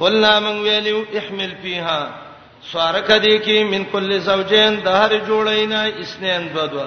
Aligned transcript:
قلنا 0.00 0.38
من 0.40 0.58
ویلو 0.62 1.02
احمل 1.18 1.54
فیها 1.62 2.10
سوارک 2.72 3.10
دی 3.22 3.36
کی 3.44 3.64
من 3.64 3.84
کل 3.92 4.18
زوجین 4.28 4.76
د 4.84 4.88
هر 5.00 5.12
جوړینا 5.28 5.80
اسنین 6.04 6.48
دو 6.54 6.66
دو 6.72 6.84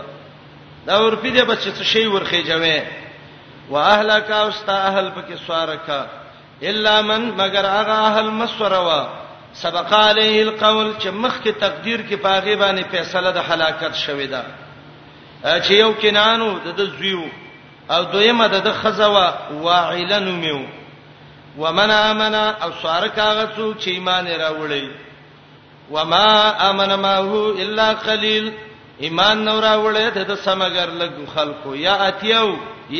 دا 0.87 1.01
ورپی 1.03 1.29
دی 1.37 1.41
بچ 1.49 1.59
څه 1.63 1.83
شی 1.91 2.05
ورخه 2.07 2.41
جوې 2.43 2.83
واهلک 3.73 4.31
اوست 4.37 4.69
اهل 4.77 5.11
پکې 5.15 5.47
سوارک 5.47 6.07
الا 6.71 6.95
من 7.11 7.21
مگر 7.43 7.65
هغه 7.73 7.99
اهل 8.07 8.27
مسوروا 8.39 8.99
سبق 9.59 9.93
علیه 10.01 10.41
القول 10.47 10.91
چې 10.99 11.07
مخ 11.07 11.43
کې 11.43 11.59
تقدیر 11.65 12.01
کې 12.09 12.13
پاغه 12.13 12.55
باندې 12.55 12.85
فیصله 12.95 13.31
د 13.31 13.37
هلاکت 13.53 13.95
شوې 14.07 14.29
ده 14.35 14.43
چې 15.43 15.71
یو 15.85 15.93
کینانو 16.03 16.51
د 16.77 16.81
زویو 16.83 17.23
او 17.95 18.03
دویمه 18.11 18.47
د 18.51 18.71
خزوا 18.83 19.25
واعلن 19.63 20.31
میو 20.43 20.59
ومن 21.59 21.89
امن 21.91 22.33
او 22.35 22.69
سارک 22.83 23.17
هغه 23.19 23.45
څوک 23.55 23.77
چې 23.77 23.87
ایمان 23.91 24.27
راوړي 24.27 24.91
وما 25.95 26.25
امن 26.69 26.93
ما 27.05 27.15
هو 27.17 27.41
الا 27.65 27.87
قليل 28.07 28.51
ایمان 29.07 29.43
نو 29.47 29.55
راوړي 29.65 30.11
ته 30.17 30.23
د 30.29 30.35
سمګر 30.43 30.89
لګ 31.01 31.13
خلکو 31.35 31.75
یا 31.75 31.93
اتیو 32.07 32.47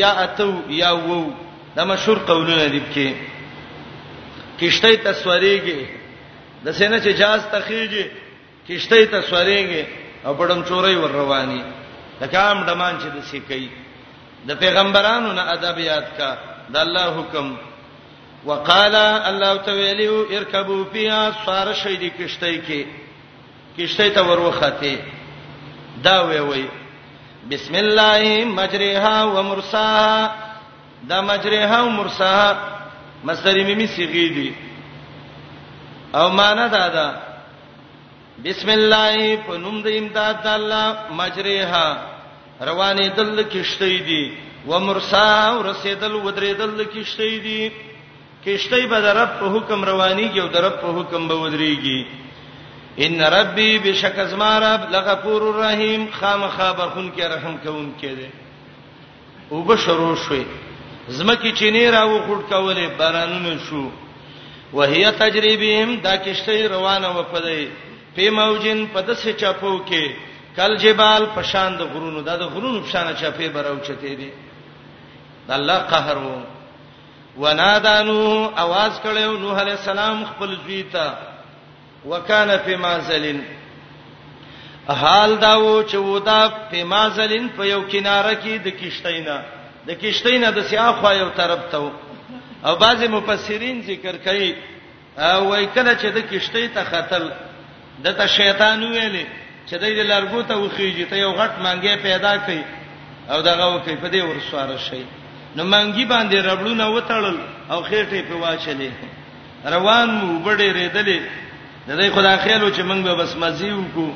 یا 0.01 0.11
اتو 0.25 0.51
یا 0.79 0.91
وو 1.05 1.21
دا 1.75 1.83
مشهور 1.93 2.19
قولونه 2.31 2.65
دي 2.75 2.81
کې 2.95 3.13
کشته 4.61 4.95
تصویرېږي 4.95 5.85
د 6.65 6.71
سینې 6.71 6.99
چې 7.03 7.19
جاز 7.23 7.41
تخیږي 7.55 8.05
کشته 8.67 9.05
تصویرېږي 9.05 9.85
او 10.25 10.33
پړم 10.35 10.65
چورې 10.65 10.95
ور 11.03 11.11
رواني 11.21 11.63
د 12.19 12.25
کام 12.37 12.65
دمان 12.67 12.99
چې 12.99 13.05
د 13.05 13.23
سې 13.31 13.39
کوي 13.47 13.69
د 14.49 14.63
پیغمبرانو 14.65 15.33
نه 15.33 15.51
ادب 15.57 15.77
یاد 15.89 16.05
کا 16.17 16.33
د 16.69 16.77
الله 16.77 17.19
حکم 17.19 17.53
وقال 18.45 18.95
الله 18.95 19.55
تعالی 19.55 20.07
اركبوا 20.37 20.85
فيها 20.93 21.33
صار 21.45 21.73
شي 21.73 21.95
د 21.97 22.03
کشته 22.19 22.47
کې 22.67 22.85
کشته 23.77 24.09
ته 24.09 24.21
وروخته 24.21 24.99
دا 26.05 26.21
وی 26.21 26.39
وی 26.39 26.65
بسم 27.51 27.75
الله 27.75 28.45
مجریها 28.45 29.23
ومرساها 29.25 30.35
دا 31.09 31.21
مجریها 31.21 31.81
ومرساها 31.81 32.57
مصدر 33.23 33.63
میمی 33.63 33.87
صیغه 33.87 34.29
دي 34.37 34.55
او 36.15 36.29
معنا 36.29 36.67
دا 36.67 36.87
ده 36.87 37.07
بسم 38.45 38.69
الله 38.69 39.37
په 39.47 39.57
نوم 39.57 39.81
د 39.81 39.87
امداد 39.97 40.41
د 40.43 40.47
الله 40.47 40.95
مجریها 41.11 41.97
روانې 42.61 43.15
دل 43.17 43.43
کشته 43.43 43.85
دي 43.97 44.33
ومرساها 44.67 45.57
ورسېدل 45.59 46.13
ودرېدل 46.25 46.85
کشته 46.95 47.23
دي 47.37 47.90
کشتۍ 48.45 48.83
به 48.91 48.99
درب 49.05 49.29
په 49.39 49.45
حکم 49.55 49.79
روانيږي 49.91 50.39
او 50.41 50.47
درب 50.55 50.75
په 50.83 50.89
حکم 50.97 51.27
به 51.29 51.35
ودرېږي 51.43 51.99
ان 53.05 53.21
ربي 53.37 53.69
بشکز 53.83 54.33
ما 54.41 54.53
رب 54.59 54.81
لغفور 54.95 55.41
الرحیم 55.43 56.05
خامخا 56.19 56.71
بخون 56.79 57.11
کې 57.15 57.21
رحم 57.33 57.55
کوم 57.63 57.85
کې 57.99 58.11
دي 58.19 58.29
او 59.49 59.61
به 59.67 59.75
شروع 59.83 60.15
شوي 60.23 60.43
زمکه 61.17 61.51
چینه 61.59 61.91
راو 61.97 62.21
خټ 62.27 62.41
کوله 62.53 62.87
بارانونه 63.01 63.57
شو 63.65 63.83
وهي 64.77 65.05
تجربهم 65.21 65.95
دا 66.05 66.15
کشتۍ 66.25 66.61
روانه 66.75 67.07
و 67.17 67.23
پدې 67.33 67.67
په 68.15 68.29
موجن 68.39 68.85
پدسه 68.93 69.31
چاپو 69.43 69.73
کې 69.89 70.11
کل 70.55 70.75
جبال 70.83 71.25
پشان 71.35 71.77
د 71.77 71.81
غرونو 71.93 72.21
دا 72.21 72.35
د 72.41 72.49
غرونو 72.55 72.81
پشان 72.87 73.13
چاپې 73.21 73.45
براو 73.59 73.79
چته 73.79 74.15
دي 74.23 74.29
الله 75.59 75.77
قهر 75.93 76.17
وو 76.23 76.39
ونادانو 77.39 78.49
आवाज 78.57 78.91
کړو 79.03 79.37
نوح 79.39 79.59
علی 79.61 79.71
السلام 79.71 80.23
خپل 80.29 80.55
زوی 80.65 80.83
ته 80.91 81.11
وکانه 82.05 82.57
فی 82.65 82.75
مازلین 82.75 83.41
حال 84.87 85.35
داو 85.41 85.83
چې 85.89 85.95
ودا 85.95 86.47
په 86.71 86.83
مازلین 86.85 87.47
په 87.57 87.65
یو 87.65 87.81
کیناره 87.83 88.33
کې 88.33 88.59
د 88.65 88.79
کیشتینا 88.79 89.37
د 89.87 89.91
کیشتینا 89.99 90.49
د 90.55 90.61
سیاخوا 90.69 91.13
یو 91.13 91.29
طرف 91.35 91.59
ته 91.71 91.77
او 92.65 92.75
بعضی 92.75 93.07
مفسرین 93.07 93.81
ذکر 93.87 94.17
کوي 94.23 94.51
وای 95.17 95.65
کله 95.73 95.93
چې 95.97 96.05
د 96.05 96.17
کیشتۍ 96.31 96.67
ته 96.73 96.83
خطل 96.91 97.29
د 98.03 98.17
ته 98.19 98.27
شیطان 98.27 98.83
ویلې 98.83 99.25
چې 99.69 99.73
د 99.81 100.05
لارګو 100.11 100.41
ته 100.49 100.53
وخیږي 100.57 101.05
ته 101.09 101.15
یو 101.15 101.31
غټ 101.31 101.51
مانګې 101.63 101.97
پیدا 102.03 102.35
کړي 102.37 102.61
او 103.31 103.41
دغه 103.41 103.75
وکي 103.75 103.95
په 103.95 104.09
دې 104.11 104.21
ورسواره 104.25 104.77
شي 104.77 105.03
نو 105.55 105.63
مانګي 105.71 106.05
باندې 106.05 106.37
ربړونه 106.49 106.85
وتړل 106.89 107.37
او 107.71 107.83
خېټې 107.83 108.21
په 108.29 108.35
واچلې 108.41 108.91
روان 109.73 110.09
مو 110.15 110.27
وبړې 110.35 110.67
ریدلې 110.79 111.19
د 111.87 111.91
دې 111.99 112.07
خدای 112.15 112.37
خیال 112.43 112.63
چې 112.73 112.81
مونږ 112.89 113.01
به 113.05 113.15
بس 113.23 113.35
مزي 113.43 113.71
وکړو 113.73 114.15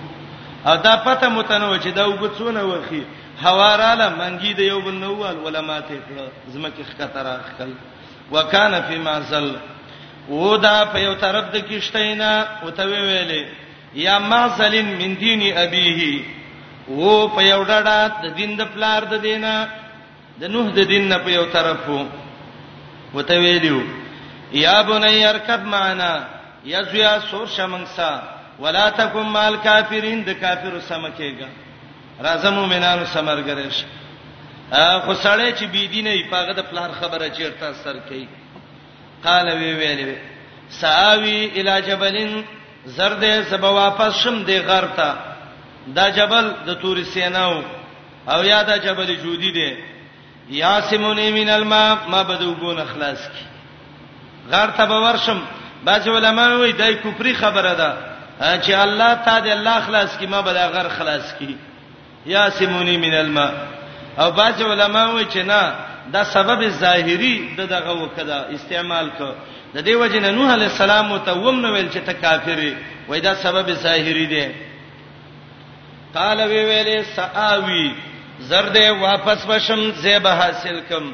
او 0.65 0.75
دا 0.85 0.95
پته 1.05 1.29
متنو 1.29 1.77
چې 1.79 1.87
دا 1.95 2.05
وګڅونه 2.07 2.61
وخی 2.71 3.03
حواراله 3.43 4.07
منګي 4.19 4.53
د 4.59 4.61
یو 4.71 4.81
بل 4.81 4.95
نووال 5.03 5.35
علما 5.47 5.79
ته 5.81 5.99
کړ 6.07 6.49
زمکه 6.55 6.83
خطر 6.97 7.27
اخل 7.35 7.73
وکانا 8.31 8.81
فی 8.87 8.95
معزل 9.07 9.51
و 10.29 10.55
دا 10.57 10.85
په 10.93 10.99
یو 10.99 11.13
طرف 11.23 11.51
د 11.53 11.57
کیشتینا 11.67 12.45
او 12.63 12.69
ته 12.69 12.83
ویلې 12.83 13.45
یا 14.05 14.19
معزلین 14.19 14.85
من 14.99 15.15
دین 15.19 15.41
ابیه 15.57 16.01
و 16.89 17.27
په 17.27 17.41
یو 17.41 17.63
ډډه 17.63 18.21
د 18.23 18.33
دین 18.37 18.57
د 18.57 18.65
پلار 18.73 19.03
د 19.11 19.21
دینه 19.27 19.53
د 20.39 20.43
نوح 20.53 20.67
د 20.77 20.79
دین 20.91 21.03
نه 21.11 21.17
په 21.23 21.29
یو 21.37 21.45
طرف 21.55 21.81
وو 21.89 21.99
وته 23.15 23.35
ویلو 23.43 23.79
یا 24.65 24.77
بني 24.89 25.25
ارکب 25.31 25.61
معنا 25.75 26.11
یا 26.73 26.81
زویا 26.89 27.13
سور 27.29 27.47
شمنسا 27.55 28.11
ولا 28.63 28.85
تکم 28.99 29.27
مال 29.35 29.55
کافرین 29.67 30.19
د 30.27 30.39
کافرو 30.43 30.79
سمکیګا 30.91 31.49
راځه 32.27 32.49
مومنانو 32.57 33.05
سمرګرش 33.15 33.77
خو 35.05 35.13
سړی 35.13 35.51
چې 35.57 35.65
بی 35.73 35.87
دینه 35.87 36.11
یې 36.17 36.29
پاغه 36.31 36.53
د 36.59 36.61
پلار 36.69 36.89
خبره 36.99 37.29
چیرته 37.37 37.71
سر 37.83 37.95
کوي 38.09 38.25
قال 39.23 39.47
وی 39.57 39.71
ویلې 39.79 40.15
ساوی 40.81 41.39
الی 41.59 41.75
جبلن 41.87 42.31
زرد 42.95 43.23
سبا 43.49 43.69
واپس 43.81 44.13
شم 44.23 44.43
دی 44.45 44.57
غرتا 44.67 45.09
دا 45.95 46.05
جبل 46.19 46.53
د 46.67 46.73
تور 46.81 46.97
سیناو 47.13 47.57
او 48.31 48.39
یا 48.45 48.61
دا 48.69 48.77
جبل 48.85 49.13
جودی 49.23 49.51
دی 49.57 49.69
یاسمونی 50.49 51.31
من 51.43 51.49
الماء 51.49 51.97
ما 52.09 52.23
بدو 52.23 52.55
ګون 52.55 52.79
اخلاص 52.79 53.17
کی 53.37 53.45
غار 54.51 54.69
ته 54.69 54.85
به 54.85 54.99
ورشم 55.01 55.41
باج 55.85 56.09
علماء 56.09 56.57
وای 56.57 56.71
دای 56.71 56.95
کوپری 56.95 57.33
خبره 57.35 57.73
ده 57.75 57.93
چې 58.61 58.69
الله 58.69 59.13
تعالی 59.15 59.51
الله 59.51 59.79
خلاص 59.81 60.17
کی 60.17 60.25
ما 60.27 60.41
بل 60.41 60.57
غر 60.67 60.89
خلاص 60.89 61.33
کی 61.39 61.57
یاسمونی 62.25 62.97
من 62.97 63.13
الماء 63.13 63.51
او 64.19 64.31
باج 64.31 64.61
علماء 64.63 65.11
وای 65.13 65.25
چې 65.25 65.37
نه 65.37 65.73
دا 66.13 66.23
سبب 66.23 66.69
ظاهری 66.69 67.55
د 67.57 67.61
دغه 67.65 67.93
وکړه 68.07 68.53
استعمال 68.55 69.09
کو 69.17 69.31
د 69.73 69.77
دې 69.85 69.93
وجنه 69.95 70.31
نوح 70.31 70.51
علی 70.53 70.65
السلام 70.65 71.17
ته 71.17 71.31
ووم 71.33 71.59
نو 71.59 71.73
ویل 71.73 71.89
چې 71.89 71.99
ته 72.05 72.13
کافر 72.13 72.73
وای 73.07 73.21
دا 73.21 73.35
سبب 73.35 73.73
ظاهری 73.73 74.25
دی 74.27 74.47
قال 76.15 76.39
وی 76.41 76.65
ویلې 76.65 77.03
ساوی 77.15 77.91
زرد 78.39 78.77
واپس 79.01 79.45
بشم 79.45 79.91
زیب 80.01 80.27
حاصل 80.27 80.79
کم 80.89 81.11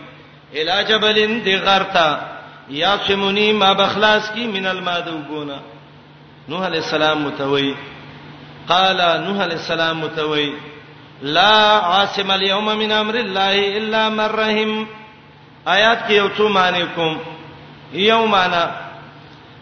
علاج 0.59 0.93
بلین 1.01 1.39
دی 1.45 1.55
غرتا 1.57 2.19
یا 2.69 2.95
سمونی 3.07 3.51
ما 3.53 3.73
بخلاص 3.73 4.31
کی 4.33 4.47
من 4.47 4.65
المادو 4.67 5.17
گونا 5.27 5.55
نوح 6.49 6.65
علیہ 6.67 6.81
السلام 6.81 7.21
متوی 7.21 7.73
قال 8.67 8.97
نوح 9.25 9.43
علیہ 9.43 9.57
السلام 9.57 9.99
متوی 9.99 10.51
لا 11.37 11.79
عاصم 11.79 12.31
اليوم 12.31 12.65
من 12.77 12.91
امر 12.91 13.15
الله 13.15 13.77
الا 13.79 14.07
من 14.09 14.25
رحم 14.39 14.71
آیات 15.67 16.07
کې 16.07 16.11
یو 16.13 16.27
څه 16.37 16.41
معنی 16.53 16.83
کوم 16.95 17.17
یو 18.03 18.25
معنی 18.31 18.63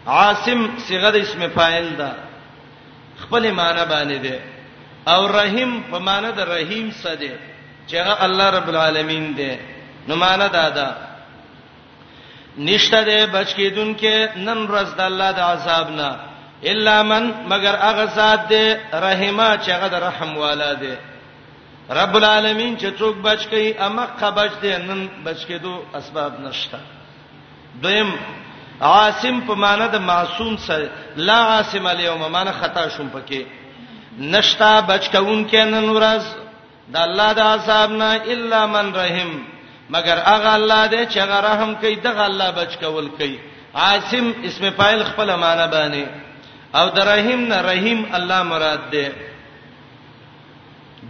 عاصم 0.06 0.66
صيغه 0.86 1.10
د 1.16 1.16
اسم 1.24 1.44
فاعل 1.54 1.90
ده 1.96 2.12
خپل 3.22 3.50
معنی 3.50 3.84
باندې 3.84 4.28
ده 4.28 4.40
او 5.16 5.26
رحیم 5.40 5.78
په 5.92 5.98
معنی 6.06 6.32
د 6.38 6.48
رحیم 6.52 6.90
څه 7.04 7.08
ده 7.20 7.36
چې 7.88 7.94
هغه 8.00 8.24
الله 8.24 8.46
رب 8.50 8.68
العالمین 8.72 9.26
دی 9.36 9.52
نو 10.08 10.16
معنا 10.16 10.48
دا 10.48 10.68
ده 10.70 10.86
نشته 12.58 13.04
ده 13.04 13.26
بچ 13.26 13.48
کېدونکې 13.54 14.16
نن 14.46 14.58
ورځ 14.70 14.88
د 14.98 15.00
الله 15.00 15.30
د 15.32 15.40
عذاب 15.40 15.88
نه 15.98 16.10
الا 16.72 17.02
من 17.02 17.24
مگر 17.52 17.74
هغه 17.76 18.06
ذات 18.16 18.48
دی 18.48 18.66
رحیمه 18.92 19.48
چې 19.64 19.70
هغه 19.70 19.88
د 19.88 19.94
رحم 19.94 20.36
والا 20.38 20.72
دی 20.80 20.94
رب 22.00 22.14
العالمین 22.16 22.76
چې 22.78 22.98
څوک 22.98 23.14
بچ 23.28 23.46
کوي 23.46 23.78
امقه 23.78 24.30
بچ 24.30 24.52
دی 24.62 24.76
نن 24.76 25.08
بچ 25.24 25.38
کېدو 25.48 25.72
اسباب 25.96 26.40
نشته 26.40 26.78
دویم 27.82 28.10
عاصم 28.80 29.40
په 29.46 29.54
معنی 29.54 29.86
د 29.92 29.96
معصوم 30.10 30.56
سره 30.56 30.88
لا 31.16 31.36
عاصم 31.52 31.86
الیوم 31.86 32.22
معنی 32.32 32.50
خطا 32.60 32.88
شوم 32.96 33.08
پکې 33.14 33.42
نشتا 34.18 34.80
بچ 34.80 35.04
کون 35.16 35.44
کې 35.50 35.56
نن 35.74 35.88
ورځ 35.90 36.22
د 36.92 36.96
الله 37.08 37.30
د 37.38 37.40
عذاب 37.54 37.88
نه 38.00 38.08
الا 38.32 38.60
من 38.74 38.86
رحم 39.00 39.30
مگر 39.94 40.16
هغه 40.32 40.52
الله 40.60 40.82
دې 40.94 41.02
چې 41.12 41.16
هغه 41.24 41.38
رحم 41.48 41.70
کوي 41.80 41.94
دغه 42.06 42.24
الله 42.30 42.48
بچ 42.58 42.72
کول 42.82 43.08
کوي 43.18 43.36
عاصم 43.82 44.26
اسم 44.48 44.64
فاعل 44.78 45.00
خپل 45.10 45.28
معنی 45.42 45.66
باندې 45.76 46.04
او 46.78 46.86
د 46.96 46.98
رحیم 47.12 47.40
نه 47.52 47.58
رحیم 47.70 48.00
الله 48.18 48.40
مراد 48.52 48.82
ده 48.92 49.12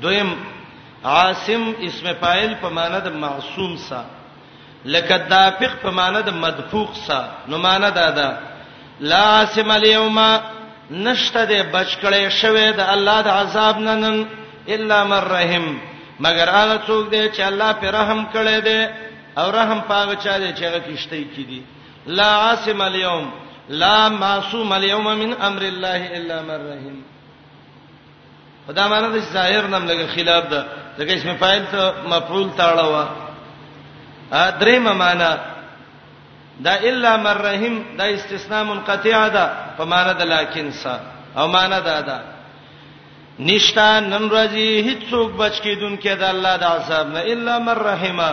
دویم 0.02 0.30
عاصم 1.04 1.62
اسم 1.88 2.06
فاعل 2.20 2.52
په 2.62 2.68
معنی 2.78 2.98
د 3.06 3.16
معصوم 3.24 3.76
سا 3.88 4.02
لکه 4.84 5.16
دافق 5.30 5.72
په 5.82 5.90
معنی 5.98 6.22
د 6.28 6.32
مدفوق 6.44 6.90
سا 7.06 7.20
نو 7.48 7.58
معنی 7.66 7.90
دا 8.00 8.10
ده 8.18 8.28
لا 9.00 9.22
عاصم 9.38 9.70
اليوم 9.70 10.20
نشته 10.90 11.40
د 11.44 11.52
بچ 11.72 11.90
کړي 12.02 12.28
شوه 12.42 12.70
د 12.78 12.80
الله 12.96 13.18
د 13.26 13.28
عذاب 13.40 13.76
نن 13.78 14.26
الا 14.68 15.04
من 15.04 15.12
رحم 15.36 15.66
مگر 16.20 16.48
هغه 16.48 16.78
څوک 16.86 17.10
دی 17.10 17.28
چې 17.28 17.40
الله 17.40 17.72
په 17.72 17.90
رحم 17.90 18.26
کړي 18.32 18.58
دی 18.64 18.88
او 19.38 19.50
رحم 19.52 19.80
پاغه 19.88 20.14
چا 20.14 20.38
دی 20.38 20.52
چې 20.52 20.62
هغه 20.64 20.78
کیشته 20.80 21.24
کیدی 21.36 21.62
لا 22.06 22.28
عاصم 22.48 22.80
اليوم 22.82 23.30
لا 23.68 24.08
معصوم 24.08 24.72
اليوم 24.72 25.04
من 25.14 25.32
امر 25.40 25.62
الله 25.62 26.06
الا 26.16 26.42
من 26.42 26.60
رحم 26.70 26.96
خدا 28.66 28.88
معنا 28.88 29.08
د 29.08 29.18
ظاهر 29.18 29.66
نم 29.66 29.86
لګه 29.88 30.06
خلاف 30.16 30.44
ده 30.44 30.66
دغه 30.98 31.14
اسم 31.14 31.36
فاعل 31.36 31.66
ته 31.72 31.94
مفعول 32.06 32.50
تاړه 32.58 33.08
ا 34.32 34.50
دریم 34.50 34.92
معنا 34.98 35.38
دا 36.60 36.74
الا 36.78 37.16
من 37.16 37.34
رحم 37.46 37.82
دا 37.98 38.14
استثناء 38.14 38.64
منقطع 38.64 39.28
ده 39.28 39.52
په 39.78 39.84
معنا 39.84 40.12
د 40.12 40.22
لکن 40.22 40.70
سا 40.72 41.00
او 41.36 41.46
معنا 41.48 41.78
دا 41.80 42.00
ده 42.00 42.22
نشتا 43.48 43.88
نن 44.00 44.24
ورځي 44.30 44.68
هیڅوک 44.88 45.28
بچ 45.40 45.54
کیدون 45.64 45.92
کې 46.00 46.14
د 46.22 46.24
الله 46.30 46.54
د 46.56 46.64
عذاب 46.70 47.06
نه 47.12 47.20
الا 47.34 47.52
من 47.66 47.78
رحمه 47.88 48.30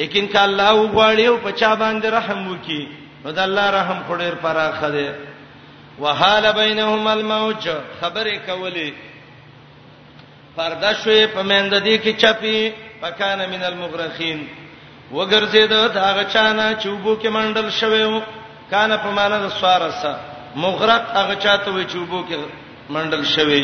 لیکن 0.00 0.26
ک 0.34 0.36
الله 0.42 0.70
وغواړي 0.76 1.24
او 1.30 1.36
په 1.46 1.50
چا 1.62 1.72
باندې 1.80 2.08
رحم 2.18 2.38
وکي 2.52 2.78
نو 3.24 3.32
د 3.38 3.42
الله 3.46 3.66
رحم 3.74 3.98
خوري 4.10 4.28
پراخه 4.44 4.88
ده 4.94 5.14
وحال 6.04 6.48
بینهما 6.60 7.12
الموج 7.16 7.68
خبره 8.00 8.36
کولی 8.46 8.86
پرده 10.56 10.92
شوې 10.92 11.34
پمند 11.34 11.74
دي 11.88 11.96
کې 11.98 12.16
چپی 12.22 12.60
پکانه 13.02 13.46
من 13.56 13.62
المغرقین 13.72 14.40
وګرځید 15.12 15.72
داغه 15.98 16.24
چانه 16.36 16.70
چوبو 16.86 17.16
کې 17.22 17.28
منډل 17.36 17.68
شویو 17.80 18.16
کانه 18.72 18.96
په 19.04 19.10
معنا 19.20 19.38
د 19.44 19.48
سوارسه 19.58 20.16
مغرق 20.64 21.12
هغه 21.18 21.34
چاته 21.44 21.70
وي 21.76 21.84
چوبو 21.96 22.24
کې 22.32 22.36
منډل 22.98 23.24
شوی 23.34 23.60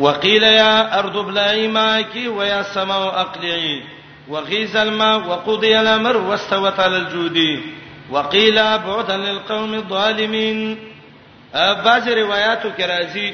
وقيل 0.00 0.42
يا 0.42 0.98
ارض 0.98 1.16
ابلعي 1.16 1.66
ماكي 1.68 2.28
ويا 2.28 2.62
سماء 2.62 3.20
اقلعي 3.20 3.82
وغيز 4.28 4.76
الماء 4.76 5.18
وقضي 5.28 5.80
الامر 5.80 6.16
واستوت 6.16 6.80
على 6.80 6.96
الجود 6.96 7.60
وقيل 8.10 8.54
بعدا 8.78 9.16
للقوم 9.16 9.74
الظالمين 9.74 10.88
بعض 11.54 12.08
روایتو 12.08 12.70
کې 12.76 12.80
راځي 12.80 13.32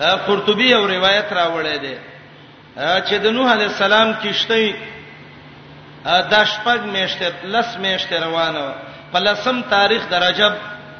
ا 0.00 0.14
قرطبي 0.26 0.70
یو 0.70 0.86
روایت 0.88 1.28
راوړی 1.32 1.78
دی 1.84 1.94
چې 2.78 3.14
د 3.22 3.26
نوح 3.36 3.50
عليه 3.52 3.66
السلام 3.66 4.12
کشته 4.12 4.74
د 6.06 6.44
شپږ 6.44 6.80
میشته 6.96 7.32
لس 7.54 7.76
میشته 7.86 8.20
روانه 8.26 8.66
په 9.12 9.18
لسم 9.18 9.62
تاریخ 9.70 10.08
درجب 10.10 10.52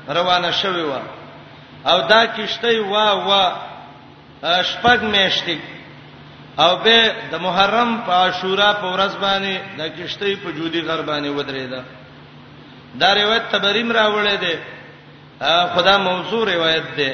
روانه 0.08 0.50
شوې 0.50 0.84
و 0.84 1.15
او 1.90 2.00
دا 2.08 2.22
کشته 2.36 2.70
وا 2.80 3.06
وا 3.28 3.42
شپږ 4.70 4.98
میشتي 5.12 5.56
او 6.58 6.72
به 6.84 6.98
د 7.32 7.34
محرم 7.46 7.90
په 8.06 8.12
عاشورا 8.22 8.70
په 8.80 8.86
ورځ 8.94 9.14
باندې 9.24 9.52
د 9.78 9.82
کشته 9.98 10.24
په 10.44 10.50
جودي 10.58 10.80
غر 10.86 11.00
باندې 11.10 11.28
ودرېدا 11.36 11.80
دا 13.00 13.08
روایت 13.20 13.44
تبریم 13.54 13.92
راوړې 13.92 14.34
ده 14.44 14.54
خدا 15.74 15.94
موضوع 16.08 16.42
روایت 16.54 16.86
ده 16.98 17.10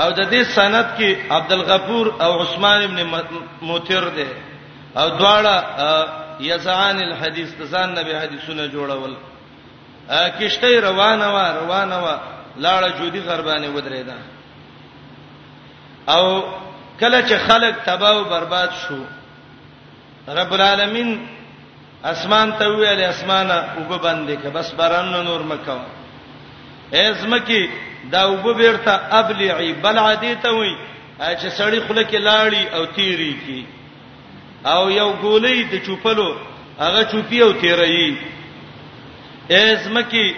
او 0.00 0.08
د 0.10 0.20
دې 0.32 0.42
سند 0.56 0.86
کې 0.96 1.10
عبدالغفور 1.30 2.06
او 2.24 2.30
عثمان 2.42 2.82
ابن 2.84 3.24
موثر 3.62 4.08
ده 4.18 4.28
او 4.96 5.06
دواړه 5.18 5.54
یزعان 6.40 6.98
الحدیث 7.08 7.48
ځان 7.72 7.88
نبی 7.98 8.12
حدیثونه 8.20 8.62
جوړول 8.72 9.14
کشته 10.40 10.80
روانه 10.80 11.26
و 11.34 11.38
روانه 11.60 11.96
و 12.04 12.06
لاړه 12.56 12.88
جودي 12.98 13.20
غربانه 13.20 13.68
ودرېدا 13.70 14.16
او 16.08 16.24
کله 17.00 17.22
چې 17.28 17.34
خلق 17.48 17.74
تباہ 17.86 18.10
او 18.12 18.24
برباد 18.24 18.68
شو 18.82 19.02
رب 20.38 20.52
العالمین 20.54 21.08
اسمان 22.12 22.52
ته 22.58 22.68
ویل 22.68 23.00
اسمانه 23.04 23.56
وب 23.78 23.92
باندې 24.02 24.42
که 24.42 24.48
بس 24.48 24.70
باران 24.74 25.10
نور 25.24 25.40
مکو 25.42 25.78
ازمکی 27.00 27.66
دا 28.12 28.26
وب 28.30 28.56
بیرته 28.56 29.00
ابلعی 29.14 29.72
بل 29.72 29.98
عادی 29.98 30.34
ته 30.42 30.48
وی 30.54 30.76
چې 31.20 31.48
سړی 31.58 31.80
خله 31.88 32.02
کې 32.04 32.18
لاړی 32.24 32.74
او 32.74 32.86
تیری 32.86 33.32
کی 33.46 33.64
او 34.70 34.90
یو 34.90 35.10
ګولې 35.22 35.72
د 35.72 35.82
چوپلو 35.86 36.34
هغه 36.78 37.04
چوپی 37.04 37.40
او 37.42 37.52
تیرې 37.52 38.14
ازمکی 39.58 40.28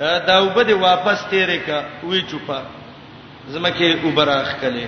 دا 0.00 0.38
وبد 0.42 0.70
واپس 0.80 1.24
تیرې 1.30 1.58
کا 1.66 1.80
وی 2.02 2.20
چوپا 2.30 2.60
زمکه 3.52 3.86
وبراخ 4.04 4.54
کله 4.60 4.86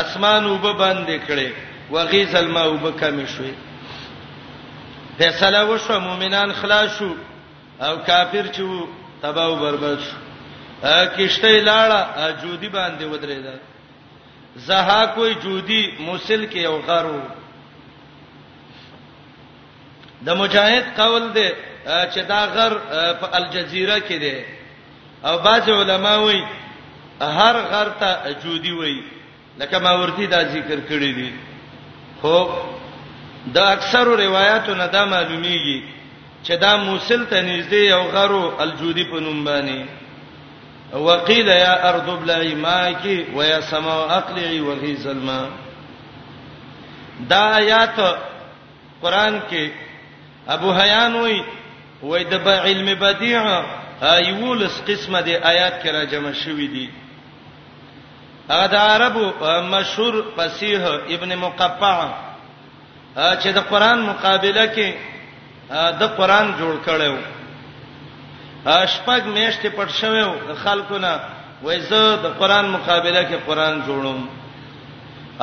اسمان 0.00 0.46
وب 0.46 0.66
باندې 0.66 1.22
کړي 1.26 1.48
وغیز 1.90 2.34
الماء 2.40 2.64
وب 2.66 2.90
کم 3.00 3.24
شوي 3.34 3.52
فیصله 5.18 5.62
وشو 5.70 5.98
مؤمنان 6.00 6.52
خلاص 6.60 6.98
شو 6.98 7.08
او 7.86 7.94
کافر 8.06 8.46
چې 8.56 9.22
تباہ 9.22 9.54
برباد 9.62 9.98
شو 10.10 11.16
کشته 11.16 11.56
لاړه 11.60 12.42
جودي 12.42 12.68
باندې 12.70 13.04
ودرېده 13.04 13.58
زها 14.68 15.06
کوئی 15.14 15.34
جودي 15.46 15.82
موصل 15.98 16.44
کې 16.50 16.56
یو 16.58 16.76
غارو 16.86 17.16
د 20.28 20.38
مجاهد 20.44 20.96
قول 21.02 21.32
ده 21.40 21.50
چې 21.84 22.22
دا 22.28 22.44
غر 22.46 22.72
په 23.20 23.28
الجزیره 23.36 23.98
کې 24.00 24.16
دی 24.20 24.44
او 25.24 25.38
بعض 25.38 25.68
علما 25.68 26.16
وایي 26.16 26.44
هر 27.20 27.56
غر 27.72 27.88
ته 28.00 28.32
جودي 28.44 28.70
وایي 28.72 29.02
لکه 29.58 29.78
ماورتی 29.78 30.26
دا 30.26 30.42
ذکر 30.44 30.80
کړی 30.88 31.14
دی 31.14 31.32
خو 32.20 32.48
دا 33.54 33.68
اکثر 33.72 34.04
روایتو 34.06 34.74
نه 34.74 34.86
دا 34.86 35.04
معلومیږي 35.06 35.82
چې 36.44 36.50
دا 36.60 36.76
موصل 36.76 37.26
ته 37.26 37.42
نږدې 37.42 37.74
یو 37.74 38.02
غرو 38.02 38.56
الجودي 38.60 39.04
په 39.04 39.20
نوم 39.20 39.44
باندې 39.44 39.86
وقيل 40.94 41.48
يا 41.48 41.88
ارض 41.88 42.08
ابلعي 42.10 42.54
ماكي 42.54 43.26
ويا 43.34 43.60
سماء 43.60 44.16
اقلعي 44.18 44.60
وغيث 44.60 45.06
الماء 45.06 45.48
دا 47.20 47.56
آیات 47.56 48.00
قران 49.02 49.40
کې 49.50 49.68
ابو 50.48 50.72
حیان 50.72 51.14
وایي 51.14 51.42
وای 52.02 52.24
د 52.32 52.34
علم 52.66 52.86
بدیع 53.00 53.42
ایولس 54.10 54.76
قسمه 54.88 55.20
دی 55.26 55.34
آیات 55.52 55.74
کې 55.82 55.88
را 55.96 56.04
جمع 56.12 56.32
شوې 56.42 56.68
دي 56.74 56.88
هغه 58.48 58.66
د 58.74 58.76
عربو 58.90 59.22
مشهور 59.74 60.14
فصیح 60.36 60.86
ابن 61.14 61.34
مقفع 61.44 61.94
چې 63.14 63.48
د 63.58 63.60
قران 63.72 64.00
مقابله 64.10 64.64
کې 64.74 64.90
د 66.00 66.16
قران 66.16 66.54
جوړ 66.60 66.74
کړو 66.86 67.16
شپږ 68.94 69.20
میاشتې 69.36 69.68
پټ 69.76 69.90
شوو 70.00 70.54
خلکو 70.64 70.98
نه 71.04 71.14
وای 71.62 71.80
زه 71.90 72.18
د 72.24 72.36
قران 72.40 72.66
مقابله 72.76 73.22
کې 73.28 73.38
قران 73.46 73.80
جوړوم 73.86 74.26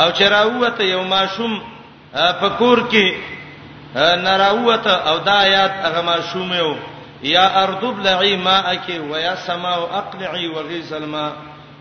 او 0.01 0.11
چې 0.11 0.23
راوته 0.37 0.83
یو 0.83 1.01
ماشوم 1.15 1.57
په 2.41 2.49
کور 2.57 2.77
کې 2.91 3.37
نراوت 3.96 4.88
او 4.88 5.17
دا 5.17 5.32
آیات 5.32 5.72
هغه 5.84 6.01
ما 6.01 6.20
شومو 6.34 6.75
یا 7.24 7.62
ارض 7.63 7.84
ابلعي 7.84 8.36
ماءك 8.36 9.01
ويا 9.12 9.36
سماء 9.36 9.84
اقلعي 9.84 10.48
وغيث 10.48 10.94
الماء 10.94 11.34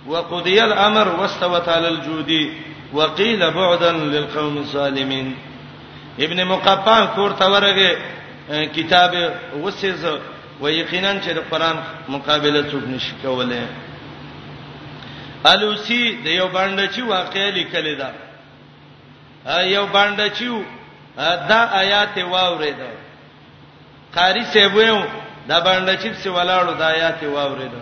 وقضي 0.06 0.64
الامر 0.64 1.08
واستوت 1.08 1.68
على 1.68 1.88
الجود 1.88 2.52
وقيل 2.92 3.50
بعدا 3.50 3.92
للقوم 3.92 4.58
الظالمين 4.58 5.36
ابن 6.20 6.44
مقفان 6.46 7.06
کور 7.14 7.30
تا 7.32 7.46
ورغه 7.46 7.96
کتاب 8.50 9.14
وسیز 9.62 10.04
و 10.62 10.68
یقینا 10.68 11.12
چې 11.20 11.28
د 11.30 11.38
قران 11.50 11.76
مقابله 12.08 12.70
څوک 12.70 12.88
نشي 12.88 13.12
کولای 13.22 13.66
الوسی 15.44 16.22
د 16.24 16.26
یو 16.26 16.48
باندې 16.48 16.88
چې 16.96 16.98
واقعې 17.08 17.52
لیکل 17.54 17.96
ده 17.98 18.10
یو 19.64 19.86
باندې 19.86 20.30
چې 20.38 20.64
دا 21.50 21.60
آیات 21.82 22.16
واورید 22.18 22.78
قاری 24.14 24.44
سیبو 24.52 24.80
دا 25.48 25.60
باندې 25.66 25.94
چې 26.02 26.10
څه 26.22 26.26
ولاړو 26.36 26.72
دا 26.80 26.86
آیات 26.94 27.20
واورید 27.36 27.74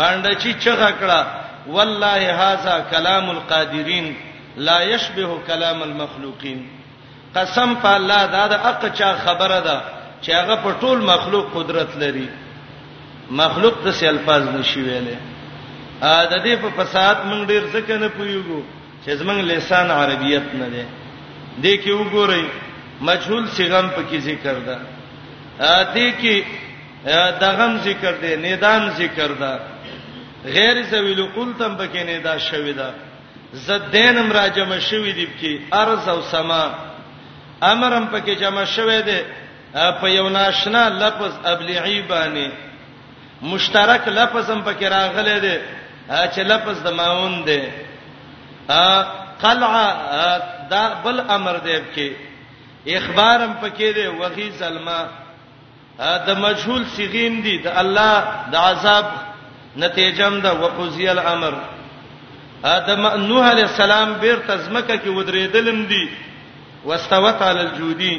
باندې 0.00 0.32
چې 0.42 0.50
چغه 0.64 0.90
کړه 1.00 1.20
والله 1.66 2.34
هاذا 2.42 2.74
کلام 2.92 3.30
القادرین 3.30 4.06
لا 4.68 4.80
يشبه 4.82 5.38
کلام 5.46 5.82
المخلوقین 5.82 6.66
قسم 7.34 7.74
په 7.82 7.88
الله 7.98 8.26
دا 8.36 8.44
د 8.52 8.66
اق 8.70 8.84
چا 8.98 9.10
خبره 9.24 9.60
ده 9.68 9.76
چې 10.22 10.30
هغه 10.40 10.56
په 10.64 10.70
ټول 10.80 10.98
مخلوق 11.12 11.46
قدرت 11.56 11.96
لري 12.04 12.26
مخلوق 13.30 13.80
د 13.86 13.88
سې 13.92 14.02
الفاظ 14.14 14.42
نشي 14.48 14.80
ویلې 14.80 15.18
ا 16.02 16.24
د 16.32 16.42
دې 16.42 16.56
په 16.62 16.84
فساد 16.84 17.16
مونږ 17.30 17.48
ډیر 17.50 17.64
ځکه 17.72 17.92
نه 18.04 18.08
پویګو 18.08 18.62
چې 19.04 19.10
زمنګ 19.20 19.40
لسان 19.52 19.90
عربیت 19.90 20.54
نه 20.62 20.68
ده 20.76 20.84
دې 21.62 21.76
کې 21.82 21.92
وګورئ 21.92 22.44
مجهول 23.00 23.48
صغم 23.56 23.86
په 23.96 24.02
کې 24.10 24.18
ذکر 24.28 24.56
ده 24.66 24.76
ا 25.58 25.94
دې 25.94 26.08
کې 26.20 26.36
دغم 27.40 27.72
ذکر 27.84 28.12
ده 28.22 28.30
ندام 28.44 28.82
ذکر 29.00 29.30
ده 29.40 29.52
غیر 30.54 30.76
ذویل 30.90 31.20
قلتم 31.36 31.72
په 31.78 31.86
کې 31.92 32.02
نه 32.06 32.16
دا 32.26 32.38
شوی 32.38 32.72
ده 32.72 32.88
زدین 33.66 34.16
مراجمه 34.28 34.78
شوی 34.80 35.12
دی 35.18 35.28
کې 35.40 35.52
ارز 35.76 36.08
او 36.08 36.22
سما 36.32 36.64
امرم 37.72 38.04
په 38.12 38.18
کې 38.24 38.38
جمع 38.40 38.64
شوی 38.64 39.00
دی 39.08 39.18
په 40.00 40.06
یو 40.08 40.28
ناشنا 40.28 40.88
لفظ 40.88 41.32
ابلعی 41.44 42.02
باندې 42.08 42.48
مشترک 43.42 44.02
لفظ 44.08 44.50
هم 44.50 44.60
پکې 44.64 44.82
راغلی 44.96 45.38
دی 45.40 45.56
چې 46.32 46.38
لفظ 46.40 46.82
د 46.82 46.88
ماون 47.00 47.34
دی 47.46 47.60
ا 48.68 49.25
قلع 49.42 49.96
دا 50.70 50.94
بل 51.04 51.20
امر 51.30 51.56
دی 51.64 51.80
کې 51.94 52.10
اخبارم 52.96 53.52
پکې 53.62 53.92
دی 53.94 54.06
وغي 54.06 54.50
ظلمہ 54.58 54.98
دا 55.98 56.34
مجهول 56.34 56.84
صیغین 56.96 57.42
دي 57.42 57.56
د 57.66 57.78
الله 57.84 58.40
د 58.52 58.56
عذاب 58.68 59.06
نتیجم 59.84 60.40
ده 60.40 60.52
وقضی 60.54 61.08
الامر 61.08 61.54
ادم 62.64 63.06
نوح 63.22 63.48
علی 63.50 63.62
السلام 63.62 64.12
بیر 64.20 64.36
تزمکه 64.48 64.96
کې 64.96 65.08
ودریدلم 65.18 65.84
دي 65.92 66.08
واستوت 66.84 67.42
علی 67.42 67.60
الجودی 67.60 68.16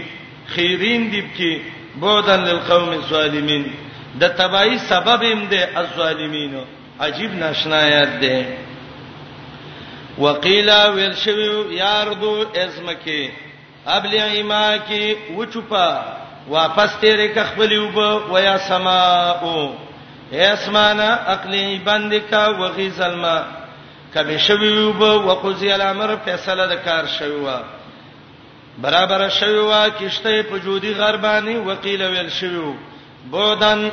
خیرین 0.55 1.11
دي 1.11 1.23
کې 1.37 1.61
بعدن 2.03 2.39
للقوم 2.43 2.89
الظالمین 2.89 3.67
د 4.19 4.27
تبعی 4.37 4.77
سبب 4.87 5.23
هم 5.23 5.47
ده 5.49 5.69
الظالمین 5.83 6.57
عجیب 7.07 7.33
ناشنا 7.39 7.81
یاد 7.87 8.19
ده 8.19 8.57
وقيلا 10.17 10.87
ورشو 10.93 11.71
یاردو 11.71 12.45
ازمکه 12.63 13.29
ابلی 13.85 14.19
ایما 14.21 14.67
کی 14.87 15.13
وچپا 15.37 15.87
واپس 16.49 16.89
تیرې 17.01 17.27
کخبلیو 17.35 17.87
به 17.95 18.33
ویا 18.33 18.57
سما 18.57 19.31
او 19.41 19.75
اسمانا 20.31 21.13
اقلی 21.33 21.79
بندکا 21.85 22.45
وغیز 22.59 23.01
الماء 23.01 23.43
کبه 24.13 24.37
شویو 24.47 24.93
به 24.93 25.11
وقضی 25.13 25.71
الامر 25.71 26.15
فیصله 26.25 26.67
د 26.67 26.73
کار 26.85 27.05
شویو 27.19 27.57
برابر 28.81 29.29
شویو 29.29 29.89
کشته 29.99 30.43
په 30.43 30.59
جودي 30.65 30.93
غربانی 30.93 31.55
وقیل 31.57 32.01
ویل 32.01 32.29
شویو 32.29 32.73
بودن 33.31 33.89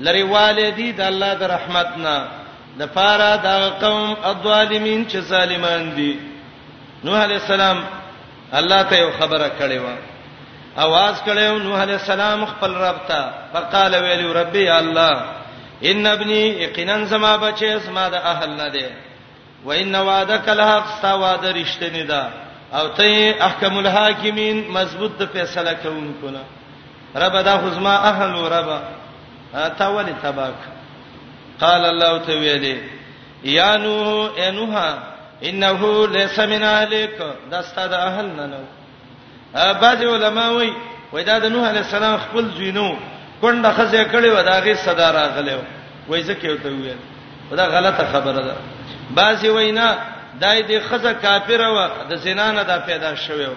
لری 0.00 0.22
والدی 0.22 0.92
د 0.92 1.00
الله 1.00 1.34
د 1.34 1.42
رحمتنا 1.42 2.16
د 2.78 2.82
پاره 2.96 3.36
دا 3.42 3.58
قوم 3.82 4.14
الظالمین 4.30 5.04
چې 5.10 5.16
ظالمان 5.20 5.82
دي 5.96 6.14
نوح 7.04 7.18
علی 7.24 7.34
السلام 7.34 7.78
الله 8.58 8.82
ته 8.90 8.94
یو 8.98 9.10
خبره 9.20 9.48
کړې 9.60 9.78
و 9.84 9.86
आवाज 10.84 11.14
کړو 11.26 11.58
نوح 11.64 11.80
علی 11.82 11.92
السلام 11.92 12.44
خپل 12.52 12.70
رب 12.84 12.96
ته 13.08 13.20
فقال 13.52 13.94
ویلو 13.94 14.32
ربي 14.32 14.70
الله 14.70 15.24
ان 15.90 16.06
ابني 16.06 16.42
یقینا 16.64 17.04
زما 17.04 17.36
بچي 17.36 17.76
زما 17.78 18.08
د 18.08 18.14
اهل 18.14 18.50
نه 18.62 18.68
دي 18.68 18.86
و 19.64 19.70
ان 19.72 19.94
وعدک 19.96 20.48
الحق 20.48 20.86
ستا 20.98 21.14
وعده 21.14 21.52
رښتینی 21.64 22.02
ده 22.08 22.22
او 22.72 22.88
ته 22.88 23.34
احکم 23.40 23.76
الحاکمین 23.78 24.64
مضبوط 24.76 25.12
د 25.18 25.24
فیصله 25.32 25.72
کوونکو 25.74 26.28
نه 26.30 26.42
رب 27.26 27.42
دا 27.44 27.58
خو 27.58 27.70
زما 27.70 27.92
اهل 27.96 28.34
و 28.34 28.48
رب 28.48 28.68
تا 29.78 29.88
ولی 29.96 30.12
تباک 30.22 30.54
قال 31.60 31.84
الله 31.84 32.18
تعالی 32.18 32.78
یا 33.44 33.76
نو 33.76 34.28
انها 34.48 34.94
انه 35.44 36.06
ليس 36.08 36.38
من 36.40 36.62
اهلك 36.62 37.10
دا 37.50 37.62
ستاد 37.62 37.92
اهل 37.92 38.26
نه 38.26 38.46
نو 38.46 38.58
بعض 39.54 40.02
علما 40.04 40.50
وای 40.50 40.72
وای 41.12 41.24
دا 41.24 41.38
د 41.38 41.46
نوح 41.46 41.68
علی 41.68 41.78
السلام 41.78 42.16
خپل 42.18 42.48
زینو 42.58 42.96
کونډه 43.42 43.70
خزه 43.78 44.04
کړي 44.04 44.28
و 44.36 44.42
دا 44.42 44.60
غي 44.60 44.74
صدا 44.74 45.10
راغله 45.10 45.62
وای 46.08 46.22
زکه 46.22 46.50
وته 46.52 46.68
ویل 46.68 46.96
دا 47.56 47.64
غلطه 47.66 48.12
خبره 48.12 48.40
ده 48.46 48.54
بعض 49.10 49.44
وینا 49.44 49.98
دای 50.40 50.62
دې 50.68 50.82
خزه 50.84 51.12
کافر 51.14 51.60
و 51.60 51.88
د 52.10 52.16
زنا 52.16 52.50
نه 52.52 52.62
دا 52.64 52.78
پیدا 52.78 53.14
شوی 53.16 53.48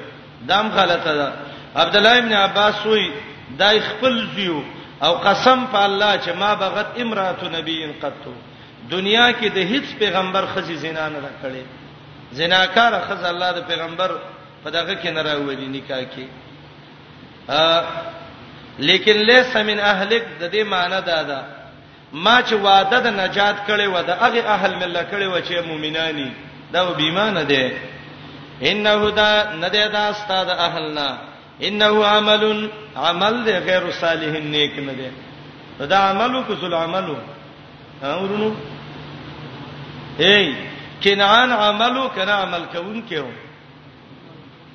دام 0.48 0.68
غلطه 0.70 1.14
ده 1.16 1.32
عبد 1.76 1.96
الله 1.96 2.18
ابن 2.18 2.34
عباس 2.34 2.86
وای 2.86 3.12
دای 3.60 3.80
خپل 3.80 4.28
زیو 4.36 4.62
او 5.04 5.16
قسم 5.16 5.66
په 5.72 5.84
الله 5.86 6.18
چې 6.26 6.30
ما 6.36 6.54
بغت 6.54 6.86
امرات 7.00 7.44
نبی 7.44 7.88
قطو 8.02 8.34
دنیا 8.92 9.32
کې 9.32 9.46
د 9.46 9.58
هیڅ 9.72 9.86
پیغمبر 10.00 10.46
خزي 10.54 10.76
زنا 10.76 11.10
نه 11.10 11.30
کړي 11.44 11.64
زناکار 12.34 12.92
خز 13.10 13.24
الله 13.24 13.52
د 13.52 13.62
پیغمبر 13.68 14.12
په 14.64 14.70
دغه 14.70 14.94
کې 15.02 15.08
نه 15.10 15.22
راوړي 15.22 15.68
نکاح 15.68 16.04
کې 16.16 16.26
لیکن 18.80 19.16
لیس 19.30 19.56
من 19.56 19.80
اهلک 19.80 20.24
د 20.42 20.52
دې 20.52 20.64
معنی 20.68 21.02
دا 21.06 21.24
ده 21.24 21.42
ما 22.14 22.42
چې 22.42 22.54
وعده 22.54 23.00
د 23.00 23.08
نجات 23.24 23.56
کړي 23.68 23.88
و 23.98 24.02
د 24.04 24.10
هغه 24.22 24.46
اهل 24.50 24.76
مله 24.76 25.06
کړي 25.12 25.28
و 25.34 25.42
چې 25.48 25.68
مؤمنانی 25.68 26.32
دا 26.74 26.82
و 26.84 26.94
بیمانه 26.94 27.44
دي 27.44 27.72
انه 28.62 29.10
دا 29.16 29.32
نه 29.56 29.68
ده 29.70 29.88
دا 29.88 30.14
ستاد 30.14 30.50
اهلنا 30.50 31.10
انه 31.68 32.06
عمل 32.06 32.68
عمل 32.96 33.36
دی 33.46 33.54
غیر 33.68 33.86
صالح 34.02 34.34
نیک 34.54 34.76
نه 34.88 34.94
دی 35.00 35.08
دا 35.92 36.00
عملو 36.12 36.40
کو 36.48 36.54
ذل 36.62 36.74
عملو 36.86 37.16
اورونو 38.08 38.50
ای 40.20 40.54
کنعان 41.04 41.52
عملو 41.68 42.04
کنا 42.16 42.36
عمل 42.44 42.64
کون 42.74 43.00
کیو 43.10 43.28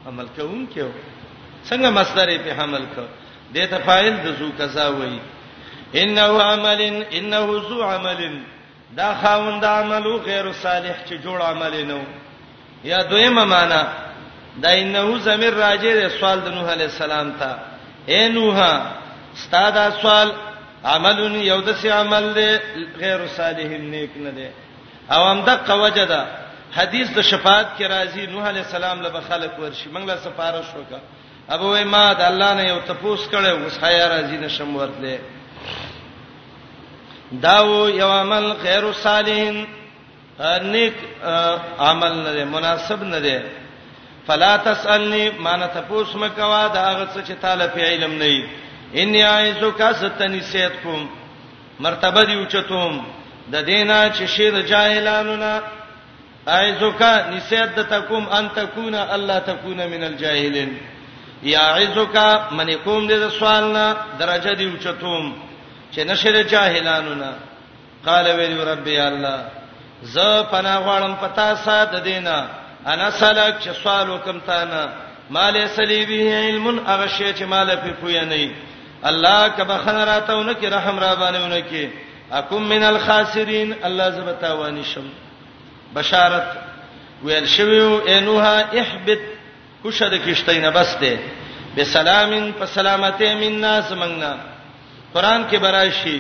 عمل 0.06 0.26
کون 0.36 0.64
کیو 0.74 0.88
څنګه 1.70 1.90
مصدر 1.98 2.28
په 2.44 2.52
حمل 2.62 2.82
کو 2.94 3.02
دته 3.54 3.78
فاعل 3.86 4.16
د 4.24 4.34
زو 4.38 4.48
قضا 4.58 4.88
وای 4.88 5.18
انه 5.94 6.42
عمل 6.48 6.80
انه 7.18 7.68
زو 7.68 7.82
عمل 7.90 8.20
دا 8.96 9.06
خاوند 9.22 9.64
عملو 9.68 10.12
غیر 10.26 10.50
صالح 10.62 10.96
چې 11.08 11.14
جوړ 11.24 11.40
عمل 11.50 11.84
نه 11.84 12.06
یا 12.90 12.98
دویمه 13.12 13.44
معنی 13.52 13.80
دا 14.62 14.70
انه 14.80 15.18
زمير 15.18 15.54
راجه 15.66 15.92
د 16.00 16.02
سوال 16.18 16.38
د 16.40 16.48
نوح 16.56 16.66
عليه 16.74 16.84
السلام 16.92 17.28
ته 17.40 17.50
اے 18.12 18.20
نوح 18.36 18.56
استاد 19.36 19.76
سوال 20.02 20.28
عملون 20.92 21.34
یو 21.50 21.60
د 21.66 21.70
سی 21.80 21.88
عمل 22.02 22.24
دی 22.38 22.50
غیر 23.02 23.20
صالح 23.36 23.68
نیک 23.92 24.10
نه 24.26 24.30
دی 24.38 24.48
او 25.14 25.22
هم 25.30 25.38
د 25.48 25.50
قوجه 25.68 26.04
ده 26.12 26.22
حدیث 26.78 27.06
د 27.16 27.20
شفاعت 27.30 27.66
کې 27.78 27.82
راځي 27.94 28.22
نوح 28.34 28.44
عليه 28.50 28.60
السلام 28.66 28.98
له 29.02 29.20
خلق 29.28 29.58
ورشي 29.60 29.88
منګ 29.94 30.06
له 30.10 30.16
سفارش 30.26 30.66
وکا 30.78 31.00
ابو 31.54 31.68
ما 31.94 32.04
د 32.20 32.22
الله 32.30 32.50
نه 32.58 32.64
یو 32.68 32.78
تپوس 32.88 33.20
کړي 33.32 33.46
اوس 33.50 33.78
خیا 33.80 34.06
راځي 34.14 34.38
نشم 34.46 34.76
ورته 34.76 35.18
داو 37.32 37.88
یو 37.88 38.10
عمل 38.12 38.44
غیر 38.62 38.84
صالحین 39.02 39.64
نیک 40.72 40.94
عمل 41.88 42.12
نه 42.36 42.44
مناسب 42.54 43.02
نه 43.02 43.18
دی 43.20 43.38
فلا 44.26 44.56
تسالنی 44.64 45.24
مان 45.44 45.60
ته 45.74 45.80
پوس 45.88 46.14
مکوا 46.16 46.66
دا 46.74 46.80
هغه 46.90 47.08
څه 47.14 47.22
چې 47.28 47.40
تعالی 47.42 47.68
په 47.74 47.80
علم 47.88 48.18
نه 48.18 48.24
ای 48.24 48.40
انی 49.02 49.22
عايزو 49.22 49.70
کاستنی 49.78 50.40
سیت 50.40 50.72
کوم 50.82 51.06
مرتبه 51.86 52.24
دی 52.28 52.34
اوچتوم 52.34 52.98
د 53.54 53.66
دینا 53.66 53.98
چې 54.16 54.24
شیر 54.36 54.60
جاهلانو 54.70 55.36
نه 55.36 55.60
عايزو 56.56 56.90
کا 56.98 57.12
نسیت 57.30 57.74
د 57.76 57.80
تکوم 57.94 58.28
ان 58.38 58.48
تکونا 58.56 59.06
الله 59.18 59.38
تکونا 59.38 59.86
من 59.92 60.04
الجاهلین 60.10 60.76
یا 61.52 61.60
عايزو 61.74 62.06
کا 62.16 62.28
من 62.50 62.74
کوم 62.84 63.08
دې 63.08 63.30
سوال 63.38 63.64
نه 63.78 63.86
درجه 64.18 64.54
دی 64.60 64.64
اوچتوم 64.70 65.32
چې 65.94 65.98
نشر 66.12 66.42
جاهلانو 66.42 67.14
نه 67.14 67.32
قال 68.06 68.26
ویلو 68.26 68.64
رب 68.72 68.86
یا 68.86 69.08
الله 69.08 69.38
ز 70.02 70.18
پناه 70.52 70.78
غواړم 70.86 71.24
پتا 71.24 71.54
سات 71.54 71.94
دینا 72.04 72.44
انا 72.92 73.10
سلک 73.18 73.54
چې 73.62 73.70
سوال 73.82 74.10
وکم 74.10 74.38
تا 74.46 74.64
نه 74.64 74.86
مال 75.36 75.58
سلیبه 75.76 76.34
علم 76.40 76.66
هغه 76.78 77.06
شی 77.16 77.30
چې 77.34 77.42
مال 77.52 77.72
په 77.84 77.92
پوی 78.00 78.18
نه 78.24 78.50
الله 79.10 79.48
کبه 79.60 79.78
خنراتونه 79.84 80.54
کې 80.54 80.64
رحم 80.74 80.98
را 81.04 81.14
باندېونه 81.22 81.62
کې 81.70 81.88
اکم 82.40 82.62
من 82.74 82.82
الخاسرین 82.90 83.74
الله 83.90 84.10
زبتا 84.18 84.52
وانشم 84.60 85.06
بشارت 85.96 86.46
ویل 87.24 87.46
شویو 87.56 87.90
انوها 88.06 88.56
احبت 88.84 89.20
کوشه 89.82 90.08
د 90.14 90.24
کشتینه 90.28 90.70
بس 90.78 90.94
ده 91.04 91.18
بسلامین 91.76 92.48
په 92.60 92.66
سلامته 92.78 93.34
من 93.44 93.60
ناس 93.68 93.92
مننا 94.02 94.34
قران 95.14 95.44
کې 95.50 95.56
براشي 95.68 96.18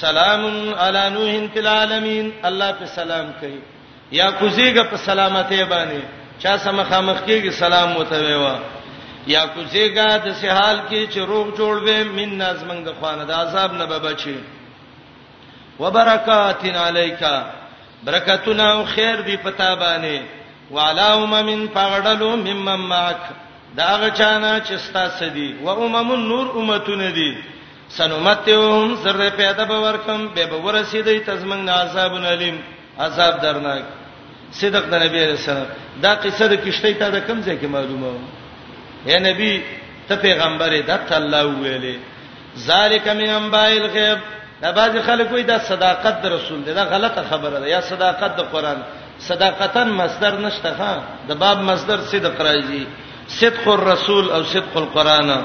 سلام 0.00 0.44
علی 0.84 1.08
نوح 1.12 1.48
فی 1.52 1.58
العالمین 1.62 2.32
الله 2.50 2.72
په 2.82 2.86
سلام 2.98 3.32
کوي 3.40 3.60
یا 4.10 4.30
کوزیګه 4.32 4.82
په 4.90 4.96
سلامتی 4.96 5.64
باندې 5.64 6.00
چا 6.38 6.56
سم 6.64 6.80
خامخ 6.88 7.18
کېږي 7.26 7.50
سلام 7.52 7.96
وته 7.96 8.36
وا 8.38 8.58
یا 9.26 9.46
کوزیګه 9.54 10.06
د 10.24 10.32
سحال 10.40 10.78
کې 10.90 11.08
چې 11.12 11.18
روغ 11.26 11.46
جوړوي 11.58 12.04
من 12.18 12.38
نازمنګ 12.38 12.84
د 12.84 12.94
خوانه 13.00 13.24
د 13.24 13.30
عذاب 13.30 13.72
نه 13.74 13.86
به 13.86 13.98
بچي 13.98 14.36
وبرکاتین 15.80 16.76
علیکا 16.76 17.34
برکتونه 18.04 18.62
او 18.72 18.84
خیر 18.94 19.20
دی 19.20 19.36
پتا 19.36 19.74
باندې 19.76 20.18
وعلى 20.70 21.00
امم 21.00 21.68
فغدلوا 21.74 22.36
ممن 22.36 22.78
معك 22.88 23.20
دا 23.76 23.96
غچانا 24.02 24.60
چې 24.60 24.72
ستاسو 24.76 25.28
دي 25.28 25.54
و 25.62 25.70
امم 25.70 26.10
النور 26.12 26.46
امتون 26.58 26.98
دي 27.12 27.30
سنمتهم 27.88 28.96
سر 29.04 29.28
پیدا 29.36 29.64
به 29.64 29.80
ورکم 29.80 30.28
به 30.28 30.46
به 30.46 30.56
ورسیدي 30.56 31.18
تزمن 31.26 31.68
عذاب 31.68 32.14
علیم 32.24 32.58
عذاب 32.98 33.40
درناک 33.42 33.84
صدق 34.60 34.84
د 34.92 35.02
نبی 35.04 35.22
رسول 35.34 35.62
دا 36.02 36.12
قصه 36.24 36.46
د 36.52 36.60
کشته 36.66 36.92
ته 37.00 37.08
د 37.14 37.18
کوم 37.26 37.38
ځای 37.46 37.56
کې 37.60 37.66
معلومه 37.66 38.12
یا 39.12 39.18
نبی 39.28 39.52
ته 40.08 40.16
پیغمبر 40.26 40.70
د 40.90 41.12
الله 41.18 41.44
ویلې 41.62 41.94
ذالک 42.68 43.08
من 43.20 43.28
انباء 43.40 43.70
الغیب 43.70 44.18
دا 44.62 44.70
باز 44.76 44.92
خلک 45.06 45.32
وایي 45.32 45.44
دا 45.44 45.58
صداقت 45.72 46.22
د 46.24 46.32
رسول 46.36 46.62
دی 46.64 46.72
دا 46.74 46.84
غلطه 46.92 47.22
خبره 47.30 47.58
ده 47.60 47.68
یا 47.70 47.80
صداقت 47.92 48.36
د 48.36 48.40
قران 48.52 48.78
صداقتن 49.20 49.88
مصدر 50.00 50.34
نشته 50.46 50.70
ها 50.78 50.92
د 51.28 51.32
باب 51.42 51.58
مصدر 51.70 52.00
صدق 52.12 52.40
راځي 52.48 52.82
صدق 53.40 53.68
الرسول 53.78 54.30
او 54.30 54.44
صدق 54.44 54.76
القرانه 54.76 55.42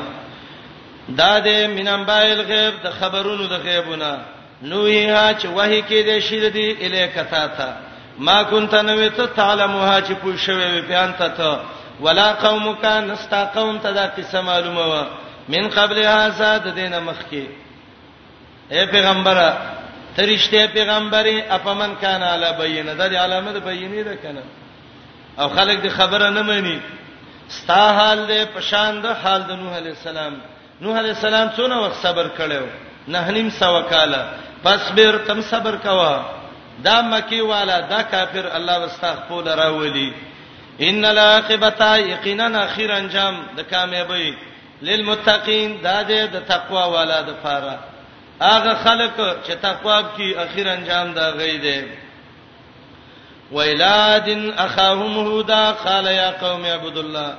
دا 1.18 1.40
د 1.48 1.66
من 1.76 1.88
انباء 1.88 2.24
الغیب 2.34 2.74
د 2.84 2.88
خبرونو 3.00 3.48
د 3.48 3.54
غیبونه 3.64 4.12
نو 4.70 4.88
یا 4.90 5.32
چې 5.40 5.46
وਹੀ 5.54 5.80
کې 5.82 6.06
د 6.08 6.20
شیر 6.28 6.50
دی 6.58 6.70
الیکتا 6.86 7.46
تا 7.58 7.72
ما 8.26 8.44
كنت 8.44 8.74
نویت 8.74 9.20
تعلمها 9.36 10.00
چې 10.02 10.14
پوښوي 10.24 10.82
بیان 10.88 11.14
ته 11.18 11.28
ته 11.28 11.60
ولا 12.08 12.28
قومک 12.42 12.86
نستا 13.08 13.44
قوم 13.56 13.78
ته 13.86 13.92
دا 13.98 14.06
قصه 14.18 14.42
معلومه 14.50 14.86
وا 14.92 15.04
من 15.54 15.70
قبل 15.76 15.98
هذا 16.04 16.52
د 16.66 16.76
دینه 16.80 17.00
مخکي 17.06 17.46
اے 18.74 18.86
پیغمبره 18.92 19.48
ترشته 20.18 20.66
پیغمبري 20.74 21.38
اپمن 21.58 21.94
کان 22.06 22.24
علی 22.30 22.52
بینه 22.62 22.94
د 23.02 23.16
علامه 23.24 23.52
د 23.58 23.64
بینه 23.70 24.04
ده 24.10 24.16
کنه 24.28 24.44
او 25.40 25.50
خلک 25.58 25.82
د 25.88 25.96
خبره 25.98 26.30
نه 26.38 26.42
مانی 26.52 26.80
ستا 27.58 27.82
حال 28.00 28.24
ده 28.28 28.46
پشان 28.54 29.02
ده 29.08 29.14
حال 29.26 29.42
د 29.50 29.62
نوح 29.66 29.76
علی 29.82 29.90
السلام 29.96 30.34
نوح 30.82 30.98
علی 31.04 31.10
السلام 31.16 31.50
څونه 31.60 31.84
وخت 31.86 32.02
صبر 32.06 32.30
کړو 32.40 32.66
نه 33.18 33.32
نیم 33.38 33.50
سو 33.60 33.74
کاله 33.90 34.26
فصبر 34.64 35.18
تم 35.28 35.42
صبر 35.50 35.76
کوا 35.82 36.22
دا 36.86 37.00
مکی 37.12 37.40
والا 37.42 37.80
دا 37.90 38.02
کافر 38.02 38.48
الله 38.58 38.80
واستغفر 38.80 39.58
راولي 39.60 40.14
ان 40.82 41.06
العاقبتا 41.06 41.98
یقینا 41.98 42.62
اخر 42.64 42.92
انجام 42.92 43.36
د 43.58 43.62
کامیابی 43.62 44.36
للمتقین 44.82 45.78
دا 45.84 46.04
دې 46.04 46.34
د 46.34 46.46
تقوا 46.48 46.86
والا 46.86 47.22
د 47.22 47.36
فاره 47.44 47.80
هغه 48.42 48.74
خلق 48.84 49.18
چې 49.46 49.52
تقوا 49.62 50.02
کوي 50.02 50.36
اخر 50.38 50.68
انجام 50.74 51.14
دا 51.14 51.30
غي 51.30 51.58
دي 51.58 51.84
ویلاد 53.52 54.30
اخاهم 54.58 55.18
هودا 55.18 55.72
قال 55.72 56.06
يا 56.06 56.32
قوم 56.42 56.66
اعبدوا 56.66 57.04
الله 57.04 57.36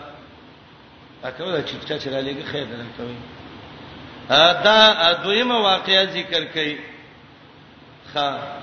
اکو 1.25 1.45
چې 1.45 1.87
چا 1.89 1.99
چې 1.99 2.07
را 2.07 2.21
لګي 2.23 2.47
خیر 2.53 2.65
درته 2.65 3.03
وي 3.05 3.17
دا 4.65 5.13
دویمه 5.25 5.55
واقعیا 5.61 6.05
ذکر 6.05 6.45
کړي 6.55 6.92
ها 8.17 8.63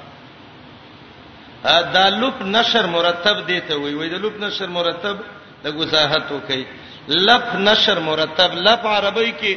دا 1.93 2.09
لوب 2.09 2.33
نشر 2.41 2.85
مرتب 2.87 3.45
دی 3.47 3.59
ته 3.61 3.75
وی 3.75 3.93
وی 3.93 4.09
د 4.09 4.13
لوب 4.23 4.37
نشر 4.43 4.67
مرتب 4.77 5.17
د 5.63 5.67
غزاحت 5.77 6.31
وکي 6.31 6.63
لف 7.07 7.45
نشر 7.67 7.99
مرتب 8.09 8.51
لف 8.67 8.85
عربی 8.85 9.33
کې 9.41 9.55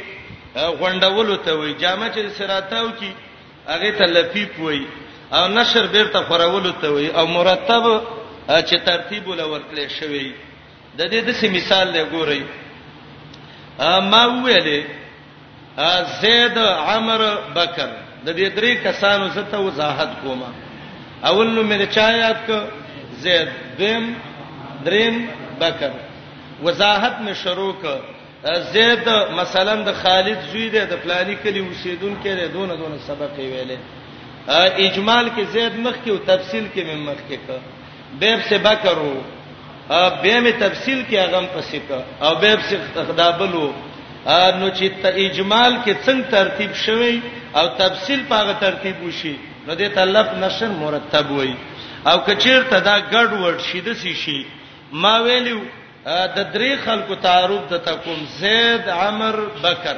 غونډولو 0.79 1.35
ته 1.45 1.53
وی 1.59 1.73
جامه 1.73 2.09
چې 2.15 2.37
سراتاو 2.37 2.89
کې 2.99 3.11
هغه 3.67 3.91
ته 3.99 4.05
لفیف 4.15 4.59
وی 4.59 4.87
او 5.31 5.47
نشر 5.47 5.87
بیرته 5.93 6.21
خورولو 6.23 6.71
ته 6.81 6.87
وی 6.93 7.07
او 7.07 7.27
مرتب 7.27 7.85
چې 8.47 8.79
ترتیب 8.85 9.27
ول 9.27 9.41
ورکلې 9.41 9.99
شوی 9.99 10.33
د 10.97 11.01
دې 11.05 11.19
د 11.27 11.31
څه 11.31 11.45
مثال 11.55 11.93
له 11.93 12.05
ګورئ 12.11 12.43
ما 14.09 14.25
ویلې 14.25 16.23
زید 16.23 16.57
عمر 16.57 17.21
بکر 17.55 17.89
د 18.25 18.27
دې 18.27 18.47
درې 18.57 18.71
کسانو 18.83 19.25
زته 19.35 19.59
وضاحت 19.67 20.11
کوم 20.21 20.41
اول 21.29 21.49
نو 21.55 21.61
مې 21.69 21.77
چا 21.95 22.07
یاد 22.17 22.39
ک 22.47 22.51
زید 23.23 23.49
دیم 23.79 24.05
دریم 24.85 25.17
بکر 25.59 25.91
وضاحت 26.65 27.15
مې 27.25 27.33
شروع 27.43 27.73
ک 27.81 28.55
زید 28.73 29.09
مثلا 29.41 29.75
د 29.87 29.93
خالد 30.01 30.39
زوی 30.51 30.69
دی 30.69 30.85
د 30.91 31.03
پلانی 31.03 31.35
کلی 31.43 31.59
اوسیدون 31.65 32.15
کې 32.23 32.29
له 32.39 32.47
دونه 32.55 32.73
دونه 32.81 32.97
سبق 33.09 33.37
ویلې 33.39 33.77
اجمال 34.87 35.29
کې 35.35 35.43
زید 35.53 35.75
مخ 35.85 35.95
کې 36.05 36.09
او 36.09 36.17
تفصیل 36.31 36.65
کې 36.75 36.81
مې 36.81 36.97
مخ 37.07 37.19
کې 37.29 37.37
ک 37.45 38.19
بیب 38.21 38.39
سے 38.49 38.57
بکر 38.67 38.97
وو 39.05 39.13
به 40.21 40.39
مې 40.39 40.53
تفصیل 40.65 40.99
کې 41.11 41.15
اغم 41.27 41.45
پسې 41.55 41.79
ک 41.89 42.23
او 42.23 42.35
بیب 42.35 42.59
سے 42.69 42.77
خدابلو 43.11 43.65
نو 44.59 44.69
چې 44.75 45.05
اجمال 45.05 45.73
کې 45.85 45.93
څنګه 46.05 46.31
ترتیب 46.35 46.73
شوی 46.87 47.15
او 47.59 47.67
تفصیل 47.77 48.23
په 48.29 48.35
هغه 48.35 48.53
ترتیب 48.59 49.03
وشي 49.03 49.35
نو 49.67 49.75
دې 49.75 49.89
تلف 49.95 50.29
نشر 50.43 50.67
مرتب 50.79 51.31
وای 51.31 51.53
او 52.11 52.17
کچیر 52.27 52.61
ته 52.71 52.79
دا 52.79 52.95
ګډ 52.99 53.29
ورډ 53.41 53.59
شي 53.69 53.81
د 53.87 53.93
سی 54.01 54.13
شي 54.23 54.39
ما 55.05 55.13
ویلو 55.27 55.59
د 56.05 56.53
درې 56.53 56.75
خلکو 56.85 57.15
تعارف 57.25 57.69
د 57.73 57.77
تکوم 57.89 58.23
زید 58.39 58.89
عمر 58.99 59.35
بکر 59.65 59.97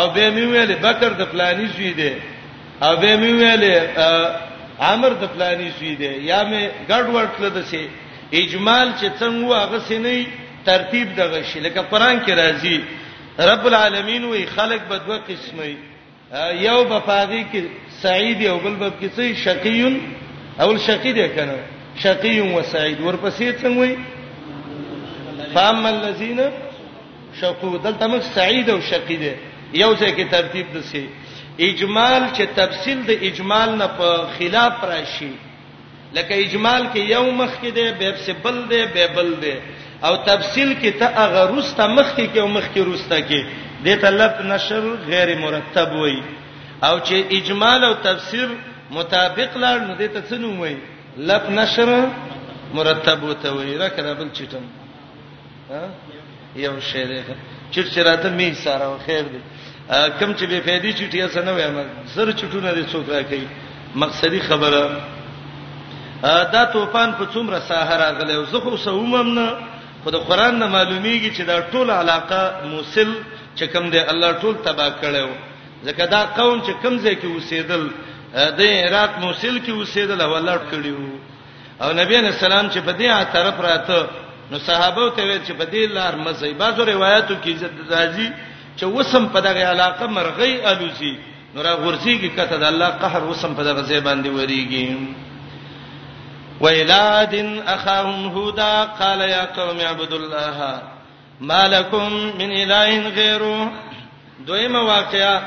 او 0.00 0.04
به 0.16 0.30
می 0.36 0.44
ویل 0.52 0.74
بکر 0.86 1.12
د 1.20 1.30
پلاني 1.32 1.66
زوی 1.76 1.92
دی 2.00 2.12
او 2.86 2.92
به 3.02 3.16
می 3.22 3.32
ویل 3.40 3.64
عمر 4.80 5.10
د 5.22 5.34
پلاني 5.34 5.70
زوی 5.78 5.94
دی 6.02 6.12
یا 6.30 6.42
می 6.50 6.62
ګډ 6.88 7.04
ورډ 7.06 7.30
کړل 7.38 7.48
د 7.56 7.64
سی 7.72 7.84
اجمال 8.32 8.88
چې 9.00 9.08
څنګه 9.20 9.56
هغه 9.64 9.78
سینې 9.88 10.26
ترتیب 10.66 11.14
دغه 11.20 11.42
شي 11.52 11.60
لکه 11.66 11.80
قران 11.90 12.24
کې 12.24 12.32
راځي 12.42 12.80
رب 13.52 13.66
العالمین 13.66 14.24
وی 14.24 14.46
خلق 14.56 14.80
بدوه 14.90 15.18
قسمه 15.28 15.70
یو 16.36 16.82
بفاغي 16.88 17.42
کې 17.52 17.62
سعید 18.02 18.40
یو 18.40 18.58
بل 18.62 18.74
باب 18.80 18.92
کې 19.00 19.08
څه 19.16 19.34
شقیون 19.42 19.98
اول 20.62 20.78
شقی 20.86 21.12
دی 21.12 21.28
کنه 21.34 21.56
شقی 22.02 22.40
و 22.40 22.62
سعید 22.62 23.00
ورپسې 23.00 23.52
څنګه 23.60 23.76
وي 23.80 23.96
فام 25.54 25.86
الذین 25.86 26.40
شقو 27.40 27.76
دلته 27.78 28.06
موږ 28.06 28.22
سعید 28.34 28.70
او 28.70 28.80
شقی 28.90 29.16
دی 29.16 29.32
یو 29.72 29.94
ځای 29.96 30.12
کې 30.16 30.24
ترتیب 30.30 30.66
دسی 30.74 31.06
اجمال 31.68 32.22
چې 32.32 32.42
تفصیل 32.56 33.02
د 33.06 33.10
اجمال 33.30 33.70
نه 33.76 33.86
په 34.00 34.26
خلاف 34.38 34.84
راشي 34.90 35.30
لکه 36.14 36.40
اجمال 36.44 36.82
کې 36.94 36.98
یو 37.10 37.30
مخ 37.40 37.50
کې 37.62 37.68
دی 37.68 37.92
به 37.98 38.12
په 38.26 38.32
بل 38.44 38.60
دی 38.68 38.82
به 38.94 39.06
بل 39.16 39.32
دی 39.40 39.54
او 40.04 40.16
تفصیل 40.28 40.76
کې 40.82 40.98
ته 40.98 41.06
هغه 41.06 41.42
روسته 41.54 41.86
مخ 41.86 42.16
کې 42.16 42.26
کې 42.34 42.38
او 42.40 42.48
مخ 42.48 42.66
کې 42.74 42.78
روسته 42.90 43.20
کې 43.30 43.40
دې 43.84 43.96
تلف 44.02 44.40
نشر 44.44 44.86
غیر 45.08 45.38
مرتب 45.38 45.92
وای 45.94 46.20
او 46.86 46.94
چې 46.98 47.16
اجمال 47.38 47.84
او 47.84 47.94
تفسیر 48.02 48.48
مطابق 48.96 49.56
لار 49.64 49.78
نو 49.86 49.92
دې 49.98 50.08
ته 50.12 50.22
څه 50.30 50.38
نوم 50.42 50.60
وای 50.60 50.76
لف 51.30 51.48
نشر 51.58 51.92
مرتب 52.78 53.22
وته 53.28 53.50
وای 53.50 53.78
را 53.82 53.88
کړه 53.98 54.14
بل 54.18 54.28
چټم 54.38 54.64
ها 55.70 55.84
یو 56.64 56.74
شی 56.90 57.04
دې 57.04 57.22
چټ 57.72 57.86
چراته 57.94 58.28
می 58.38 58.50
ساره 58.64 58.84
او 58.86 58.96
خیر 59.06 59.24
دې 59.24 59.40
کم 60.20 60.34
چې 60.34 60.44
به 60.44 60.60
فائدې 60.60 60.92
چټیا 60.98 61.28
څه 61.28 61.44
نه 61.44 61.52
وایم 61.52 61.78
زر 62.14 62.32
چټونه 62.32 62.72
دې 62.74 62.92
څوک 62.92 63.10
را 63.14 63.22
کوي 63.30 63.46
مقصدی 64.04 64.40
خبره 64.40 64.90
دا 66.54 66.64
طوفان 66.72 67.12
په 67.18 67.24
څومره 67.34 67.58
ساحه 67.68 67.96
راغلی 68.04 68.36
زه 68.52 68.60
خو 68.60 68.76
سومم 68.84 69.28
نه 69.34 69.46
خو 70.02 70.08
د 70.14 70.16
قران 70.30 70.54
نه 70.62 70.66
معلومیږي 70.76 71.30
چې 71.36 71.42
دا 71.50 71.56
ټول 71.72 71.88
علاقه 72.00 72.40
موصل 72.72 73.10
چې 73.58 73.64
کوم 73.72 73.84
دی 73.92 74.00
الله 74.12 74.30
ټول 74.42 74.54
تبا 74.66 74.88
کړو 75.00 75.28
ځکه 75.86 76.02
دا 76.14 76.22
قوم 76.38 76.56
چې 76.66 76.72
کوم 76.82 76.94
ځای 77.04 77.14
کې 77.20 77.28
اوسېدل 77.34 77.82
د 78.58 78.60
عراق 78.84 79.12
موصل 79.24 79.54
کې 79.64 79.72
اوسېدل 79.80 80.20
ولړ 80.32 80.58
کړیو 80.70 81.04
او 81.82 81.88
نبی 82.00 82.16
نے 82.26 82.30
سلام 82.44 82.66
چې 82.72 82.78
په 82.86 82.92
دې 82.98 83.06
اعتراف 83.18 83.56
راته 83.68 83.98
نو 84.50 84.56
صحابه 84.68 85.06
ته 85.16 85.22
ویل 85.28 85.42
چې 85.48 85.52
په 85.60 85.64
دې 85.72 85.82
لار 85.98 86.14
مزي 86.26 86.52
بازو 86.62 86.82
روایتو 86.94 87.34
کې 87.42 87.48
عزت 87.54 87.74
راځي 87.94 88.28
چې 88.78 88.84
وسم 88.96 89.24
په 89.34 89.38
دغه 89.46 89.62
علاقه 89.72 90.04
مرغۍ 90.16 90.52
الوزي 90.72 91.14
نو 91.54 91.58
را 91.66 91.72
غورځيږي 91.82 92.30
کته 92.36 92.56
د 92.62 92.64
الله 92.72 92.88
قهر 93.02 93.22
وسم 93.24 93.52
په 93.58 93.62
دغه 93.68 93.80
ځای 93.88 94.00
باندې 94.06 94.28
وريږي 94.36 94.86
وإلاد 96.60 97.34
أخاهم 97.66 98.26
هودا 98.26 98.84
قال 98.84 99.20
يا 99.20 99.44
قوم 99.56 99.80
اعبدوا 99.80 100.18
الله 100.18 100.82
ما 101.40 101.68
لكم 101.68 102.12
من 102.14 102.50
إله 102.52 103.08
غيره 103.08 103.72
دویمه 104.46 104.80
واقعیا 104.82 105.42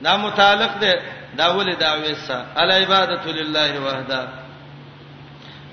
دا 0.00 0.16
متعلق 0.16 0.76
ده 0.76 1.00
دا 1.34 1.46
ولې 1.52 1.74
دعوی 1.80 2.14
سره 2.14 2.46
ال 2.58 2.72
عبادت 2.72 3.26
لله 3.26 3.80
وحده 3.80 4.28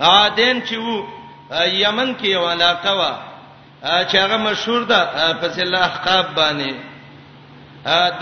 عادین 0.02 0.64
چې 0.68 0.74
وو 0.74 1.04
یمن 1.66 2.16
کې 2.20 2.26
یو 2.26 2.46
علاقه 2.50 2.94
وا 2.94 3.12
چې 4.12 4.16
هغه 4.16 4.38
مشهور 4.38 4.84
ده 4.84 5.34
پس 5.34 5.60
الله 5.60 5.82
احقاب 5.86 6.26
باندې 6.36 6.74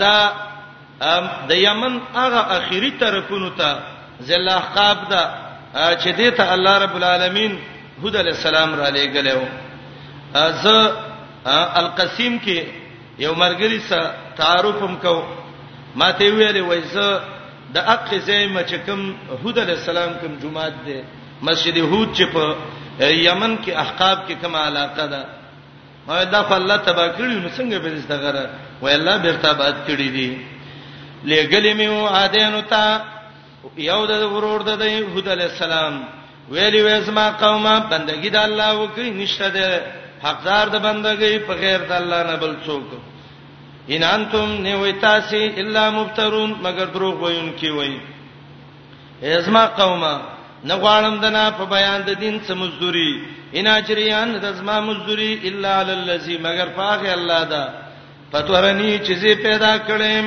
دا 0.00 0.32
د 1.48 1.50
یمن 1.50 2.00
هغه 2.14 2.38
اخیری 2.58 2.90
طرفونو 2.90 3.50
ته 3.50 3.80
ذل 4.22 4.48
احقاب 4.48 5.08
ده 5.10 5.30
چې 5.72 6.12
دې 6.12 6.30
ته 6.36 6.54
الله 6.54 6.78
رب 6.78 6.96
العالمین 6.96 7.52
هود 8.04 8.16
علی 8.16 8.30
السلام 8.30 8.74
را 8.80 8.88
لېګلو 8.88 9.40
ز 10.34 10.66
القسیم 11.80 12.38
کې 12.44 12.58
یو 13.18 13.34
مرګري 13.34 13.78
سره 13.88 14.10
تعارف 14.36 14.82
هم 14.82 14.96
کو 14.96 15.16
ما 15.94 16.10
ته 16.12 16.24
ویلې 16.30 16.60
وایزه 16.60 17.20
د 17.74 17.78
اق 17.94 18.14
زیمه 18.14 18.62
چې 18.62 18.74
کوم 18.86 19.16
هود 19.44 19.58
علی 19.58 19.72
السلام 19.72 20.10
کوم 20.20 20.34
جمعات 20.42 20.72
دی 20.86 21.00
مسجد 21.42 21.76
هود 21.78 22.08
چې 22.14 22.24
په 22.32 22.56
یمن 23.04 23.58
کې 23.64 23.70
احقاب 23.84 24.18
کې 24.28 24.32
کومه 24.42 24.58
علاقه 24.58 25.06
ده 25.06 25.24
ما 26.06 26.24
دا 26.24 26.42
په 26.42 26.54
الله 26.56 26.76
تبا 26.76 27.08
کړی 27.08 27.22
نو 27.44 27.48
څنګه 27.56 27.78
به 27.82 27.96
زغره 28.08 28.50
وای 28.82 28.94
الله 28.94 29.16
برتابات 29.18 29.74
کړی 29.88 30.08
دی 30.14 30.46
لګلې 31.24 31.74
مې 31.78 31.86
و 31.88 32.06
عادینو 32.06 32.60
ته 32.62 33.00
یو 33.90 34.02
د 34.10 34.12
ورور 34.34 34.60
د 34.82 34.84
یهود 34.96 35.26
علی 35.34 35.46
السلام 35.52 35.94
ویلی 36.54 36.80
وېزما 36.88 37.26
قومه 37.44 37.74
بندګی 37.90 38.30
د 38.32 38.36
الله 38.46 38.70
وکي 38.82 39.06
نشته 39.20 39.48
ده 39.56 39.68
حقدار 40.26 40.64
د 40.74 40.76
بندګی 40.86 41.34
په 41.46 41.52
غیر 41.62 41.80
د 41.90 41.92
الله 42.00 42.20
نه 42.30 42.36
بل 42.42 42.52
څوک 42.66 42.88
ان 43.94 44.02
انتم 44.16 44.48
نیویتاسی 44.66 45.42
الا 45.60 45.84
مفترون 45.98 46.50
مگر 46.66 46.86
دروغ 46.94 47.14
وایون 47.22 47.50
کی 47.60 47.68
وای 47.76 47.94
ازما 49.38 49.64
قومه 49.66 50.14
نغوانم 50.64 51.16
دنا 51.24 51.44
په 51.58 51.64
بیان 51.74 52.00
د 52.02 52.10
دین 52.22 52.36
څه 52.46 52.52
مزدوري 52.54 53.12
ان 53.58 53.66
اجریان 53.66 54.38
د 54.40 54.44
ازما 54.44 54.80
مزدوري 54.80 55.32
الا 55.48 55.72
علی 55.80 55.92
الذی 55.92 56.36
مگر 56.46 56.66
پاغه 56.78 57.10
الله 57.14 57.42
دا 57.52 57.64
پتورنی 58.32 58.98
چیزې 59.06 59.30
پیدا 59.48 59.72
کړم 59.88 60.26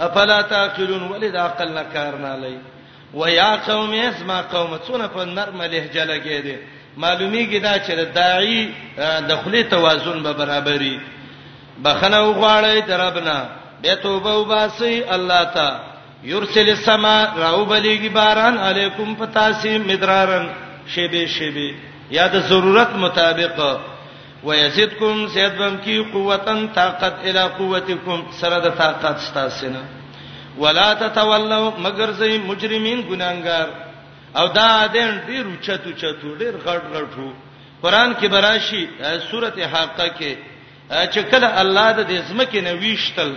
افلا 0.00 0.42
تعقلون 0.42 1.02
ولید 1.02 1.36
عقل 1.36 1.68
نه 1.74 1.82
کار 1.94 2.14
نه 2.24 2.34
لای 2.36 2.58
و 3.14 3.28
یا 3.30 3.56
قوم 3.56 3.92
اسما 3.94 4.42
قوم 4.42 4.70
څونه 4.86 5.06
په 5.14 5.24
نرمه 5.24 5.66
لهجه 5.66 6.04
لګی 6.04 6.40
دي 6.46 6.56
معلومیږي 7.02 7.58
دا 7.62 7.78
چې 7.78 7.90
د 7.90 8.12
داعی 8.14 8.68
دخلي 9.28 9.62
توازن 9.62 10.22
به 10.22 10.32
برابرۍ 10.32 11.00
بخنه 11.84 12.18
وغواړی 12.22 12.80
دربنا 12.88 13.38
به 13.82 13.94
توبه 13.94 14.32
وباسي 14.38 15.04
الله 15.14 15.44
تا 15.44 15.80
یرسل 16.24 16.68
السما 16.68 17.26
راوبلیږي 17.42 18.08
باران 18.14 18.58
علیکم 18.58 19.14
پتاسی 19.14 19.78
مدرارن 19.78 20.46
شیبه 20.94 21.26
شیبه 21.26 21.74
یا 22.10 22.26
د 22.28 22.40
ضرورت 22.40 22.90
مطابق 22.96 23.60
ويزيدكم 24.44 25.26
زيادم 25.34 25.76
کی 25.84 25.98
قوتن 26.12 26.66
طاقت 26.74 27.14
الی 27.28 27.44
قوتکم 27.58 28.20
سره 28.40 28.58
د 28.58 28.70
طاقت 28.78 29.18
ستاسنه 29.20 29.82
ولا 30.58 30.94
تتولوا 30.94 31.72
مگر 31.78 32.10
زي 32.12 32.38
مجرمين 32.38 33.00
ګناګار 33.10 33.68
او 34.36 34.46
دا 34.48 34.86
دین 34.86 35.12
ډیر 35.28 35.46
چتو 35.62 35.92
چتو 35.92 36.34
ډیر 36.38 36.54
غړ 36.64 36.78
غړو 36.92 37.32
قران 37.82 38.14
کې 38.14 38.26
براشي 38.28 38.88
سورته 39.30 39.66
حاقه 39.66 40.08
کې 40.08 40.36
چې 41.12 41.20
کله 41.30 41.60
الله 41.60 41.92
د 41.92 42.08
دې 42.08 42.22
زمکه 42.30 42.60
نه 42.60 42.72
ویشتل 42.72 43.34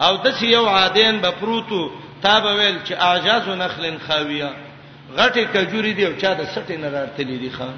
او 0.00 0.16
د 0.16 0.30
سی 0.38 0.46
یو 0.52 0.66
عادین 0.68 1.18
به 1.20 1.30
پروتو 1.40 1.82
تا 2.22 2.38
به 2.40 2.54
ویل 2.56 2.76
چې 2.84 2.92
اعجاز 3.00 3.48
نخلن 3.48 3.98
خاویہ 4.06 4.50
غټه 5.18 5.44
کجوري 5.56 5.92
دی 5.92 6.04
او 6.06 6.12
چا 6.20 6.34
د 6.34 6.40
سټې 6.54 6.72
نه 6.82 6.88
راتلې 6.94 7.38
دي 7.42 7.50
خان 7.56 7.74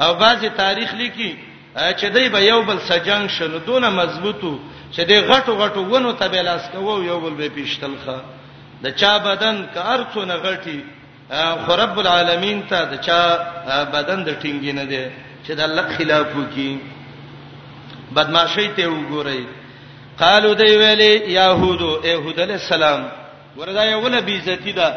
او 0.00 0.14
بعضی 0.14 0.48
تاریخ 0.56 0.94
لیکي 0.94 1.32
چې 1.76 2.04
دوی 2.12 2.28
به 2.28 2.40
یو 2.42 2.62
بل 2.62 2.78
سجنګ 2.78 3.30
شنو 3.38 3.58
دونه 3.66 3.90
مضبوطو 3.90 4.58
چې 4.92 5.00
دوی 5.08 5.18
غټو 5.20 5.50
غټو 5.62 5.80
ونو 5.90 6.12
ته 6.12 6.28
بلاس 6.28 6.62
کوو 6.72 7.02
یو 7.04 7.20
بل 7.20 7.30
به 7.34 7.48
پیشتلخه 7.54 8.20
د 8.82 8.86
چا 8.96 9.18
بدن 9.18 9.68
که 9.74 9.80
ارڅونه 9.80 10.34
غټي 10.36 10.78
خو 11.66 11.76
رب 11.76 11.98
العالمین 11.98 12.62
ته 12.68 12.84
د 12.84 13.00
چا 13.00 13.20
بدن 13.92 14.24
د 14.24 14.30
ټینګې 14.40 14.72
نه 14.74 14.84
دی 14.84 15.06
چې 15.46 15.52
د 15.54 15.60
الله 15.60 15.86
خلاف 15.98 16.26
وکي 16.36 16.78
بدمعشی 18.14 18.68
ته 18.76 18.86
وګورئ 18.88 19.40
قالو 20.18 20.54
دی 20.54 20.64
ویلې 20.64 21.28
يهودو 21.38 22.00
يهود 22.06 22.40
عليه 22.40 22.54
السلام 22.62 23.06
وردا 23.56 23.84
یو 23.84 24.08
نبی 24.08 24.36
عزتی 24.38 24.72
ده 24.72 24.88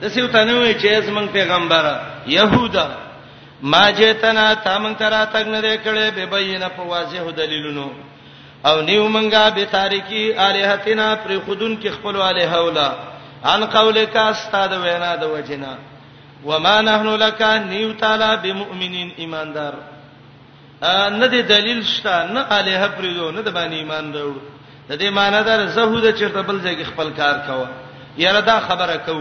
د 0.00 0.08
سیو 0.10 0.26
تنوي 0.26 0.74
چې 0.80 1.02
زمنګ 1.08 1.30
پیغمبره 1.32 2.00
يهودا 2.26 2.86
ما 3.72 3.90
جیتنا 3.96 4.52
تامن 4.64 4.94
ترا 4.98 5.22
تک 5.34 5.46
نه 5.48 5.60
کړي 5.76 6.10
به 6.10 6.26
بینه 6.32 6.68
په 6.78 6.82
واضح 6.88 7.28
دلیلونو 7.36 7.84
او 8.70 8.80
نیو 8.88 9.06
منګه 9.14 9.48
به 9.58 9.64
تاریکی 9.70 10.24
الہتنا 10.46 11.06
پر 11.22 11.32
خودن 11.46 11.76
کې 11.80 11.88
خپل 11.94 12.16
الہ 12.22 12.52
ولا 12.66 12.88
ان 13.54 13.64
قولک 13.76 14.16
استاد 14.24 14.72
وینا 14.82 15.14
د 15.22 15.32
وجنا 15.36 15.72
وما 16.44 16.74
نحنو 16.90 17.16
لك 17.24 17.42
نیو 17.68 17.92
تعالی 18.04 18.30
بمؤمنین 18.42 19.10
ایماندار 19.24 19.74
نه 21.16 21.26
دی 21.36 21.42
دلیل 21.54 21.82
شته 21.94 22.20
نه 22.36 22.44
الہ 22.50 22.88
پرېدو 22.96 23.34
نه 23.34 23.42
د 23.42 23.50
باندې 23.50 23.72
ایمان 23.80 24.12
درو 24.18 24.34
د 24.88 24.98
دې 24.98 25.12
معنی 25.22 25.42
دار 25.50 25.66
زهود 25.80 26.10
چرته 26.22 26.42
بل 26.52 26.60
ځای 26.68 26.84
خپل 26.92 27.10
کار 27.24 27.34
کوا 27.50 27.66
یره 28.22 28.40
دا 28.54 28.60
خبره 28.70 28.96
کو 29.10 29.18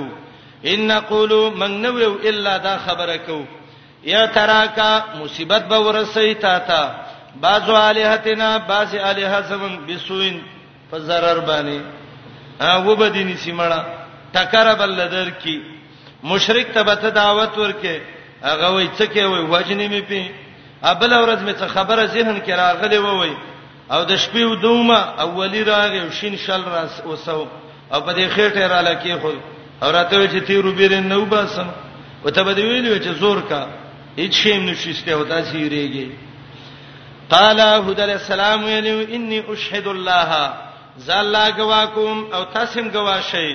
ان 0.72 0.88
نقول 0.88 1.32
من 1.60 1.82
نو 1.84 1.98
الا 2.32 2.52
دا 2.66 2.78
خبره 2.88 3.18
کو 3.26 3.44
یا 4.04 4.26
تراکا 4.34 5.00
مصیبت 5.24 5.68
به 5.68 5.76
ورسې 5.80 6.42
تا 6.42 6.58
تا 6.60 6.92
بعضو 7.42 7.76
الہتنا 7.76 8.58
بعض 8.68 8.96
الہ 9.02 9.40
زمون 9.50 9.78
بسوین 9.88 10.40
فزرر 10.92 11.40
باندې 11.48 11.80
او 12.64 12.96
بدینی 12.96 13.36
سیمړه 13.38 13.80
تکرب 14.34 14.82
لدر 14.86 15.30
کی 15.44 15.60
مشرک 16.24 16.68
ته 16.74 16.82
به 16.84 16.96
دعوت 16.96 17.52
ورکې 17.58 18.00
هغه 18.44 18.72
وای 18.74 18.88
څه 19.00 19.06
کې 19.14 19.20
وای 19.24 19.44
وجنې 19.64 19.88
می 19.92 20.02
پی 20.02 20.28
ابل 20.84 21.14
ورځ 21.14 21.40
می 21.40 21.54
څه 21.54 21.68
خبره 21.68 22.06
ذهن 22.06 22.42
کې 22.42 22.50
راغلې 22.52 23.00
وای 23.00 23.32
او 23.92 24.04
د 24.04 24.18
شپې 24.18 24.42
و 24.44 24.56
دومه 24.56 24.98
اولی 25.20 25.64
راغې 25.66 26.02
او 26.06 26.10
شین 26.20 26.36
شل 26.46 26.62
راس 26.74 27.02
وسو 27.06 27.46
او 27.94 28.02
په 28.02 28.14
دې 28.14 28.38
خېټه 28.38 28.60
را 28.74 28.82
لکې 28.82 29.22
خو 29.22 29.28
او 29.82 29.90
راته 29.92 30.28
چې 30.28 30.44
تیرو 30.48 30.72
بیرن 30.72 31.04
نو 31.08 31.26
باسم 31.26 31.66
وته 32.26 32.44
به 32.44 32.54
ویلې 32.54 33.04
چې 33.04 33.20
زور 33.20 33.42
کا 33.50 33.64
هیڅ 34.18 34.34
شی 34.42 34.58
نشسته 34.66 35.16
وتا 35.20 35.38
سیریږي 35.46 36.08
قال 37.30 37.60
هود 37.86 38.00
علیہ 38.06 38.20
السلام 38.22 38.64
ویلو 38.66 38.98
انی 39.18 39.38
اشهد 39.54 39.88
الله 39.88 40.54
زالا 41.06 41.46
گواکم 41.60 42.18
او 42.36 42.42
تاسم 42.54 42.88
گواشی 42.96 43.54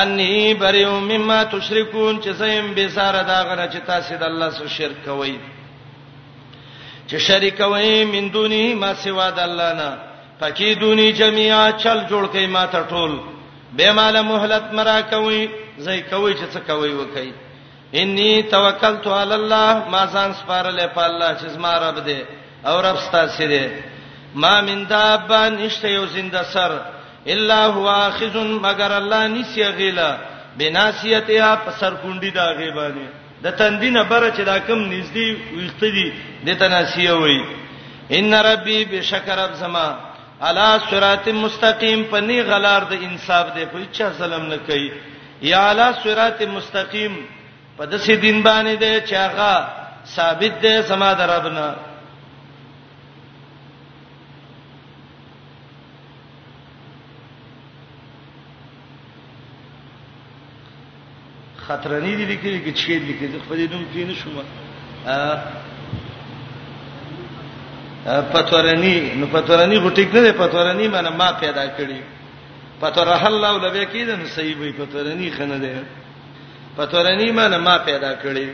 انی 0.00 0.28
بریو 0.62 0.94
مما 1.10 1.38
تشرکون 1.54 2.20
چې 2.22 2.28
زیم 2.40 2.72
به 2.78 2.88
ساره 2.94 3.22
دا 3.32 3.40
غره 3.48 3.66
چې 3.72 3.86
تاسو 3.90 4.16
د 4.22 4.24
الله 4.30 4.48
سره 4.60 4.68
شرک 4.76 5.04
کوئ 5.08 5.34
چې 7.08 7.14
شریک 7.26 7.60
وای 7.70 8.04
من 8.14 8.28
دونی 8.32 8.64
ما 8.80 8.94
سوا 9.04 9.28
د 9.36 9.46
الله 9.48 9.70
نه 9.82 9.90
پکې 10.40 10.80
دونی 10.80 11.08
جميعا 11.20 11.64
چل 11.84 12.02
جوړ 12.08 12.26
کئ 12.32 12.46
ما 12.56 12.64
ته 12.76 12.84
ټول 12.94 13.12
به 13.76 13.92
مال 14.00 14.20
مهلت 14.32 14.72
مرا 14.80 14.98
کوي 15.14 15.44
زې 15.78 16.10
کوي 16.10 16.34
چې 16.34 16.54
څه 16.54 16.60
کوي 16.72 16.92
وکئ 17.00 17.28
انی 18.00 18.42
توکلت 18.50 19.06
علی 19.06 19.34
الله 19.34 19.74
ما 19.92 20.06
ځان 20.06 20.32
سپارلې 20.40 20.86
په 20.94 21.02
الله 21.06 21.30
چې 21.40 21.46
زما 21.54 21.72
رب 21.78 22.04
دی 22.06 22.22
او 22.64 22.80
رب 22.82 22.96
ستاسو 23.06 23.46
دی 23.46 23.68
ما 24.34 24.60
من 24.60 24.84
دابه 24.88 25.48
نشته 25.48 25.88
یو 25.90 26.06
زنده 26.06 26.42
سر 26.52 26.72
الا 27.34 27.66
هو 27.72 27.88
اخذ 27.88 28.36
مگر 28.36 28.92
الله 28.92 29.26
نسی 29.28 29.62
غیلا 29.64 30.10
بناسیتها 30.58 31.54
پسر 31.64 31.94
کونډی 32.02 32.30
دا 32.34 32.46
غیبانی 32.58 33.06
د 33.42 33.50
تندینه 33.58 34.02
بره 34.04 34.30
چې 34.30 34.40
دا 34.50 34.58
کم 34.58 34.84
نږدې 34.90 35.56
ویخته 35.56 35.86
دي 35.96 36.12
د 36.46 36.58
تناسیه 36.58 37.12
وای 37.12 37.42
ان 38.10 38.34
ربي 38.34 38.84
بشکرب 38.84 39.52
زما 39.54 39.88
علا 40.42 40.68
صراط 40.90 41.28
مستقیم 41.28 42.02
پنی 42.10 42.40
غلار 42.42 42.82
د 42.90 43.02
انصاف 43.02 43.54
دی 43.54 43.64
په 43.72 43.86
چا 43.92 44.08
ظلم 44.18 44.46
نه 44.46 44.56
کوي 44.66 44.90
یا 45.50 45.68
علا 45.70 45.90
صراط 46.04 46.42
مستقیم 46.56 47.18
په 47.80 47.84
دسې 47.86 48.16
دین 48.24 48.38
باندې 48.44 48.74
دی 48.76 48.92
چې 49.08 49.14
هغه 49.24 49.50
ثابت 50.16 50.54
دی 50.62 50.74
سما 50.88 51.10
دربنه 51.14 51.66
خطرنی 61.56 62.16
دي 62.16 62.24
لیکلي 62.24 62.58
کې 62.64 62.72
چې 62.80 62.90
لیکلي 62.90 63.38
خو 63.48 63.54
دې 63.54 63.66
نوم 63.72 63.84
کې 63.94 64.02
نشم 64.10 64.34
ا 64.40 64.42
پتورنی 68.34 68.96
نو 69.14 69.26
پتورنی 69.32 69.76
غټیک 69.86 70.08
نه 70.14 70.20
دی 70.28 70.32
پتورنی 70.42 70.84
معنی 70.96 71.08
ما 71.22 71.28
پیدا 71.44 71.64
کړی 71.80 72.00
پتور 72.80 73.08
الله 73.14 73.52
لبه 73.68 73.84
کې 73.84 74.06
ده 74.08 74.14
نو 74.16 74.24
صحیح 74.36 74.56
وي 74.60 74.70
پتورنی 74.82 75.26
خنه 75.38 75.58
ده 75.64 75.72
فتورنی 76.80 77.30
معنی 77.36 77.56
ما 77.66 77.76
پیدا 77.78 78.10
کړی 78.22 78.46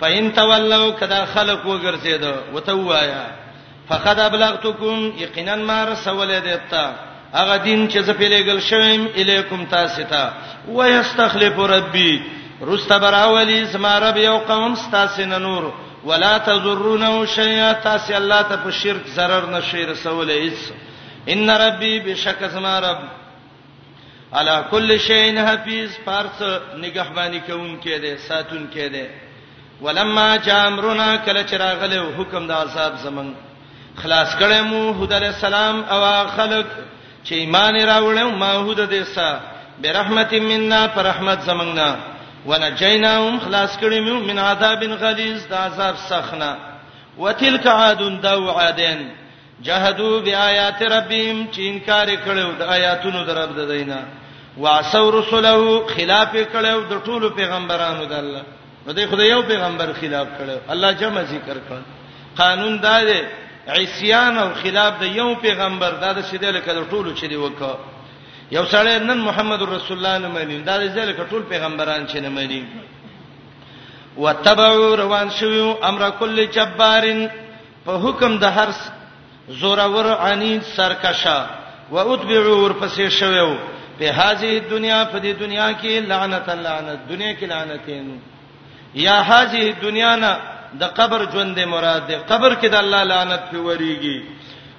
پاین 0.00 0.30
تولو 0.36 0.92
کدا 1.00 1.24
خلق 1.34 1.66
وګرځید 1.66 2.24
وتوایا 2.54 3.26
فقد 3.88 4.18
ابلغتکم 4.20 5.10
یقینا 5.22 5.54
ما 5.70 5.78
رسول 5.86 6.32
دیتا 6.44 6.82
اغه 7.40 7.56
دین 7.64 7.88
چې 7.90 7.98
زپلې 8.06 8.40
گل 8.48 8.60
شوم 8.68 9.04
الیکم 9.20 9.64
تاسو 9.74 10.02
ته 10.02 10.30
ويستخلف 10.68 11.58
ربي 11.72 12.12
رستبر 12.70 13.14
اولی 13.14 13.60
زما 13.72 13.92
رب 14.00 14.16
یو 14.16 14.36
قوم 14.52 14.74
تاسو 14.92 15.24
نه 15.26 15.38
نور 15.38 15.72
ولا 16.04 16.38
تزرونه 16.48 17.12
شیئا 17.34 17.72
تاسو 17.88 18.16
الله 18.16 18.42
ته 18.42 18.56
په 18.56 18.70
شرک 18.80 19.06
zarar 19.18 19.44
نشي 19.54 19.86
رسولې 19.94 20.56
ان 21.28 21.50
ربي 21.50 21.92
بشک 22.06 22.44
زما 22.56 22.80
رب 22.80 23.02
علا 24.32 24.60
کل 24.70 24.96
شین 24.98 25.38
حفیظ 25.38 25.90
پارس 26.04 26.40
نگہبانی 26.82 27.40
کوونکې 27.46 27.88
ده 28.04 28.16
ساتونکې 28.16 28.92
ده 28.94 29.10
ولما 29.82 30.36
جامرنا 30.46 31.16
کله 31.26 31.42
چراغله 31.42 32.02
حکم 32.18 32.46
د 32.46 32.50
عذاب 32.52 32.96
زمون 33.02 33.34
خلاص 34.02 34.34
کړه 34.40 34.62
مو 34.62 34.92
هود 35.00 35.12
علی 35.12 35.26
السلام 35.26 35.84
او 35.90 36.02
خلق 36.36 36.66
چې 37.24 37.32
ایمان 37.42 37.74
راوړل 37.86 38.24
ما 38.42 38.50
هود 38.52 38.90
دېسا 38.90 39.38
برحمت 39.82 40.32
منا 40.34 40.86
پر 40.94 41.02
رحمت 41.04 41.38
زمنګنا 41.46 41.94
ونجیناهم 42.46 43.40
خلاص 43.44 43.78
کړه 43.78 43.96
مو 44.00 44.20
من 44.20 44.38
عذاب 44.38 44.82
غلیظ 44.84 45.46
د 45.50 45.54
عذاب 45.54 45.94
سخنا 46.08 46.56
وتلک 47.18 47.66
عاد 47.66 47.98
دو 48.22 48.50
عادن 48.50 49.02
جهدوا 49.62 50.20
بیاات 50.20 50.82
ربهم 50.82 51.48
چې 51.52 51.58
انکار 51.70 52.08
کړو 52.24 52.48
د 52.58 52.62
آیاتونو 52.76 53.24
در 53.24 53.36
رب 53.42 53.50
ددینا 53.60 54.00
واسو 54.58 55.10
رسوله 55.10 55.86
خلاف 55.96 56.32
کړو 56.52 56.78
د 56.92 57.00
ټولو 57.04 57.30
پیغمبرانو 57.40 58.04
د 58.12 58.14
الله 58.22 58.42
نو 58.86 58.92
دې 58.92 59.04
خدای 59.10 59.28
یو 59.28 59.42
پیغمبر 59.50 59.92
خلاف 60.00 60.26
کړو 60.38 60.56
الله 60.74 60.92
جمع 61.02 61.22
ذکر 61.30 61.56
کړ 61.70 61.78
قانون 62.40 62.74
دا 62.86 62.98
دی 63.08 63.20
عصيان 63.76 64.38
او 64.38 64.48
خلاف 64.62 64.92
د 65.02 65.16
یو 65.20 65.28
پیغمبر 65.44 65.90
دا 66.02 66.10
د 66.18 66.24
شیدل 66.30 66.60
کړه 66.66 66.90
ټولو 66.90 67.10
چې 67.16 67.24
دی 67.30 67.36
وکړه 67.36 67.74
یو 68.56 68.64
سړی 68.66 68.98
نن 69.10 69.18
محمد 69.28 69.62
رسول 69.62 69.96
الله 69.98 70.18
نه 70.26 70.28
مانی 70.34 70.58
دا 70.62 70.76
د 70.82 70.88
زل 70.98 71.14
کټول 71.20 71.42
پیغمبران 71.52 72.06
چې 72.08 72.16
نه 72.16 72.28
مانی 72.28 72.64
وتبعوا 74.24 74.94
روان 74.96 75.28
شو 75.38 75.74
امر 75.92 76.02
کل 76.18 76.44
جبارن 76.58 77.26
په 77.86 77.92
حکم 78.04 78.38
د 78.44 78.52
هر 78.58 78.68
زورور 79.48 80.04
انی 80.32 80.58
سرکشا 80.76 81.38
و 81.90 81.96
اتبعو 81.98 82.56
ورپسې 82.68 83.08
شویو 83.18 83.54
په 83.98 84.12
هاذه 84.20 84.58
دنیا 84.70 85.00
په 85.12 85.18
دې 85.18 85.40
دنیا 85.42 85.68
کې 85.72 86.08
لعنت 86.10 86.48
لعنت 86.50 86.98
دنیا 87.08 87.32
کې 87.34 87.44
لعنتین 87.52 88.18
یا 89.06 89.16
هاذه 89.30 89.74
دنیا 89.82 90.16
نه 90.22 90.36
د 90.80 90.90
قبر 90.98 91.26
ژوند 91.32 91.58
مراد 91.60 92.06
ده 92.08 92.18
قبر 92.32 92.54
کې 92.54 92.66
د 92.66 92.74
الله 92.82 93.02
لعنت 93.12 93.42
په 93.50 93.58
وریږي 93.62 94.22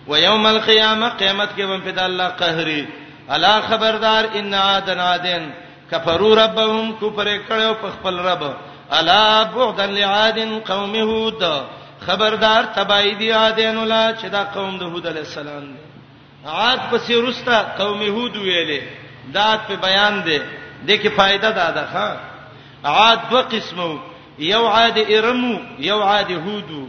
و 0.10 0.16
یوم 0.18 0.46
القیامه 0.46 1.10
قیامت 1.22 1.50
کې 1.58 1.62
هم 1.62 1.82
په 1.88 1.92
د 1.92 2.00
الله 2.00 2.28
قهري 2.30 2.86
الا 3.30 3.62
خبردار 3.70 4.24
ان 4.36 4.54
عادن 4.54 5.00
عادن 5.00 5.50
کفروا 5.92 6.36
ربهم 6.44 6.94
کفر 7.02 7.28
کړو 7.50 7.74
په 7.82 7.90
خپل 7.96 8.20
رب 8.30 8.44
الا 9.00 9.44
بعدا 9.54 9.86
لعاد 9.86 10.38
قوم 10.68 10.96
هود 10.96 11.44
خبردار 12.06 12.64
تبای 12.64 13.14
دی 13.20 13.30
عادین 13.32 13.76
ولا 13.76 14.14
چې 14.22 14.26
دا 14.26 14.44
قوم 14.44 14.78
د 14.78 14.82
هود 14.84 15.08
علی 15.08 15.20
السلام 15.20 15.64
دی 15.66 15.74
عاد 16.46 16.80
پسې 16.92 17.12
رستا 17.26 17.62
قوم 17.78 18.02
هود 18.02 18.34
ویلې 18.38 18.82
دا 19.34 19.58
په 19.68 19.76
بیان 19.76 20.14
دی 20.26 20.40
دغه 20.88 21.10
فائدہ 21.16 21.50
دا 21.60 21.72
ده 21.72 21.82
ها 21.94 22.10
عاد 22.86 23.20
دو 23.32 23.42
قسمو 23.42 23.98
یو 24.40 24.68
عاد 24.68 24.98
ارمو 25.10 25.56
یو 25.80 26.00
عاد 26.04 26.32
هودو 26.32 26.88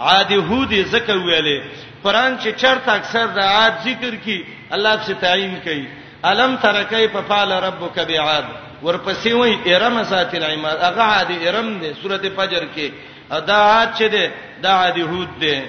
عاد 0.00 0.32
هودی 0.32 0.82
زکه 0.84 1.14
ویلې 1.14 1.58
قران 2.04 2.38
چې 2.38 2.50
چرته 2.62 2.92
اکثر 2.94 3.26
د 3.26 3.38
عاد 3.38 3.74
ذکر 3.84 4.14
کی 4.24 4.44
الله 4.72 4.96
څخه 5.04 5.20
تعین 5.20 5.60
کوي 5.64 5.86
الم 6.24 6.56
ترکای 6.56 7.08
په 7.08 7.20
فعل 7.28 7.52
ربک 7.52 7.98
بعاد 8.08 8.44
ورپسې 8.84 9.26
وای 9.32 9.74
ارم 9.76 10.02
ذات 10.02 10.34
العماد 10.34 10.78
هغه 10.80 11.02
عاد 11.02 11.30
ارم 11.46 11.78
دی 11.78 11.92
سورته 12.02 12.28
فجر 12.36 12.64
کې 12.76 12.90
دا 13.48 13.54
عاد 13.70 13.90
چه 13.98 14.08
ده 14.14 14.24
دا 14.62 14.70
عاد 14.80 14.98
هود 14.98 15.32
ده 15.40 15.64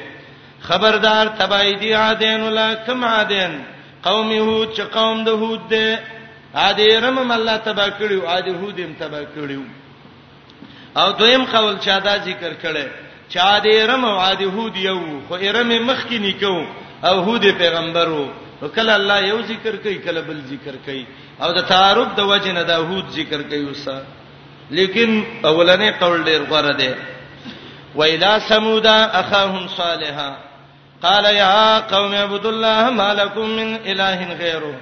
خبردار 0.68 1.26
تبای 1.40 1.74
دی 1.82 1.92
عادین 1.94 2.42
ولا 2.44 2.76
کم 2.88 3.04
عادین 3.06 3.54
قوم 4.04 4.32
هود 4.32 4.74
چې 4.76 4.82
قوم 4.82 5.24
د 5.24 5.28
هود 5.30 5.68
ده 5.70 6.00
عادی 6.56 6.96
رم 6.96 7.32
الله 7.32 7.58
تبا 7.58 7.88
کړیو 8.00 8.26
عادی 8.26 8.50
هودم 8.52 8.94
تبا 9.00 9.22
کړیو 9.36 9.64
او 11.00 11.12
دویم 11.12 11.44
قول 11.46 11.80
چا 11.80 12.00
دا 12.00 12.18
ذکر 12.20 12.54
کړي 12.64 12.88
چا 13.30 13.60
دې 13.62 13.76
رم 13.90 14.06
او 14.06 14.20
عادی 14.20 14.44
هود 14.46 14.78
یو 14.78 15.00
خو 15.28 15.36
رم 15.38 15.86
مخ 15.88 16.06
کې 16.10 16.14
نکو 16.22 16.66
او 17.04 17.20
هود 17.22 17.42
پیغمبرو 17.46 18.28
کله 18.76 18.94
الله 18.96 19.20
یو 19.28 19.42
ذکر 19.42 19.76
کوي 19.76 19.98
کله 19.98 20.22
بل 20.22 20.42
ذکر 20.50 20.76
کوي 20.86 21.06
او 21.42 21.52
د 21.52 21.62
تعارف 21.68 22.16
د 22.16 22.20
وجه 22.20 22.52
نه 22.52 22.64
د 22.64 22.70
هود 22.72 23.10
ذکر 23.10 23.42
کوي 23.44 23.66
وسه 23.66 24.02
لیکن 24.72 25.24
اولنې 25.46 25.90
قول 26.04 26.24
ډیر 26.24 26.42
غوړه 26.50 26.76
ده 26.82 26.96
وإلى 27.96 28.42
ثمود 28.50 28.86
أخاهم 28.88 29.68
صالحا 29.68 30.38
قال 31.04 31.26
يا 31.26 31.80
قوم 31.80 32.14
اعبدوا 32.14 32.52
الله 32.52 32.90
ما 32.90 33.14
لكم 33.14 33.46
من 33.50 33.68
إله 33.76 34.34
غيره 34.42 34.76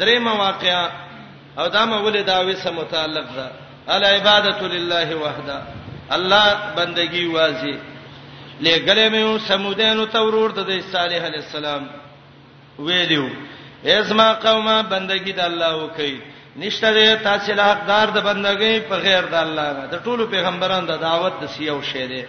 درې 0.00 0.18
مواقع 0.18 0.90
او 1.58 1.66
دا 1.68 1.86
مولې 1.86 2.22
داوی 2.26 2.56
سره 2.56 2.70
متعلق 2.72 3.26
ده 3.36 3.50
ال 3.96 4.04
عبادت 4.04 4.62
لله 4.62 5.14
وحده 5.14 5.58
الله 6.12 6.44
بندگی 6.76 7.24
وازي 7.26 7.76
لګلې 8.62 9.06
مې 9.12 9.40
سمودانو 9.48 10.04
تورور 10.04 10.50
د 10.50 10.80
صالح 10.92 11.24
عليه 11.24 11.38
السلام 11.38 11.86
ویلو 12.78 13.28
اسما 13.84 14.32
قومه 14.32 14.82
بندگی 14.82 15.32
د 15.32 15.40
الله 15.40 15.76
وکي 15.76 16.20
نشته 16.56 16.88
د 16.92 17.22
تاسو 17.24 17.52
له 17.52 17.62
حقدار 17.70 18.06
د 18.10 18.18
بندګۍ 18.28 18.74
په 18.90 18.96
غیر 19.06 19.24
د 19.24 19.34
الله 19.34 19.72
د 19.92 19.96
ټولو 20.04 20.30
پیغمبرانو 20.34 20.86
د 20.86 21.00
دعوت 21.00 21.32
د 21.42 21.46
سیو 21.56 21.82
شه 21.82 22.06
ده 22.06 22.22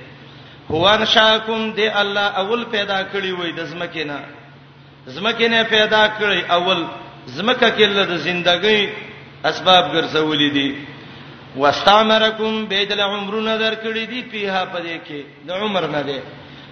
هو 0.71 0.85
انشاکم 0.87 1.73
دی 1.75 1.87
الله 2.01 2.25
اول 2.41 2.63
پیدا 2.73 2.97
کړی 3.13 3.31
وای 3.39 3.51
د 3.51 3.59
زمکه 3.71 4.03
نه 4.09 4.19
زمکه 5.15 5.47
نه 5.49 5.63
پیدا 5.63 6.03
کړی 6.19 6.41
اول 6.57 6.79
زمکه 7.25 7.69
کې 7.77 7.85
له 7.95 8.17
ژوندۍ 8.25 8.81
اسباب 9.49 9.85
ګرځولې 9.93 10.49
دي 10.57 10.69
واستعمرکم 11.57 12.65
بیدل 12.65 13.01
عمرونه 13.01 13.57
درکړې 13.57 14.03
دي 14.11 14.21
پیها 14.31 14.65
پدې 14.65 14.97
کې 15.07 15.21
د 15.47 15.51
عمر 15.51 15.87
نه 15.87 16.01
ده 16.03 16.19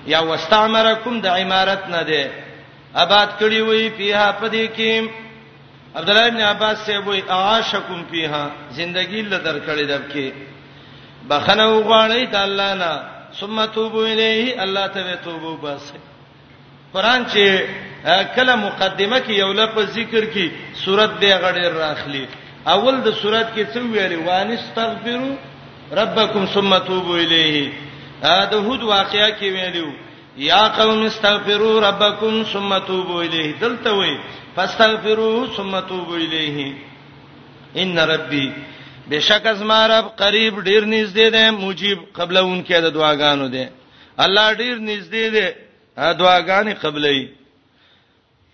یا 0.07 0.19
واستعمرکم 0.19 1.19
د 1.21 1.27
عمارت 1.27 1.89
نه 1.89 2.03
ده 2.03 2.29
آباد 2.95 3.27
کړی 3.39 3.61
وای 3.67 3.89
پیها 3.89 4.31
پدې 4.41 4.65
کې 4.77 5.09
عبد 5.95 6.09
الله 6.09 6.27
ابن 6.27 6.41
عباس 6.41 6.77
سے 6.85 6.97
وای 7.05 7.21
عاشکم 7.29 8.03
پیها 8.11 8.49
زندگی 8.71 9.21
له 9.21 9.37
درکړې 9.37 9.81
دب 9.81 10.03
کې 10.13 10.31
بخنه 11.29 11.65
وغواړی 11.69 12.25
د 12.31 12.35
الله 12.35 12.73
نه 12.73 13.16
ثم 13.39 13.65
توبو 13.65 13.99
الیه 14.13 14.61
الله 14.63 14.87
ته 14.95 15.15
توبو 15.23 15.51
بس 15.63 15.85
قران 16.93 17.21
چې 17.31 17.43
کله 18.35 18.53
مقدمه 18.67 19.17
کې 19.25 19.31
یو 19.41 19.51
لفظ 19.59 19.83
ذکر 19.99 20.23
کی 20.33 20.45
سورت 20.85 21.11
دی 21.21 21.31
غړې 21.43 21.65
راخلی 21.83 22.25
اول 22.73 22.95
د 23.07 23.09
سورت 23.21 23.47
کې 23.55 23.63
څو 23.73 23.79
ویلې 23.93 24.19
وان 24.27 24.47
استغفروا 24.59 25.33
ربکم 25.99 26.43
ثم 26.55 26.77
توبو 26.89 27.13
الیه 27.13 27.71
دا 28.23 28.57
هود 28.65 28.81
واقعیا 28.83 29.29
کې 29.39 29.43
ویلو 29.55 29.89
یا 30.51 30.63
قوم 30.77 31.05
استغفروا 31.05 31.75
ربکم 31.89 32.33
ثم 32.53 32.71
توبوا 32.89 33.21
الیه 33.23 33.53
دلته 33.61 33.91
وی 33.99 34.15
فاستغفروا 34.55 35.47
ثم 35.57 35.79
توبوا 35.79 36.15
الیه 36.25 36.73
ان 37.75 37.97
ربی 38.13 38.47
بشک 39.11 39.45
از 39.45 39.61
ما 39.61 39.81
رب 39.87 40.05
قریب 40.17 40.53
ډیر 40.63 40.83
نږدې 40.93 41.27
ده 41.35 41.51
مجيب 41.51 41.99
قبلون 42.15 42.63
کې 42.63 42.79
د 42.85 42.87
دعاګانو 42.97 43.47
ده 43.55 43.69
الله 44.25 44.47
ډیر 44.61 44.77
نږدې 44.89 45.25
ده 45.35 45.47
دعاګانې 46.19 46.73
قبلې 46.83 47.27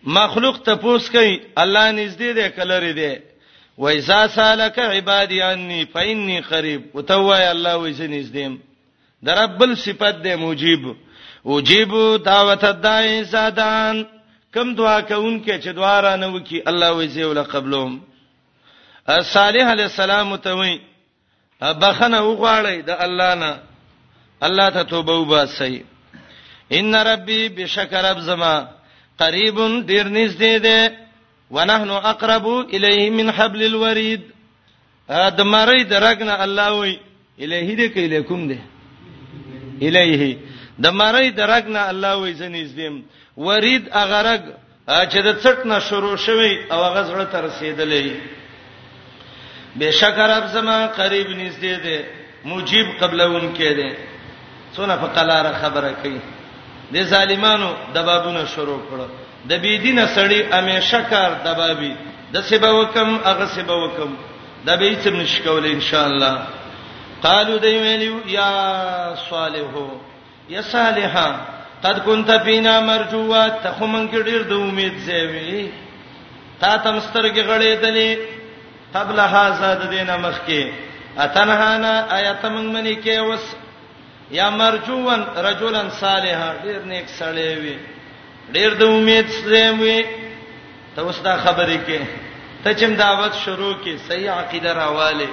مخلوق 0.05 0.57
ته 0.65 0.75
پوس 0.75 1.09
کوي 1.09 1.39
الله 1.57 1.91
نږدې 1.91 2.29
ده 2.37 2.49
کلر 2.49 2.91
ده 2.99 3.19
و 3.77 3.87
اذا 3.89 4.27
سالك 4.27 4.79
عبادي 4.79 5.41
عني 5.41 5.85
فاني 5.85 6.39
قريب 6.41 6.81
وتوای 6.95 7.45
الله 7.47 7.75
وې 7.79 7.97
نږدېم 7.97 8.53
در 9.23 9.43
ربل 9.43 9.75
صفات 9.75 10.15
ده 10.21 10.35
مجيب 10.35 10.95
وجيب 11.45 11.89
دعوت 12.25 12.63
الداعي 12.63 13.23
زادان 13.23 14.05
کم 14.53 14.75
دعا 14.75 15.01
کوونکې 15.01 15.61
چې 15.63 15.67
دواره 15.77 16.15
نه 16.15 16.27
وکي 16.27 16.61
الله 16.67 16.93
وې 17.03 17.07
زیول 17.09 17.39
قبلوم 17.43 18.01
صالح 19.07 19.67
علی 19.71 19.83
السلام 19.91 20.35
ته 20.43 20.51
وای 20.59 20.73
بخنه 21.81 22.19
وغواړی 22.27 22.77
د 22.87 22.89
الله 23.05 23.33
نه 23.41 23.51
الله 24.45 24.67
ته 24.73 24.83
توبه 24.83 25.11
وباسي 25.17 25.85
ان 26.71 26.95
ربي 26.95 27.49
بشکرب 27.49 28.17
زما 28.19 28.55
قریب 29.19 29.57
دیر 29.87 30.05
نږدې 30.07 30.55
ده 30.67 30.79
ونحن 31.51 31.89
اقرب 31.89 32.45
الیه 32.73 33.09
من 33.09 33.29
حبل 33.29 33.61
الورید 33.63 34.21
د 35.37 35.41
مری 35.41 35.83
درګنه 35.85 36.35
الله 36.43 36.71
وای 36.75 36.99
الیه 37.39 37.75
دې 37.75 37.91
کې 37.93 37.97
الیکم 37.99 38.47
ده 38.47 38.59
الیه 39.81 40.37
د 40.79 40.85
مری 40.89 41.31
درګنه 41.31 41.89
الله 41.89 42.13
وای 42.21 42.33
زنیزدم 42.33 43.03
ورید 43.37 43.89
اغرق 43.91 44.41
چې 44.87 45.19
د 45.23 45.43
څټ 45.43 45.65
نه 45.65 45.79
شروع 45.79 46.15
شوی 46.15 46.71
او 46.71 46.83
هغه 46.83 47.03
زړه 47.09 47.25
ته 47.31 47.37
رسیدلې 47.47 48.33
بشکر 49.79 50.27
رب 50.35 50.45
زما 50.53 50.77
قریب 50.99 51.29
نږدې 51.39 51.73
دی 51.83 51.99
مجيب 52.49 52.87
قبلون 53.01 53.45
کې 53.55 53.71
دی 53.77 53.91
څونه 54.75 54.95
په 55.01 55.07
قلاره 55.15 55.51
خبره 55.61 55.91
کوي 56.03 56.19
د 56.93 57.03
ظالمانو 57.11 57.69
دبابونه 57.95 58.41
شروع 58.55 58.79
کړو 58.89 59.07
د 59.49 59.53
بی 59.63 59.77
دینه 59.85 60.05
سړی 60.15 60.41
همیشه 60.53 60.99
کار 61.11 61.31
دبابي 61.45 61.93
د 62.33 62.41
سبا 62.49 62.69
وکم 62.79 63.09
هغه 63.29 63.45
سبا 63.55 63.75
وکم 63.85 64.11
د 64.67 64.77
به 64.79 64.85
هیڅ 64.93 65.07
نشکول 65.15 65.65
ان 65.65 65.81
شاء 65.89 66.05
الله 66.07 66.35
قالو 67.25 67.57
دای 67.65 67.77
ویلو 67.83 68.19
یا 68.27 68.51
صالحو 69.29 69.87
یا 70.49 70.61
صالحا 70.61 71.29
قد 71.83 71.99
كنت 72.05 72.31
فينا 72.45 72.79
مرجوا 72.79 73.43
ته 73.49 73.71
خو 73.77 73.85
مونږ 73.85 74.15
ډیر 74.29 74.41
د 74.49 74.53
امید 74.53 74.95
زیوی 75.07 75.67
تا 76.59 76.77
تمسترګه 76.77 77.41
غړې 77.43 77.83
دلې 77.85 78.09
قبل 78.97 79.19
هاذا 79.19 79.69
د 79.81 79.83
دینه 79.93 80.15
مخکي 80.25 80.63
اتنهانا 81.25 81.93
ایتم 82.17 82.55
منی 82.73 82.95
کې 83.03 83.17
وس 83.29 83.45
یا 84.37 84.47
مرجوان 84.61 85.21
رجلن 85.47 85.87
صالحا 86.01 86.49
ډیر 86.65 86.79
نیک 86.91 87.05
سړی 87.19 87.49
وي 87.63 87.77
ډیر 88.55 88.71
د 88.81 88.83
امید 88.97 89.27
سره 89.39 89.71
وي 89.81 89.97
ته 90.95 90.99
اوس 91.01 91.19
دا 91.27 91.33
خبرې 91.45 91.77
کې 91.87 91.99
ته 92.63 92.69
چې 92.73 92.87
دعوت 93.03 93.33
شروع 93.45 93.73
کې 93.83 93.93
صحیح 94.07 94.31
عقیده 94.37 94.73
راواله 94.81 95.29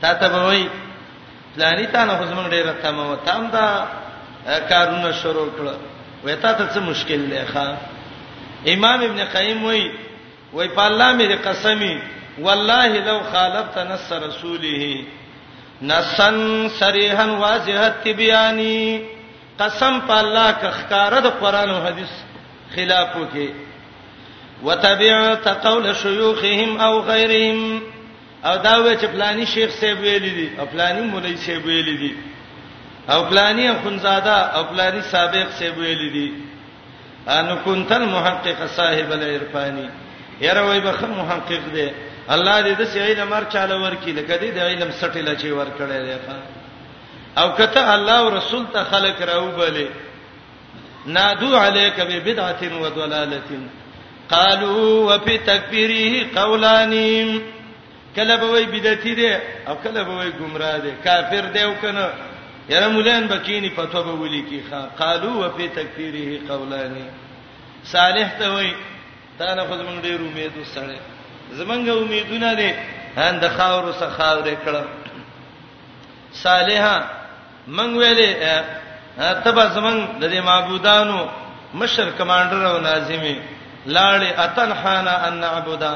تا 0.00 0.14
ته 0.14 0.28
وای 0.46 0.68
پلاني 1.54 1.86
تا 1.86 2.04
نه 2.04 2.14
خصمن 2.18 2.50
ډیره 2.50 2.74
تمه 2.82 3.06
و 3.12 3.16
تام 3.26 3.48
دا 3.56 3.66
کارونه 4.68 5.12
شروع 5.22 5.48
کړ 5.56 5.64
وې 6.24 6.36
تا 6.42 6.52
ته 6.52 6.68
څه 6.74 6.78
مشکل 6.90 7.26
دی 7.30 7.40
ښا 7.54 7.66
امام 8.74 9.00
ابن 9.08 9.24
قیم 9.34 9.64
وای 9.64 9.90
وای 10.52 10.68
په 10.76 10.82
الله 10.86 11.10
مې 11.18 11.26
قسمی 11.48 11.96
والله 12.44 12.86
لو 13.06 13.18
خالفت 13.32 13.78
نص 13.78 14.12
رسوله 14.12 15.04
نسن 15.82 16.68
صریحا 16.78 17.24
واضحه 17.42 17.88
تبیانی 18.04 18.80
قسم 19.60 20.00
په 20.08 20.12
الله 20.22 20.48
کخکاره 20.62 21.20
د 21.20 21.26
قران 21.40 21.70
او 21.70 21.82
حدیث 21.86 22.12
خلافو 22.74 23.26
کې 23.34 23.48
وتبعت 24.64 25.48
قول 25.48 25.94
شيوخهم 25.96 26.80
او 26.80 27.00
غيرهم 27.00 27.82
او 28.44 28.56
دا 28.56 28.74
و 28.82 28.94
چې 28.94 29.04
پلاني 29.14 29.46
شیخ 29.46 29.70
صاحب 29.80 29.98
ویل 30.00 30.22
دي 30.36 30.50
او 30.58 30.66
پلاني 30.66 31.00
مولوی 31.00 31.36
صاحب 31.46 31.64
ویل 31.66 31.98
دي 31.98 32.14
او 33.12 33.24
پلاني 33.24 33.72
خنزاده 33.84 34.32
او 34.36 34.64
پلاني 34.64 35.00
سابق 35.02 35.50
صاحب 35.58 35.78
ویل 35.78 36.12
دي 36.12 36.32
ان 37.38 37.58
كنت 37.64 37.92
المحقق 37.92 38.62
صاحب 38.76 39.12
الارفانی 39.12 39.88
یاره 40.40 40.60
وای 40.60 40.80
به 40.80 40.92
خم 40.92 41.10
محقق 41.10 41.64
دی 41.74 41.88
الله 42.28 42.62
دې 42.62 42.72
د 42.80 42.84
سې 42.94 42.98
علم 43.08 43.32
ارچاله 43.32 43.74
ورکی 43.82 44.12
لکه 44.12 44.36
دې 44.38 44.48
د 44.54 44.58
علم 44.68 44.90
سټیلا 45.00 45.34
چی 45.40 45.50
ور 45.50 45.66
کړی 45.78 46.00
دی 46.06 46.16
او 47.40 47.50
کته 47.56 47.92
الله 47.94 48.12
او 48.18 48.30
رسول 48.36 48.64
ته 48.72 48.84
خلق 48.84 49.22
راو 49.22 49.50
بلې 49.56 49.86
نادو 51.06 51.56
علیک 51.58 52.00
ببدعه 52.00 52.78
و 52.80 52.88
ضلاله 52.96 53.42
قالوا 54.30 55.14
وفي 55.14 55.38
تکبیره 55.38 56.26
قولان 56.34 56.90
کله 58.16 58.36
به 58.36 58.46
وای 58.46 58.64
بدعتی 58.64 59.14
دی 59.14 59.26
او 59.68 59.74
کله 59.84 60.02
به 60.04 60.14
وای 60.16 60.30
گمراه 60.40 60.78
دی 60.78 60.92
کافر 61.04 61.40
دی 61.54 61.60
او 61.62 61.74
کنه 61.82 62.08
یره 62.68 62.88
مولان 62.88 63.26
بکینی 63.26 63.68
فتوا 63.70 64.02
به 64.02 64.10
ولي 64.12 64.42
کی 64.42 64.62
قالوا 64.98 65.46
وفي 65.48 65.68
تکبیره 65.68 66.40
قولان 66.48 66.96
صالح 67.84 68.38
ته 68.38 68.50
وای 68.50 68.72
تا 69.40 69.54
نه 69.56 69.64
خو 69.68 69.74
زمونږ 69.82 69.98
ډېر 70.06 70.20
امید 70.28 70.52
وسره 70.62 70.96
زمونږ 71.60 71.82
امیدونه 72.02 72.50
دي 72.60 72.70
ان 73.26 73.34
د 73.42 73.46
خاور 73.56 73.84
سره 74.00 74.10
خاورې 74.18 74.54
کړه 74.64 74.82
صالحا 76.44 76.96
مونږ 77.76 77.90
ویلې 78.00 78.30
تبا 79.44 79.64
زمونږ 79.76 79.98
د 80.20 80.24
دې 80.32 80.40
معبودانو 80.50 81.18
مشر 81.80 82.06
کمانډر 82.18 82.60
او 82.70 82.76
ناظمي 82.88 83.36
لاړې 83.86 84.30
اتنحانا 84.46 85.14
ان 85.28 85.34
نعبدا 85.44 85.92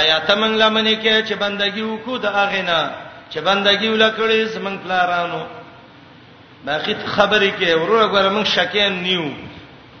آیا 0.00 0.16
تمنګ 0.28 0.54
لمنې 0.62 0.96
کې 1.02 1.14
چې 1.28 1.34
بندګي 1.42 1.82
وکړو 1.90 2.16
د 2.24 2.26
اغینا 2.44 2.80
چې 3.32 3.38
بندګي 3.48 3.88
ولکړې 3.94 4.38
زمنګ 4.56 4.76
پلارانو 4.84 5.42
باقی 6.66 6.94
خبرې 7.16 7.50
کې 7.58 7.70
ورور 7.80 8.02
غره 8.12 8.30
موږ 8.36 8.46
شکین 8.56 8.92
نیو 9.06 9.26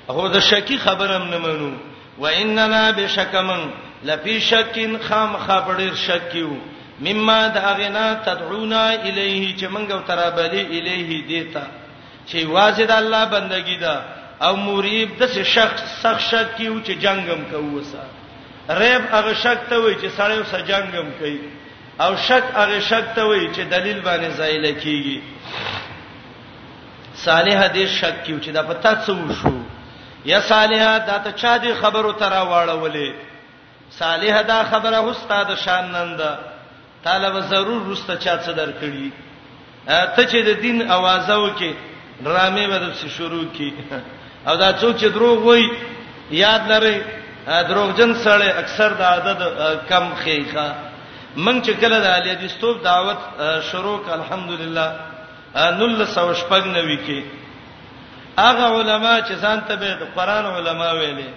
هغه 0.08 0.28
د 0.34 0.40
شکی 0.50 0.76
خبرم 0.78 1.24
نه 1.32 1.38
منو 1.38 1.72
و 2.18 2.24
اننا 2.26 2.92
بشکمن 2.92 3.60
لفی 4.04 4.40
شکین 4.40 4.98
خام 5.08 5.36
خبرر 5.38 5.94
شکیو 5.94 6.48
مما 7.00 7.48
دا 7.48 7.74
غنا 7.74 8.14
تدعونا 8.14 8.82
الیه 8.88 9.56
چې 9.56 9.62
منګو 9.64 10.06
ترابلی 10.06 10.62
الیه 10.78 11.26
دیتا 11.26 11.62
چې 12.28 12.44
واجد 12.46 12.90
الله 12.90 13.26
بندگی 13.26 13.76
دا 13.76 14.02
او 14.40 14.56
مریب 14.56 15.16
د 15.18 15.26
څه 15.28 15.38
شخص 15.54 15.80
سخ 16.02 16.18
شک 16.20 16.56
کیو 16.56 16.80
چې 16.82 16.90
جنگم 17.04 17.44
کووسه 17.52 18.02
ریب 18.80 19.02
هغه 19.14 19.34
شک 19.34 19.58
ته 19.68 19.78
وای 19.82 19.94
چې 19.94 20.08
سړی 20.20 20.38
وسه 20.42 20.60
جنگم 20.62 21.10
کوي 21.18 21.40
او 22.00 22.16
شک 22.16 22.44
هغه 22.54 22.80
شک 22.80 23.04
ته 23.14 23.22
وای 23.24 23.48
چې 23.54 23.58
دلیل 23.70 24.00
باندې 24.00 24.28
زایل 24.36 24.78
کیږي 24.80 25.20
صالح 27.14 27.68
دې 27.68 27.86
شک 27.86 28.24
کیو 28.24 28.38
چې 28.40 28.48
دا 28.48 28.62
پتا 28.62 28.92
څه 29.04 29.10
وشو 29.10 29.58
یا 30.24 30.40
صالحہ 30.48 30.90
دا 31.06 31.18
ته 31.24 31.30
چا 31.36 31.56
دی 31.62 31.72
خبرو 31.80 32.12
ترا 32.22 32.42
واړولې 32.42 33.14
صالحہ 33.98 34.42
دا 34.50 34.58
خبره 34.70 35.02
استاد 35.10 35.54
شان 35.64 35.90
نند 35.94 36.20
طالب 37.06 37.38
ضرور 37.54 37.90
رسته 37.92 38.14
چا 38.16 38.34
څه 38.38 38.52
درکړي 38.52 39.10
ته 40.16 40.22
چې 40.26 40.36
د 40.48 40.62
دین 40.62 40.90
اوازو 40.90 41.42
کې 41.58 41.72
ډرامې 42.24 42.66
به 42.72 42.78
د 42.78 42.94
شروع 43.18 43.44
کی 43.56 43.70
او 44.46 44.56
دا 44.56 44.70
څوک 44.80 44.96
چې 45.00 45.04
دروغ 45.14 45.42
وای 45.48 45.68
یاد 46.42 46.70
لري 46.74 46.96
دروغجن 47.68 48.14
سره 48.24 48.54
اکثر 48.62 48.92
د 48.98 49.02
عدد 49.12 49.38
کم 49.88 50.10
خېخه 50.24 50.70
من 51.36 51.62
چې 51.62 51.70
کله 51.82 52.00
د 52.00 52.06
علی 52.14 52.34
دستوب 52.46 52.82
دعوت 52.84 53.18
شروع 53.72 53.98
ک 54.06 54.10
الحمدلله 54.10 54.96
نل 55.56 56.04
سو 56.06 56.26
شپګ 56.34 56.66
نوي 56.66 56.96
کې 57.06 57.22
هغه 58.38 58.64
علما 58.64 59.20
چې 59.20 59.32
ځان 59.40 59.60
ته 59.68 59.74
به 59.76 59.94
قرآن 60.16 60.44
علما 60.46 60.92
ویلي 60.92 61.28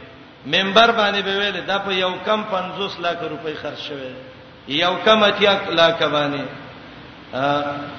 منبر 0.45 0.91
باندې 0.91 1.19
به 1.21 1.37
ویلي 1.39 1.61
دا 1.61 1.79
په 1.79 1.91
یو 1.93 2.11
کم 2.25 2.43
50 2.43 2.99
لک 3.01 3.17
روپۍ 3.29 3.53
خرج 3.61 3.77
شوه 3.87 4.13
یو 4.67 4.95
کم 5.05 5.23
اتیا 5.23 5.57
لک 5.71 6.01
باندې 6.03 6.41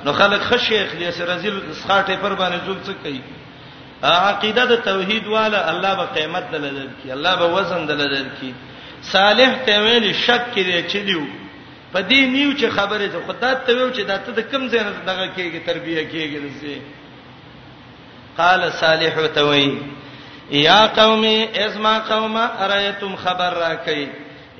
نو 0.04 0.12
خلک 0.12 0.40
خ 0.42 0.54
شیخ 0.68 0.92
دی 0.98 1.10
سر 1.10 1.24
رزل 1.28 1.60
اسخاټه 1.72 2.10
پر 2.20 2.32
باندې 2.34 2.64
زول 2.66 2.76
څه 2.86 2.90
کوي 3.04 3.20
عقیده 4.02 4.64
د 4.64 4.76
توحید 4.84 5.26
والا 5.26 5.70
الله 5.70 5.94
به 5.94 6.02
قیامت 6.14 6.50
دلدل 6.52 6.88
کی 7.02 7.12
الله 7.12 7.36
به 7.36 7.44
وزن 7.56 7.86
دلدل 7.88 8.28
کی 8.40 8.52
صالح 9.12 9.56
ته 9.66 9.80
ویل 9.82 10.12
شک 10.12 10.46
کړي 10.56 10.92
چې 10.92 10.96
دیو 11.08 11.26
په 11.92 12.00
دې 12.08 12.14
نیو 12.34 12.52
چې 12.58 12.64
خبره 12.76 13.06
ده 13.06 13.20
خدای 13.26 13.54
ته 13.66 13.72
ویو 13.74 13.90
چې 13.94 14.00
دا 14.06 14.16
ته 14.18 14.32
د 14.38 14.48
کم 14.52 14.68
زینت 14.68 15.04
دغه 15.06 15.26
کېږي 15.36 15.66
تربیه 15.66 16.08
کېږي 16.10 16.42
دسه 16.44 16.80
قال 18.38 18.72
صالح 18.72 19.26
توي 19.26 19.78
یا 20.50 20.86
قومي 20.86 21.48
اسمع 21.66 21.98
قوم 22.12 22.36
ارايتم 22.36 23.16
خبر 23.16 23.52
راکئ 23.54 24.06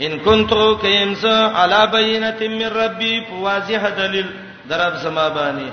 ان 0.01 0.19
كنتو 0.21 0.77
کيمس 0.79 1.25
على 1.59 1.81
بينه 1.97 2.41
من 2.59 2.69
ربي 2.83 3.15
واضح 3.45 3.89
دلیل 3.99 4.27
درب 4.69 4.95
سما 5.05 5.29
باندې 5.29 5.69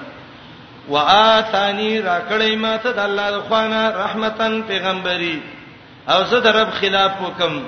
واتانی 0.89 2.01
راکړی 2.01 2.51
ماته 2.65 2.91
د 2.91 2.99
الله 2.99 3.41
خوانه 3.47 3.89
رحمتن 3.89 4.61
پیغمبري 4.63 5.41
او 6.09 6.23
زه 6.23 6.39
درب 6.39 6.69
خلاف 6.81 7.11
وکم 7.21 7.63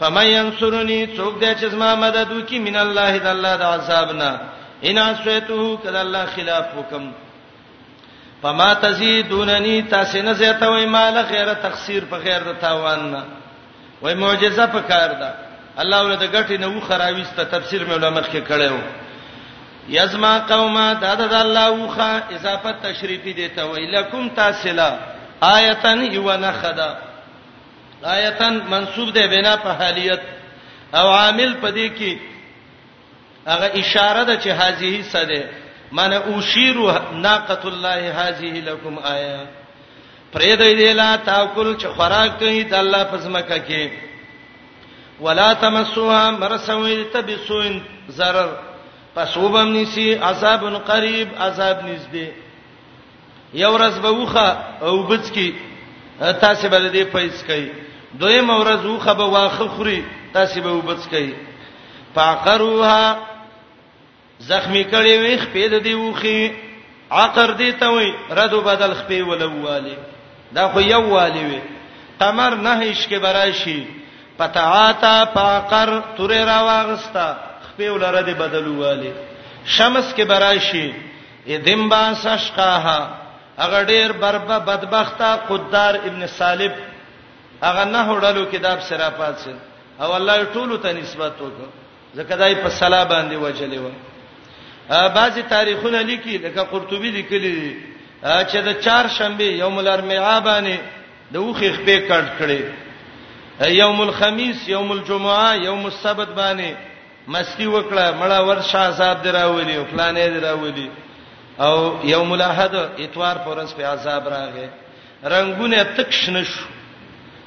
فمن 0.00 0.26
ينصرني 0.26 1.08
څوک 1.16 1.34
دې 1.42 1.56
چې 1.60 1.64
زما 1.64 1.94
مدد 1.94 2.32
وکي 2.32 2.58
من 2.58 2.76
الله 2.76 3.16
د 3.18 3.26
الله 3.26 3.56
د 3.56 3.62
عذابنا 3.62 4.40
ان 4.84 4.98
اسيته 4.98 5.78
کله 5.84 6.00
الله 6.02 6.26
خلاف 6.26 6.64
وکم 6.78 7.12
فما 8.42 8.74
تزيدونني 8.74 9.82
تاسو 9.82 10.22
نه 10.22 10.32
زیاتوي 10.32 10.86
مال 10.86 11.16
غیر 11.18 11.52
تقصير 11.54 12.04
په 12.12 12.16
غیر 12.26 12.42
د 12.52 12.56
تاوان 12.60 13.10
نه 13.12 13.24
وای 14.02 14.14
معجزه 14.14 14.66
په 14.66 14.80
کار 14.88 15.12
ده 15.20 15.34
الله 15.84 16.02
ولې 16.16 16.20
د 16.20 16.24
غټي 16.32 16.56
نه 16.62 16.66
و 16.66 16.80
خراويسته 16.80 17.44
تفسیر 17.44 17.84
مې 17.86 17.90
علماء 17.92 18.22
کې 18.22 18.40
کړو 18.48 18.78
یزما 19.88 20.38
قوما 20.38 20.92
دا 20.92 21.14
د 21.14 21.32
الله 21.34 21.70
وخه 21.70 22.22
اضافه 22.32 22.72
تشریفی 22.82 23.32
دی 23.32 23.48
ته 23.48 23.62
وای 23.64 23.86
لکم 23.96 24.28
تاسلا 24.34 24.90
آیتن 25.40 26.06
یو 26.12 26.32
نه 26.36 26.52
خدا 26.60 26.90
آیتن 28.04 28.60
منصوب 28.70 29.12
دی 29.14 29.26
بنا 29.36 29.56
په 29.56 29.68
حالیت 29.70 30.20
او 30.94 31.08
عامل 31.12 31.54
پدې 31.62 31.90
کې 31.98 32.16
هغه 33.46 33.70
اشاره 33.74 34.22
ده 34.24 34.36
چې 34.40 34.62
حاضری 34.62 35.02
صده 35.02 35.42
معنی 35.92 36.16
اوشیرو 36.16 36.86
ناقۃ 37.26 37.64
الله 37.70 38.12
هذه 38.20 38.60
لكم 38.66 38.94
آیه 38.98 39.48
پرې 40.34 40.52
دې 40.56 40.92
لا 41.00 41.16
تاکل 41.24 41.68
چې 41.76 41.86
خوراک 41.96 42.38
کوي 42.42 42.62
د 42.72 42.74
الله 42.82 43.04
پزماکه 43.14 43.58
کې 43.68 43.90
ولا 45.24 45.48
تمسوها 45.64 46.30
مرسوي 46.44 46.96
تبسوین 47.16 47.80
zarar 48.20 48.46
پسوبم 49.14 49.72
نسی 49.72 50.06
عذاب 50.28 50.62
قریب 50.86 51.28
عذاب 51.46 51.80
نږدې 51.80 52.28
یو 53.62 53.72
ورځ 53.78 53.98
به 54.02 54.10
وخه 54.10 54.58
او 54.88 55.02
بچ 55.10 55.30
کی 55.32 55.50
تاسو 56.20 56.68
به 56.68 56.92
دې 56.92 57.06
پیسې 57.16 57.46
کوي 57.50 57.68
دویم 58.22 58.50
ورځ 58.50 58.86
وخه 58.86 59.12
به 59.20 59.24
واخه 59.36 59.68
خوري 59.76 59.98
تاسو 60.38 60.60
به 60.68 60.72
وبس 60.78 61.08
کوي 61.16 61.34
فقروها 62.14 63.31
زخمی 64.48 64.82
کړي 64.92 65.14
وي 65.22 65.34
خپې 65.44 65.64
د 65.72 65.84
دی 65.86 65.94
وخی 65.94 66.40
عقر 67.22 67.50
دی 67.60 67.70
ته 67.80 67.88
وي 67.94 68.10
ردو 68.38 68.60
بدل 68.68 68.92
خپې 68.94 69.28
ولواله 69.28 69.96
دا 70.58 70.68
خو 70.72 70.80
یو 70.80 71.02
والی 71.14 71.44
وي 71.50 71.60
قمر 72.20 72.52
نه 72.66 72.72
هیڅ 72.82 73.00
کې 73.10 73.16
براشي 73.24 73.80
پتاعتا 74.38 75.14
پاقر 75.36 75.90
تورې 76.16 76.40
را 76.50 76.58
واغستا 76.68 77.26
خپې 77.68 77.84
ولره 77.90 78.20
دی 78.28 78.34
بدلواله 78.42 79.12
شمس 79.76 80.12
کې 80.16 80.22
براشي 80.30 80.86
ادم 81.56 81.88
با 81.88 82.02
سشقاها 82.22 83.00
اگر 83.64 83.84
ډیر 83.92 84.12
بربا 84.22 84.58
بدبخته 84.58 85.32
قدار 85.50 85.94
ابن 86.08 86.26
صالح 86.38 86.74
هغه 87.66 87.84
نه 87.84 88.06
هړلو 88.20 88.52
کتاب 88.52 88.80
سره 88.80 89.10
پاتسه 89.18 89.54
او 90.00 90.12
الله 90.12 90.46
ټولو 90.54 90.78
ته 90.82 90.92
نسبت 90.92 91.32
وکړه 91.40 91.68
ځکه 92.16 92.36
دای 92.40 92.54
په 92.54 92.68
صلا 92.68 93.04
باندې 93.04 93.34
وجلې 93.36 93.78
و 93.78 93.90
بعضی 95.18 95.42
تاریخونه 95.52 96.00
لیکي 96.10 96.34
لکه 96.44 96.62
قرطبي 96.72 97.10
لیکلي 97.10 97.76
چې 98.22 98.56
د 98.56 98.80
چهارشنبه 98.84 99.42
یوم 99.44 99.78
الاربعاء 99.78 100.40
باندې 100.40 100.76
د 101.34 101.38
وخې 101.38 101.70
خپې 101.76 101.98
کټ 102.10 102.26
کړي 102.40 102.62
یوم 103.82 104.00
الخميس 104.00 104.68
یوم 104.68 104.92
الجمعه 104.92 105.54
یوم 105.68 105.86
السبت 105.86 106.28
باندې 106.36 106.70
مستی 107.28 107.66
وکړه 107.66 108.06
مړه 108.20 108.38
ورشا 108.48 108.92
صاحب 108.92 109.22
دراولي 109.22 109.76
او 109.76 109.84
پلانې 109.84 110.40
دراولي 110.40 110.90
او 111.60 111.98
یوم 112.04 112.32
الاحد 112.32 112.74
اتوار 112.74 113.36
پرنس 113.46 113.72
په 113.74 113.84
عذاب 113.86 114.24
راغې 114.26 114.68
رنگونه 115.32 115.82
تکشن 115.96 116.44
شو 116.44 116.64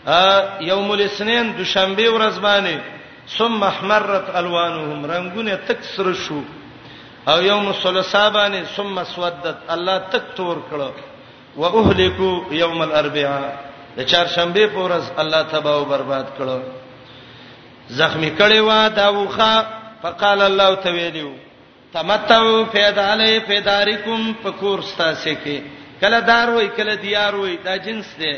ا 0.08 0.48
یوم 0.62 0.92
الاثنين 0.92 1.56
دوشنبه 1.58 2.08
ورځ 2.18 2.38
باندې 2.42 2.78
ثم 3.38 3.64
احمرت 3.64 4.36
الوانهم 4.36 5.06
رنگونه 5.12 5.56
تکسر 5.68 6.14
شو 6.14 6.42
او 7.28 7.42
یوم 7.42 7.68
الثلاثاء 7.68 8.30
باندې 8.30 8.66
ثم 8.78 9.04
سودت 9.04 9.58
الله 9.70 10.00
تک 10.10 10.22
تور 10.36 10.58
کړه 10.70 10.92
واهلکو 11.58 12.46
یوم 12.54 12.82
الاربعاء 12.82 13.54
د 13.98 14.04
چهارشنبه 14.04 14.68
په 14.68 14.80
ورځ 14.80 15.06
الله 15.20 15.42
تباہ 15.44 15.74
او 15.74 15.86
برباد 15.86 16.28
کړه 16.38 16.58
زخمی 17.90 18.30
کړي 18.40 18.60
وا 18.60 18.88
داوخه 18.88 19.66
فقال 20.04 20.42
الله 20.42 20.76
تعالی 20.76 21.28
تمتعوا 21.94 22.64
فی 22.72 22.90
دالی 22.96 23.40
فی 23.48 23.62
دارکم 23.62 24.32
فکور 24.44 24.82
ستاسه 24.82 25.38
کې 25.46 25.62
کله 26.02 26.20
دار 26.20 26.50
وای 26.50 26.68
کله 26.68 26.96
دیار 26.96 27.36
وای 27.36 27.58
دا 27.58 27.76
جنس 27.78 28.06
دی 28.20 28.34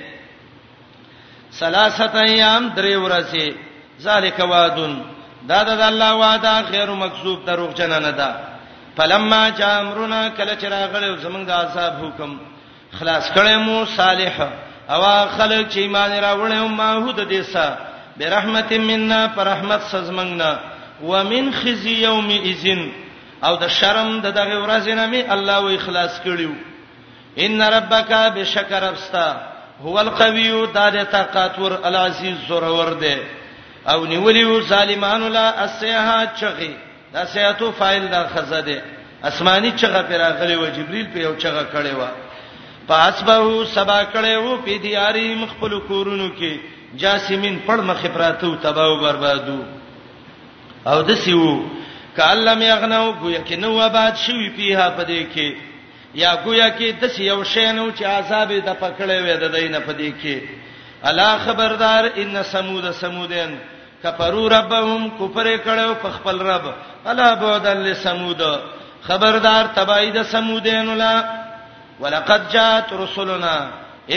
ثلاثه 1.60 2.16
ایام 2.16 2.74
درې 2.76 2.96
ورځې 3.10 3.54
ذالک 4.02 4.40
وعدن 4.50 5.00
دا 5.48 5.64
د 5.64 5.70
الله 5.82 6.14
وعده 6.16 6.62
خیر 6.72 6.90
مکذوب 6.92 7.46
دروغجن 7.46 8.00
نه 8.02 8.12
ده 8.12 8.57
فلما 8.98 9.50
جاء 9.50 9.74
امرنا 9.82 10.30
کله 10.30 10.56
چې 10.60 10.64
راغله 10.74 11.18
زمونږ 11.24 11.45
د 11.48 11.52
عذاب 11.52 11.93
حکم 12.04 12.38
خلاص 13.00 13.26
کړي 13.34 13.58
مو 13.66 13.86
صالح 13.86 14.48
او 14.89 15.02
خلک 15.38 15.70
چې 15.72 15.78
ایمان 15.78 16.12
راوړل 16.12 16.68
ما 16.80 16.91
هو 16.93 17.12
د 17.12 17.20
دیسا 17.30 17.68
برحمت 18.18 18.74
منا 18.86 19.20
پر 19.36 19.43
رحمت 19.48 19.82
سزمنګنا 19.91 20.58
ومن 21.04 21.52
خزي 21.54 22.02
يوم 22.04 22.30
اذن 22.32 22.82
او 23.43 23.54
د 23.64 23.68
شرم 23.80 24.10
د 24.22 24.26
دغه 24.39 24.58
ورځې 24.66 24.89
نه 25.02 25.06
می 25.08 25.22
الله 25.30 25.60
و 25.60 25.70
اخلاص 25.78 26.20
کړیو 26.24 26.54
ان 27.38 27.62
ربک 27.62 28.12
بشکر 28.36 28.84
ابستا 28.89 29.28
هو 29.82 30.00
القوی 30.00 30.66
د 30.76 30.98
طاقت 31.12 31.60
ور 31.60 31.78
العزیز 31.86 32.38
زورور 32.48 32.91
دی 33.04 33.16
او 33.91 34.06
نیولیو 34.06 34.60
ظالمانو 34.62 35.28
لا 35.30 35.48
اسیها 35.66 36.20
چغي 36.39 36.74
دا 37.14 37.26
سیاتو 37.34 37.72
فاعل 37.78 38.08
دا 38.08 38.28
خزه 38.28 38.62
ده 38.62 38.84
اسماني 39.24 39.72
چغه 39.72 40.01
پر 40.01 40.22
غلې 40.39 40.58
و 40.58 40.66
جبريل 40.78 41.08
په 41.14 41.20
یو 41.20 41.36
چغه 41.36 41.64
کړي 41.64 41.95
و 42.01 42.08
پاسبهو 42.88 43.66
سبا 43.76 43.99
کړي 44.14 44.36
وو 44.43 44.58
په 44.66 44.78
دیاري 44.86 45.26
مخبل 45.43 45.80
کورونو 45.88 46.28
کې 46.39 46.53
جاسمین 47.03 47.60
پړ 47.68 47.80
مخې 47.91 48.08
پراتو 48.14 48.51
تباو 48.68 48.97
بربادو 48.99 49.60
او 50.91 51.01
د 51.10 51.20
سیو 51.24 51.49
کعلم 52.20 52.62
یغنو 52.62 53.08
گویا 53.22 53.39
کې 53.47 53.53
نو 53.64 53.82
آباد 53.88 54.16
شوی 54.26 54.49
پیها 54.58 54.89
پدې 54.97 55.36
کې 55.36 55.55
یا 56.22 56.36
گویا 56.45 56.70
کې 56.78 57.01
د 57.01 57.08
سیو 57.18 57.39
شینو 57.55 57.88
چې 57.97 58.03
عذاب 58.18 58.51
د 58.68 58.74
پکړې 58.84 59.20
وې 59.24 59.38
د 59.43 59.55
دینه 59.58 59.80
پدې 59.80 60.12
کې 60.22 60.38
الا 61.10 61.28
خبردار 61.43 62.03
ان 62.22 62.38
سمود 62.51 62.91
سمودین 62.99 63.53
کفروا 64.04 64.48
ربهم 64.50 65.10
کفر 65.20 65.48
کړو 65.66 65.91
په 66.02 66.10
خپل 66.18 66.38
رب 66.52 66.66
الا 67.10 67.34
بودل 67.43 67.78
لسمود 67.91 68.41
خبردار 69.08 69.66
تبعید 69.76 70.14
دا 70.14 70.24
سمودین 70.32 70.88
ولا 70.89 71.16
ولقد 72.00 72.52
جاءت 72.52 72.93
رسلنا 72.93 73.58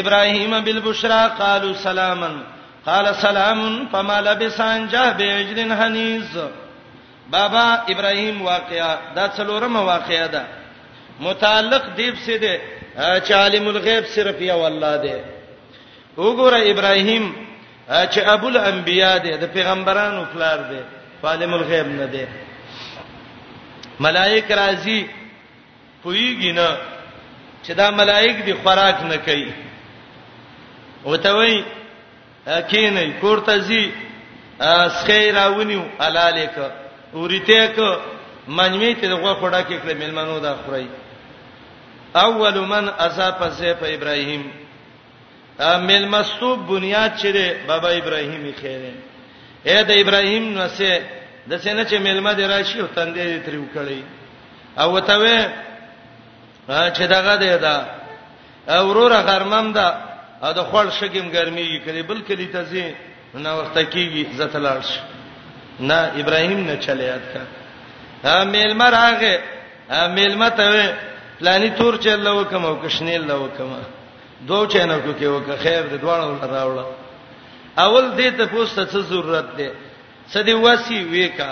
ابراهيم 0.00 0.60
بالبشرى 0.60 1.30
قالوا 1.38 1.74
سلاما 1.74 2.30
قال 2.86 3.14
سلام 3.14 3.86
فما 3.92 4.20
لبس 4.20 4.60
ان 4.60 4.88
جاء 4.88 5.12
باجر 5.12 5.74
حنيز 5.80 6.38
بابا 7.30 7.82
ابراهيم 7.90 8.42
واقعا 8.42 8.96
دا 9.16 9.28
څلورمه 9.28 9.80
واقعا 9.86 10.26
ده 10.26 10.42
متعلق 11.20 11.82
دیب 11.96 12.14
سے 12.26 12.38
ده 12.38 12.56
چې 12.96 13.32
عالم 13.34 13.68
الغیب 13.68 14.04
صرف 14.14 14.40
یو 14.42 14.66
الله 14.66 14.96
ده 14.96 15.20
وګوره 16.16 16.70
ابراهيم 16.72 17.34
چې 17.90 18.18
ابو 18.34 18.46
الانبیاء 18.48 19.16
دی 19.22 19.30
د 19.42 19.52
پیغمبرانو 19.52 20.22
پلار 20.32 20.58
دی 20.70 20.78
عالم 21.30 21.54
الغیب 21.54 21.86
نه 21.96 22.06
دی 22.12 22.24
ملائک 24.06 24.48
راځي 24.50 25.06
پویږي 26.02 26.52
نه 26.58 26.68
چې 27.62 27.72
دا 27.80 27.90
ملائک 28.02 28.44
دی 28.46 28.52
خوراک 28.62 29.02
نه 29.10 29.16
کوي 29.24 29.50
وته 31.04 31.32
وای 31.34 31.62
کینه 32.70 33.02
کورتزی 33.20 33.82
اسخی 34.68 35.32
راونیو 35.32 35.82
الالیک 36.06 36.54
اوریته 37.12 37.66
ک 37.74 37.78
منمی 38.60 38.94
ته 39.00 39.08
دغه 39.14 39.34
خوراک 39.34 39.66
کړل 39.68 39.92
ملمنو 40.04 40.38
دا 40.40 40.54
خورای 40.64 40.86
اول 42.24 42.58
من 42.70 42.88
اصاب 43.06 43.42
سیف 43.56 43.78
ابراهیم 43.88 44.50
مل 45.62 46.04
مسوب 46.14 46.58
بنیاد 46.66 47.12
چره 47.20 47.46
بابا 47.68 47.88
ابراهیمی 48.00 48.52
خیره 48.60 48.92
اے 49.70 49.76
د 49.88 49.90
ابراهیم 50.02 50.44
نو 50.56 50.64
سه 50.78 50.90
د 51.50 51.52
سینه 51.64 51.82
چې 51.90 51.94
ملما 52.06 52.32
دی 52.38 52.44
راشي 52.52 52.80
او 52.80 52.86
تندې 52.96 53.46
تری 53.46 53.58
وکړي 53.64 54.00
او 54.80 54.88
وته 54.94 55.16
و 55.22 55.26
چې 56.96 57.02
دغه 57.16 57.34
دی 57.42 57.52
دا 57.66 57.76
اوروره 58.78 59.20
غرمم 59.28 59.66
ده 59.76 59.86
او 60.44 60.50
د 60.58 60.60
خپل 60.68 60.86
شګم 60.98 61.26
ګرمي 61.36 61.66
کوي 61.84 62.02
بل 62.02 62.20
کلی 62.28 62.46
ته 62.54 62.62
زی 62.72 62.84
نو 63.34 63.56
وخت 63.60 63.76
کیږي 63.82 64.22
زته 64.38 64.58
لاړ 64.66 64.80
شي 64.90 65.00
نه 65.88 65.98
ابراهیم 66.20 66.60
نه 66.66 66.74
چلے 66.86 67.04
یاد 67.12 67.24
کا 67.34 67.40
ها 68.24 68.44
ملما 68.44 68.88
راغه 68.88 69.40
ملما 70.18 70.48
ته 70.48 70.94
پلاني 71.38 71.70
تور 71.78 71.94
چلو 72.04 72.44
کوم 72.50 72.64
او 72.66 72.74
کشنیل 72.82 73.22
لو 73.28 73.48
کوم 73.56 73.72
دوه 74.46 74.68
چینو 74.72 75.00
کې 75.00 75.24
وکړه 75.26 75.56
خیر 75.62 75.82
دې 75.90 75.96
دواړو 76.00 76.54
راوړه 76.54 76.86
اول 77.84 78.04
دې 78.18 78.28
ته 78.38 78.44
پوسټه 78.52 78.84
څه 78.92 78.98
ضرورت 79.10 79.48
ده 79.56 79.70
سدي 80.34 80.52
وسی 80.54 81.04
وېکا 81.14 81.50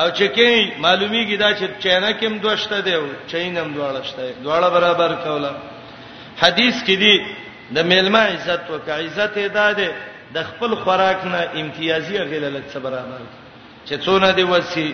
او 0.00 0.06
چې 0.18 0.26
کې 0.34 0.48
معلومیږي 0.84 1.36
دا 1.42 1.50
چې 1.58 1.64
چینا 1.84 2.10
کېم 2.20 2.34
دوشته 2.42 2.80
دی 2.86 2.94
او 2.94 3.04
چینم 3.32 3.68
دوالشته 3.74 4.34
دواړه 4.44 4.68
برابر 4.76 5.10
کوله 5.24 5.50
حدیث 6.42 6.76
کې 6.86 6.96
دی 7.04 7.14
د 7.76 7.84
میلمه 7.90 8.18
عزت 8.32 8.60
او 8.70 8.80
عزت 9.04 9.36
ادا 9.46 9.72
ده 9.78 9.90
د 10.34 10.42
خپل 10.48 10.74
خوراک 10.84 11.24
نه 11.32 11.40
امتیازي 11.60 12.18
غلل 12.18 12.60
څه 12.74 12.78
برابر 12.86 13.20
چې 13.86 13.94
څونه 14.04 14.32
دی 14.36 14.42
وسی 14.44 14.92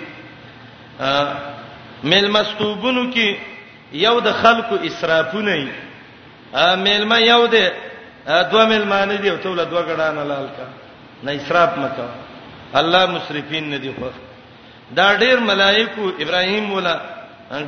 میلمستوبونو 2.11 3.03
کې 3.13 3.37
یو 3.93 4.21
د 4.21 4.33
خلکو 4.43 4.75
اسرافونه 4.89 5.55
مېل 6.55 7.05
ما 7.07 7.19
یو 7.19 7.47
دې 7.53 7.67
دوه 8.51 8.65
مېل 8.73 8.85
ما 8.87 9.05
نه 9.05 9.17
دی 9.23 9.31
ټول 9.45 9.59
دوه 9.71 9.83
غډان 9.89 10.19
لال 10.29 10.49
کا 10.57 10.67
نه 11.23 11.33
اسراف 11.33 11.79
مکو 11.79 12.09
الله 12.81 13.07
مسرفین 13.07 13.65
نه 13.71 13.77
دی 13.85 13.93
خو 13.99 14.09
دا 14.95 15.17
ډېر 15.19 15.37
ملائکو 15.41 16.13
ابراهیم 16.23 16.73
ولا 16.73 16.95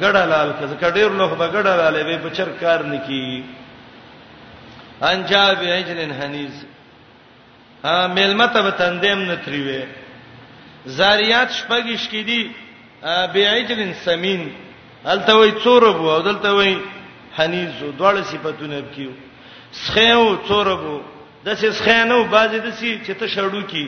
غډه 0.03 0.23
لال 0.33 0.51
کا 0.61 0.65
ځکه 0.73 0.91
ډېر 0.97 1.09
لوخ 1.21 1.33
به 1.35 1.47
غډه 1.47 1.73
لالې 1.81 2.03
به 2.09 2.29
بچر 2.29 2.49
کار 2.61 2.81
نکی 2.85 3.43
انجاب 5.03 5.63
اجلن 5.63 6.13
حنیز 6.23 6.57
ا 7.85 8.07
ملمته 8.17 8.63
به 8.63 8.71
تندم 8.71 9.21
نتری 9.33 9.63
وې 9.67 9.83
زاریات 10.87 11.49
شپږش 11.59 12.03
کې 12.13 12.23
دي 12.27 12.51
بی 13.35 13.47
اجلن 13.47 13.93
سمین 14.05 14.41
الته 15.07 15.33
وې 15.35 15.51
څورب 15.65 15.99
او 16.13 16.21
دلته 16.21 16.51
وې 16.57 16.75
حنیز 17.41 17.75
دوړ 17.99 18.15
صفاتونه 18.33 18.79
کیو 18.95 19.11
سخیو 19.85 20.25
څوربو 20.49 20.97
د 21.47 21.59
سې 21.61 21.69
سخینو 21.79 22.19
بازي 22.35 22.59
د 22.67 22.71
سې 22.79 22.91
چې 23.05 23.13
ته 23.21 23.27
شړو 23.35 23.63
کی 23.73 23.85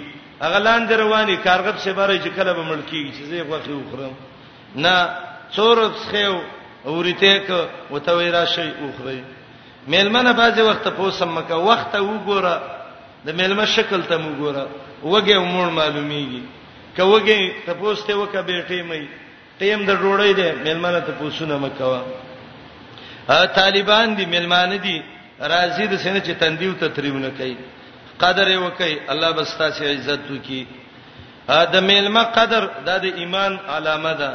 اغلان 0.48 0.86
دروانی 0.90 1.36
کارغب 1.46 1.76
سه 1.84 1.92
بارے 1.98 2.16
چې 2.24 2.28
کله 2.36 2.52
به 2.58 2.62
ملکی 2.70 3.02
چې 3.14 3.22
زه 3.30 3.42
غوخي 3.50 3.72
وخرم 3.78 4.14
نه 4.84 4.94
څورب 5.56 5.92
سخیو 6.04 6.38
اورته 6.84 7.38
ک 7.48 7.68
او 7.92 7.98
ته 8.06 8.12
ویرا 8.20 8.44
شي 8.54 8.68
وخري 8.86 9.20
میلمنه 9.94 10.32
بازي 10.40 10.62
وخت 10.70 10.88
په 10.96 11.10
سم 11.20 11.36
مکه 11.38 11.54
وخت 11.68 11.94
وګوره 11.96 12.56
د 13.28 13.38
میلمه 13.42 13.64
شکل 13.76 14.02
ته 14.10 14.16
وګوره 14.24 14.64
وګه 15.02 15.38
مول 15.52 15.70
معلومیږي 15.76 16.42
کوګه 16.96 17.40
ته 17.68 17.72
پوسټه 17.80 18.14
وکه 18.14 18.40
بیٹه 18.50 18.82
مې 18.82 19.02
ټیم 19.60 19.86
د 19.86 19.90
ډوړې 19.90 20.30
ده 20.36 20.52
میلمنه 20.66 21.00
ته 21.08 21.12
پوسونه 21.20 21.58
مکه 21.58 22.02
طالبان 23.28 24.16
دي 24.16 24.24
ملمان 24.26 24.80
دي 24.82 25.02
راضي 25.40 25.86
د 25.86 25.94
سینې 25.98 26.20
چې 26.26 26.32
تندیو 26.40 26.72
ته 26.80 26.88
تریونه 26.88 27.30
کوي 27.38 27.56
قدر 28.18 28.46
یې 28.48 28.56
وکي 28.56 28.98
الله 29.10 29.30
بس 29.30 29.54
تاسو 29.58 29.84
عزت 29.84 30.30
وکي 30.30 30.66
دا 31.48 31.80
ملما 31.80 32.22
قدر 32.22 32.66
دا 32.86 32.98
د 32.98 33.04
ایمان 33.04 33.58
علامه 33.68 34.12
ده 34.12 34.30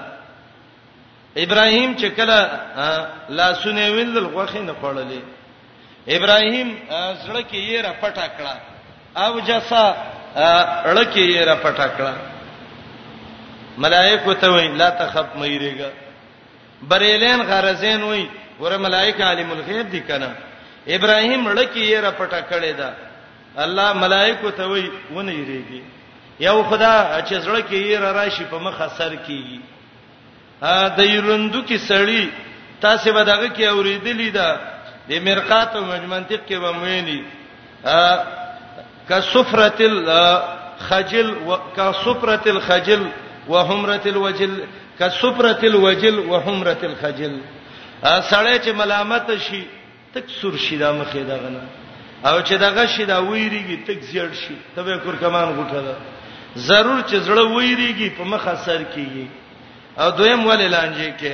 ابراهيم 1.37 1.95
چې 1.97 2.05
کله 2.05 2.61
لا 3.29 3.53
سنې 3.53 3.91
ویل 3.93 4.19
غوخه 4.25 4.61
نه 4.61 4.73
پړلې 4.81 5.21
ابراهيم 6.07 6.77
سره 7.27 7.41
کې 7.41 7.59
یې 7.69 7.81
را 7.83 7.93
پټه 8.01 8.29
کړه 8.37 8.55
او 9.21 9.39
جسا 9.39 9.97
لکه 10.97 11.19
یې 11.19 11.47
را 11.47 11.55
پټه 11.63 11.87
کړه 11.97 12.13
ملائکه 13.77 14.33
ته 14.33 14.47
وی 14.51 14.67
لا 14.67 14.89
تخف 14.89 15.25
مېریګا 15.35 15.89
بریلین 16.83 17.41
غرزین 17.41 18.03
وی 18.03 18.27
ګوره 18.59 18.77
ملائکه 18.77 19.23
عالم 19.23 19.51
الغیب 19.51 19.89
دي 19.91 19.99
کنه 20.09 20.29
ابراهیم 20.97 21.49
لکه 21.49 21.79
یې 21.79 21.99
را 22.05 22.11
پټه 22.19 22.41
کړې 22.49 22.73
ده 22.79 22.93
الله 23.55 23.93
ملائکه 23.93 24.51
ته 24.57 24.63
وی 24.71 24.89
ونه 25.15 25.33
یریږي 25.33 25.81
یو 26.39 26.63
خدا 26.69 26.93
چې 27.27 27.33
زړه 27.33 27.63
کې 27.69 27.79
یې 27.91 27.97
را 28.01 28.11
راشي 28.19 28.45
په 28.49 28.57
مخه 28.65 28.87
سر 28.97 29.15
کیږي 29.27 29.59
ا 30.61 30.87
د 30.97 31.09
یروندو 31.09 31.61
کې 31.61 31.77
سړی 31.89 32.29
تاسو 32.85 33.13
به 33.13 33.23
دغه 33.23 33.47
کې 33.47 33.63
اوریدلې 33.73 34.29
ده 34.33 34.59
د 35.09 35.23
مرقات 35.27 35.75
او 35.75 35.85
مجمنطق 35.91 36.41
کې 36.49 36.53
به 36.63 36.71
مویني 36.71 37.21
ا 37.85 38.23
کسفرت 39.09 39.81
الخجل 39.81 41.29
وکسفرت 41.47 42.47
الخجل 42.47 43.05
وحمرت 43.49 44.07
الوجل 44.07 44.57
کسفرت 44.99 45.63
الوجل 45.63 46.19
وحمرت 46.29 46.83
الخجل 46.83 47.37
سړی 48.03 48.59
چې 48.59 48.71
ملامت 48.77 49.31
شي 49.41 49.63
تک 50.13 50.29
سور 50.41 50.57
شي 50.57 50.77
دا 50.77 50.91
مخې 50.93 51.17
دا 51.23 51.35
غنه 51.37 51.63
او 52.25 52.41
چې 52.41 52.53
دغه 52.57 52.85
شي 52.85 53.05
دا 53.05 53.19
ویریږي 53.19 53.77
تک 53.87 53.99
زیړ 54.11 54.33
شي 54.33 54.55
تبه 54.75 54.97
کور 54.97 55.13
کمان 55.19 55.55
غوټه 55.57 55.73
ده 55.85 55.95
ضرور 56.57 57.01
چې 57.03 57.15
زړه 57.15 57.43
ویریږي 57.55 58.09
په 58.17 58.23
مخه 58.23 58.55
سر 58.65 58.83
کیږي 58.95 59.27
او 59.99 60.09
دویم 60.11 60.45
ولې 60.47 60.67
لانجې 60.71 61.11
کې 61.19 61.33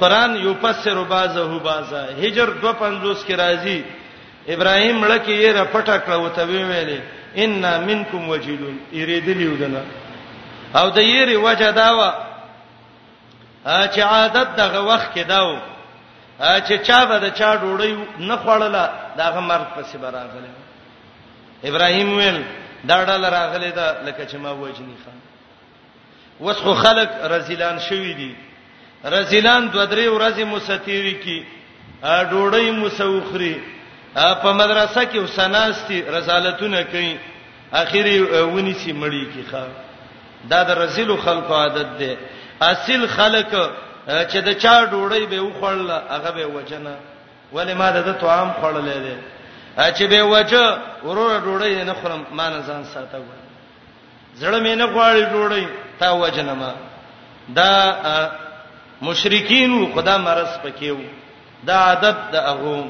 قران 0.00 0.36
یو 0.36 0.54
پسر 0.60 0.94
بازه 1.02 1.58
بازا 1.64 2.02
هجر 2.18 2.50
250 2.50 3.26
کې 3.28 3.36
راځي 3.36 3.82
ابراهیم 4.48 5.00
مړه 5.04 5.18
کې 5.26 5.30
یې 5.30 5.52
رپټه 5.60 5.96
کړو 6.06 6.28
ته 6.36 6.42
ویلې 6.46 6.98
ان 7.36 7.64
منکم 7.86 8.28
وجلون 8.28 8.78
اریدلی 8.92 9.46
ودنه 9.48 9.82
او 10.76 10.90
د 10.90 10.98
یې 10.98 11.26
ری 11.26 11.36
وجه 11.36 11.70
داوا 11.72 12.31
چې 13.64 14.00
عادت 14.02 14.56
دغه 14.56 14.80
وخت 14.80 15.14
کې 15.14 15.20
داو 15.26 15.58
چې 16.66 16.72
چا 16.86 17.04
به 17.06 17.18
د 17.18 17.34
چا 17.34 17.54
ډوړی 17.56 17.96
نه 18.18 18.36
خوړله 18.36 18.82
داغه 19.16 19.40
مرګ 19.40 19.66
پسې 19.78 19.96
براغله 19.96 20.50
ابراهیم 21.64 22.16
ویل 22.16 22.44
دا 22.84 23.04
ډاله 23.04 23.28
راغله 23.28 23.68
دا 23.70 24.00
لکه 24.06 24.26
چې 24.26 24.34
ما 24.34 24.52
وجنی 24.52 24.94
خان 25.04 25.14
وسخو 26.40 26.74
خلق 26.74 27.08
رزلان 27.32 27.78
شوی 27.78 28.14
دي 28.14 28.34
رزلان 29.04 29.68
دوه 29.70 29.86
درې 29.86 30.06
ورځې 30.18 30.42
مساتیری 30.44 31.14
کی 31.14 31.44
ډوړی 32.02 32.70
مسوخري 32.70 33.62
په 34.14 34.52
مدرسه 34.52 35.02
کې 35.12 35.16
وسناستي 35.16 36.02
رسالتونه 36.02 36.82
کوي 36.82 37.18
اخیری 37.72 38.20
ونی 38.20 38.72
سي 38.74 38.92
مړی 38.92 39.24
کی 39.34 39.42
خان 39.50 39.68
دا 40.48 40.62
د 40.64 40.70
رزلو 40.78 41.16
خلقو 41.16 41.54
عادت 41.54 41.86
ده 41.98 42.16
اصل 42.70 43.06
خلق 43.18 43.52
چې 44.30 44.36
د 44.46 44.50
چا 44.62 44.74
ډوړی 44.92 45.24
به 45.32 45.38
وخړل 45.42 45.90
هغه 46.14 46.30
به 46.36 46.44
وجنه 46.56 46.94
ولی 47.56 47.74
ما 47.80 47.88
د 48.08 48.10
توام 48.22 48.50
خړلې 48.52 48.98
ده 49.06 49.20
چې 49.96 50.02
به 50.12 50.20
وجه 50.34 50.64
ورور 51.06 51.30
ډوړی 51.46 51.72
نه 51.90 51.94
خورم 52.00 52.22
مان 52.38 52.52
ځان 52.68 52.82
ساته 52.92 53.18
و 53.18 53.24
زړه 54.40 54.58
مې 54.64 54.74
نه 54.80 54.86
غواړي 54.94 55.22
ډوړی 55.32 55.64
تا 55.98 56.10
وجنه 56.12 56.54
ما 56.54 56.72
دا 57.58 57.70
مشرکین 59.08 59.72
خدا 59.94 60.16
مرز 60.26 60.48
پکېو 60.64 61.00
دا 61.68 61.76
عادت 61.88 62.16
د 62.34 62.36
اغوم 62.52 62.86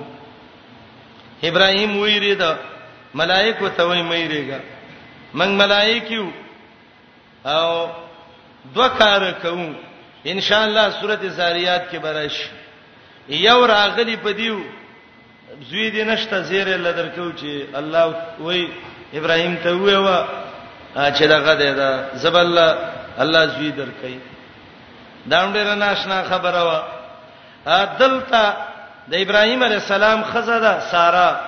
ابراهیم 1.48 1.96
ویری 2.02 2.34
دا 2.42 2.50
ملائکه 3.20 3.68
ته 3.76 3.82
وی 3.88 4.02
مېریګا 4.12 4.60
من 5.38 5.48
ملائکه 5.56 6.30
او 7.52 7.72
دوه 8.74 8.88
کار 8.98 9.30
کوم 9.42 9.74
ان 10.26 10.40
شاء 10.40 10.64
الله 10.64 10.90
سورته 11.00 11.28
زاریات 11.28 11.90
کې 11.92 11.96
برش 12.02 12.34
یو 13.28 13.66
راغلی 13.66 14.16
په 14.16 14.32
دیو 14.40 14.60
زوی 15.70 15.90
دې 15.90 16.08
نشته 16.08 16.42
زیر 16.42 16.66
لدر 16.68 17.08
کو 17.14 17.30
چې 17.32 17.76
الله 17.76 18.14
وای 18.38 18.66
ابراهیم 19.14 19.56
ته 19.64 19.70
ویوا 19.70 20.18
چې 20.94 21.22
دغه 21.34 21.54
دې 21.54 21.76
دا 21.76 22.16
زبل 22.16 22.58
الله 23.18 23.44
زوی 23.46 23.72
درکې 23.72 24.14
دا 25.26 25.42
ډېر 25.52 25.66
ناشنا 25.82 26.22
خبره 26.30 26.62
وا 26.64 26.84
دلته 27.84 28.54
د 29.08 29.14
ابراهیم 29.14 29.62
علی 29.64 29.74
السلام 29.74 30.24
خزاده 30.24 30.80
سارا 30.80 31.40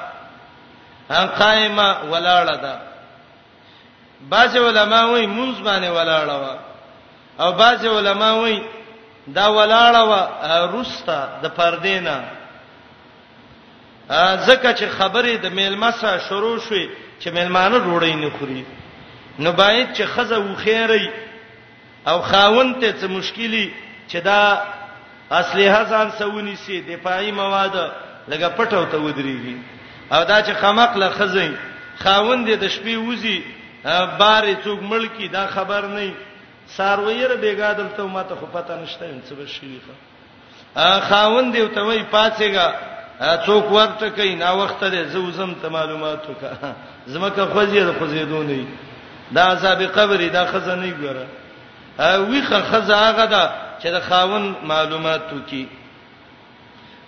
هم 1.11 1.27
قائمه 1.27 1.89
ولاړه 2.11 2.59
ده 2.67 2.79
باج 4.21 4.59
علماء 4.59 5.05
وای 5.11 5.27
مونږ 5.27 5.59
باندې 5.63 5.89
ولاړه 5.97 6.33
وا 6.43 6.55
او 7.41 7.53
بعض 7.53 7.87
علما 7.87 8.33
وایي 8.33 8.63
دا 9.27 9.47
ولاړه 9.51 10.01
و 10.11 10.15
روستا 10.73 11.27
د 11.43 11.47
پردینا 11.57 12.17
ځکه 14.47 14.75
چې 14.79 14.85
خبرې 14.99 15.37
د 15.43 15.47
میلمسه 15.53 16.19
شروع 16.29 16.59
شوې 16.61 16.89
چې 17.21 17.31
میلمانه 17.33 17.77
روړی 17.79 18.15
نه 18.15 18.31
خوري 18.39 18.65
نو 19.39 19.53
باید 19.53 19.89
چې 19.97 20.03
خزه 20.03 20.39
وخیری 20.39 21.11
او 22.07 22.23
خاون 22.23 22.75
ته 22.81 22.95
څه 23.01 23.05
مشکلی 23.05 23.73
چې 24.11 24.15
دا 24.25 24.63
اصله 25.31 25.85
ځان 25.91 26.11
سونی 26.19 26.57
سي 26.57 26.81
دفاعي 26.81 27.33
مواد 27.33 27.93
لګه 28.29 28.49
پټو 28.59 28.85
ته 28.91 28.97
ودرېږي 28.99 29.57
او 30.13 30.25
دا 30.25 30.43
چې 30.45 30.51
خمق 30.61 30.97
له 30.97 31.11
خزې 31.11 31.51
خاون 32.03 32.45
دې 32.47 32.55
د 32.61 32.69
شپې 32.69 32.97
وځي 32.99 33.43
بارې 34.21 34.55
څوک 34.65 34.83
ملکی 34.83 35.29
دا 35.29 35.47
خبر 35.47 35.83
نه 35.87 36.13
ساروی 36.77 37.25
ر 37.29 37.33
بیګا 37.43 37.73
دلته 37.79 38.03
ما 38.07 38.23
ته 38.23 38.35
خو 38.35 38.47
پته 38.47 38.75
نشته 38.83 39.05
ان 39.07 39.23
څه 39.29 39.35
بشي 39.35 39.81
ښه 39.85 41.01
خاوند 41.09 41.53
دی 41.57 41.69
ته 41.69 41.83
وای 41.83 42.03
پاتېګا 42.11 42.67
څوک 43.47 43.71
ورته 43.73 44.11
کوي 44.11 44.35
نا 44.35 44.53
وخت 44.53 44.85
دی 44.91 45.05
زو 45.05 45.31
زم 45.31 45.55
ته 45.63 45.69
معلومات 45.69 46.31
وکا 46.31 46.51
زمکه 47.07 47.45
خوځي 47.47 47.81
د 47.81 47.93
خوځیدونې 47.93 48.65
دا 49.35 49.43
عذاب 49.53 49.83
قبر 49.83 50.27
دا 50.29 50.47
خزانه 50.47 50.91
ګره 51.03 51.27
ویخه 52.25 52.63
خزاغه 52.63 53.27
ده 53.27 53.51
چې 53.81 53.87
د 53.89 54.01
خاوند 54.01 54.57
معلومات 54.65 55.33
وکي 55.33 55.69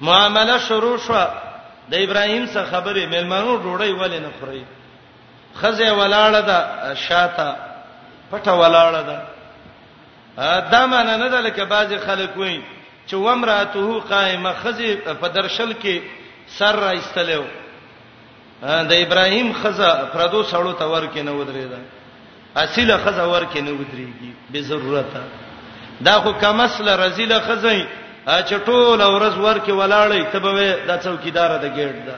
معامله 0.01 0.59
شروع 0.59 0.97
شو 0.99 1.15
د 1.91 1.95
ابراهیم 1.95 2.47
څخه 2.47 2.71
خبره 2.71 3.05
مېلمانو 3.11 3.55
ډوړی 3.63 3.93
ولې 4.01 4.21
نه 4.25 4.31
خوري 4.41 4.65
خزه 5.61 5.91
ولاړه 5.99 6.47
ده 6.51 6.59
شاته 6.95 7.57
پټه 8.33 8.51
ولاړه 8.53 9.03
ده 9.11 9.23
دا 10.37 10.87
معنی 10.87 11.17
نه 11.17 11.29
ده 11.29 11.41
لکه 11.41 11.65
بعض 11.65 11.93
خلک 12.07 12.37
وایي 12.37 12.63
چې 13.09 13.15
ومراته 13.15 13.99
قائمه 14.11 14.53
خزي 14.53 14.97
په 14.97 15.29
درشل 15.29 15.73
کې 15.83 16.01
سر 16.49 16.77
را 16.81 16.91
استلو 16.91 17.45
د 18.63 18.93
ابراهیم 19.07 19.53
خزه 19.53 19.91
پردو 20.15 20.43
سړو 20.45 20.73
تور 20.79 21.03
کې 21.15 21.19
نه 21.19 21.31
ودرېدا 21.33 21.79
اصله 22.57 22.97
خزه 23.05 23.23
ور 23.31 23.47
کې 23.55 23.59
نه 23.61 23.71
ودرېږي 23.71 24.31
به 24.53 24.61
ضرورت 24.61 25.07
دا 26.01 26.13
خو 26.21 26.33
کمسله 26.33 26.97
رزيله 26.97 27.41
خزي 27.41 27.87
چې 28.29 28.55
ټول 28.67 29.01
ورځ 29.03 29.37
ور 29.39 29.59
کې 29.59 29.71
ولاړې 29.71 30.33
تبوي 30.33 30.73
د 30.89 30.99
څوکیدار 31.05 31.59
د 31.59 31.65
گیټ 31.77 31.97
ده 32.07 32.15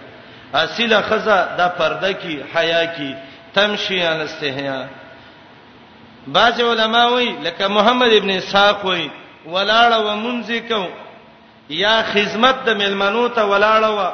اصله 0.54 1.00
خزه 1.02 1.48
د 1.58 1.68
پرده 1.78 2.12
کې 2.12 2.56
حیا 2.56 2.84
کې 2.94 3.14
تمشي 3.54 4.02
انسته 4.02 4.46
هيا 4.46 4.88
بعض 6.32 6.60
علما 6.60 7.06
وای 7.08 7.24
لکه 7.42 7.66
محمد 7.66 8.12
ابن 8.12 8.30
اسحاق 8.30 8.84
وای 8.84 9.10
ولاړه 9.46 9.96
و 10.06 10.16
منځ 10.16 10.50
کو 10.68 10.86
یا 11.74 11.94
خدمت 12.12 12.64
د 12.64 12.70
ملمنو 12.80 13.28
ته 13.36 13.42
ولاړه 13.42 13.90
و 14.00 14.12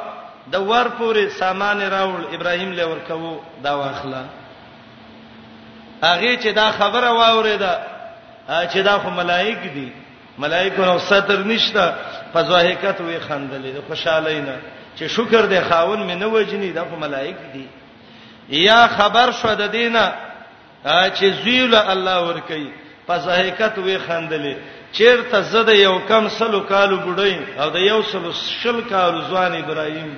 د 0.53 0.63
ور 0.69 0.87
پورې 0.99 1.33
سامان 1.39 1.81
راول 1.91 2.21
ابراهیم 2.37 2.71
له 2.79 2.85
ورکو 2.91 3.35
دا 3.65 3.73
واخلا 3.79 4.21
هغه 6.03 6.37
چې 6.41 6.47
دا 6.59 6.67
خبره 6.77 7.09
واوریده 7.09 7.77
چې 8.47 8.77
دا 8.89 8.97
خو 9.03 9.09
ملائک 9.21 9.59
دي 9.73 9.87
ملائکه 10.43 10.85
نو 10.91 10.99
ستر 11.07 11.43
نشته 11.43 11.95
په 12.33 12.43
ځاهکت 12.51 13.01
وي 13.01 13.19
خندلې 13.25 13.87
خوشاله 13.89 14.37
نه 14.41 14.57
چې 14.99 15.03
شکر 15.17 15.49
دې 15.49 15.69
خاون 15.69 16.07
مې 16.09 16.11
نه 16.11 16.27
وجني 16.35 16.71
دا 16.79 16.85
خو 16.91 16.95
ملائک 17.07 17.35
دي 17.57 17.65
یا 18.61 18.79
خبر 18.97 19.31
شو 19.41 19.53
د 19.63 19.71
دینه 19.79 20.05
چې 20.85 21.25
زویل 21.43 21.75
الله 21.75 22.19
ور 22.27 22.39
کوي 22.47 22.69
فزاهکت 23.07 23.77
وی 23.77 23.97
خندلې 23.97 24.55
چیرته 24.91 25.41
زده 25.41 25.73
یو 25.75 25.99
کم 26.09 26.27
سلو 26.37 26.59
کالو 26.59 26.97
بډای 26.97 27.37
او 27.59 27.69
د 27.69 27.75
یو 27.77 28.01
سلو 28.11 28.31
شل 28.61 28.81
کالو 28.89 29.21
ځوان 29.21 29.55
ابراهیم 29.63 30.15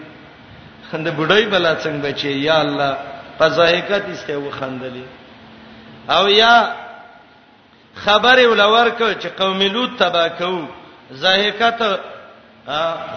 خند 0.92 1.08
بډای 1.08 1.46
بلا 1.46 1.74
څنګه 1.76 2.02
بچي 2.04 2.32
یا 2.44 2.60
الله 2.62 2.98
فزاهکت 3.40 4.06
استه 4.10 4.38
و 4.38 4.52
خندلې 4.52 5.06
او 6.12 6.30
یا 6.30 6.72
خبر 7.96 8.46
ولور 8.48 8.90
ک 8.90 9.20
چې 9.20 9.28
قوم 9.38 9.62
لوط 9.62 9.90
تبا 10.00 10.28
کو 10.38 10.56
زاهکت 11.12 11.84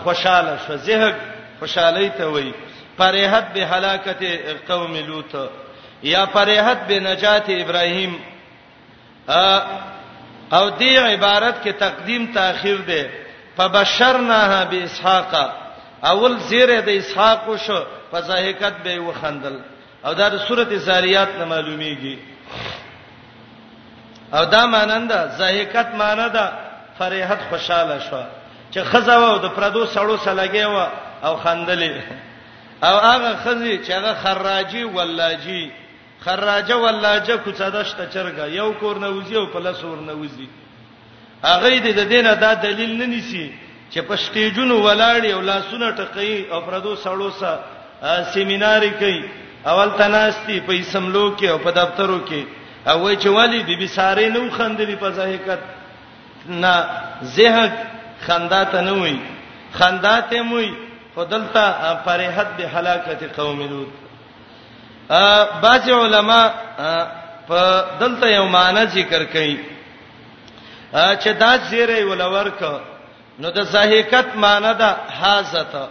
خوشاله 0.04 0.56
شو 0.66 0.76
زهق 0.76 1.14
خوشالۍ 1.60 2.10
ته 2.18 2.24
وای 2.26 2.52
پرهت 2.98 3.52
به 3.54 3.66
هلاکت 3.76 4.22
قوم 4.68 4.96
لوط 5.06 5.34
یا 6.02 6.26
فرحت 6.26 6.78
بنجات 6.88 7.44
ابراهیم 7.50 8.14
او 10.52 10.70
دې 10.80 10.98
عبارت 10.98 11.54
کې 11.64 11.72
تقدیم 11.80 12.32
تاخير 12.34 12.76
ده 12.80 13.10
فبشرناها 13.56 14.64
باسحاق 14.64 15.34
اول 16.04 16.36
زیره 16.38 16.80
د 16.80 16.88
اسحاق 16.88 17.48
وشو 17.48 17.82
فزاهکت 18.12 18.72
به 18.84 18.98
وخندل 19.00 19.58
او 20.06 20.12
دا 20.14 20.28
د 20.28 20.36
سورته 20.36 20.76
زاریات 20.76 21.28
نه 21.38 21.44
معلومیږي 21.44 22.18
او 24.36 24.44
دا 24.44 24.66
ماننده 24.66 25.26
زاهکت 25.38 25.94
ماننده 25.94 26.52
فرحت 26.98 27.38
خوشاله 27.50 27.98
شو 27.98 28.22
چې 28.74 28.80
خزاو 28.84 29.38
د 29.38 29.46
پردو 29.48 29.86
سړو 29.86 30.16
سلګي 30.24 30.64
و 30.64 30.86
او 31.24 31.36
خندلې 31.44 32.00
او 32.88 32.98
هغه 32.98 33.36
خزي 33.44 33.78
چې 33.84 33.90
هغه 33.92 34.14
خراجي 34.22 34.84
ولاجي 34.84 35.70
خراجه 36.24 36.74
ولاجه 36.76 37.34
کوڅداشته 37.44 38.04
چرګه 38.14 38.44
یو 38.58 38.68
کور 38.80 38.96
نه 38.98 39.08
وځي 39.08 39.36
او 39.36 39.46
پله 39.46 39.72
سور 39.80 39.98
نه 40.00 40.12
وځي 40.12 40.48
هغه 41.44 41.68
دې 41.84 41.92
د 42.00 42.02
دینه 42.12 42.34
دا 42.34 42.52
دلیل 42.62 42.92
نه 43.00 43.06
نیسی 43.06 43.52
چې 43.92 44.00
په 44.08 44.16
سټیجونو 44.16 44.76
ولاړ 44.86 45.22
او 45.34 45.40
لاسونه 45.40 45.90
ټقي 45.96 46.44
او 46.52 46.60
پردو 46.60 46.96
سړو 47.04 47.30
سره 47.30 47.64
سیمینار 48.32 48.86
کوي 48.98 49.22
اول 49.72 49.88
تناستی 49.96 50.60
په 50.66 50.82
سملو 50.92 51.24
کې 51.38 51.44
او 51.50 51.58
په 51.58 51.70
دفترو 51.80 52.20
کې 52.28 52.40
او 52.90 53.02
وای 53.02 53.16
چې 53.16 53.26
والی 53.26 53.62
بيبي 53.62 53.86
ساره 53.88 54.28
نو 54.28 54.50
خندلې 54.58 54.96
په 55.00 55.10
ځهکت 55.10 55.60
نه 56.46 56.74
زهق 57.22 57.72
خندا 58.26 58.64
ته 58.64 58.80
نه 58.82 58.92
وای 58.92 59.18
خندا 59.72 60.20
ته 60.20 60.42
موي 60.42 60.70
خدلته 61.16 61.64
فرحت 62.04 62.48
به 62.56 62.68
هلاکت 62.78 63.36
قوم 63.40 63.60
لوط 63.62 63.88
بعض 65.64 65.90
علما 65.90 66.44
په 67.48 67.60
دلته 68.00 68.26
یو 68.36 68.46
معنی 68.46 68.86
ذکر 68.94 69.24
کوي 69.24 69.58
چې 70.94 71.28
دا 71.42 71.56
زیره 71.70 72.04
ولورک 72.06 72.60
نو 73.38 73.50
د 73.50 73.60
زاهقت 73.74 74.36
معنی 74.36 74.74
ده 74.74 74.90
حازته 75.20 75.88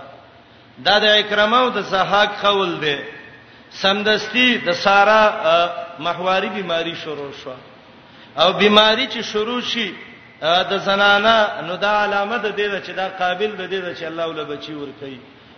دا 0.85 0.99
د 0.99 1.05
اکرمه 1.05 1.57
او 1.61 1.69
د 1.69 1.79
زهاق 1.81 2.31
خول 2.41 2.79
دی 2.81 2.95
سمدستی 3.83 4.57
د 4.57 4.71
سارا 4.71 5.21
محواری 6.05 6.49
بیماری 6.49 6.93
شروع 7.03 7.31
شو 7.43 7.53
او 8.39 8.53
بیماری 8.53 9.07
چې 9.11 9.19
شروع 9.23 9.61
شي 9.61 9.91
د 10.71 10.77
زنانا 10.85 11.35
نو 11.61 11.75
دا 11.75 11.91
علامه 12.03 12.37
ده 12.37 12.49
د 12.49 12.57
دې 12.57 12.87
چې 12.87 12.91
دا 12.95 13.07
قابل 13.19 13.51
ده 13.57 13.67
د 13.67 13.71
دې 13.71 13.99
چې 13.99 14.03
الله 14.03 14.27
ول 14.27 14.43
بچي 14.45 14.73
ور 14.73 14.89
کوي 14.99 15.17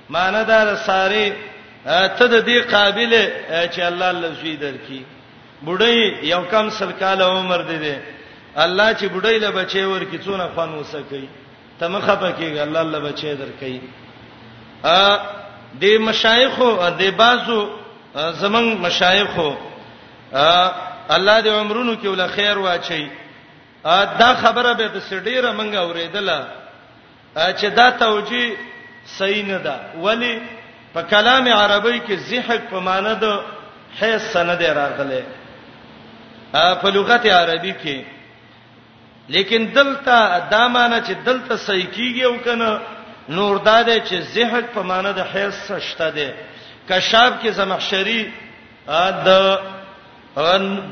معنی 0.10 0.44
دا 0.46 0.76
ساره 0.76 1.34
ته 1.86 2.26
د 2.34 2.42
دې 2.46 2.60
قابلیت 2.62 3.34
چې 3.74 3.82
الله 3.90 4.10
لږی 4.12 4.56
درکې 4.62 5.00
بډای 5.66 6.00
یو 6.34 6.44
کم 6.52 6.70
سل 6.70 6.92
کال 7.00 7.22
عمر 7.22 7.62
دی 7.70 7.78
دی 7.78 7.96
الله 8.56 8.94
چې 8.94 9.06
بډای 9.14 9.38
له 9.42 9.52
بچي 9.52 9.84
ورکی 9.84 10.18
څونه 10.20 10.48
فن 10.56 10.76
وسکې 10.84 11.24
ته 11.80 11.88
مخه 11.88 12.16
پکې 12.16 12.60
الله 12.66 12.84
له 12.84 13.00
بچي 13.00 13.36
درکې 13.42 13.82
ا 14.84 15.20
دې 15.82 15.98
مشایخو 16.00 16.70
دې 17.00 17.12
بازو 17.18 17.70
زمنګ 18.16 18.80
مشایخو 18.82 19.50
ا 20.34 20.72
الله 21.10 21.42
دې 21.42 21.48
عمرونو 21.50 21.94
کې 22.02 22.06
ول 22.08 22.28
خیر 22.28 22.58
واچي 22.58 23.10
ا 23.86 24.06
دا 24.06 24.34
خبره 24.44 24.74
به 24.74 24.88
د 24.88 25.00
سړي 25.10 25.38
رمنګ 25.50 25.74
اوریدله 25.76 26.48
چې 27.36 27.66
دا 27.76 27.90
توجی 27.92 28.54
صحیح 29.06 29.46
نه 29.46 29.58
ده 29.58 29.76
ولی 30.04 30.36
په 30.94 31.02
کلام 31.02 31.48
عربی 31.54 32.00
کې 32.00 32.14
زحق 32.30 32.70
په 32.70 32.80
معنی 32.80 33.14
د 33.22 33.40
حیث 34.00 34.24
سند 34.32 34.62
راغله 34.64 35.22
په 36.52 36.88
لغت 36.96 37.26
عربی 37.36 37.74
کې 37.84 38.04
لیکن 39.34 39.64
دلته 39.76 40.40
دا 40.52 40.68
معنی 40.68 41.00
چې 41.02 41.16
دلته 41.26 41.56
صحیح 41.58 41.88
کیږي 41.96 42.24
او 42.24 42.38
کنه 42.46 42.80
نور 43.30 43.58
داده 43.58 43.98
چې 44.06 44.16
زحق 44.36 44.66
په 44.76 44.82
معنی 44.82 45.14
د 45.20 45.28
حیث 45.34 45.72
شته 45.90 46.10
ده 46.20 46.34
کشاف 46.90 47.34
کې 47.44 47.48
زمخشری 47.50 48.32
د 48.88 49.60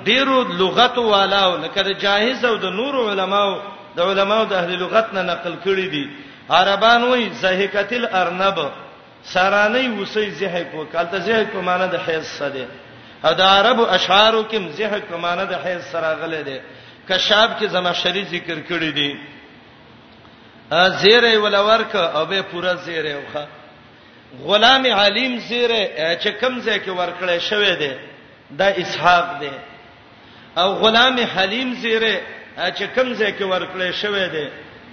ډیرو 0.06 0.38
لغتو 0.64 1.04
والاو 1.10 1.58
لکه 1.58 1.82
د 1.84 1.90
جاهز 2.00 2.46
او 2.46 2.56
د 2.58 2.66
نور 2.82 3.02
علماو 3.12 3.60
د 3.96 4.00
علماو 4.02 4.44
د 4.46 4.54
اهل 4.54 4.80
لغت 4.80 5.14
نه 5.14 5.22
نقل 5.22 5.56
کړی 5.66 5.88
دي 5.96 6.10
عربان 6.50 7.04
وایي 7.04 7.30
زهکتل 7.42 8.06
ارنب 8.20 8.60
سارانه 9.34 9.96
وسې 10.06 10.30
زه 10.42 10.56
کو 10.72 10.86
کله 10.94 11.20
زه 11.26 11.44
کو 11.52 11.62
معنی 11.62 11.88
د 11.92 11.96
حیض 12.08 12.26
سره 12.28 12.68
او 13.26 13.32
د 13.40 13.42
عربو 13.56 13.84
اشعارو 13.98 14.42
کې 14.50 14.58
زه 14.80 15.00
کو 15.10 15.18
معنی 15.26 15.46
د 15.50 15.54
حیض 15.64 15.82
سره 15.92 16.16
غلې 16.22 16.42
ده 16.50 16.58
کشاب 17.10 17.50
کې 17.60 17.66
زمشری 17.76 18.24
ذکر 18.34 18.58
کړی 18.70 18.92
دی 18.96 19.20
زیره 21.02 21.32
ولور 21.44 21.84
ک 21.92 21.96
او 21.96 22.26
به 22.32 22.42
پورا 22.52 22.74
زیره 22.86 23.12
وخه 23.20 23.46
غلام 24.50 24.84
علیم 25.02 25.34
زیره 25.50 25.82
چې 26.22 26.28
کم 26.42 26.54
ځای 26.66 26.80
کې 26.86 26.92
ورکړې 27.00 27.40
شوې 27.50 27.80
ده 27.82 28.00
د 28.60 28.62
اسحاق 28.82 29.26
ده 29.42 29.52
او 30.62 30.70
غلام 30.82 31.20
حلیم 31.36 31.74
زیره 31.84 32.16
چې 32.78 32.84
کم 32.96 33.14
ځای 33.20 33.32
کې 33.40 33.46
ورکړې 33.52 34.02
شوې 34.02 34.26
ده 34.36 34.46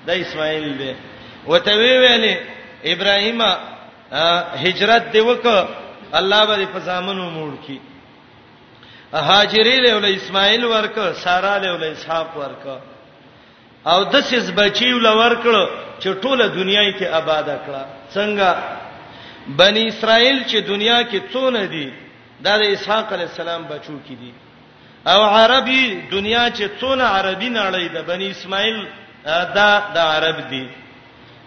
د 0.07 0.11
اسماعیل 0.23 0.69
ده 0.83 0.95
وته 1.47 1.73
وی 1.81 1.95
ویلې 2.03 2.35
ابراهیم 2.93 3.41
هجرت 4.13 5.13
دی 5.13 5.21
وک 5.21 5.47
الله 6.15 6.45
به 6.47 6.67
په 6.73 6.79
زامنو 6.79 7.31
موړ 7.31 7.53
کی 7.67 7.81
هاجری 9.13 9.81
له 9.81 9.95
ول 9.95 10.05
اسماعیل 10.07 10.65
ورک 10.65 10.99
سارا 11.23 11.59
له 11.59 11.73
ول 11.73 11.85
اسحاق 11.85 12.29
ورک 12.37 12.67
او 13.87 14.05
د 14.05 14.21
سیس 14.25 14.51
بچی 14.57 14.93
ول 14.93 15.07
ورکړه 15.07 15.69
چې 16.01 16.09
ټوله 16.23 16.47
دنیا 16.55 16.93
کې 16.99 17.05
آباد 17.13 17.47
کړه 17.67 17.85
څنګه 18.15 18.49
بنی 19.59 19.87
اسرائیل 19.89 20.45
چې 20.45 20.57
دنیا 20.67 21.03
کې 21.11 21.21
څونه 21.33 21.65
دي 21.67 21.91
دا 22.41 22.59
د 22.59 22.63
اسحاق 22.75 23.13
علی 23.13 23.23
السلام 23.23 23.63
بچو 23.67 23.97
کې 24.09 24.13
دي 24.21 24.33
او 25.07 25.23
عربي 25.23 26.03
دنیا 26.11 26.49
چې 26.51 26.69
څونه 26.81 27.03
عربي 27.05 27.49
نړۍ 27.55 27.87
ده 27.95 28.03
بنی 28.03 28.27
اسماعیل 28.31 28.79
دا 29.55 29.71
د 29.95 29.99
عرب 29.99 30.37
دي 30.51 30.67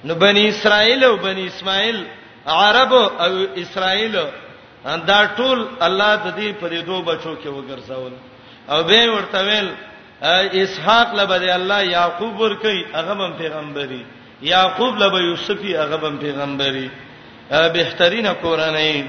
نو 0.06 0.14
بنی 0.16 0.44
اسرائیل 0.50 1.04
او 1.04 1.16
بنی 1.18 1.46
اسماعیل 1.48 1.98
عرب 2.48 2.94
او 2.94 3.34
اسرائیل 3.58 4.12
دا 5.08 5.24
ټول 5.38 5.68
الله 5.82 6.16
د 6.16 6.36
دې 6.36 6.62
په 6.62 6.68
دې 6.70 6.82
دوه 6.88 7.02
بچو 7.04 7.36
کې 7.36 7.48
وګرځول 7.48 8.14
او 8.70 8.84
به 8.84 9.10
ورته 9.12 9.40
ویل 9.48 9.70
اسحاق 10.64 11.16
لبه 11.16 11.56
الله 11.56 11.82
یاقوب 11.84 12.40
ور 12.40 12.54
کوي 12.56 12.86
هغه 12.94 13.12
هم 13.14 13.34
پیغمبري 13.38 14.04
یاقوب 14.42 14.96
لبه 15.04 15.18
یوسفی 15.20 15.76
هغه 15.76 16.08
هم 16.08 16.18
پیغمبري 16.20 16.90
بهترین 17.52 18.28
قرانه 18.34 19.06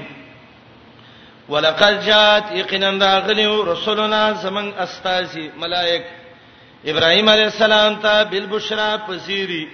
ولقد 1.49 2.05
جاءت 2.05 2.51
یقینا 2.55 2.91
داغلی 2.91 3.47
رسولنا 3.71 4.31
زمن 4.33 4.71
استاذی 4.79 5.49
ملائک 5.59 6.03
ابراهیم 6.85 7.29
علی 7.29 7.41
السلام 7.43 7.95
ته 7.95 8.23
بالبشرا 8.23 8.95
پسیری 9.07 9.65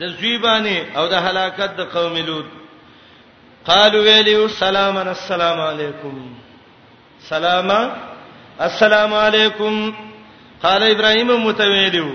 د 0.00 0.06
زویبانی 0.08 0.80
او 0.96 1.06
د 1.08 1.12
هلاکت 1.14 1.76
د 1.76 1.80
قوم 1.92 2.16
لوط 2.16 2.46
قالوا 3.70 4.02
ویلو 4.08 4.40
سلام 4.64 4.96
السلام 5.16 5.58
علیکم 5.70 6.14
سلام 7.32 7.70
السلام 8.66 9.12
علیکم 9.26 9.74
قال 10.64 10.82
ابراهيم 10.94 11.30
متویلو 11.48 12.08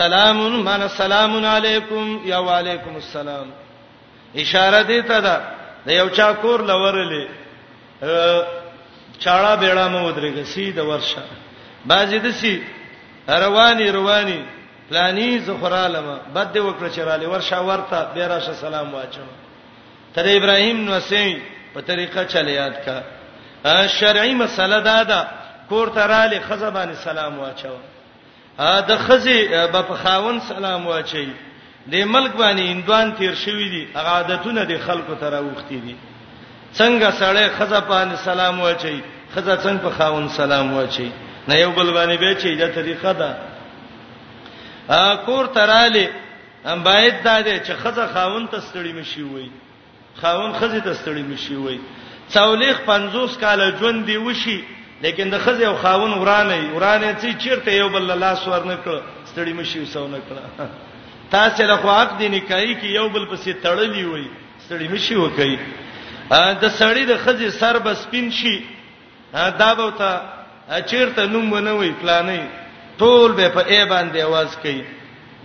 سلام 0.00 0.36
من 0.70 0.82
سلام 0.96 1.32
علیکم 1.46 2.04
یا 2.30 2.38
وعلیکم 2.48 2.94
السلام 3.02 3.46
اشاره 4.44 4.80
دې 4.82 5.08
ته 5.08 5.20
ده 5.26 5.36
د 5.86 5.90
یو 6.00 6.08
چا 6.18 6.30
کور 6.42 6.58
لورلې 6.70 7.24
چاړه 9.24 9.52
بیړه 9.60 9.88
مو 9.92 10.10
درګه 10.18 10.44
سیده 10.56 10.82
ورشه 10.90 11.22
بازي 11.92 12.18
د 12.26 12.30
سی 12.40 12.54
رواني 13.46 13.90
رواني 14.00 14.40
پلاني 14.90 15.30
زخرالما 15.46 16.18
بد 16.34 16.58
دې 16.58 16.60
وکړه 16.60 16.96
چرالې 16.96 17.24
ورشه 17.24 17.62
ورته 17.62 18.14
بیراشه 18.14 18.52
سلام 18.66 18.94
واچو 19.00 19.20
تر 20.14 20.26
ابراهیم 20.36 20.80
نو 20.88 21.00
سي 21.08 21.42
په 21.74 21.80
طریقه 21.86 22.24
چل 22.24 22.48
یاد 22.48 22.84
کا 22.84 23.02
شرعي 23.86 24.34
مسله 24.34 24.80
دا 24.80 25.02
ده 25.02 25.26
کور 25.68 25.88
تراله 25.88 26.40
خزبان 26.48 26.94
سلام 27.04 27.38
واچو 27.38 27.74
ا 28.58 28.80
د 28.88 28.96
خزي 28.98 29.48
په 29.72 29.94
خاون 30.02 30.40
سلام 30.48 30.86
واچي 30.86 31.28
د 31.92 32.04
ملک 32.14 32.32
باندې 32.36 32.60
اندوان 32.62 33.12
تیر 33.18 33.34
شوی 33.34 33.68
دي 33.70 33.82
هغه 33.94 34.08
عادتونه 34.08 34.64
د 34.64 34.78
خلکو 34.86 35.14
تر 35.14 35.34
اوختي 35.34 35.80
دي 35.80 35.96
څنګه 36.74 37.12
سړی 37.20 37.48
خزه 37.58 37.80
باندې 37.80 38.16
سلام 38.24 38.60
واچي 38.60 39.02
خزه 39.34 39.56
څنګه 39.56 39.82
په 39.88 39.90
خاون 39.98 40.28
سلام 40.28 40.72
واچي 40.76 41.10
نه 41.48 41.58
یو 41.60 41.70
بل 41.70 41.92
باندې 41.92 42.20
به 42.20 42.34
چي 42.34 42.54
دا 42.56 42.68
طریقه 42.68 43.12
ده 43.12 43.36
ا 44.90 45.16
کور 45.26 45.46
تراله 45.46 46.08
ام 46.66 46.82
باید 46.82 47.22
دا 47.22 47.40
دي 47.40 47.60
چې 47.60 47.70
خزه 47.82 48.06
خاون 48.14 48.46
ته 48.48 48.60
ستړي 48.60 48.92
مشي 48.94 49.22
وي 49.22 49.48
خاون 50.22 50.52
خزي 50.58 50.80
ته 50.80 50.94
ستړي 50.94 51.22
مشي 51.22 51.54
وي 51.56 51.80
څولېخ 52.32 52.76
50 52.86 53.36
کال 53.40 53.60
ژوند 53.80 54.06
دی 54.06 54.16
وشي 54.16 54.58
لیکن 55.02 55.30
د 55.30 55.38
خزي 55.44 55.66
او 55.66 55.76
خاون 55.82 56.12
ورانه 56.18 56.72
ورانه 56.74 57.10
چې 57.22 57.38
چیرته 57.44 57.70
یو 57.72 57.88
بل 57.94 58.10
الله 58.10 58.34
سور 58.44 58.62
نه 58.70 58.76
کړ 58.84 58.96
ستړي 59.30 59.52
مشي 59.58 59.78
وسو 59.80 60.06
نه 60.08 60.18
کړ 60.18 60.66
تاسو 61.34 61.62
له 61.70 61.76
خو 61.82 61.90
حق 61.90 62.18
دي 62.18 62.28
نکای 62.34 62.74
کی 62.80 62.88
یو 62.94 63.08
بل 63.08 63.24
پسې 63.36 63.52
تړلی 63.64 64.02
وي 64.12 64.26
ستړي 64.66 64.88
مشي 64.92 65.16
وکي 65.16 65.58
د 66.30 66.64
سړی 66.68 67.04
د 67.12 67.16
خزي 67.24 67.50
سر 67.60 67.78
بس 67.78 68.06
پین 68.10 68.30
شي 68.38 68.56
دا 69.58 69.74
به 69.80 69.90
ته 70.00 70.80
چیرته 70.90 71.26
نوم 71.32 71.58
نه 71.58 71.72
وي 71.78 71.92
پلانې 72.02 72.40
ټول 72.98 73.32
به 73.32 73.48
په 73.56 73.60
ای 73.70 73.82
باندې 73.88 74.18
आवाज 74.24 74.62
کوي 74.62 74.84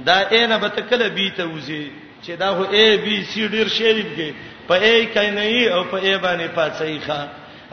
دا 0.06 0.18
اینه 0.32 0.58
به 0.58 0.68
تکله 0.68 1.08
بي 1.10 1.30
ته 1.30 1.44
وځي 1.50 1.92
چې 2.24 2.32
دا 2.44 2.50
هو 2.50 2.64
اي 2.72 2.98
بي 3.04 3.24
سي 3.24 3.48
ډیر 3.48 3.68
شریف 3.80 4.06
کې 4.18 4.30
په 4.70 4.76
ای 4.86 5.02
کینای 5.16 5.64
او 5.76 5.84
په 5.92 5.98
ای 6.06 6.18
باندې 6.18 6.48
پاتای 6.56 7.00
ښا 7.06 7.22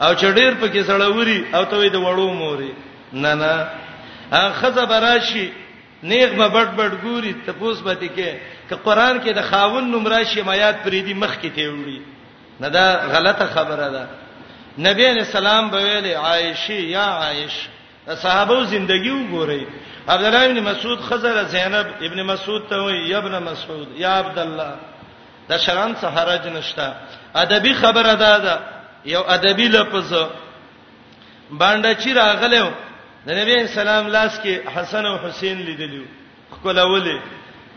او 0.03 0.11
چډیر 0.21 0.53
په 0.61 0.67
کې 0.73 0.81
سړوري 0.89 1.39
او 1.55 1.63
ته 1.71 1.77
د 1.95 1.97
وړو 2.05 2.29
موري 2.41 2.73
نه 3.13 3.33
نه 3.41 3.53
خزه 4.59 4.85
براشي 4.91 5.47
نیغ 6.09 6.29
به 6.39 6.47
بډ 6.55 6.67
بډ 6.77 6.91
ګوري 7.03 7.33
ته 7.45 7.51
پوس 7.59 7.77
به 7.85 7.93
دي 8.01 8.09
کې 8.15 8.31
ک 8.69 8.71
قران 8.85 9.15
کې 9.23 9.29
د 9.33 9.41
خاون 9.49 9.83
نمراشي 9.93 10.41
میات 10.49 10.77
پریدي 10.83 11.13
مخ 11.21 11.33
کې 11.41 11.49
ته 11.55 11.69
وړي 11.75 11.99
نه 12.61 12.67
دا 12.75 12.85
غلطه 13.13 13.45
خبره 13.55 13.87
ده 13.95 14.03
نبی 14.89 15.05
علیہ 15.11 15.25
السلام 15.29 15.69
به 15.71 15.77
ویل 15.85 16.05
عائشه 16.25 16.79
یا 16.95 17.07
عائش 17.21 17.53
صحابه 18.25 18.59
زندگی 18.75 19.09
وګورئ 19.15 19.63
عبد 20.11 20.23
الله 20.25 20.39
ابن 20.45 20.59
مسعود 20.69 20.99
خزر 21.07 21.37
زینب 21.55 21.87
ابن 22.07 22.19
مسعود 22.29 22.67
ته 22.69 22.75
وی 22.83 23.13
ابن 23.23 23.37
مسعود 23.49 23.87
یا 24.03 24.09
عبد 24.19 24.37
الله 24.39 24.71
د 25.49 25.57
شران 25.65 25.91
څخه 26.01 26.09
حرج 26.17 26.45
نشته 26.57 26.87
ادبي 27.43 27.73
خبره 27.81 28.13
ده 28.23 28.37
دا 28.45 28.55
یو 29.05 29.21
ادبي 29.35 29.67
لفظ 29.67 30.11
باندې 31.59 31.91
چې 32.01 32.07
راغلو 32.21 32.67
د 33.27 33.29
نبی 33.39 33.67
سلام 33.79 34.07
لاس 34.15 34.39
کې 34.43 34.55
حسن 34.75 35.05
او 35.05 35.15
حسین 35.23 35.57
لیدلو 35.67 36.03
خپل 36.55 36.79
اوله 36.79 37.19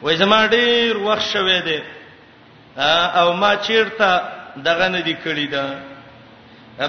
وای 0.02 0.16
زما 0.16 0.40
ډیر 0.56 0.96
وخت 1.06 1.22
شوه 1.32 1.60
دی 1.68 1.80
او 3.22 3.32
ما 3.42 3.56
چیرته 3.56 4.22
دغه 4.68 4.88
نه 4.88 5.00
دی 5.00 5.16
کړی 5.24 5.46
دا 5.54 5.70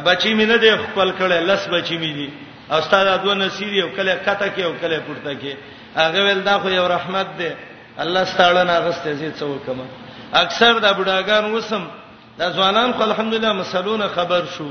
بچی 0.06 0.34
مې 0.40 0.44
نه 0.52 0.58
دی 0.58 0.72
خپل 0.86 1.14
کړه 1.20 1.48
لس 1.52 1.68
بچی 1.72 1.96
مې 1.98 2.16
دی 2.20 2.30
استاد 2.78 3.24
دوه 3.24 3.34
نصیر 3.36 3.74
یو 3.74 3.90
کله 3.96 4.16
کته 4.26 4.48
کې 4.56 4.60
او 4.66 4.74
کله 4.82 5.00
پورته 5.08 5.34
کې 5.40 5.56
هغه 5.96 6.22
ول 6.28 6.42
دا 6.44 6.60
خو 6.60 6.70
یو 6.70 6.88
رحمت 6.88 7.28
دی 7.38 7.52
الله 7.98 8.24
ستاله 8.26 8.64
ناغسته 8.64 9.14
زی 9.14 9.32
څوکمه 9.32 10.11
اکثر 10.34 10.80
د 10.80 10.86
بډاګان 10.98 11.46
وسم 11.56 11.84
د 12.40 12.52
ځوانان 12.56 12.92
خو 12.98 13.04
الحمدلله 13.04 13.52
مسلونه 13.54 14.08
خبر 14.16 14.42
شو 14.58 14.68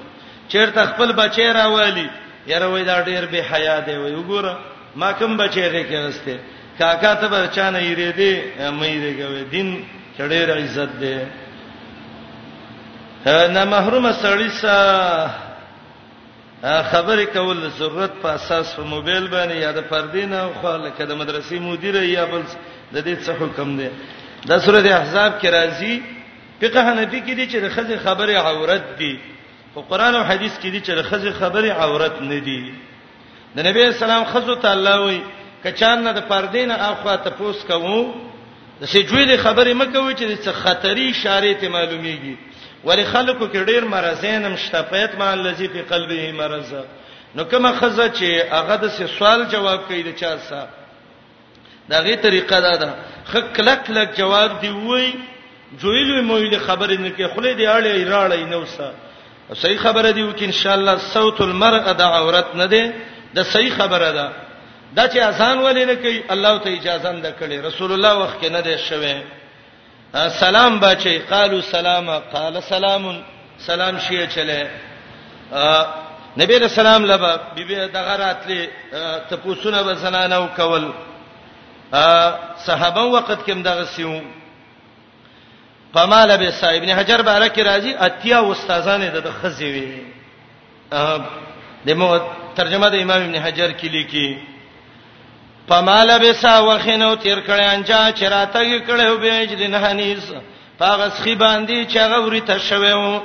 چیرته 0.52 0.84
خپل 0.92 1.12
بچی 1.20 1.48
راوالي 1.58 2.08
یاره 2.46 2.66
وای 2.68 2.84
دا 2.84 3.00
ډیر 3.08 3.24
به 3.32 3.38
حیا 3.52 3.80
دی 3.86 3.96
وای 3.98 4.14
وګوره 4.16 4.54
ما 4.96 5.12
کوم 5.12 5.36
بچی 5.36 5.60
غې 5.70 5.82
کېسته 5.90 6.36
کاکا 6.78 7.14
ته 7.14 7.28
برچانه 7.28 7.78
یری 7.82 8.12
دی 8.12 8.42
مې 8.80 8.92
دی 9.04 9.12
کوي 9.22 9.42
دین 9.50 9.84
ډیر 10.18 10.50
عزت 10.56 10.90
دی 11.00 11.18
نه 13.26 13.64
محروم 13.64 14.12
سړی 14.12 14.48
سره 14.48 15.30
خبرې 16.62 17.24
کول 17.36 17.68
ضرورت 17.78 18.10
په 18.22 18.28
اساس 18.28 18.74
په 18.76 18.82
موبایل 18.82 19.28
باندې 19.28 19.52
یا 19.56 19.72
د 19.72 19.80
پردې 19.90 20.24
نه 20.32 20.48
خو 20.60 20.68
لکه 20.76 21.04
د 21.06 21.12
مدرسې 21.18 21.52
مدیر 21.60 21.96
یا 22.02 22.24
بل 22.24 22.42
د 22.94 22.98
دې 23.04 23.16
څه 23.24 23.30
حکم 23.40 23.76
دی 23.76 23.88
د 24.46 24.58
سورته 24.64 24.94
احزاب 24.98 25.32
کې 25.40 25.48
راځي 25.56 25.94
فقہ 26.60 26.80
حنفی 26.86 27.20
کې 27.20 27.34
دي 27.38 27.46
چې 27.48 27.56
د 27.64 27.66
خزه 27.74 27.96
خبره 27.98 28.32
عورت 28.38 28.84
دي 29.00 29.12
خو 29.74 29.80
قران 29.90 30.14
او 30.14 30.24
حدیث 30.30 30.52
کې 30.62 30.66
دي 30.72 30.80
چې 30.80 30.90
د 30.98 31.02
خزه 31.10 31.32
خبره 31.40 31.68
عورت 31.80 32.20
نه 32.22 32.38
دي 32.46 32.72
د 33.56 33.60
نبی 33.66 33.82
اسلام 33.84 34.24
خزو 34.32 34.54
تعالی 34.64 34.96
وي 35.04 35.20
کچان 35.64 36.04
نه 36.04 36.12
د 36.12 36.20
پردین 36.28 36.70
اخوا 36.70 37.16
ته 37.16 37.30
پوس 37.30 37.64
کوو 37.68 38.00
د 38.80 38.84
سجوی 38.94 39.24
د 39.36 39.42
خبره 39.44 39.74
مکوي 39.74 40.14
چې 40.14 40.44
څه 40.44 40.48
خطرې 40.62 41.10
اشاره 41.16 41.54
ته 41.60 41.68
معلومیږي 41.76 42.34
ولی 42.84 43.04
خلکو 43.04 43.44
کې 43.48 43.66
ډیر 43.70 43.84
مرزین 43.84 44.44
هم 44.44 44.56
شتپیت 44.56 45.14
مع 45.18 45.30
الذی 45.32 45.68
فی 45.72 45.82
قلبه 45.88 46.32
مرز 46.42 46.74
نو 47.34 47.44
کومه 47.44 47.72
خزه 47.80 48.06
چې 48.08 48.52
هغه 48.56 48.74
د 48.74 48.88
سوال 48.98 49.44
جواب 49.54 49.86
کوي 49.88 50.02
د 50.02 50.12
چا 50.20 50.36
سره 50.38 50.68
دا 51.88 52.00
غي 52.00 52.16
طریقه 52.26 52.60
ده 52.84 52.90
خکلک 53.32 53.90
لک 53.96 54.08
جواب 54.18 54.50
دی 54.62 54.68
وای 54.68 55.12
جویل 55.80 56.08
مویل 56.26 56.58
خبر 56.66 56.90
نه 56.98 57.10
کې 57.16 57.26
خله 57.34 57.50
دی 57.58 57.66
اړې 57.66 58.10
راړې 58.12 58.50
نوسه 58.54 58.90
صحیح 59.64 59.78
خبره 59.86 60.10
دی 60.16 60.22
وک 60.22 60.40
ان 60.46 60.52
شاء 60.60 60.74
الله 60.78 60.94
صوت 61.14 61.40
المرأه 61.40 61.92
د 62.00 62.02
عورت 62.18 62.54
نه 62.60 62.66
دی 62.72 62.82
د 63.34 63.42
صحیح 63.52 63.74
خبره 63.78 64.08
ده 64.18 64.26
دا 64.96 65.04
چې 65.08 65.18
آسان 65.30 65.58
ولې 65.58 65.84
نه 65.90 65.94
کوي 65.94 66.22
الله 66.34 66.58
ته 66.64 66.68
اجازه 66.70 67.12
نه 67.12 67.32
کړي 67.40 67.66
رسول 67.66 67.92
الله 67.92 68.14
وخت 68.22 68.40
کې 68.42 68.50
نه 68.50 68.60
دی 68.60 68.78
شوه 68.78 69.22
سلام 70.42 70.80
بچي 70.80 71.18
قالو 71.34 71.60
سلاما 71.72 72.16
قال 72.32 72.62
سلام 72.68 73.04
سلام 73.66 73.98
شیه 74.06 74.26
چله 74.26 74.70
نبی 76.40 76.58
رسول 76.64 76.86
الله 76.86 77.14
لبا 77.14 77.36
بیبي 77.56 77.74
دغه 77.88 78.16
راتلې 78.16 78.68
ته 79.30 79.36
پوښونه 79.44 79.82
به 79.82 79.94
زنانه 79.94 80.38
وکول 80.40 80.88
صحابه 82.66 83.02
وخت 83.04 83.44
کې 83.46 83.50
دغه 83.62 83.84
سیو 83.94 84.20
فمال 85.94 86.36
به 86.38 86.50
صاحب 86.58 86.82
ابن 86.82 86.88
حجر 86.90 87.22
بارک 87.22 87.58
راضی 87.58 87.94
اتیا 87.94 88.38
استادانه 88.50 89.10
د 89.24 89.30
خزی 89.42 89.64
وی 89.64 89.92
دمو 91.86 92.18
ترجمه 92.56 92.88
د 92.90 92.94
امام 92.94 93.22
ابن 93.22 93.34
حجر 93.36 93.70
کې 93.72 93.84
لیکي 93.84 94.38
فمال 95.68 96.18
به 96.18 96.32
سا 96.32 96.60
وخینو 96.62 97.14
تیر 97.16 97.38
کړه 97.46 97.62
انجا 97.74 98.10
چراته 98.14 98.62
کړه 98.62 99.10
وبېج 99.10 99.56
دین 99.58 99.74
حنیس 99.74 100.32
پاغه 100.78 101.08
سخی 101.10 101.34
باندې 101.36 101.86
چاغه 101.94 102.20
وری 102.24 102.40
ته 102.40 102.58
شوو 102.58 103.20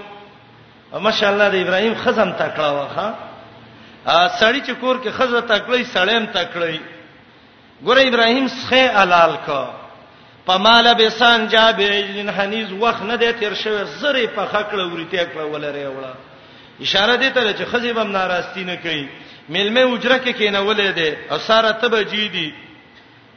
ماشاءالله 0.93 1.49
د 1.49 1.55
ابراهیم 1.61 1.93
خزم 2.03 2.33
تکړه 2.39 2.59
واخا 2.79 3.07
سړی 4.29 4.67
چې 4.67 4.71
کور 4.81 4.95
کې 5.03 5.09
خزه 5.11 5.41
تکړه 5.41 5.85
سړیم 5.95 6.33
تکړه 6.33 6.77
ګور 7.83 7.97
ابراهيم 7.99 8.47
سخه 8.47 8.99
حلال 9.03 9.35
کو 9.45 9.65
پماله 10.45 10.93
بسان 10.93 11.47
جابعجلن 11.47 12.29
حنیز 12.29 12.71
وخت 12.79 13.01
نه 13.03 13.15
دی 13.15 13.31
تیر 13.39 13.53
شوی 13.53 13.83
زری 13.99 14.27
په 14.35 14.45
خکړه 14.45 14.87
ورته 14.93 15.25
کړه 15.25 15.45
ولره 15.45 15.89
وړه 15.89 16.13
اشاره 16.81 17.15
دی 17.15 17.29
ته 17.29 17.51
چې 17.53 17.65
خزیب 17.71 17.97
هم 17.97 18.11
ناراستی 18.11 18.63
نه 18.63 18.75
کوي 18.83 19.05
ملمه 19.49 19.81
اجره 19.95 20.17
کې 20.25 20.29
کینه 20.37 20.61
ولې 20.73 20.95
دی 20.99 21.11
او 21.31 21.37
ساره 21.47 21.71
تبه 21.71 22.01
جیدی 22.03 22.53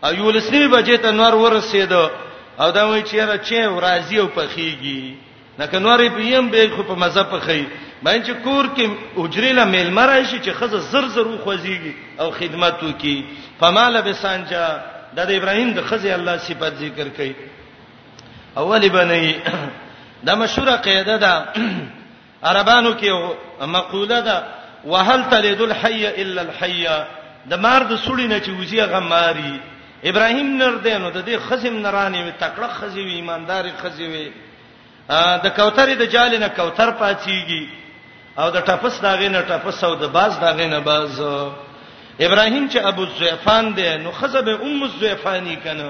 او 0.04 0.14
یولسنی 0.14 0.66
بجې 0.68 0.98
ته 1.02 1.10
نور 1.12 1.34
ورسېد 1.38 1.92
او 2.60 2.70
دا 2.70 2.84
وایي 2.88 3.02
چې 3.04 3.16
را 3.18 3.38
چې 3.38 3.80
راضی 3.86 4.18
او 4.18 4.28
پخېږي 4.28 5.14
نکه 5.58 5.78
نور 5.78 5.98
یې 6.06 6.08
پیم 6.16 6.48
به 6.48 6.68
خو 6.76 6.82
په 6.82 6.94
مزه 6.94 7.24
پخې 7.32 7.62
باندې 8.02 8.26
چې 8.26 8.30
کور 8.42 8.64
کې 8.76 8.88
اجرې 9.16 9.52
له 9.54 9.64
میلمره 9.64 10.22
شي 10.30 10.38
چې 10.40 10.50
خزه 10.54 10.78
زر 10.78 11.06
زر 11.08 11.28
خوځيږي 11.44 11.92
او 12.20 12.30
خدمت 12.30 12.82
وکي 12.82 13.24
فمال 13.60 14.02
بسانجا 14.02 14.78
د 15.16 15.20
ابراهیم 15.20 15.72
د 15.74 15.80
خزه 15.82 16.14
الله 16.14 16.36
صفات 16.36 16.72
ذکر 16.74 17.08
کړي 17.16 17.32
اول 18.56 18.88
بنئ 18.88 19.34
دا 20.22 20.34
مشهوره 20.34 20.76
قاعده 20.76 21.16
ده 21.16 21.44
عربانو 22.42 22.92
کې 23.00 23.08
مقوله 23.66 24.20
ده 24.20 24.44
وهل 24.84 25.24
تلد 25.30 25.60
الحي 25.60 26.22
الا 26.22 26.42
الحي 26.42 26.86
د 27.50 27.54
مار 27.58 27.82
د 27.82 27.96
سړی 27.98 28.30
نه 28.30 28.38
چې 28.40 28.48
وزي 28.60 28.80
غماري 28.82 29.58
ابراهیم 30.04 30.56
نر 30.56 30.74
دینو 30.86 31.10
د 31.10 31.24
دې 31.26 31.40
خزم 31.50 31.76
نرانی 31.82 32.22
وي 32.22 32.32
تکړه 32.40 32.68
خزی 32.80 33.00
وي 33.02 33.12
ایماندار 33.14 33.64
خزی 33.82 34.06
وي 34.06 34.30
د 35.44 35.48
کوثر 35.56 35.94
د 35.98 36.02
جال 36.06 36.40
نه 36.40 36.48
کوثر 36.48 36.90
پاتېږي 36.90 37.62
او 38.40 38.48
د 38.56 38.58
ټپس 38.68 38.96
داغې 39.06 39.28
نه 39.34 39.40
ټپس 39.50 39.78
او 39.84 39.94
د 40.02 40.04
باز 40.16 40.32
داغې 40.40 40.66
نه 40.72 40.78
باز 40.90 41.20
ابراهیم 42.26 42.68
چې 42.72 42.78
ابو 42.90 43.04
زیفان 43.18 43.64
دی 43.76 43.88
نو 44.02 44.10
خزب 44.18 44.48
ام 44.48 44.80
زیفانی 45.00 45.56
کنه 45.64 45.88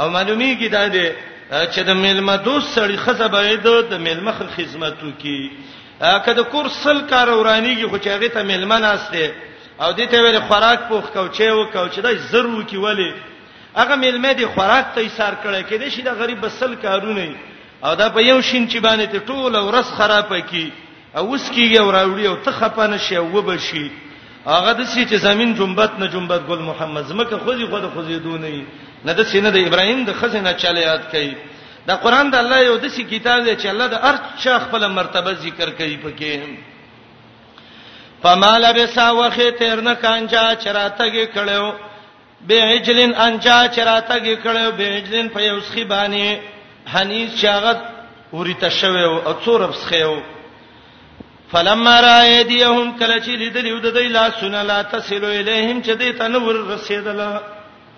او 0.00 0.06
معلومی 0.16 0.50
کی 0.60 0.68
دا 0.76 0.84
دی 0.94 1.06
چې 1.50 1.80
د 1.88 1.96
ملما 2.02 2.36
دوست 2.48 2.78
سړی 2.78 2.96
خزب 3.04 3.34
اېد 3.40 3.66
د 3.92 4.04
ملما 4.08 4.32
خدمتو 4.56 5.10
کی 5.22 5.40
کله 6.26 6.42
کور 6.52 6.66
سل 6.82 6.98
کار 7.12 7.28
ورانیږي 7.28 7.86
خو 7.90 7.98
چې 7.98 8.06
هغه 8.14 8.28
ته 8.36 8.42
ملما 8.52 8.78
ناشته 8.78 9.34
او 9.80 9.88
دې 9.92 10.10
ته 10.10 10.22
ویل 10.22 10.40
خوراک 10.48 10.78
پوخ 10.88 11.04
کوچې 11.16 11.48
او 11.50 11.66
کوچې 11.74 11.98
دا 11.98 12.14
ضرور 12.32 12.62
کی 12.70 12.76
ولی 12.86 13.10
هغه 13.80 13.96
ملما 14.06 14.32
دی 14.38 14.46
خوراک 14.54 14.86
ته 14.94 15.00
ایثار 15.00 15.32
کړي 15.42 15.60
کې 15.70 15.82
دې 15.82 15.88
شي 15.94 16.02
د 16.02 16.08
غریب 16.20 16.40
بسل 16.40 16.74
کارونه 16.74 17.34
او 17.84 17.94
دا 18.00 18.08
په 18.08 18.20
یو 18.30 18.40
شین 18.48 18.64
چې 18.72 18.76
باندې 18.88 19.06
ته 19.12 19.20
ټول 19.28 19.52
ورس 19.68 19.88
خراب 19.98 20.34
کی 20.50 20.70
او 21.16 21.34
اس 21.34 21.50
کیږي 21.50 21.78
او 21.80 21.90
راوړي 21.96 22.24
او 22.28 22.36
ته 22.44 22.50
خپانه 22.58 22.98
شي 23.06 23.16
او 23.16 23.26
وبشي 23.36 23.90
هغه 24.46 24.72
د 24.78 24.80
سې 24.84 25.02
چې 25.10 25.14
زمين 25.26 25.50
جنبت 25.58 25.92
نه 25.98 26.06
جنبت 26.14 26.42
ګل 26.48 26.58
محمد 26.68 27.04
زمکه 27.10 27.36
خوځي 27.44 27.66
خو 27.70 27.78
د 27.84 27.86
خوځي 27.94 28.18
دونې 28.24 28.58
نه 29.04 29.12
د 29.18 29.20
سینه 29.32 29.48
د 29.56 29.58
ابراهیم 29.66 30.00
د 30.08 30.10
خزینه 30.22 30.50
چاله 30.64 30.80
یاد 30.86 31.02
کړي 31.12 31.32
دا 31.88 31.94
قران 32.04 32.26
د 32.32 32.34
الله 32.42 32.58
یو 32.62 32.76
د 32.78 32.84
سې 32.96 33.00
کتاب 33.12 33.38
دی 33.44 33.54
چې 33.56 33.66
الله 33.66 33.86
د 33.94 33.96
هر 34.04 34.16
چا 34.42 34.54
خپل 34.64 34.82
مرتبه 34.98 35.30
ذکر 35.46 35.68
کوي 35.78 35.96
پکې 36.04 36.34
فمال 38.22 38.64
بسا 38.82 39.08
وخه 39.12 39.48
تیرنه 39.62 39.94
کانجا 40.02 40.44
چراتګي 40.54 41.26
کړو 41.38 41.64
به 42.48 42.58
اجلن 42.74 43.12
انجا 43.28 43.58
چراتګي 43.68 44.36
کړو 44.44 44.66
به 44.78 44.86
اجلن 44.98 45.26
په 45.34 45.40
یوسخي 45.40 45.84
باندې 45.84 46.38
حنیز 46.94 47.30
شاغت 47.40 47.80
ورته 48.38 48.68
شوه 48.82 49.00
او 49.00 49.40
څورب 49.46 49.74
سخیو 49.80 50.16
فلما 51.52 51.96
را 52.04 52.16
ايديهم 52.20 52.98
کله 52.98 53.20
چې 53.20 53.28
لیدل 53.28 53.80
د 53.80 53.94
دې 53.94 54.06
لاسونه 54.10 54.62
لا 54.62 54.82
تصلو 54.82 55.26
الیهم 55.28 55.82
چې 55.82 55.94
دې 56.00 56.18
تنور 56.18 56.66
رسیدله 56.74 57.40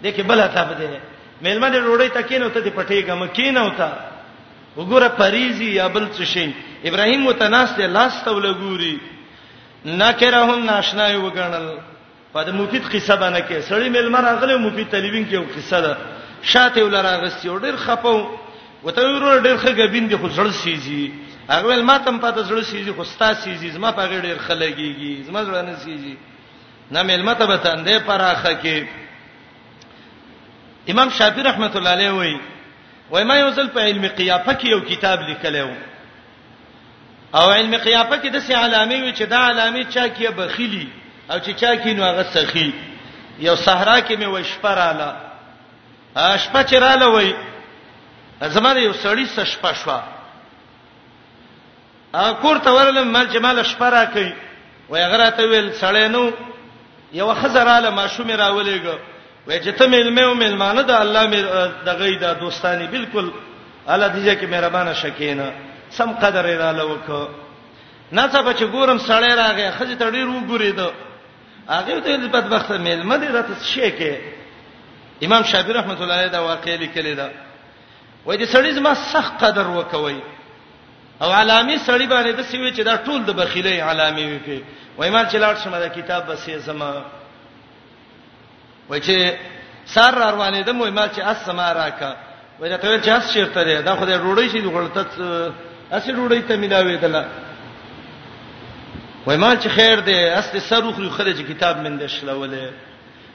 دغه 0.05 0.23
بل 0.23 0.47
ته 0.49 0.63
بده 0.71 1.01
مېلمه 1.43 1.69
دې 1.71 1.77
روړی 1.87 2.09
تکینو 2.17 2.49
ته 2.51 2.61
دې 2.63 2.71
پټې 2.79 3.09
غم 3.11 3.27
کینو 3.27 3.69
ته 3.79 3.91
وګوره 4.77 5.09
پریزي 5.09 5.65
یا 5.75 5.89
بل 5.89 6.09
څه 6.19 6.23
شي 6.25 6.55
ابراهيم 6.85 7.27
وتناس 7.27 7.71
دې 7.77 7.81
لاس 7.81 8.23
ته 8.25 8.31
ولګوري 8.33 8.99
نکرهن 9.87 10.67
ناشنا 10.67 11.07
یو 11.09 11.29
غنل 11.31 11.69
پد 12.35 12.49
مفید 12.51 12.85
قصه 12.93 13.15
باندې 13.17 13.43
کې 13.49 13.67
سړی 13.69 13.89
مېلمه 13.97 14.21
راغله 14.27 14.57
مفید 14.59 14.89
تلوین 14.91 15.25
کې 15.27 15.33
یو 15.33 15.45
قصه 15.57 15.81
ده 15.81 15.97
شاته 16.43 16.85
ولراغستی 16.85 17.49
ډېر 17.49 17.77
خپو 17.77 18.27
وته 18.85 19.01
ورور 19.03 19.43
ډېر 19.43 19.57
خګبین 19.63 20.09
دي 20.09 20.17
خو 20.17 20.29
زړه 20.29 20.51
سيزي 20.51 21.11
هغه 21.51 21.67
ول 21.67 21.83
ما 21.83 21.99
تم 21.99 22.19
پته 22.19 22.43
زړه 22.43 22.61
سيزي 22.63 22.93
خو 22.93 23.05
ستا 23.05 23.35
سيزي 23.35 23.71
زما 23.71 23.91
په 23.93 24.01
غیر 24.03 24.39
خلګيږي 24.39 25.23
زما 25.27 25.43
زړه 25.45 25.63
نه 25.63 25.77
سيزي 25.85 26.17
نه 26.91 27.03
مل 27.03 27.23
مته 27.25 27.47
به 27.47 27.57
تنده 27.57 27.99
پراخه 27.99 28.55
کې 28.63 28.87
امام 30.91 31.11
شافعي 31.11 31.43
رحمت 31.43 31.77
الله 31.77 31.91
علیه 31.91 32.11
وای 32.11 32.41
وای 33.11 33.25
ما 33.25 33.37
یو 33.37 33.51
ځل 33.51 33.67
په 33.75 33.81
علم 33.81 34.07
قیافه 34.07 34.55
کې 34.55 34.65
یو 34.67 34.81
کتاب 34.81 35.21
لیکلو 35.29 35.69
او 37.35 37.51
علم 37.51 37.77
قیافه 37.77 38.23
کې 38.23 38.27
د 38.27 38.39
سې 38.39 38.53
علامې 38.53 39.01
وي 39.03 39.13
چې 39.13 39.23
دا 39.23 39.41
علامې 39.51 39.87
چا 39.95 40.09
کې 40.09 40.31
بخیلی 40.31 40.89
او 41.31 41.39
چې 41.39 41.51
چا 41.51 41.75
کې 41.77 41.87
نو 41.87 42.03
هغه 42.05 42.23
سخی 42.23 42.73
یو 43.39 43.57
صحرا 43.57 44.01
کې 44.01 44.17
مې 44.17 44.27
وشپراله 44.27 45.15
اشپه 46.17 46.63
چراله 46.63 47.07
وای 47.09 47.35
زما 48.43 48.73
یو 48.73 48.93
سړی 48.93 49.27
سشپه 49.27 49.75
شوه 49.75 50.16
هغه 52.17 52.33
کور 52.43 52.59
ته 52.59 52.71
ورلم 52.73 53.13
مال 53.13 53.29
چې 53.31 53.37
مال 53.43 53.63
شپرا 53.65 54.05
کوي 54.05 54.33
وای 54.89 55.05
غره 55.07 55.31
ته 55.31 55.43
ویل 55.45 55.73
سړې 55.81 56.13
نو 56.17 56.31
یو 57.13 57.35
خزراله 57.35 57.91
ماشومې 57.91 58.35
راولېګو 58.43 58.97
وای 59.47 59.61
چې 59.61 59.69
ته 59.79 59.87
ملمه 59.89 60.23
او 60.23 60.35
ملمانه 60.35 60.83
د 60.83 60.91
الله 60.91 61.25
مې 61.31 61.41
د 61.87 61.89
غیدا 62.01 62.33
دوستانی 62.33 62.87
بالکل 62.87 63.33
الله 63.89 64.09
دې 64.15 64.41
کې 64.41 64.45
مهربانه 64.53 64.93
شکینه 64.95 65.53
سم 65.91 66.13
قدر 66.13 66.45
را 66.59 66.73
لوک 66.73 67.29
نه 68.13 68.29
څه 68.33 68.37
بچ 68.47 68.61
ګورم 68.63 68.99
سړې 69.09 69.33
راغې 69.37 69.79
خزې 69.79 69.97
تړې 70.01 70.19
رو 70.29 70.41
ګورې 70.51 70.73
دو 70.79 70.91
هغه 71.69 72.01
ته 72.01 72.17
دې 72.17 72.31
بدبخت 72.37 72.71
ملمه 72.73 73.17
دې 73.19 73.29
راته 73.37 73.53
شي 73.65 73.91
کې 73.99 74.13
امام 75.25 75.43
شافعي 75.45 75.73
رحمت 75.73 76.01
الله 76.01 76.15
علیه 76.15 76.33
دا 76.37 76.41
واقعې 76.49 76.81
لیکلې 76.83 77.15
ده 77.21 77.31
وای 78.27 78.39
دې 78.39 78.47
سړې 78.55 78.71
زما 78.73 78.95
سخت 78.95 79.33
قدر 79.45 79.67
وکوي 79.67 80.21
او 81.23 81.31
علامه 81.33 81.77
سړی 81.87 82.07
باندې 82.07 82.29
د 82.29 82.43
سیوی 82.43 82.71
چې 82.73 82.81
دا 82.83 82.97
ټول 82.97 83.21
د 83.27 83.33
بخیلې 83.39 83.81
علامه 83.89 84.25
وي 84.31 84.39
په 84.39 84.63
وای 84.99 85.11
ما 85.11 85.25
چې 85.25 85.37
لاړ 85.45 85.55
شم 85.65 85.71
دا 85.79 85.89
کتاب 85.89 86.23
بسې 86.37 86.51
زما 86.57 86.93
وای 88.89 89.01
چې 89.01 89.33
سار 89.87 90.15
روانه 90.15 90.63
ده 90.63 90.73
مو 90.73 90.91
ما 90.91 91.07
چې 91.09 91.19
اسما 91.33 91.73
راکا 91.75 92.17
وای 92.61 92.77
ته 92.79 93.01
چې 93.03 93.09
اس 93.09 93.33
شیرته 93.33 93.65
ده 93.65 93.81
دا 93.83 93.97
خو 93.97 94.05
دې 94.07 94.11
روړی 94.25 94.51
شي 94.51 94.61
غلطت 94.61 95.11
اسی 95.97 96.13
روړی 96.13 96.43
ته 96.49 96.57
ملاوي 96.57 96.97
دلا 96.97 97.25
وای 99.27 99.37
ما 99.37 99.57
چې 99.57 99.69
خیر 99.69 100.01
ده 100.01 100.39
اس 100.39 100.57
سر 100.69 100.83
خو 100.97 101.09
خرج 101.17 101.41
کتاب 101.41 101.77
مندښ 101.85 102.11
لولې 102.25 102.69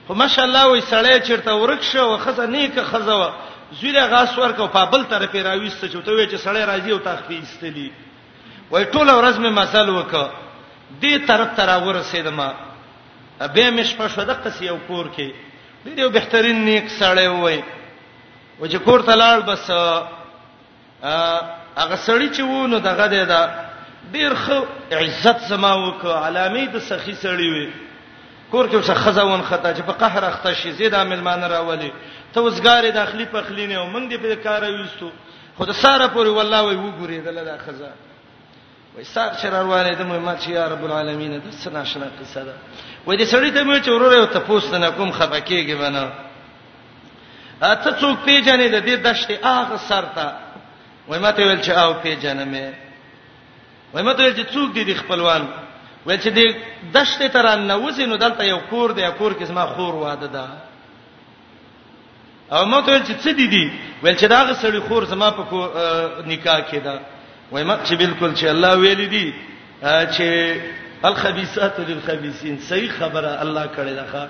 خو 0.08 0.14
ماشاءالله 0.14 0.66
وای 0.68 0.82
سړی 0.82 1.28
چیرته 1.28 1.52
ورک 1.54 1.84
شو 1.84 2.18
خزه 2.18 2.46
نیکه 2.48 2.84
خزه 2.84 3.32
زوی 3.80 3.92
له 3.92 4.08
غاس 4.08 4.38
ورکو 4.38 4.68
په 4.68 4.86
بل 4.86 5.04
طرف 5.06 5.36
راويست 5.36 5.84
چې 5.86 5.98
ته 6.06 6.12
وې 6.12 6.26
چې 6.32 6.36
سړی 6.44 6.64
راځي 6.68 6.92
او 6.92 6.98
تخفي 6.98 7.40
استلی 7.40 7.92
وای 8.72 8.86
ټول 8.92 9.08
ورځ 9.10 9.36
مې 9.38 9.52
مثال 9.62 9.90
وکړه 9.90 10.28
دې 11.02 11.28
طرف 11.28 11.50
ته 11.56 11.64
راورسېدم 11.72 12.40
به 13.54 13.72
مې 13.72 13.82
شپه 13.90 14.08
شو 14.08 14.24
دغه 14.24 14.52
څه 14.56 14.62
یو 14.64 14.78
کور 14.88 15.06
کې 15.18 15.30
دې 15.86 16.00
یو 16.00 16.10
بهترین 16.10 16.66
نیک 16.66 16.86
سړی 17.00 17.28
وای 17.28 17.62
و 18.60 18.68
چې 18.68 18.76
کور 18.78 19.02
ته 19.02 19.16
لاړ 19.16 19.38
بس 19.50 19.64
هغه 21.78 21.96
سړی 22.08 22.30
چې 22.36 22.40
وونه 22.42 22.80
دغه 22.80 23.06
دې 23.08 23.24
دا 23.28 23.42
ډیر 24.12 24.32
خو 24.44 24.60
عزت 24.92 25.40
زما 25.48 25.74
وکړه 25.74 26.26
علامې 26.26 26.70
د 26.74 26.80
سخی 26.80 27.16
سړی 27.24 27.48
وای 27.56 27.70
کور 28.52 28.66
کې 28.70 28.84
څه 28.88 28.94
خزاون 28.94 29.42
خطا 29.42 29.74
چې 29.74 29.80
په 29.88 29.92
قهر 29.92 30.26
اخته 30.26 30.54
شي 30.54 30.72
زید 30.72 30.94
عامل 30.96 31.22
مان 31.22 31.44
راولي 31.44 31.92
ته 32.34 32.42
وزګارې 32.42 32.92
داخلي 32.92 33.26
پخلینه 33.32 33.76
او 33.78 33.88
موږ 33.88 34.04
دې 34.12 34.18
په 34.24 34.36
کار 34.44 34.64
وېستو 34.64 35.10
خود 35.58 35.72
ساره 35.72 36.08
پورې 36.16 36.30
والله 36.38 36.62
وي 36.68 36.76
وګورې 36.76 37.20
دلته 37.28 37.44
دا 37.44 37.58
خزہ 37.66 37.92
وای 38.96 39.06
سار 39.14 39.32
شرار 39.42 39.66
وانه 39.72 39.94
ته 39.96 40.04
ما 40.04 40.36
چې 40.40 40.50
یا 40.50 40.66
رب 40.74 40.84
العالمین 40.90 41.32
د 41.42 41.50
سنا 41.64 41.84
شنا 41.94 42.08
قصه 42.20 42.44
ده 42.44 42.54
وای 43.06 43.18
دې 43.18 43.28
سړی 43.34 43.52
ته 43.56 43.64
مې 43.64 43.80
چې 43.84 43.90
ورور 43.90 44.14
یو 44.16 44.26
ته 44.26 44.40
پوښتنه 44.40 44.90
کوم 44.98 45.12
خپکیږي 45.12 45.74
ونه 45.74 46.12
اته 47.64 47.92
څوک 48.00 48.18
پیژنې 48.26 48.68
د 48.76 48.86
دې 48.88 48.96
دشته 49.08 49.36
هغه 49.44 49.78
سر 49.90 50.04
ته 50.16 50.34
وای 51.08 51.20
ما 51.20 51.32
ته 51.32 51.44
ویل 51.48 51.62
چې 51.62 51.72
او 51.78 51.94
پیژنه 51.94 52.46
مې 52.46 52.68
وای 53.94 54.04
ما 54.04 54.14
ته 54.14 54.24
ویل 54.24 54.36
چې 54.40 54.54
څوک 54.54 54.70
دې 54.74 54.96
خپلوان 55.04 55.48
وای 56.06 56.18
چې 56.18 56.30
دې 56.38 56.56
دشته 56.96 57.28
تران 57.28 57.68
نه 57.68 57.76
وځي 57.80 58.06
نو 58.08 58.16
دلته 58.16 58.44
یو 58.44 58.60
کور 58.70 58.90
دی 58.92 59.04
کور 59.18 59.32
کې 59.40 59.44
زما 59.44 59.66
خور 59.66 59.94
واده 59.96 60.28
ده 60.28 60.46
او 62.52 62.66
ما 62.66 62.82
ته 62.82 63.00
چې 63.04 63.20
څه 63.24 63.32
دي 63.34 63.48
دي 63.48 63.72
ول 64.04 64.16
چې 64.18 64.24
دا 64.26 64.40
غسړي 64.50 64.80
خور 64.88 65.04
زما 65.06 65.30
په 65.32 65.44
کو 65.50 65.60
نکاح 66.28 66.60
کېدا 66.72 66.96
وای 67.52 67.64
ما 67.64 67.78
چې 67.88 67.94
بالکل 68.04 68.34
چې 68.36 68.44
الله 68.46 68.76
ویل 68.78 69.10
دي 69.10 69.34
چې 69.82 70.60
الخبيثات 71.06 71.80
للخبيثين 71.80 72.58
صحیح 72.70 72.92
خبره 73.00 73.32
الله 73.42 73.66
کړی 73.78 73.94
ده 73.96 74.30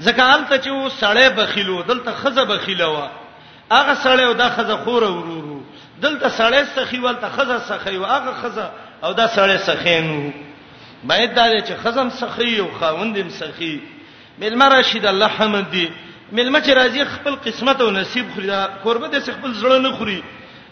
ځکه 0.00 0.48
ته 0.48 0.58
چې 0.62 0.68
و 0.72 0.88
سړی 1.02 1.28
بخیلو 1.38 1.82
دلته 1.82 2.12
خزه 2.12 2.44
بخیلو 2.44 2.96
هغه 3.70 3.94
سړی 3.94 4.20
او 4.26 4.32
دا 4.32 4.48
خزه 4.56 4.76
خور 4.76 5.02
ورورو 5.04 5.62
دلته 6.02 6.28
سړی 6.28 6.66
سخی 6.76 6.98
ولته 7.00 7.28
خزه 7.36 7.58
سخی 7.58 7.96
او 7.96 8.04
هغه 8.04 8.32
خزه 8.42 8.70
او 9.04 9.12
دا 9.12 9.26
سړی 9.28 9.56
سخینو 9.60 10.32
باید 11.04 11.34
دا 11.34 11.50
چې 11.60 11.72
خزم 11.84 12.08
سخی 12.22 12.58
او 12.58 12.68
خاوندم 12.80 13.28
سخی 13.30 13.74
مل 14.38 14.54
مرشد 14.62 15.06
الله 15.06 15.26
حمد 15.38 15.66
دی 15.72 15.88
ملمه 16.32 16.60
چې 16.60 16.70
راځي 16.76 17.04
خپل 17.14 17.34
قسمت 17.44 17.80
او 17.80 17.90
نصیب 17.90 18.26
خوري 18.34 18.46
دا 18.46 18.60
قربه 18.84 19.08
د 19.08 19.20
خپل 19.20 19.52
زړه 19.62 19.78
نه 19.86 19.90
خوري 19.98 20.20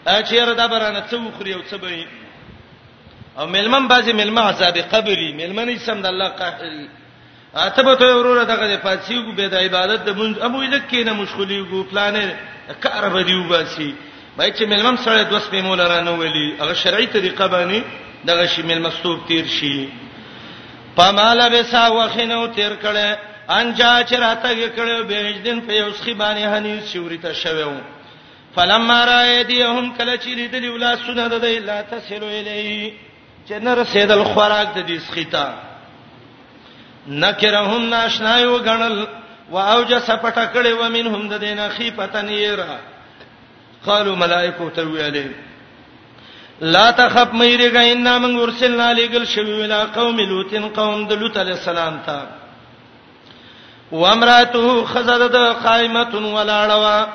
چې 0.05 0.35
را 0.49 0.53
دا 0.59 0.65
برانه 0.73 1.01
څو 1.11 1.17
خوري 1.37 1.53
او 1.53 1.61
څه 1.69 1.75
به 1.75 2.05
او 3.39 3.45
ملمن 3.47 3.87
بازي 3.87 4.13
ملمه 4.13 4.41
عذاب 4.41 4.77
قبري 4.93 5.29
ملمن 5.33 5.77
سم 5.85 6.01
د 6.01 6.05
الله 6.07 6.29
قهري 6.41 6.87
اته 7.55 7.81
به 7.83 7.95
ته 7.95 8.05
ورور 8.15 8.43
دغه 8.43 8.75
پاتسیګو 8.85 9.31
به 9.37 9.45
د 9.53 9.55
عبادت 9.65 9.99
د 10.05 10.09
مونږ 10.19 10.33
ابو 10.47 10.61
لکه 10.63 11.03
نه 11.07 11.13
مشغولېګو 11.25 11.89
پلان 11.91 12.33
کار 12.83 13.09
به 13.09 13.21
دیو 13.23 13.43
باسي 13.43 13.93
بای 14.37 14.51
چې 14.57 14.63
ملمم 14.73 14.97
سره 15.03 15.23
د 15.23 15.31
وسپې 15.39 15.55
مولا 15.63 15.87
را 15.87 16.01
نه 16.01 16.11
ولي 16.11 16.47
هغه 16.61 16.73
شرعي 16.73 17.07
طریقه 17.07 17.47
باندې 17.47 17.81
دغه 18.29 18.45
شی 18.45 18.61
ملمستوب 18.61 19.27
تیر 19.27 19.45
شي 19.47 19.89
پماله 20.97 21.49
به 21.49 21.63
سا 21.63 21.89
وخینو 21.93 22.47
تیر 22.55 22.73
کړه 22.83 23.30
انجا 23.59 23.89
چې 24.03 24.13
راته 24.13 24.69
کړه 24.69 25.03
بهجدن 25.07 25.61
په 25.67 25.73
یو 25.81 25.91
سخی 25.93 26.13
باندې 26.21 26.57
هني 26.57 26.81
شوريته 26.93 27.33
شوو 27.33 27.81
فلما 28.55 28.99
را 29.05 29.19
ایدیهم 29.21 29.91
کله 29.97 30.15
چې 30.17 30.27
لیدلی 30.39 30.69
ولا 30.69 30.95
سونه 31.05 31.27
د 31.27 31.45
لا 31.67 31.81
تسلو 31.91 32.25
الی 32.39 32.93
چې 33.49 33.51
نر 33.67 33.83
سیدل 33.91 34.23
خوراک 34.23 34.67
د 34.75 34.87
دې 34.87 34.99
سخیتا 35.07 35.45
نکرهم 37.07 37.89
ناشنایو 37.89 38.57
غنل 38.57 39.05
واوج 39.51 39.93
سپټ 39.99 40.39
کړي 40.53 40.67
و 40.81 40.89
منهم 40.97 41.29
د 41.29 41.33
دینه 41.45 41.69
خیفتن 41.77 42.29
یرا 42.39 42.75
قالوا 43.85 44.15
ملائکه 44.25 44.69
تو 44.75 44.91
علی 45.07 45.29
لا 46.61 46.91
تخف 46.91 47.31
مېرګا 47.31 47.77
ان 47.77 48.21
من 48.25 48.35
ورسلنا 48.35 48.91
لګل 48.93 49.25
شوی 49.35 49.53
ولا 49.61 49.85
قوم 49.85 50.19
لوتن 50.19 50.67
قوم 50.75 51.07
د 51.07 51.13
لوط 51.21 51.37
علی 51.45 51.51
السلام 51.51 51.97
ته 52.05 52.21
و 53.91 54.03
امراته 54.05 54.85
خزدد 54.85 55.35
قائمه 55.63 56.13
ولاړوا 56.35 57.07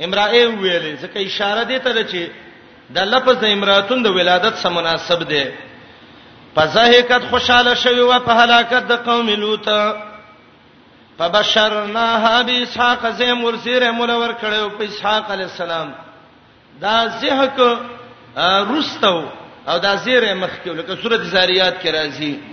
امراه 0.00 0.44
ویلې 0.44 0.96
ځکه 1.02 1.18
اشاره 1.20 1.62
دی 1.64 1.78
ته 1.78 2.04
چې 2.04 2.30
د 2.94 2.98
لفظ 2.98 3.44
امراتون 3.44 4.02
د 4.02 4.06
ولادت 4.10 4.54
سره 4.58 4.70
مناسب 4.72 5.22
دی 5.28 5.44
فزهکت 6.56 7.22
خوشاله 7.30 7.74
شوی 7.74 7.98
او 8.00 8.18
په 8.20 8.32
هلاکت 8.44 8.82
د 8.88 8.92
قوم 9.08 9.28
لوط 9.30 9.68
فبشرناها 11.18 12.42
باسحاق 12.42 13.10
زي 13.10 13.32
مرسيره 13.32 13.90
مولور 13.90 14.32
کړو 14.40 14.78
په 14.78 14.84
اسحاق 14.84 15.30
عليه 15.30 15.44
السلام 15.44 15.92
دا 16.80 17.08
زهک 17.08 17.60
رستو 18.74 19.24
او 19.68 19.78
دا 19.78 19.96
زیره 19.96 20.34
مخکې 20.34 20.68
لکه 20.68 20.96
سورته 21.02 21.24
زاریات 21.24 21.82
کې 21.82 21.90
راځي 21.90 22.51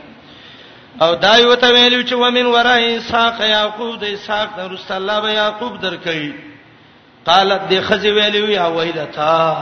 او 1.01 1.15
دا 1.15 1.37
یو 1.39 1.55
ته 1.55 1.67
ویلو 1.73 2.03
چې 2.03 2.13
ومن 2.13 2.45
ورای 2.45 2.97
اسحاق 2.97 3.41
یاقوب 3.41 3.99
د 3.99 4.03
اسحاق 4.03 4.59
نه 4.59 4.67
رسول 4.67 4.97
الله 4.97 5.19
به 5.21 5.31
یاقوب 5.31 5.79
درکې 5.81 6.33
قالت 7.25 7.67
دی 7.69 7.81
خزی 7.81 8.09
ویلو 8.09 8.49
یا 8.49 8.65
ویلتا 8.71 9.57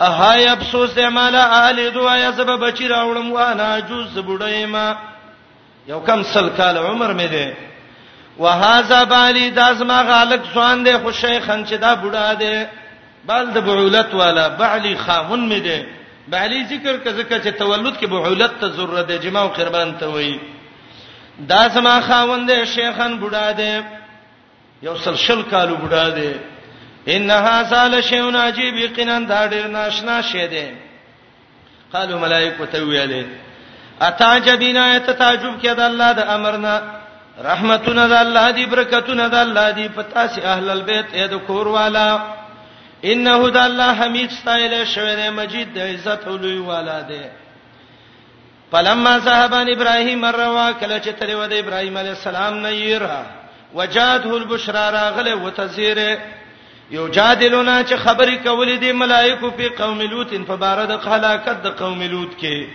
اها 0.00 0.30
افسوس 0.52 0.94
دې 0.98 1.02
مال 1.04 1.34
آل 1.36 1.90
دعا 1.94 2.16
یا 2.18 2.32
سبب 2.32 2.66
بچی 2.66 2.88
راوړم 2.88 3.32
وانا 3.32 3.78
جوز 3.80 4.18
بډایما 4.18 4.94
یو 5.88 6.00
کم 6.00 6.22
سل 6.22 6.48
کال 6.48 6.78
عمر 6.78 7.14
مې 7.18 7.28
ده 7.32 7.54
وهذا 8.38 9.04
بالی 9.04 9.50
داسما 9.50 10.02
غالک 10.02 10.40
سوان 10.54 10.84
دې 10.86 10.96
خوشی 11.02 11.38
خن 11.40 11.64
چې 11.66 11.72
دا 11.74 11.94
بډا 11.96 12.32
ده 12.34 12.68
بل 13.28 13.50
د 13.50 13.58
بعولت 13.60 14.14
والا 14.14 14.48
بعلی 14.48 14.96
خامون 14.98 15.48
مې 15.52 15.60
ده 15.64 15.80
بهلي 16.30 16.62
ذکر 16.70 16.96
کزکه 17.04 17.38
چې 17.44 17.58
تولد 17.60 17.96
کې 17.98 18.06
بهولت 18.14 18.60
ته 18.60 18.68
ضرورت 18.78 19.06
دی 19.08 19.18
جما 19.24 19.40
او 19.46 19.48
قربان 19.56 19.94
ته 20.02 20.06
وایي 20.14 20.40
دا 21.52 21.60
سما 21.74 21.94
خاوند 22.08 22.50
شیخان 22.74 23.16
بوډا 23.22 23.48
دی 23.58 23.70
یو 24.88 24.94
سلسل 25.04 25.42
کالو 25.50 25.76
بوډا 25.76 26.08
دی 26.16 26.34
انها 27.16 27.56
سال 27.74 28.00
شیون 28.08 28.36
عجیب 28.44 28.74
یقینن 28.84 29.26
دا 29.28 29.40
ډیر 29.54 29.66
ناشنا 29.76 30.20
شی 30.30 30.46
دی 30.54 30.64
قالو 31.92 32.18
ملائکه 32.24 32.66
ته 32.72 32.78
ویلې 32.78 33.24
اتا 34.08 34.32
جبینا 34.48 34.84
ایت 34.92 35.10
تعجب 35.10 35.54
کې 35.62 35.66
د 35.66 35.80
الله 35.90 36.12
د 36.18 36.34
امرنا 36.36 36.74
رحمتنا 37.44 38.06
د 38.12 38.20
الله 38.24 38.50
دی 38.58 38.66
برکتنا 38.74 39.26
د 39.34 39.42
الله 39.44 39.70
دی 39.78 39.88
پتا 39.94 40.26
سي 40.34 40.40
اهل 40.44 40.70
البيت 40.76 41.06
اې 41.12 41.28
د 41.32 41.42
کور 41.50 41.68
والا 41.78 42.06
انه 43.04 43.42
د 43.50 43.56
الله 43.66 43.90
حمید 44.00 44.30
استایل 44.32 44.72
شوی 44.94 45.14
دی 45.20 45.28
مجید 45.40 45.68
د 45.74 45.78
عزت 45.92 46.22
لوی 46.42 46.58
والا 46.70 46.98
دی 47.10 47.22
فلما 48.72 49.12
صاحبان 49.28 49.70
ابراهيم 49.74 50.24
روا 50.24 50.66
کله 50.80 50.98
چې 51.00 51.08
تر 51.20 51.30
ود 51.36 51.52
ابراهيم 51.52 51.96
عليه 51.98 52.10
السلام 52.18 52.54
نه 52.64 52.70
يره 52.70 53.22
وجاده 53.74 54.36
البشرا 54.36 54.90
راغله 54.90 55.34
وتزيره 55.44 56.18
یو 56.90 57.08
جادلونا 57.08 57.78
چې 57.84 57.94
خبرې 57.94 58.36
کولې 58.44 58.76
دي 58.84 58.92
ملائکو 58.92 59.50
په 59.50 59.68
قوم 59.78 60.00
لوط 60.02 60.34
په 60.52 60.56
بار 60.66 60.84
د 60.92 61.08
هلاکت 61.14 61.62
د 61.62 61.68
قوم 61.80 62.02
لوط 62.02 62.30
کې 62.40 62.66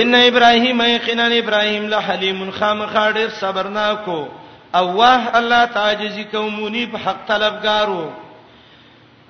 ان 0.00 0.14
ابراهيم 0.14 0.82
يقينا 0.94 1.26
ابراهيم 1.38 1.86
لحليم 1.92 2.50
خامخاډر 2.50 3.28
صبرناکو 3.40 4.18
او 4.74 4.96
واه 4.98 5.30
الله 5.38 5.64
تعجزي 5.78 6.24
کومونی 6.24 6.86
په 6.86 6.98
حق 7.04 7.22
طلبګارو 7.28 8.02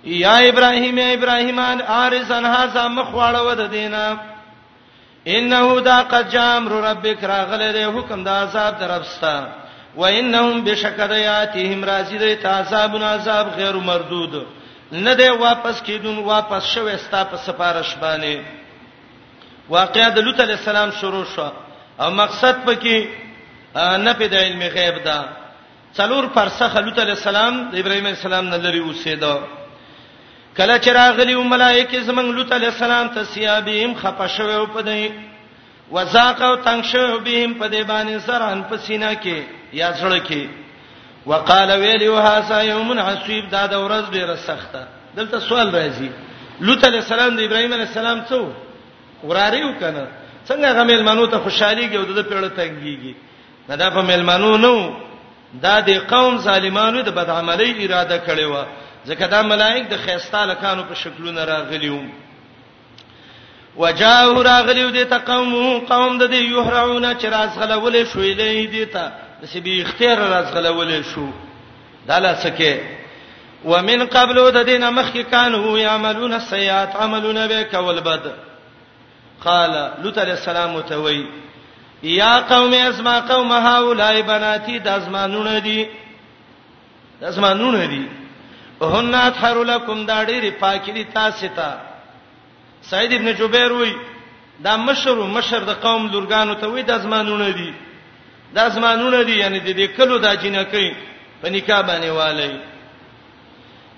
یا 0.04 0.34
ابراهیم 0.36 0.98
یا 0.98 1.06
ابراهیمان 1.06 1.80
ارسن 1.88 2.44
هاذا 2.44 2.88
مخواړه 2.88 3.40
ود 3.42 3.70
دینه 3.70 4.16
انه 5.26 5.80
دا 5.80 5.96
قجام 6.02 6.68
ربک 6.68 7.24
راغله 7.24 7.72
دې 7.72 7.96
حکم 7.96 8.24
دا 8.24 8.32
عذاب 8.42 8.78
درپستا 8.78 9.48
و 9.96 10.02
انهم 10.04 10.64
بشکریاتهم 10.64 11.84
رازیده 11.84 12.34
تعذابون 12.36 13.02
عذاب 13.02 13.48
غیر 13.50 13.72
مردود 13.74 14.46
نه 14.92 15.14
دی 15.14 15.28
واپس 15.28 15.82
کیدون 15.82 16.18
واپس 16.18 16.64
شوه 16.66 16.96
ستا 16.96 17.24
په 17.24 17.36
سفارش 17.36 17.94
باندې 18.00 18.38
واقعا 19.68 20.08
د 20.08 20.18
لوط 20.18 20.40
علی 20.40 20.52
السلام 20.52 20.90
شروع 21.00 21.24
شو 21.36 21.48
او 22.00 22.10
مقصد 22.10 22.56
پکې 22.66 23.06
نه 23.98 24.12
پیدا 24.12 24.36
علم 24.38 24.62
غیب 24.62 25.04
دا 25.04 25.24
څلور 25.96 26.24
فرسخ 26.34 26.76
لوط 26.76 26.98
علی 26.98 27.10
السلام 27.10 27.64
د 27.70 27.78
ابراهیم 27.78 28.06
علی 28.06 28.16
السلام 28.16 28.48
نه 28.48 28.56
لري 28.56 28.78
اوسېدو 28.84 29.59
کله 30.56 30.78
چې 30.84 30.88
راغلی 30.92 31.34
ملائکه 31.34 32.00
زمنګ 32.06 32.30
لوط 32.36 32.52
علی 32.52 32.66
السلام 32.66 33.08
ته 33.16 33.24
سیابیم 33.34 33.92
خپښو 34.00 34.54
او 34.58 34.64
پدې 34.66 35.10
وزاق 35.96 36.42
او 36.48 36.54
تنگشو 36.64 37.06
بهم 37.20 37.54
پدې 37.54 37.84
باندې 37.88 38.26
سران 38.26 38.62
پسینا 38.70 39.12
کې 39.14 39.42
یا 39.80 39.92
سره 40.00 40.18
کې 40.20 40.48
وقال 41.30 41.70
ویلو 41.80 42.16
هاذا 42.26 42.60
یوم 42.70 42.90
عصیب 42.98 43.50
دا 43.50 43.66
د 43.66 43.74
ورځ 43.74 44.10
ډیره 44.16 44.36
سخته 44.36 44.86
دلته 45.20 45.40
سوال 45.48 45.70
راځي 45.76 46.10
لوط 46.68 46.84
علی 46.88 46.96
السلام 47.02 47.36
د 47.36 47.40
ابراهیم 47.48 47.72
علی 47.78 47.82
السلام 47.88 48.22
څو 48.28 48.42
وراریو 49.24 49.72
کنه 49.80 50.06
څنګه 50.48 50.76
غمیل 50.80 51.02
مانو 51.10 51.26
ته 51.34 51.44
خوشحاليږي 51.46 51.94
او 51.94 52.04
د 52.04 52.22
پیړه 52.22 52.50
تنګيږي 52.60 53.14
دا 53.80 53.88
په 53.96 54.02
ملمانو 54.06 54.54
نو 54.60 54.74
دا 55.64 55.80
د 55.88 55.98
قوم 56.12 56.38
ظالمانو 56.46 57.00
د 57.08 57.16
بدعملۍ 57.16 57.84
اراده 57.86 58.22
کړې 58.26 58.42
و 58.52 58.64
ځکه 59.06 59.26
دا 59.26 59.42
ملائک 59.42 59.88
د 59.90 59.96
خيستا 60.04 60.44
لکانو 60.46 60.82
په 60.88 60.94
شکلونو 60.94 61.40
راغلیو 61.46 62.00
وجاءو 63.76 64.42
راغلیو 64.42 64.90
د 64.90 65.04
تقوم 65.10 65.52
قوم 65.86 66.18
د 66.18 66.22
دې 66.30 66.44
یحرعون 66.56 67.18
چې 67.18 67.24
راز 67.34 67.50
غلولې 67.58 68.02
شوې 68.12 68.32
دې 68.40 68.66
دیتا 68.72 69.10
د 69.42 69.46
سبي 69.52 69.82
اختیار 69.82 70.18
راز 70.18 70.52
غلولې 70.54 71.02
شو 71.14 71.28
دا 72.06 72.18
لاسکه 72.20 72.80
ومن 73.64 74.04
قبل 74.06 74.50
د 74.52 74.64
دین 74.64 74.88
مخک 74.88 75.30
کانو 75.30 75.78
یعملون 75.78 76.32
السیئات 76.32 76.96
عملون 76.96 77.46
بک 77.48 77.74
والبد 77.84 78.30
قال 79.44 79.72
لوط 80.02 80.18
علیہ 80.18 80.32
السلام 80.32 80.80
ته 80.80 80.96
وی 80.96 81.26
یا 82.02 82.40
قوم 82.48 82.72
اسما 82.74 83.20
قوم 83.32 83.52
هؤلاء 83.52 84.20
بناتی 84.22 84.78
د 84.78 84.88
ازمانونه 84.88 85.58
دي 85.58 85.78
د 87.20 87.24
ازمانونه 87.24 87.84
دي 87.86 88.04
هنات 88.82 89.34
حرلکم 89.38 89.98
دا 90.06 90.24
ډېری 90.24 90.50
پاکی 90.60 90.92
دي 90.92 91.04
تاسو 91.04 91.46
ته 91.56 91.78
سعید 92.90 93.12
ابن 93.14 93.32
جبیر 93.34 93.72
وای 93.72 93.92
دا 94.64 94.76
مشر 94.76 95.18
و 95.18 95.26
مشر 95.26 95.58
د 95.64 95.70
قوم 95.84 96.06
لورګانو 96.12 96.54
ته 96.60 96.66
وای 96.68 96.82
د 96.82 96.90
ازمانونه 96.90 97.50
دي 97.52 97.72
د 98.54 98.58
ازمانونه 98.58 99.22
دي 99.24 99.36
یعنی 99.38 99.60
د 99.60 99.70
دې 99.76 99.86
کلو 99.96 100.18
دا 100.18 100.34
جنکې 100.34 100.94
په 101.42 101.48
نکاح 101.50 101.82
باندې 101.82 102.10
والي 102.10 102.60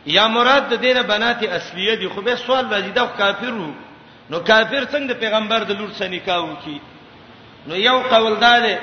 یا 0.07 0.29
مراد 0.29 0.63
د 0.69 0.75
دینه 0.81 1.03
بنات 1.03 1.43
اصلیه 1.43 1.95
دي 1.95 2.09
خو 2.09 2.21
به 2.23 2.37
سوال 2.37 2.67
راځي 2.71 2.93
دا 2.95 3.07
کافرو 3.07 3.73
نو 4.31 4.39
کافر 4.41 4.85
څنګه 4.85 5.09
د 5.09 5.19
پیغمبر 5.19 5.65
د 5.65 5.71
لور 5.81 5.91
سره 5.99 6.09
نکاح 6.09 6.39
وکي 6.49 6.79
نو 7.67 7.75
یو 7.77 8.01
قول 8.11 8.35
دا 8.41 8.59
دی 8.61 8.77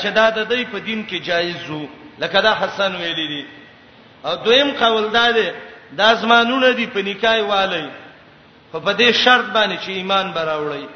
چې 0.00 0.06
دا 0.14 0.30
د 0.30 0.46
دې 0.50 0.62
په 0.72 0.78
دین 0.78 1.06
کې 1.08 1.16
جایز 1.26 1.70
وو 1.70 1.86
لکه 2.18 2.40
دا 2.42 2.52
حسن 2.60 2.96
ویلی 2.96 3.26
دی 3.32 3.44
او 4.28 4.34
دویم 4.46 4.70
قول 4.82 5.06
دا 5.18 5.28
دی 5.36 5.48
د 5.98 6.00
اسمانونو 6.14 6.70
دی 6.78 6.86
په 6.94 7.00
نکای 7.08 7.40
والی 7.52 7.84
په 8.72 8.78
پدې 8.86 9.08
شرط 9.22 9.46
باندې 9.56 9.76
چې 9.84 9.88
ایمان 10.00 10.26
براوړی 10.36 10.86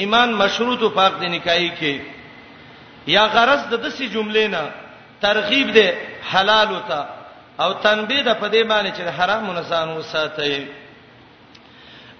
ایمان 0.00 0.28
مشروط 0.42 0.80
او 0.82 0.88
پاک 0.98 1.12
دی 1.20 1.28
نکای 1.36 1.70
کې 1.80 1.94
یا 3.14 3.24
غرض 3.34 3.60
د 3.72 3.74
دسي 3.84 4.06
جملې 4.14 4.46
نه 4.54 4.62
ترغیب 5.24 5.66
دی 5.76 5.88
حلال 6.32 6.68
وتا 6.72 7.02
او 7.62 7.70
تنبیه 7.84 8.22
د 8.22 8.32
پدې 8.42 8.62
باندې 8.70 8.90
چې 8.98 9.02
حرام 9.18 9.46
نه 9.56 9.62
ځان 9.70 9.88
وساتي 9.98 10.66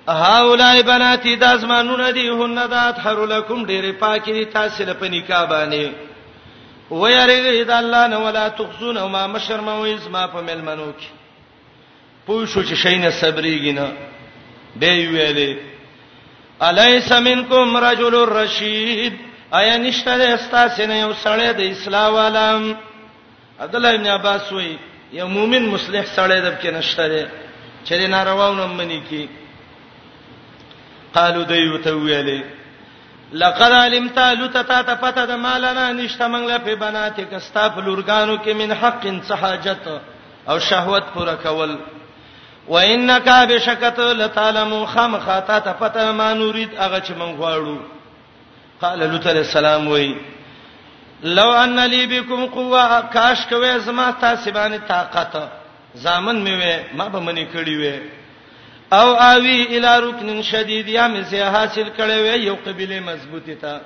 هاولای 0.08 0.82
بناتی 0.82 1.36
د 1.36 1.44
اسمانونو 1.56 2.10
دی 2.12 2.28
هن 2.28 2.66
ذات 2.70 2.98
حرلکم 3.06 3.66
ډېر 3.66 3.84
پاک 4.00 4.24
دي 4.26 4.44
تاسو 4.44 4.82
لپاره 4.84 5.10
نکاح 5.10 5.44
باندې 5.46 5.84
و 6.90 7.02
یریږي 7.10 7.64
د 7.70 7.70
الله 7.70 8.06
نه 8.12 8.18
ولا 8.18 8.48
تخزون 8.58 8.98
ما 9.14 9.26
مشرموي 9.26 9.96
زما 9.98 10.26
په 10.26 10.40
ملمنو 10.40 10.92
کې 10.92 11.10
پوه 12.26 12.46
شو 12.46 12.62
چې 12.62 12.74
شینه 12.82 13.10
صبرېږي 13.10 13.72
نه 13.78 13.92
به 14.76 14.92
ویلې 15.12 15.56
الیس 16.60 17.12
منکم 17.12 17.76
رجل 17.76 18.14
الرشید 18.14 19.12
ایا 19.58 19.76
نشته 19.76 20.34
استاسې 20.36 20.80
نه 20.86 20.96
یو 21.00 21.12
سړی 21.24 21.52
د 21.58 21.60
اسلام 21.60 22.14
عالم 22.16 22.74
عبد 23.60 23.74
الله 23.76 23.96
بن 23.96 24.06
عباس 24.06 24.52
وی 24.52 24.76
یو 25.12 25.26
مؤمن 25.28 25.62
مصلح 25.68 26.02
سړی 26.16 26.40
دب 26.44 26.60
کې 26.62 26.66
نشته 26.74 27.08
دی 27.08 27.24
چې 27.84 27.92
نارواونه 28.16 28.66
منی 28.66 29.00
کی 29.10 29.26
قالو 31.14 31.44
دوی 31.44 31.68
وته 31.68 31.92
ویلې 31.94 32.40
لقد 33.32 33.72
علمت 33.72 34.18
لتتا 34.18 34.80
تفتا 34.86 35.24
د 35.24 35.30
مالنا 35.42 35.92
نشته 35.98 36.28
منګله 36.28 36.58
په 36.64 36.74
بناته 36.80 37.24
کستا 37.34 37.66
په 37.76 37.80
لورګانو 37.86 38.36
کې 38.42 38.48
من 38.62 38.72
حق 38.80 39.06
صحاجت 39.28 39.86
او 40.48 40.58
شهوت 40.70 41.04
پورا 41.14 41.34
کول 41.42 41.76
وانك 42.68 43.28
بشکت 43.50 44.00
لتعلم 44.22 44.74
خمخاتا 44.94 45.58
تفتا 45.70 46.10
ما 46.22 46.34
نريد 46.42 46.70
هغه 46.82 47.00
چې 47.00 47.10
من 47.22 47.38
غواړو 47.40 47.78
قال 48.80 48.98
لوط 48.98 49.26
عليه 49.26 49.40
السلام 49.46 49.88
وای 49.88 50.14
لو 51.38 51.50
ان 51.52 51.80
لي 51.94 52.06
بكم 52.20 52.46
قوه 52.46 53.00
کاش 53.00 53.46
کوي 53.50 53.74
زما 53.86 54.10
تاسو 54.20 54.50
باندې 54.52 54.88
طاقت 54.88 55.48
زامن 56.06 56.44
مې 56.46 56.94
ما 56.96 57.08
به 57.14 57.20
منی 57.20 57.46
کړی 57.52 57.76
وې 57.82 58.19
او 58.92 59.08
اوی 59.22 59.66
الی 59.76 60.06
رکن 60.08 60.42
شدید 60.42 60.88
یا 60.88 61.08
مزه 61.08 61.42
حاصل 61.44 61.86
کړي 61.98 62.18
وي 62.22 62.38
یو 62.44 62.54
قبيله 62.66 63.00
مضبوطی 63.00 63.54
تا 63.54 63.80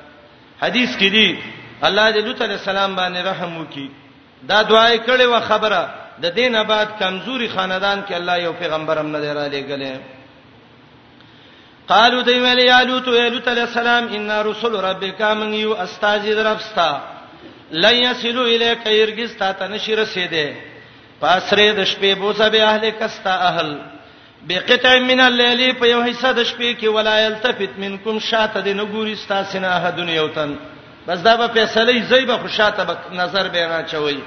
حدیث 0.62 0.96
کې 0.96 1.05
دی 1.11 1.38
الله 1.82 2.12
دې 2.12 2.18
لوط 2.24 2.42
علیہ 2.42 2.57
السلام 2.57 2.96
باندې 2.96 3.24
رحم 3.26 3.57
وکي 3.59 3.90
دا 4.42 4.62
دعای 4.62 4.98
کړي 4.98 5.22
و 5.26 5.40
خبره 5.40 5.90
د 6.22 6.26
دینه 6.30 6.62
بعد 6.64 6.86
کمزوري 6.98 7.48
خاندان 7.48 8.02
کې 8.09 8.12
الله 8.12 8.36
یو 8.38 8.52
پیغمبر 8.52 8.98
هم 8.98 9.12
نه 9.16 9.32
را 9.32 9.48
لېګلې 9.50 9.96
قالو 11.88 12.22
دی 12.22 12.38
ویل 12.40 12.59
یا 12.59 12.82
لوط 12.82 13.09
یا 13.09 13.28
لوط 13.28 13.48
علیہ 13.48 13.62
السلام 13.62 14.05
ان 14.12 14.30
رسول 14.30 14.74
ربک 14.80 15.20
من 15.22 15.55
یو 15.55 15.72
استاذ 15.72 16.22
درفستا 16.36 16.90
لن 17.72 17.94
یصلوا 17.94 18.44
الیک 18.46 18.86
یرگستا 18.86 19.52
تنشر 19.52 20.05
سیده 20.05 20.52
پاسره 21.20 21.72
د 21.72 21.84
شپې 21.84 22.14
بوسه 22.18 22.48
به 22.48 22.64
اهل 22.64 22.90
کستا 22.90 23.30
اهل 23.48 23.93
بقطع 24.49 24.99
من 24.99 25.20
الليل 25.20 25.61
په 25.80 25.86
یو 25.88 26.01
حصہ 26.07 26.30
د 26.38 26.45
شپې 26.45 26.80
کې 26.80 26.86
ولایلتفت 26.97 27.78
منکم 27.84 28.18
شاته 28.30 28.61
د 28.66 28.74
نګوري 28.80 29.14
ستاسنه 29.20 29.78
حدن 29.84 30.09
یوتن 30.14 30.53
بس 31.07 31.18
دا 31.26 31.34
به 31.36 31.47
فیصله 31.55 32.03
زیبه 32.11 32.36
خوشاته 32.42 32.84
به 32.90 32.97
نظر 33.20 33.49
به 33.55 33.64
نه 33.72 33.80
چوي 33.92 34.18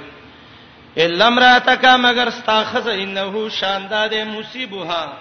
الا 1.04 1.26
امراتک 1.26 1.84
مگر 2.06 2.28
استاخذ 2.28 2.88
انه 2.92 3.46
شاندار 3.60 4.18
مصیبها 4.24 5.12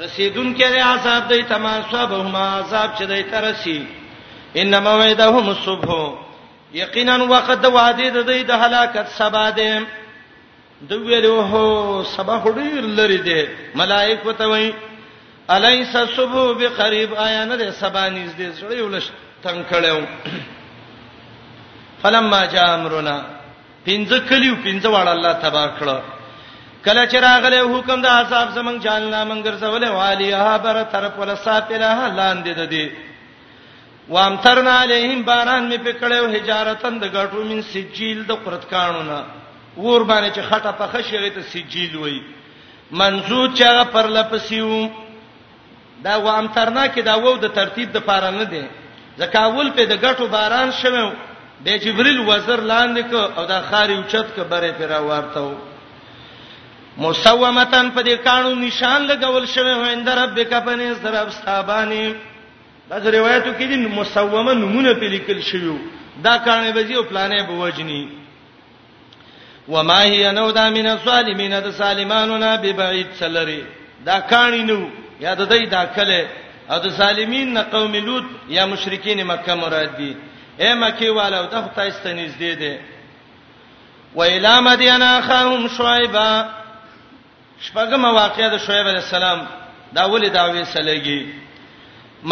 رسیدون 0.00 0.54
کې 0.58 0.62
عذاب 0.90 1.28
دی 1.34 1.42
تمام 1.54 1.82
صبهما 1.92 2.44
عذاب 2.58 2.94
چې 2.98 3.02
دی 3.14 3.22
ترسی 3.32 3.88
انما 4.64 4.94
وعدهم 5.00 5.48
الصبح 5.48 6.14
یقینا 6.74 7.16
وقد 7.34 7.64
وعدید 7.78 8.22
دی 8.30 8.42
د 8.52 8.66
هلاکت 8.66 9.06
سبا 9.16 9.50
دی 9.58 9.70
دوی 10.86 11.14
له 11.24 11.40
هو 11.52 11.66
سبا 12.16 12.36
هډیر 12.44 12.82
لري 12.98 13.16
دي 13.18 13.40
ملائکه 13.74 14.32
ته 14.38 14.46
وای 14.48 14.72
الیس 15.48 15.96
صبح 16.16 16.52
بقریب 16.60 17.14
آیا 17.14 17.44
نه 17.44 17.56
ده 17.56 17.70
سبا 17.70 18.04
نږدې 18.08 18.48
سړی 18.60 18.80
ولش 18.82 19.06
تنگ 19.42 19.64
کړو 19.70 19.98
فلما 22.02 22.44
جاء 22.54 22.68
امرنا 22.74 23.16
پینځه 23.86 24.18
کلیو 24.28 24.54
پینځه 24.64 24.88
واړه 24.88 25.10
الله 25.16 25.32
تبار 25.46 25.70
کړو 25.80 25.98
کله 26.86 27.02
چې 27.10 27.16
راغله 27.26 27.60
حکم 27.74 27.98
د 28.02 28.06
عذاب 28.18 28.48
زمنګ 28.58 28.78
جاننا 28.86 29.24
منګر 29.24 29.54
زولې 29.62 29.88
والیه 29.98 30.56
بر 30.64 30.82
طرف 30.92 31.18
ولا 31.18 31.36
ساتله 31.46 32.08
لاندې 32.18 32.50
ده 32.58 32.64
دي 32.64 32.90
وامترنا 34.14 34.70
علیهم 34.82 35.20
باران 35.22 35.68
می 35.68 35.78
پکړیو 35.84 36.24
حجارتن 36.36 36.98
د 36.98 37.04
غټو 37.16 37.36
من 37.50 37.62
سجیل 37.72 38.24
د 38.28 38.32
قرت 38.44 38.70
کانونه 38.70 39.18
ور 39.86 40.02
باندې 40.10 40.30
چې 40.36 40.42
خټه 40.52 40.70
په 40.78 40.86
خشغه 40.92 41.28
ته 41.34 41.42
سجیل 41.50 41.96
وای 41.96 42.18
منزور 43.00 43.48
چې 43.54 43.62
هغه 43.70 43.84
پر 43.92 44.08
لپسیو 44.16 44.80
دا 46.06 46.16
و 46.26 46.28
امترنا 46.34 46.86
کې 46.88 47.00
دا 47.10 47.14
وو 47.24 47.36
د 47.44 47.52
ترتیب 47.60 47.92
د 47.92 48.02
پاره 48.10 48.30
نه 48.38 48.44
دی 48.54 48.62
زکاول 49.22 49.70
په 49.78 49.86
د 49.92 50.00
غټو 50.04 50.26
باران 50.34 50.70
شوم 50.80 51.14
د 51.66 51.80
جبريل 51.86 52.20
وزر 52.26 52.60
لاندې 52.72 53.10
کو 53.10 53.40
او 53.40 53.46
دا 53.52 53.60
خاري 53.70 53.96
اوچت 54.00 54.34
ک 54.36 54.40
بره 54.50 54.72
پر 54.82 54.88
راورتو 54.96 55.46
مسومتن 57.04 57.90
په 57.96 58.02
دې 58.02 58.24
کانو 58.28 58.54
نشان 58.66 59.06
لګول 59.08 59.46
شوی 59.54 59.74
ویند 59.84 60.08
ربک 60.20 60.54
پنه 60.68 60.92
سرب 61.02 61.30
صابانی 61.40 62.04
دا 62.90 63.10
روایتو 63.10 63.50
کې 63.50 63.66
دي 63.72 63.96
مسومه 63.98 64.54
نمونه 64.54 64.92
په 65.02 65.12
لیکل 65.16 65.40
شوی 65.50 65.74
دا 66.22 66.38
کانه 66.46 66.72
بزی 66.78 66.94
او 66.94 67.02
پلانې 67.02 67.42
بوجنی 67.48 68.00
وما 69.74 70.02
هي 70.02 70.32
نو 70.32 70.50
دا 70.50 70.68
من 70.70 70.86
الصالمین 70.86 71.50
د 71.60 71.70
سالمانو 71.78 72.36
نه 72.42 72.56
ببعید 72.62 73.06
سلری 73.20 73.62
دا 74.06 74.18
کانی 74.34 74.62
نو 74.70 74.80
یا 75.24 75.34
د 75.40 75.42
دې 75.50 75.68
دا 75.70 75.84
کله 75.96 76.20
او 76.70 76.78
د 76.84 76.88
سالمین 77.00 77.52
نه 77.54 77.62
قوم 77.72 77.94
لوط 77.96 78.24
یا 78.56 78.66
مشرکین 78.72 79.24
مکه 79.32 79.54
مراد 79.62 79.90
دي 79.98 80.12
اے 80.62 80.70
مکی 80.84 81.08
والو 81.18 81.42
د 81.52 81.66
خدای 81.68 81.90
ستنیز 81.98 82.32
دي 82.38 82.54
دي 82.62 82.74
و 84.14 84.22
الی 84.22 84.54
مدینا 84.70 85.10
خهم 85.28 85.68
شعیبا 85.76 86.32
شپږم 87.66 88.04
واقعه 88.04 88.48
د 88.48 88.56
شعیب 88.66 88.86
علی 88.92 88.98
السلام 89.04 89.46
دا 89.96 90.02
ولې 90.12 90.28
داوی 90.38 90.64
سلګي 90.64 91.26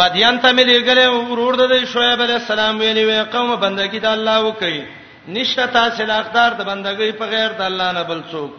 مدین 0.03 0.39
ته 0.43 0.49
ملګری 0.59 1.05
ورور 1.07 1.55
د 1.55 1.85
شعیب 1.93 2.21
علی 2.21 2.33
السلام 2.39 2.79
ویلې 2.79 3.03
وې 3.09 3.35
قوم 3.35 3.55
بندګی 3.55 3.99
د 3.99 4.05
الله 4.13 4.39
وکړي 4.53 4.81
نشته 5.27 5.65
تاسو 5.67 6.03
له 6.09 6.15
اختیار 6.19 6.51
د 6.57 6.61
بندګۍ 6.69 7.11
په 7.19 7.25
غیر 7.33 7.49
د 7.59 7.61
الله 7.69 7.91
نه 7.97 8.03
بل 8.09 8.19
څوک 8.31 8.51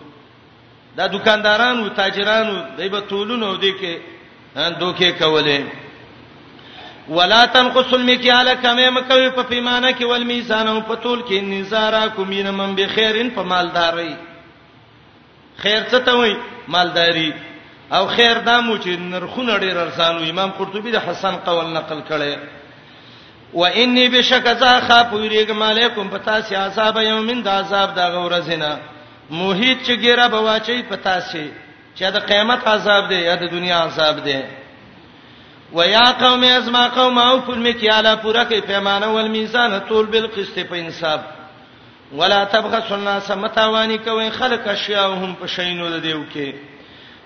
دا 0.96 1.06
دکاندارانو 1.14 1.88
تاجرانو 2.00 2.54
دایبه 2.78 3.00
تولونو 3.10 3.56
دي 3.62 3.72
کې 3.82 3.92
دوکه 4.80 5.10
کوله 5.20 5.60
ولا 7.16 7.42
تنقص 7.54 7.94
المكيال 7.94 8.54
كما 8.54 8.90
مكوي 8.96 9.30
په 9.38 9.42
پیمانه 9.42 9.92
کې 9.92 10.04
ول 10.10 10.24
میزان 10.32 10.68
او 10.68 10.80
په 10.80 10.94
تول 11.06 11.22
کې 11.22 11.40
نزارا 11.52 12.06
کومین 12.16 12.50
من 12.60 12.74
به 12.80 12.86
خیرن 12.94 13.30
په 13.38 13.42
مالداري 13.52 14.14
خیر 15.56 15.88
څه 15.88 16.04
ته 16.08 16.16
وای 16.18 16.36
مالداري 16.76 17.30
او 17.96 18.06
خیر 18.16 18.38
دامو 18.50 18.76
چې 18.78 18.88
نرخونه 19.14 19.58
ډیر 19.58 19.76
ارزان 19.86 20.22
امام 20.30 20.50
قرطبي 20.58 20.90
د 20.96 21.04
حسن 21.06 21.36
قول 21.44 21.66
نقل 21.76 22.00
کړي 22.10 22.32
و 23.54 23.60
انی 23.74 24.08
بشک 24.08 24.46
ذا 24.60 24.78
خاف 24.88 25.12
ویریګم 25.12 25.62
علیکم 25.62 26.08
پتا 26.08 26.40
سی 26.42 26.54
عذاب 26.54 26.96
یومین 27.02 27.40
دا 27.42 27.52
عذاب 27.58 27.94
دا 27.96 28.10
غورزینا 28.20 28.72
موحد 29.30 29.82
چې 29.84 29.92
ګیره 30.02 30.28
بواچی 30.28 30.82
پتا 30.88 31.20
سی 31.20 31.50
چې 31.96 32.00
دا 32.12 32.18
قیامت 32.18 32.66
عذاب 32.68 33.08
دی 33.08 33.14
یا 33.20 33.34
د 33.36 33.48
دنیا 33.50 33.78
عذاب 33.84 34.24
دی 34.24 34.40
و 35.74 35.86
یا 35.88 36.04
قوم 36.20 36.42
ازما 36.44 36.88
قوم 36.88 37.18
او 37.18 37.40
فل 37.46 37.58
مکیالا 37.68 38.14
پورا 38.22 38.44
کې 38.44 38.54
پیمانه 38.66 39.06
ول 39.12 39.28
میزان 39.28 39.78
طول 39.88 40.06
بالقسط 40.06 40.58
په 40.58 40.76
انصاف 40.78 41.20
ولا 42.18 42.44
تبخسوا 42.44 42.96
الناس 42.96 43.30
متاوانی 43.30 43.98
کوي 43.98 44.30
خلق 44.30 44.68
اشیاءهم 44.68 45.34
په 45.40 45.46
شینو 45.46 45.88
د 45.90 46.02
دیو 46.02 46.20
کې 46.34 46.54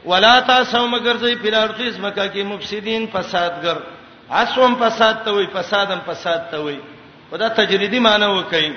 ولا 0.04 0.40
تاسو 0.52 0.86
مگر 0.88 1.14
ځې 1.14 1.36
پلارتیز 1.42 1.98
مکه 2.00 2.28
کې 2.34 2.38
مفسدين 2.44 3.06
فسادګر 3.14 3.76
اسوم 4.32 4.74
فساد 4.80 5.22
ته 5.24 5.30
وای 5.30 5.46
فسادم 5.52 6.00
فساد 6.06 6.48
ته 6.50 6.56
وای 6.58 6.78
ودا 7.32 7.48
تجریدی 7.48 7.98
معنی 7.98 8.24
وکي 8.26 8.72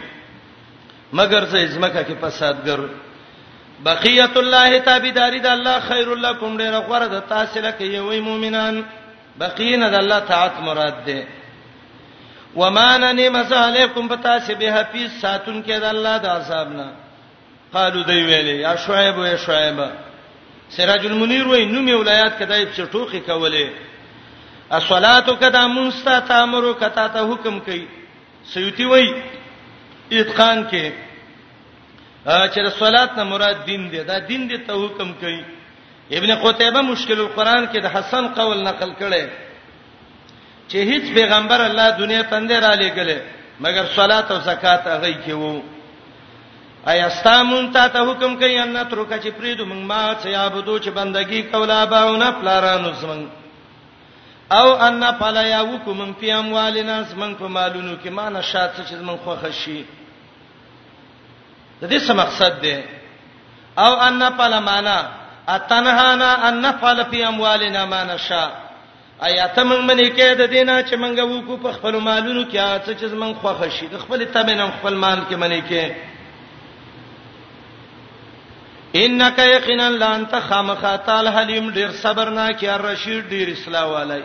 مگر 1.13 1.45
څه 1.51 1.55
ازمکه 1.65 2.03
کې 2.03 2.15
فسادګر 2.21 2.79
بقیت 3.83 4.37
الله 4.37 4.79
تابعداري 4.79 5.39
د 5.39 5.45
الله 5.47 5.79
خير 5.79 6.15
لكم 6.15 6.57
ډیره 6.57 6.79
غوړه 6.87 7.05
د 7.11 7.19
تاسو 7.29 7.59
لکه 7.59 7.83
یوې 7.85 8.19
مؤمنان 8.29 8.81
بقین 9.39 9.89
د 9.91 9.95
الله 10.03 10.19
تعالی 10.19 10.61
مراد 10.67 11.05
ده 11.05 11.25
ومان 12.55 13.03
نعمت 13.15 13.53
علیکم 13.53 14.07
بتاسه 14.07 14.53
به 14.59 14.73
حفیظ 14.79 15.11
ساتون 15.21 15.63
کې 15.63 15.71
د 15.71 15.83
الله 15.95 16.17
د 16.17 16.25
عذاب 16.35 16.69
نه 16.73 16.91
قالو 17.73 18.03
دی 18.03 18.19
ویلې 18.27 18.61
یا 18.67 18.75
شعیب 18.85 19.17
یا 19.25 19.37
شعیب 19.45 19.81
سراج 20.69 21.05
المنیر 21.05 21.47
وای 21.47 21.65
نو 21.65 21.81
می 21.81 21.93
ولایات 21.93 22.39
کدای 22.43 22.65
په 22.65 22.85
ټوخي 22.93 23.19
کولې 23.27 23.67
الصلاه 24.73 25.21
کدا 25.39 25.65
منستا 25.67 26.19
تامر 26.27 26.65
کتا 26.79 27.07
ته 27.07 27.19
حکم 27.31 27.59
کوي 27.65 27.85
سیوتی 28.53 28.85
وای 28.85 29.07
اتقان 30.11 30.63
کې 30.71 30.89
چې 32.25 32.59
الصلات 32.59 33.17
نه 33.17 33.23
مراد 33.23 33.65
دین 33.67 33.89
دی 33.91 34.03
دا 34.03 34.17
دین 34.29 34.47
دی 34.49 34.57
ته 34.57 34.73
حکم 34.85 35.11
کوي 35.13 35.41
ابن 36.17 36.35
قتيبه 36.35 36.81
مشکل 36.81 37.19
القرآن 37.19 37.67
کې 37.67 37.79
د 37.81 37.85
حسن 37.93 38.27
قول 38.27 38.57
نقل 38.63 38.91
کړي 38.99 39.25
چې 40.69 40.75
هیڅ 40.89 41.13
پیغمبر 41.13 41.61
الله 41.61 41.89
دنیا 41.89 42.21
پندې 42.23 42.61
را 42.63 42.73
لېګلې 42.75 43.19
مگر 43.59 43.85
صلات 43.95 44.31
او 44.31 44.39
زکات 44.39 44.87
هغه 44.87 45.13
کې 45.25 45.31
وو 45.31 45.61
ایا 46.93 47.05
استامون 47.05 47.71
تا 47.71 47.87
ته 47.87 47.99
حکم 48.11 48.35
کوي 48.37 48.57
ان 48.59 48.77
تر 48.89 49.03
کا 49.05 49.17
چې 49.19 49.27
پریدو 49.37 49.65
موږ 49.65 49.83
ما 49.85 50.13
چې 50.23 50.27
عبادت 50.35 50.85
چې 50.85 50.89
بندگی 50.91 51.41
کولا 51.41 51.85
باونه 51.85 52.31
پلارانو 52.39 52.91
زمنګ 52.93 53.44
او 54.51 54.73
ان 54.75 55.03
فلا 55.19 55.41
یاوکم 55.41 56.11
فی 56.19 56.31
اموالنا 56.31 57.01
من 57.17 57.35
په 57.35 57.47
مالونو 57.47 57.95
کې 58.05 58.09
معنی 58.09 58.41
شات 58.41 58.73
چې 58.89 58.93
من 58.95 59.17
خوخه 59.17 59.51
شي 59.51 59.85
د 61.81 61.89
دې 61.89 61.99
څه 62.07 62.13
مقصد 62.15 62.61
دی 62.61 62.81
او 63.77 63.93
ان 63.93 64.29
فلا 64.37 64.59
معنا 64.59 65.07
اتنهانا 65.49 66.49
ان 66.49 66.61
نفعل 66.61 67.03
فی 67.11 67.23
اموالنا 67.23 67.85
ما 67.85 68.03
نشاء 68.03 68.49
آیات 69.23 69.59
موږ 69.59 69.81
منې 69.89 70.11
کې 70.15 70.37
د 70.37 70.41
دینه 70.49 70.81
چې 70.87 70.93
موږ 70.95 71.17
وکړو 71.17 71.63
په 71.63 71.71
خپل 71.73 71.99
مالونو 71.99 72.43
کې 72.51 72.55
هغه 72.57 72.81
څه 72.85 72.93
چې 72.99 73.05
موږ 73.05 73.35
خوښه 73.41 73.69
شي 73.79 73.87
د 73.87 73.97
خپل 73.97 74.25
تمنه 74.25 74.71
خپل 74.71 74.93
مان 74.95 75.23
کې 75.29 75.35
منې 75.35 75.61
کې 75.69 75.93
انک 78.97 79.39
یقینا 79.39 79.87
لانت 80.01 80.33
خامخ 80.47 80.83
تعالی 81.05 81.29
حلیم 81.37 81.65
ډیر 81.77 81.87
صبرناک 82.03 82.57
یا 82.69 82.75
رشید 82.87 83.21
ډیر 83.33 83.47
اصلاح 83.55 83.83
والای 83.93 84.21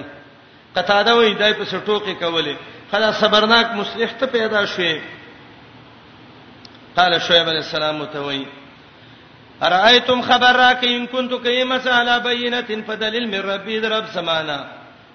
قطاده 0.77 1.13
وې 1.21 1.39
دای 1.41 1.53
په 1.61 1.65
سټوکې 1.73 2.15
کولې 2.23 2.55
خدا 2.93 3.09
صبرناک 3.21 3.67
مصلح 3.81 4.11
ته 4.21 4.27
پیدا 4.35 4.63
شوې 4.75 5.01
قال 6.99 7.19
شعیب 7.27 7.49
علیہ 7.55 7.65
السلام 7.69 7.97
متوي 8.03 8.45
ارایتم 9.69 10.21
خبر 10.29 10.53
را 10.63 10.71
کې 10.79 10.87
ان 10.87 11.07
كنت 11.07 11.33
کیما 11.49 11.79
علی 12.01 12.17
بینه 12.29 12.81
فدلل 12.87 13.27
من 13.35 13.43
ربی 13.51 13.81
رب 13.97 14.07
سمانا 14.15 14.63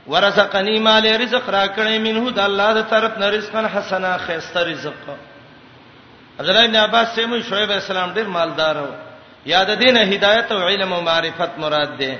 ورزقنی 0.07 0.77
مال 0.89 1.05
رزق 1.23 1.49
را 1.59 1.65
کړې 1.67 1.99
منه 2.09 2.31
د 2.41 2.45
الله 2.49 2.69
تر 2.81 2.87
طرف 2.91 3.17
نه 3.23 3.27
رزقن 3.39 3.65
حسنا 3.79 4.15
خیسته 4.27 4.59
رزق 4.73 5.09
عبد 5.15 6.47
الله 6.49 6.67
بن 6.67 6.75
عباس 6.85 7.07
سیمو 7.21 7.39
شعیب 7.49 7.69
علیہ 7.71 7.83
السلام 7.85 8.13
ډیر 8.21 8.27
مالدار 8.37 8.75
وو 8.85 8.93
یاد 9.45 9.73
دینه 9.75 9.99
هدایت 9.99 10.51
او 10.51 10.59
علم 10.59 10.93
او 10.93 11.01
معرفت 11.01 11.57
مراد 11.59 11.95
ده 11.97 12.19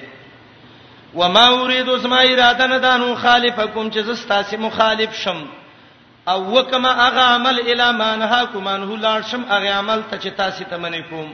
و 1.15 1.29
ما 1.29 1.63
اريد 1.63 1.89
اسما 1.89 2.17
اراده 2.17 2.67
نه 2.67 2.79
دانو 2.79 3.15
خالفکم 3.15 3.89
چې 3.91 3.97
زستاسي 3.99 4.57
مخالف 4.57 5.15
شم 5.15 5.37
او 6.27 6.57
وکما 6.57 6.89
اغه 6.89 7.19
عمل 7.19 7.59
الی 7.69 7.97
ما 7.97 8.15
نهاکم 8.15 8.67
انه 8.67 8.97
لاړ 9.01 9.25
شم 9.31 9.43
اغه 9.49 9.69
عمل 9.73 10.01
ته 10.11 10.17
چې 10.19 10.33
تاسو 10.37 10.63
ته 10.63 10.77
منی 10.77 11.03
کوم 11.03 11.27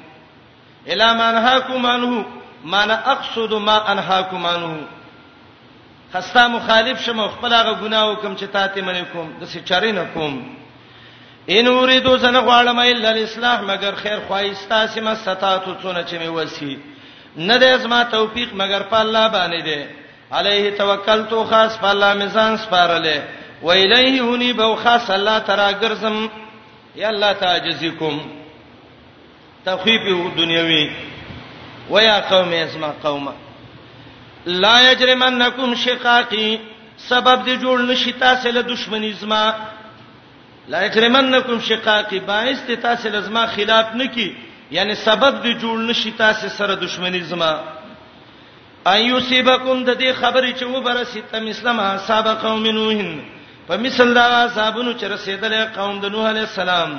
الی 0.87 1.05
ما 1.17 1.31
نهاکم 1.31 1.85
انه 1.85 2.25
ما 2.65 2.85
نه 2.85 2.99
اقصد 3.07 3.53
ما 3.53 3.87
انهاکم 3.91 4.45
انه 4.45 4.79
خستا 6.13 6.47
مخالف 6.47 7.01
شم 7.03 7.27
خپل 7.27 7.53
هغه 7.53 7.73
ګناه 7.87 8.11
وکم 8.17 8.35
چې 8.37 8.43
تاسو 8.53 8.73
ته 8.75 8.81
منی 8.81 9.05
کوم 9.13 9.29
د 9.41 9.45
څه 9.45 9.63
چارې 9.69 9.91
نه 9.95 10.05
کوم 10.13 10.60
ان 11.49 11.67
اوریدو 11.67 12.17
سن 12.17 12.35
غواړم 12.41 12.79
الا 12.91 13.09
الاصلاح 13.11 13.61
مگر 13.67 13.93
خیر 14.01 14.19
خوایستا 14.27 14.85
سم 14.93 15.13
ستاتو 15.21 15.73
څونه 15.81 16.03
چې 16.09 16.13
می 16.19 16.27
وسی 16.27 16.77
نه 17.37 17.57
دې 17.59 17.63
اسما 17.79 18.03
توفیق 18.11 18.53
مگر 18.53 18.81
په 18.91 18.99
الله 18.99 19.27
باندې 19.29 19.65
دې 19.65 19.79
علیه 20.37 20.71
توکلت 20.77 21.29
خاص 21.49 21.77
په 21.79 21.83
الله 21.89 22.13
میزان 22.23 22.57
سپارلې 22.57 23.19
و 23.63 23.69
الیه 23.71 24.21
ونی 24.23 24.53
بو 24.53 24.75
خاص 24.75 25.09
الله 25.09 25.39
ترا 25.39 25.69
ګرځم 25.71 26.29
یا 26.95 27.07
الله 27.07 27.33
تعجزکم 27.33 28.17
تخفیف 29.65 30.01
دنیوی 30.37 30.87
و 31.91 31.99
یا 32.03 32.19
قوم 32.29 32.53
اسما 32.61 32.93
قومه 33.03 33.31
لا 34.45 34.79
یجرمنکم 34.91 35.73
شقاقی 35.85 36.57
سبب 37.09 37.43
دې 37.45 37.61
جوړ 37.63 37.91
نشی 37.91 38.11
تاسو 38.11 38.49
له 38.51 38.61
دشمنی 38.61 39.11
زما 39.19 39.45
لا 40.73 40.79
یکرمنکم 40.85 41.57
شقاقی 41.69 42.19
باعث 42.31 42.59
ته 42.67 42.75
تاسو 42.75 43.07
لزما 43.09 43.45
خلاف 43.55 43.85
نکی 43.95 44.27
یعنی 44.75 44.95
سبب 44.95 45.33
دی 45.43 45.51
جوړ 45.61 45.77
نشی 45.89 46.11
تاسو 46.17 46.49
سره 46.49 46.75
دښمنی 46.81 47.23
زما 47.31 47.51
ايوسيبکم 48.91 49.83
د 49.85 49.97
دې 49.99 50.13
خبرې 50.21 50.51
چې 50.59 50.63
و 50.63 50.81
برسیتم 50.81 51.47
اسلام 51.47 51.79
اصحاب 51.79 52.27
قوم 52.43 52.65
نوح 52.77 53.01
په 53.67 53.77
مثل 53.85 54.13
دا 54.15 54.23
صاحبونو 54.55 54.93
چې 54.99 55.03
رسیدل 55.13 55.55
قوم 55.75 55.99
د 56.03 56.13
نوح 56.13 56.27
علی 56.29 56.39
السلام 56.39 56.93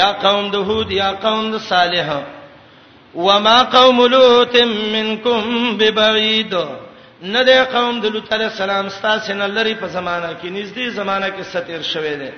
یا 0.00 0.08
قوم 0.24 0.50
د 0.56 0.72
هود 0.72 0.90
یا 0.96 1.12
قوم 1.22 1.50
د 1.56 1.62
صالح 1.68 2.14
وما 3.14 3.62
قوم 3.76 4.02
لوط 4.16 4.56
منکم 4.96 5.76
ببعید 5.78 6.54
نه 7.22 7.42
د 7.50 7.64
قوم 7.76 8.00
د 8.04 8.12
لوط 8.18 8.32
علی 8.38 8.44
السلام 8.50 8.88
ستاسو 8.98 9.34
نه 9.40 9.46
لري 9.54 9.74
په 9.84 9.94
زمانہ 9.96 10.30
کې 10.34 10.54
نږدې 10.58 11.00
زمانہ 11.00 11.28
کې 11.28 11.42
ستیر 11.54 11.82
شوه 11.92 12.14
دی 12.24 12.30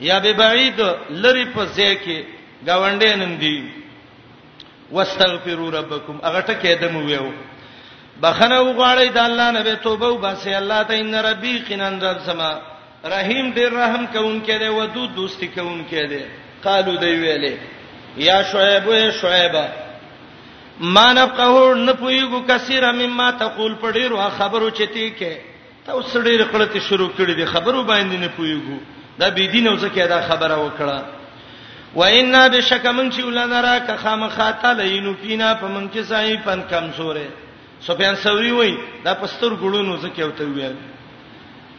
یا 0.00 0.18
به 0.20 0.32
بعید 0.32 0.80
لری 1.10 1.44
په 1.54 1.66
ځای 1.76 1.96
کې 1.96 2.18
گاونډې 2.66 3.12
نن 3.16 3.38
دی 3.40 3.70
واستغفروا 4.90 5.68
ربکم 5.70 6.18
هغه 6.24 6.40
ټکه 6.46 6.74
دمو 6.82 7.00
ویو 7.06 7.26
بخنه 8.22 8.58
وغواړی 8.60 9.08
د 9.14 9.18
الله 9.18 9.50
نه 9.50 9.62
به 9.62 9.74
توبه 9.74 10.08
وباسي 10.08 10.54
الله 10.54 10.82
ته 10.82 10.94
ان 11.00 11.14
ربی 11.14 11.58
قنن 11.68 12.02
رب 12.04 12.18
سما 12.26 12.52
رحیم 13.04 13.54
دې 13.54 13.72
رحم 13.72 14.06
کوونکې 14.14 14.60
دې 14.62 14.70
ودود 14.76 15.14
دوستی 15.16 15.48
کوونکې 15.48 16.02
دې 16.12 16.22
قالو 16.64 16.96
دی 16.96 17.12
ویلې 17.16 17.56
یا 18.16 18.42
شعیب 18.52 18.88
یا 18.92 19.10
شعیب 19.20 19.54
ما 20.80 21.12
نفقه 21.12 21.74
نه 21.74 21.92
پویګو 21.92 22.46
کثیر 22.48 22.92
مما 22.92 23.30
تقول 23.30 23.74
پډیرو 23.82 24.30
خبرو 24.38 24.70
چتی 24.70 25.10
کې 25.18 25.34
ته 25.86 25.92
اوس 25.92 26.16
ډیر 26.16 26.44
قلتي 26.44 26.80
شروع 26.80 27.08
کړې 27.18 27.30
دي 27.34 27.44
خبرو 27.46 27.82
باندې 27.84 28.16
نه 28.18 28.28
پویګو 28.36 28.78
دا 29.18 29.26
بی 29.30 29.46
دین 29.52 29.66
اوسکه 29.68 30.06
دا 30.06 30.20
خبره 30.28 30.56
وکړه 30.64 30.98
و 31.94 32.02
ان 32.02 32.32
بشک 32.52 32.86
من 32.86 33.10
چې 33.10 33.18
ولنرا 33.20 33.78
ک 33.78 33.96
خامخاته 34.02 34.72
لینو 34.72 35.14
فینا 35.22 35.54
فمن 35.60 35.88
کې 35.94 36.00
سای 36.02 36.36
پن 36.44 36.60
کمزورې 36.70 37.28
سفیان 37.86 38.14
ثوری 38.22 38.50
وای 38.52 38.74
دا 39.04 39.14
پستر 39.14 39.48
ګړونو 39.50 39.96
زکه 40.02 40.22
او 40.22 40.30
ته 40.30 40.44
ویل 40.44 40.76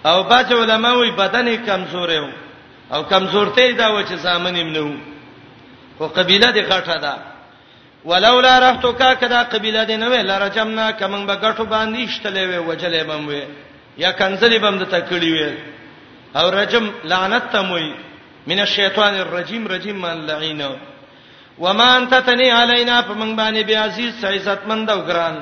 او 0.06 0.24
باج 0.24 0.54
علماء 0.54 0.94
وای 0.96 1.12
بدن 1.12 1.56
کمزورې 1.66 2.24
او 2.94 3.04
کمزورته 3.04 3.72
دا 3.72 3.92
و 3.96 4.02
چې 4.04 4.14
زامن 4.14 4.56
ایمنو 4.56 4.94
خو 5.98 6.08
قبيله 6.08 6.52
دي 6.52 6.62
غټه 6.64 7.00
ده 7.02 7.14
ولولا 8.06 8.60
رحتک 8.60 9.20
کدا 9.20 9.44
قبيله 9.44 9.84
دي 9.84 9.98
نه 9.98 10.08
وی 10.10 10.24
لرجمنا 10.24 10.92
کمن 10.92 11.26
به 11.26 11.36
غټو 11.36 11.64
باندې 11.72 12.10
شتلې 12.18 12.44
وی 12.52 12.60
وجلې 12.76 13.04
بم 13.08 13.28
وی 13.28 13.44
یا 13.98 14.12
کنزلې 14.12 14.56
بم 14.60 14.78
د 14.80 14.84
تکړی 14.84 15.32
وی 15.34 15.52
او 16.36 16.50
رجم 16.50 16.92
لعنت 17.04 17.44
تموي 17.54 17.94
من 18.48 18.60
الشیطان 18.60 19.14
الرجیم 19.16 19.68
رجیم 19.68 19.96
من 19.96 20.26
لعینه 20.26 20.76
وما 21.60 21.84
انت 21.98 22.14
تنی 22.14 22.50
علینا 22.52 23.02
فمن 23.02 23.36
باندې 23.36 23.64
بیا 23.66 23.84
عزیز 23.84 24.26
عزت 24.26 24.68
مند 24.68 24.90
او 24.90 25.00
ګران 25.08 25.36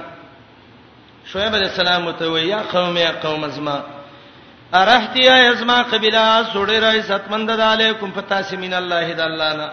شعیب 1.32 1.56
علیہ 1.56 1.68
السلام 1.70 2.12
ته 2.12 2.26
ویا 2.32 2.60
قوم 2.72 2.98
یا 2.98 3.12
قوم 3.22 3.44
ازما 3.44 3.80
ارحتی 4.74 5.24
یا 5.24 5.36
ازما 5.50 5.82
قبیلا 5.84 6.44
سوړی 6.54 6.82
را 6.84 6.92
عزت 7.00 7.32
مند 7.32 7.50
د 7.52 7.62
علیکم 7.62 8.12
فتاسمین 8.16 8.74
الله 8.74 9.14
د 9.14 9.20
الله 9.20 9.54
نا 9.54 9.70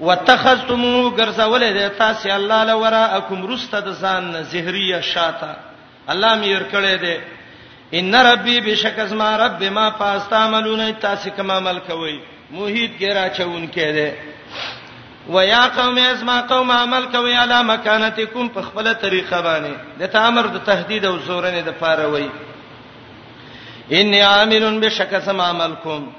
واتخذتمو 0.00 1.08
غرزولې 1.08 1.70
د 1.78 1.92
تاسې 1.98 2.26
الله 2.30 2.64
لورا 2.64 3.04
اکم 3.18 3.46
رست 3.52 3.74
د 3.74 3.92
ځان 4.02 4.42
زهریه 4.42 5.00
شاته 5.00 5.56
الله 6.08 6.36
مې 6.42 6.48
ور 6.54 6.64
کړې 6.72 6.94
ده 7.02 7.20
ان 7.94 8.14
ربي 8.14 8.60
بشک 8.60 8.98
از 8.98 9.12
ما 9.12 9.36
رب 9.36 9.64
ما 9.64 9.90
پاس 9.90 10.24
تعملون 10.30 10.92
تاسو 10.92 11.30
کوم 11.30 11.50
عمل 11.50 11.78
کوي 11.78 12.18
موحد 12.50 12.98
ګرا 13.00 13.28
چون 13.28 13.66
کړي 13.66 14.12
ويا 15.28 15.66
قوم 15.76 15.98
از 15.98 16.22
ما 16.24 16.40
قوم 16.42 16.70
عمل 16.70 17.04
کوي 17.12 17.32
علا 17.36 17.62
مکانتکم 17.62 18.48
په 18.48 18.62
خپل 18.62 18.92
طریقه 19.00 19.40
باندې 19.42 20.00
د 20.00 20.06
تامر 20.12 20.46
د 20.46 20.64
تهدید 20.66 21.04
او 21.06 21.18
زورنه 21.18 21.60
د 21.66 21.72
پاره 21.80 22.06
وي 22.06 22.28
ان 24.00 24.14
عاملون 24.14 24.80
بشک 24.80 25.14
سم 25.24 25.40
عمل 25.40 25.74
کوم 25.82 26.10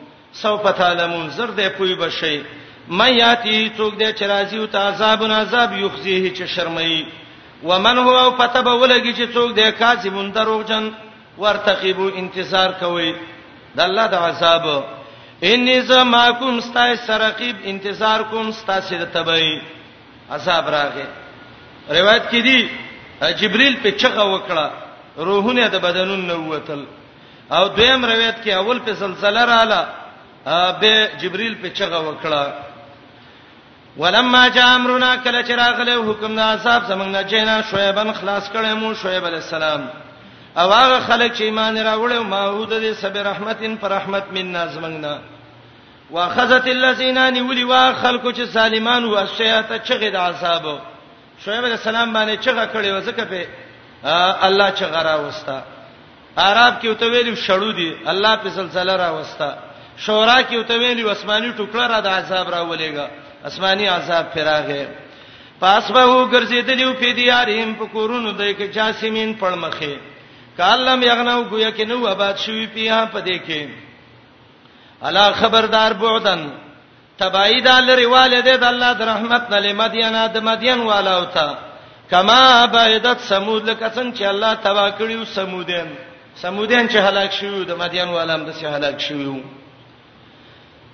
سوف 0.41 0.67
تعلمون 0.77 1.29
زر 1.29 1.49
دې 1.57 1.77
پوي 1.77 1.95
بشي 1.95 2.41
مياتي 2.89 3.71
څوک 3.77 3.93
دې 3.99 4.19
چرازي 4.19 4.57
او 4.57 4.65
تعذابون 4.77 5.31
عذاب 5.31 5.71
یخزیه 5.77 6.31
چې 6.35 6.43
شرمای 6.55 7.03
ومن 7.63 7.97
هو 8.07 8.15
فتب 8.31 8.81
ولګي 8.81 9.13
چې 9.17 9.35
څوک 9.35 9.55
دې 9.55 9.79
کاذبون 9.79 10.31
دروغجن 10.39 10.89
ورتقبو 11.43 12.05
انتظار 12.21 12.69
کوي 12.81 13.09
د 13.77 13.79
الله 13.87 14.05
د 14.13 14.15
عذاب 14.27 14.65
انی 15.51 15.75
زماکم 15.91 16.51
استای 16.61 16.91
سرقیب 17.07 17.55
انتظار 17.71 18.19
کوم 18.31 18.45
استاسې 18.53 18.95
د 19.01 19.05
تبعی 19.15 19.51
عذاب 20.35 20.65
راغی 20.75 21.07
روایت 21.97 22.25
کې 22.31 22.39
دی 22.47 22.57
جبرئیل 23.41 23.75
په 23.83 23.89
چغه 24.03 24.23
وکړه 24.33 24.67
روحونه 25.27 25.63
د 25.75 25.83
بدنون 25.85 26.21
نه 26.31 26.35
وتل 26.53 26.81
او 27.57 27.63
دویم 27.75 28.01
روایت 28.13 28.37
کې 28.43 28.51
اول 28.61 28.79
په 28.85 28.91
زلزلہ 29.03 29.43
رااله 29.45 29.85
به 30.81 31.09
جبرئیل 31.21 31.55
په 31.61 31.69
چغه 31.81 31.99
وکړه 32.07 32.47
ولما 34.01 34.43
جاء 34.55 34.69
امرنا 34.75 35.15
کله 35.15 35.39
چې 35.47 35.51
راغله 35.63 35.95
حکم 36.09 36.35
د 36.35 36.39
عذاب 36.55 36.81
زمنګ 36.91 37.09
نه 37.15 37.23
چینا 37.31 37.61
شعیبن 37.69 38.13
خلاص 38.19 38.45
کړي 38.53 38.73
مو 38.81 38.93
شعیب 39.03 39.25
علی 39.25 39.35
السلام 39.43 39.81
او 40.59 40.71
هغه 40.73 40.99
خلک 40.99 41.33
چې 41.37 41.41
ایمان 41.41 41.77
راوړل 41.77 42.19
ماحود 42.33 42.69
دي 42.73 42.93
سبه 42.93 43.23
رحمتین 43.23 43.75
پر 43.81 43.87
رحمت 43.91 44.23
من 44.31 44.51
نازمنګنا 44.51 45.19
واخذت 46.11 46.67
الذين 46.67 47.17
نولي 47.33 47.63
واخلق 47.63 48.25
چې 48.35 48.41
سالمان 48.53 49.03
او 49.03 49.25
شیاطه 49.37 49.77
چغې 49.77 50.03
د 50.13 50.15
عذاب 50.15 50.65
شعیب 51.45 51.63
علیہ 51.63 51.71
السلام 51.81 52.13
باندې 52.13 52.39
چغه 52.45 52.65
کړي 52.73 52.87
وزکه 52.91 53.25
په 53.25 53.47
الله 54.47 54.69
چغه 54.71 55.03
را 55.09 55.15
وستا 55.19 55.59
عرب 56.37 56.81
کې 56.81 56.85
وته 56.87 57.05
ویلو 57.11 57.35
شړو 57.35 57.71
دي 57.75 57.95
الله 58.07 58.35
په 58.35 58.49
سلسله 58.49 58.95
را 59.03 59.09
وستا 59.19 59.53
شورا 59.97 60.39
کې 60.43 60.53
وته 60.57 60.73
ویلو 60.79 61.09
آسماني 61.11 61.49
ټوکړه 61.57 61.87
را 61.91 61.99
د 61.99 62.07
عذاب 62.07 62.49
را 62.55 62.65
ولېګا 62.77 63.07
آسماني 63.45 63.87
عذاب 63.89 64.25
فراغه 64.35 64.87
پاس 65.61 65.91
به 65.91 66.03
وګرځیدلیو 66.05 66.93
په 66.93 67.13
دیاریم 67.15 67.73
په 67.75 67.85
کورونو 67.85 68.31
دای 68.31 68.53
کې 68.55 68.71
جاسمین 68.75 69.37
پړمخه 69.41 70.15
کالم 70.57 71.03
یغنو 71.03 71.41
گویا 71.51 71.71
کې 71.77 71.81
نو 71.87 72.07
آباد 72.07 72.35
شوی 72.43 72.65
پیه 72.73 72.97
په 73.13 73.19
دې 73.27 73.37
کې 73.47 73.67
الا 75.07 75.31
خبردار 75.41 75.93
بعدن 76.01 76.41
تبعید 77.19 77.67
الریواله 77.67 78.39
د 78.39 78.63
الله 78.69 78.93
د 78.93 79.01
رحمت 79.09 79.43
نه 79.53 79.59
لمدینه 79.65 80.27
د 80.35 80.45
مدین 80.49 80.79
والا 80.89 81.17
وتا 81.19 81.49
کما 82.11 82.65
بعدت 82.77 83.19
سمود 83.29 83.69
لکه 83.69 83.91
څنګه 83.95 84.19
چې 84.19 84.23
الله 84.33 84.53
تبا 84.53 84.89
کړیو 84.99 85.25
سمودین 85.33 85.93
سمودین 86.41 86.89
چې 86.89 86.95
هلاک 87.09 87.31
شوو 87.39 87.63
د 87.63 87.71
مدین 87.83 88.09
والا 88.17 88.33
هم 88.35 88.45
د 88.49 88.53
څه 88.53 88.65
هلاک 88.77 88.99
شوو 89.01 89.39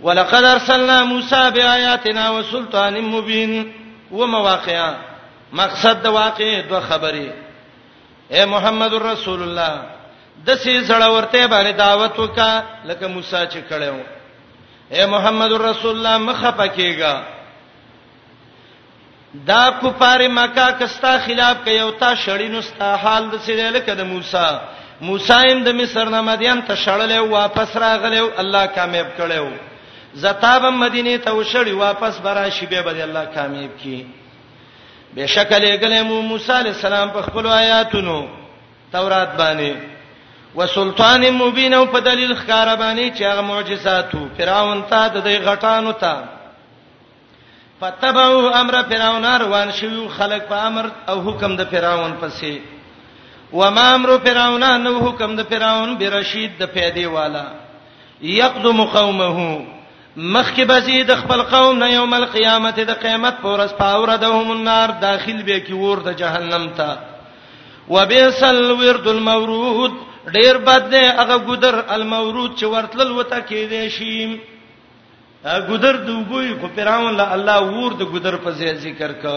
ولقد 0.05 0.43
ارسلنا 0.43 1.03
موسى 1.03 1.41
بآياتنا 1.55 2.29
وسلطان 2.31 3.01
مبين 3.01 3.73
ومواقعا 4.11 4.93
مقصد 5.61 6.03
د 6.03 6.07
واقع 6.19 6.61
دوه 6.69 6.81
خبرې 6.89 7.42
اے 8.31 8.43
محمد 8.53 8.93
رسول 9.11 9.41
الله 9.43 9.73
د 10.47 10.59
سې 10.63 10.75
زړورته 10.89 11.41
باندې 11.53 11.73
دعوت 11.83 12.19
وکا 12.19 12.51
لکه 12.89 13.05
موسی 13.15 13.41
چې 13.53 13.59
کړو 13.69 13.97
اے 14.95 15.05
محمد 15.13 15.51
رسول 15.69 15.93
الله 15.95 16.17
مخه 16.27 16.51
پکېګا 16.59 17.15
دا 19.49 19.63
کفار 19.81 20.19
مکه 20.37 20.65
کستا 20.79 21.13
خلاف 21.25 21.55
کوي 21.65 21.79
او 21.81 21.91
تا 21.91 22.13
شړینو 22.23 22.61
ستا 22.69 22.95
حال 23.03 23.23
د 23.29 23.35
سې 23.35 23.71
لکه 23.77 23.91
د 23.95 24.01
موسی 24.13 24.47
موسی 25.07 25.51
هم 25.51 25.59
د 25.67 25.69
مصر 25.79 26.09
نه 26.15 26.21
مدین 26.31 26.57
ته 26.67 26.73
شړلې 26.75 27.17
واپس 27.39 27.69
راغلې 27.85 28.39
الله 28.43 28.65
کامیاب 28.79 29.07
کړو 29.19 29.51
زتاب 30.23 30.63
مدینه 30.65 31.17
ته 31.23 31.31
وشړی 31.43 31.71
واپس 31.85 32.19
برا 32.25 32.49
شی 32.55 32.65
به 32.65 33.01
الله 33.03 33.23
کامیاب 33.35 33.71
کړي 33.83 34.22
بشکل 35.15 35.65
کلمو 35.81 36.21
موسی 36.27 36.51
علی 36.51 36.69
السلام 36.69 37.09
په 37.13 37.21
خپل 37.21 37.47
آیاتونو 37.55 38.21
تورات 38.91 39.31
باندې 39.39 39.75
وسلطان 40.55 41.25
مبین 41.35 41.73
او 41.73 41.85
په 41.95 41.99
دلیل 42.07 42.33
ښکار 42.35 42.75
باندې 42.77 43.17
چې 43.17 43.21
هغه 43.21 43.41
معجزاتو 43.49 44.21
فراون 44.37 44.81
ته 44.93 45.01
د 45.15 45.23
دې 45.23 45.37
غټانو 45.45 45.93
ته 45.99 46.23
فتبعو 47.81 48.49
امر 48.61 48.75
فراون 48.89 49.25
روان 49.41 49.71
شو 49.79 50.07
خلک 50.17 50.43
په 50.49 50.55
امر 50.69 50.89
او 51.13 51.17
حکم 51.29 51.55
د 51.61 51.69
فراون 51.75 52.15
پسې 52.21 52.57
وما 53.61 53.85
امر 53.93 54.15
فراون 54.25 54.67
نو 54.83 54.97
حکم 55.09 55.35
د 55.41 55.49
فراون 55.53 55.95
برشید 56.01 56.57
د 56.59 56.69
پیدې 56.73 57.05
والا 57.17 57.45
یقدم 58.33 58.83
قومه 58.97 59.31
مخک 60.17 60.59
بزی 60.67 61.01
د 61.03 61.15
خپل 61.21 61.41
قوم 61.51 61.77
نه 61.79 61.89
یوم 61.93 62.13
القیامت 62.13 62.79
د 62.87 62.93
قیامت 63.01 63.41
پر 63.41 63.59
اس 63.61 63.71
پاوردهم 63.77 64.51
النار 64.51 64.89
داخل 65.01 65.41
به 65.45 65.59
کی 65.67 65.73
ور 65.73 65.99
د 66.07 66.17
جهنم 66.17 66.65
ته 66.79 66.97
وبئسل 67.89 68.71
ورد 68.81 69.07
المورود 69.07 69.91
ډیر 70.35 70.57
بد 70.67 70.85
دی 70.89 70.97
هغه 70.97 71.37
ګدر 71.47 71.77
المورود 71.95 72.53
چې 72.57 72.63
ورتل 72.73 73.11
وته 73.11 73.39
کې 73.39 73.69
دی 73.69 73.89
شي 73.89 74.39
ګدر 75.69 75.95
دوبوی 76.09 76.53
کو 76.59 76.67
پیراون 76.75 77.17
له 77.21 77.33
الله 77.37 77.71
ور 77.85 77.93
د 78.01 78.11
ګدر 78.13 78.35
په 78.43 78.51
ذکر 78.83 79.11
کا 79.23 79.31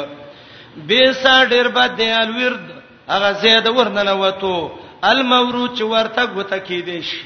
بیسا 0.91 1.33
ډیر 1.55 1.69
بد 1.79 1.97
دی 2.03 2.11
الورد 2.19 2.77
هغه 3.15 3.33
زید 3.47 3.67
ورننه 3.73 4.15
وته 4.21 4.71
المورود 5.13 5.73
چې 5.79 5.83
ورته 5.83 6.27
ګوته 6.27 6.59
کې 6.59 6.85
دی 6.91 7.01
شي 7.13 7.25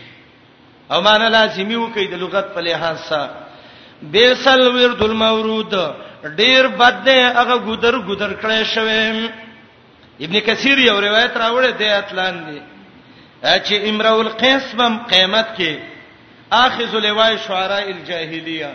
او 0.93 1.01
معنا 1.03 1.29
لازمی 1.29 1.75
وکي 1.77 2.07
د 2.07 2.15
لغت 2.23 2.47
په 2.55 2.61
لحاظ 2.61 2.99
سره 3.09 3.31
بیسل 4.15 4.61
ورد 4.77 5.03
المورود 5.03 5.73
ډیر 6.41 6.69
بد 6.81 6.97
دی 7.05 7.21
هغه 7.21 7.57
ګودر 7.57 7.95
ګودر 8.09 8.33
کړی 8.43 8.65
شوی 8.65 9.31
ابن 10.25 10.41
کثیر 10.47 10.79
یو 10.79 11.01
روایت 11.01 11.37
راوړی 11.43 11.73
دی 11.79 11.89
اتلان 11.91 12.37
دی 12.47 12.59
چې 13.43 13.73
امرؤ 13.91 14.19
القیس 14.21 14.75
بم 14.81 14.99
قیامت 15.13 15.47
کې 15.59 15.79
اخذ 16.53 16.95
لوای 17.07 17.39
شعراء 17.47 17.85
الجاهلیه 17.87 18.75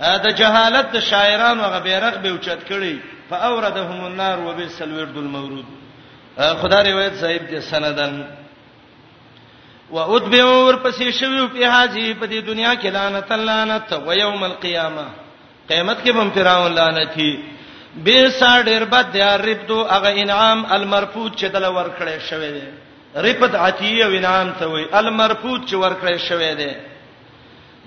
دا 0.00 0.30
جهالت 0.40 0.92
د 0.92 1.00
شاعرانو 1.10 1.62
غبیرغ 1.76 2.14
به 2.24 2.28
اوچت 2.30 2.58
کړي 2.70 2.96
فاوردهم 3.30 4.04
النار 4.06 4.38
وبئس 4.46 4.82
الورد 4.82 5.16
المورود 5.16 5.66
خدا 6.60 6.82
روایت 6.84 7.14
صاحب 7.20 7.42
دې 7.50 7.58
سندن 7.70 8.22
و 9.92 9.98
اتبعو 9.98 10.54
ورپسې 10.70 11.10
شویو 11.20 11.46
په 11.52 11.70
حاجی 11.70 12.14
په 12.20 12.26
دې 12.26 12.46
دنیا 12.48 12.74
کې 12.74 12.86
لعنت 12.96 13.30
لعنت 13.46 13.92
و 14.06 14.12
یوم 14.18 14.44
القیامه 14.48 15.04
قیامت 15.70 16.02
کې 16.04 16.10
هم 16.20 16.30
فراون 16.34 16.72
لعنتی 16.74 17.30
به 18.04 18.30
ساډر 18.30 18.84
بد 18.92 19.14
یار 19.20 19.40
ربدو 19.48 19.78
هغه 19.88 20.08
انعام 20.24 20.64
المرفوض 20.76 21.32
چې 21.32 21.44
دل 21.56 21.64
ورکړې 21.66 22.30
شوی 22.30 22.52
دی 22.52 22.66
ربد 23.26 23.56
عتیه 23.64 24.06
و 24.12 24.16
انعام 24.18 24.52
ته 24.58 24.66
وي 24.74 24.84
المرفوض 25.00 25.60
چې 25.60 25.74
ورکړې 25.74 26.28
شوی 26.28 26.54
دی 26.60 26.72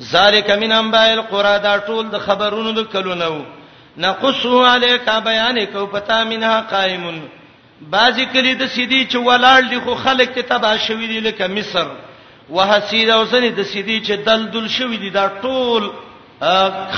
ذالک 0.09 0.49
من 0.65 0.71
انباء 0.80 1.05
القرى 1.13 1.55
دا 1.67 1.77
ټول 1.80 2.03
د 2.17 2.25
خبرونو 2.25 2.71
د 2.80 2.88
کلونو 2.97 3.35
نقصو 4.05 4.65
علیک 4.67 5.09
بیان 5.25 5.59
کو 5.73 5.85
پتا 5.95 6.23
منها 6.30 6.61
قائمون 6.69 7.19
بعضی 7.81 8.25
کلی 8.31 8.53
د 8.55 8.67
سیدی 8.73 8.99
چې 9.07 9.17
ولاړ 9.25 9.69
دي 9.69 9.79
خو 9.85 9.95
خلک 10.03 10.29
ته 10.35 10.41
تبا 10.51 10.75
شوی 10.87 11.07
دي 11.07 11.19
لکه 11.19 11.47
مصر 11.57 11.85
وحسید 12.49 13.09
اوسنی 13.09 13.49
د 13.49 13.63
سیدی 13.73 13.99
چې 14.05 14.11
دلدل 14.25 14.67
شوی 14.77 14.97
دي 14.97 15.09
دا 15.17 15.27
ټول 15.41 15.89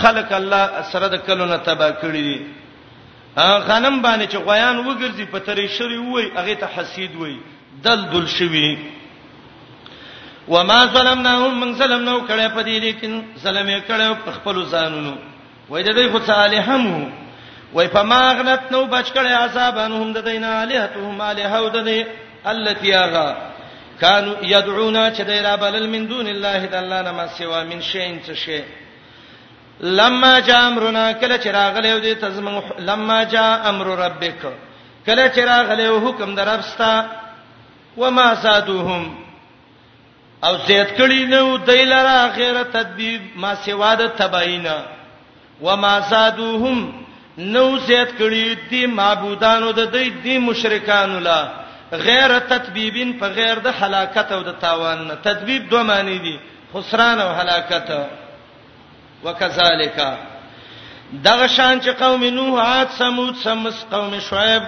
خلک 0.03 0.33
الله 0.39 0.81
سره 0.91 1.07
د 1.15 1.25
کلونه 1.29 1.57
تبا 1.69 1.89
کړی 2.03 2.21
دي 2.27 2.37
خانم 3.35 4.01
باندې 4.01 4.27
چې 4.27 4.35
غویان 4.45 4.83
وګرځي 4.83 5.25
په 5.31 5.39
تری 5.39 5.67
شری 5.77 5.97
وای 5.97 6.31
هغه 6.35 6.53
ته 6.61 6.67
حسید 6.75 7.15
وای 7.15 7.37
دلدل 7.89 8.27
شوی 8.37 8.77
وما 10.47 10.85
ظلمناهم 10.93 11.59
من 11.59 11.73
ظلمناو 11.75 12.21
کړه 12.27 12.53
په 12.55 12.61
دې 12.61 12.67
لیکن 12.87 13.21
ظلم 13.43 13.67
یې 13.67 13.81
کړه 13.89 14.25
په 14.25 14.31
خپل 14.31 14.65
ځانونو 14.65 15.13
وای 15.69 15.83
د 15.83 15.95
دوی 15.99 16.09
خو 16.11 16.19
صالحمو 16.25 16.99
وای 17.75 17.87
په 17.87 18.03
ماغنت 18.03 18.61
نو 18.71 18.79
بچ 18.93 19.07
کړي 19.15 19.31
عذابانهم 19.45 20.09
د 20.17 20.23
دینه 20.27 20.51
الیتهم 20.63 21.21
الیهو 21.29 21.69
د 21.73 21.77
دې 21.87 22.01
التی 22.53 22.93
اغا 22.93 23.27
کانوا 24.01 24.35
یدعونا 24.53 25.03
چې 25.15 25.21
دایره 25.31 25.55
بلل 25.63 25.87
من 25.89 26.07
دون 26.07 26.27
الله 26.27 26.65
د 26.65 26.75
الله 26.83 27.01
نه 27.07 27.11
ما 27.11 27.27
سوا 27.39 27.63
من 27.71 27.81
شین 27.89 28.19
څه 28.27 28.33
شی 28.43 28.61
لما 29.99 30.31
جاء 30.39 30.61
امرنا 30.69 31.05
کله 31.13 31.37
چې 31.37 31.47
راغلی 31.59 31.99
دی 32.07 32.15
تزمن 32.23 32.59
لما 32.89 33.23
جاء 33.35 33.53
امر 33.69 33.87
ربک 34.05 34.41
کله 35.05 35.29
چې 35.35 35.39
راغلی 35.53 35.87
حکم 36.07 36.35
دربستا 36.35 37.05
وما 37.97 38.33
زادوهم 38.33 39.15
او 40.43 40.57
زید 40.67 40.87
کړي 40.97 41.33
نو 41.33 41.57
دایلره 41.57 42.15
اخره 42.29 42.63
تدبیب 42.63 43.21
ما 43.35 43.55
سوا 43.55 43.95
د 43.95 44.07
تبعینا 44.07 44.83
وما 45.61 45.99
زادوهم 45.99 47.04
نو 47.37 47.63
زیات 47.85 48.09
کړي 48.17 48.55
دي 48.69 48.85
معبودانو 48.97 49.71
د 49.71 49.91
دې 49.93 50.09
دي 50.23 50.37
مشرکانو 50.49 51.19
لا 51.19 51.39
غیر 51.91 52.31
تطبیبین 52.51 53.11
په 53.19 53.27
غیر 53.35 53.57
د 53.63 53.67
هلاکت 53.79 54.31
او 54.31 54.41
د 54.43 54.53
تاوان 54.59 55.07
نه 55.07 55.15
تطبیب 55.23 55.69
دوه 55.71 55.83
معنی 55.89 56.17
دي 56.17 56.37
خسران 56.73 57.19
او 57.21 57.29
هلاکت 57.39 57.91
وکذالک 59.23 59.99
دغه 61.23 61.47
شان 61.47 61.81
چې 61.81 61.89
قوم 61.99 62.23
نوح 62.23 62.59
عاد 62.61 62.89
سمود 62.97 63.35
سمس 63.43 63.83
قوم 63.91 64.15
شعیب 64.29 64.63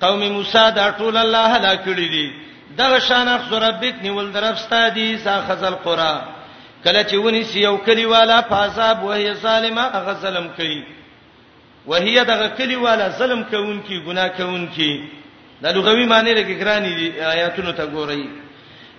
قوم 0.00 0.20
موسی 0.32 0.66
دا 0.74 0.90
ټول 0.98 1.16
الله 1.16 1.56
هلاکړي 1.58 2.10
دي 2.10 2.32
دغه 2.76 2.98
شان 2.98 3.28
اخذ 3.28 3.54
ربک 3.68 3.94
نیول 4.02 4.32
درفستا 4.32 4.88
دي 4.98 5.06
ساخذل 5.22 5.74
قرآن 5.86 6.20
کله 6.84 7.04
چې 7.08 7.14
ونی 7.24 7.42
سی 7.50 7.60
یو 7.62 7.76
کلیواله 7.76 8.40
فاصاب 8.52 9.02
وهي 9.04 9.34
ظالمه 9.46 9.80
هغه 9.96 10.14
ظلم 10.26 10.48
کوي 10.56 10.82
وهي 11.86 12.24
دغه 12.24 12.48
کلی 12.56 12.74
والا 12.76 13.08
ظلم 13.18 13.42
کوونکی 13.50 14.00
ګناه 14.06 14.28
کوونکی 14.38 15.08
د 15.62 15.66
لغوي 15.66 16.04
معنی 16.06 16.34
لري 16.34 16.54
ګرانی 16.60 16.94
دي 16.94 17.20
آیاتونو 17.22 17.70
ته 17.72 17.86
ګورئ 17.86 18.24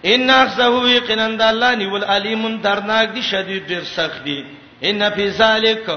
ان 0.06 0.30
اخذه 0.30 0.90
یقینند 0.90 1.41
الله 1.41 1.76
نیول 1.76 2.03
علیم 2.03 2.62
درناک 2.62 3.10
دي 3.14 3.22
شدید 3.22 3.68
ډیر 3.68 3.84
سخت 3.84 4.24
دي 4.26 4.45
ان 4.84 5.10
فی 5.16 5.30
ذلک 5.30 5.90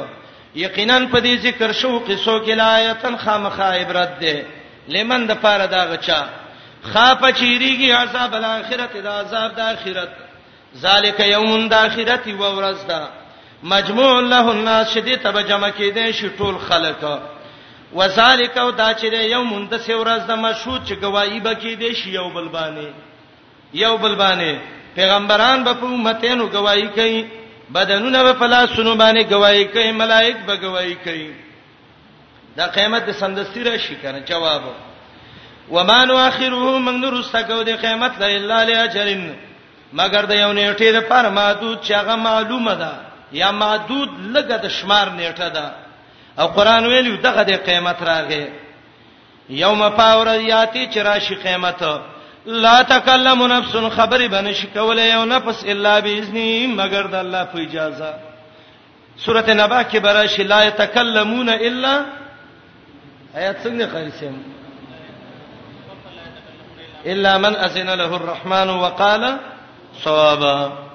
یقینا 0.56 0.98
په 1.12 1.18
دې 1.20 1.38
ذکر 1.42 1.72
شو 1.72 1.98
قصو 1.98 2.38
کې 2.46 2.58
آیاتن 2.60 3.16
خامخا 3.16 3.72
عبرت 3.76 4.18
ده 4.20 4.44
لمن 4.88 5.26
د 5.26 5.32
پاره 5.42 5.66
دا 5.66 5.84
غچا 5.92 6.26
خافه 6.82 7.32
چیریږي 7.32 7.90
عذاب 7.92 8.34
الاخرت 8.34 8.96
د 9.02 9.06
عذاب 9.06 9.54
د 9.56 9.60
اخرت 9.60 10.10
ذالک 10.84 11.20
یوم 11.20 11.68
د 11.68 11.74
اخرت 11.74 12.26
و 12.28 12.38
ورځ 12.38 12.88
ده 12.88 13.17
مجموع 13.62 14.20
له 14.20 14.50
الناس 14.50 14.94
شدید 14.94 15.20
تب 15.22 15.40
جمع 15.48 15.68
کیدې 15.70 16.12
شي 16.12 16.28
ټول 16.38 16.56
خلک 16.68 17.04
وذالک 17.94 18.58
او 18.58 18.70
دا 18.70 18.92
چې 18.94 19.04
یو 19.30 19.44
مونږ 19.44 19.68
د 19.70 19.78
سیورز 19.84 20.22
د 20.28 20.38
مشهود 20.38 20.84
چې 20.86 20.92
گواہی 21.02 21.40
بکې 21.40 21.78
دې 21.80 21.92
شی 22.02 22.10
یو 22.14 22.28
بلبانې 22.30 22.86
یو 23.74 23.96
بلبانې 23.96 24.56
پیغمبران 24.94 25.62
به 25.64 25.72
په 25.80 25.86
امتینو 25.86 26.46
گواہی 26.52 26.86
کوي 26.88 27.24
بدنونه 27.72 28.22
به 28.26 28.32
فلا 28.32 28.64
سنو 28.76 28.94
باندې 28.96 29.24
گواہی 29.30 29.64
کوي 29.64 29.92
ملائک 29.92 30.36
به 30.46 30.54
گواہی 30.62 30.94
کوي 31.04 31.32
دا 32.56 32.66
قیامت 32.78 33.06
د 33.06 33.10
سندستی 33.12 33.64
را 33.64 33.76
شي 33.86 33.96
کنه 34.02 34.18
جواب 34.30 34.62
وما 35.70 36.04
نؤخره 36.04 36.78
من 36.78 37.00
نرستکو 37.00 37.62
د 37.62 37.68
قیامت 37.80 38.18
لا 38.20 38.26
الا 38.36 38.62
لاجرن 38.72 39.28
مگر 39.92 40.24
د 40.28 40.32
یو 40.32 40.52
نیټه 40.54 40.96
د 41.00 41.08
پر 41.08 41.28
ما 41.28 41.52
دود 41.52 41.78
چې 41.84 41.90
هغه 41.94 42.16
معلومه 42.30 42.74
ده 42.74 43.07
یا 43.32 43.50
محدود 43.52 44.10
لګه 44.34 44.56
د 44.56 44.68
شمار 44.68 45.08
نیټه 45.18 45.48
ده 45.56 45.66
او 46.40 46.46
قران 46.56 46.86
ویلو 46.86 47.16
دغه 47.26 47.42
د 47.42 47.50
قیامت 47.66 47.98
راغې 48.02 48.42
یوم 49.50 49.88
پاور 49.98 50.28
یاتی 50.40 50.86
چرشی 50.94 51.34
قیامت 51.34 51.80
لا 52.46 52.82
تکلم 52.88 53.42
نفس 53.46 53.76
خبر 53.96 54.28
بن 54.28 54.52
شکول 54.60 54.98
یو 54.98 55.24
نفس 55.24 55.64
الا 55.64 56.00
باذنی 56.00 56.66
مگر 56.66 57.02
د 57.06 57.14
الله 57.14 57.44
په 57.44 57.58
اجازه 57.58 58.14
سوره 59.24 59.50
نبا 59.52 59.82
کې 59.84 59.96
براشي 59.96 60.42
لا 60.42 60.64
یتکلمون 60.64 61.48
الا 61.48 62.04
آیات 63.34 63.56
څنګه 63.64 63.86
خریسم 63.92 64.34
الا 67.06 67.38
من 67.38 67.56
اذن 67.56 67.88
له 67.90 68.14
الرحمن 68.16 68.68
وقال 68.70 69.24
صوابا 70.04 70.87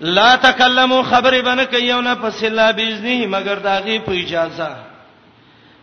لا 0.00 0.34
تکلمو 0.42 1.02
خبرې 1.02 1.40
بنه 1.44 1.64
کوي 1.64 2.00
نه 2.02 2.14
پس 2.14 2.44
الله 2.44 2.70
باذنه 2.72 3.26
مگر 3.26 3.54
داغي 3.58 3.98
په 3.98 4.12
اجازه 4.12 4.76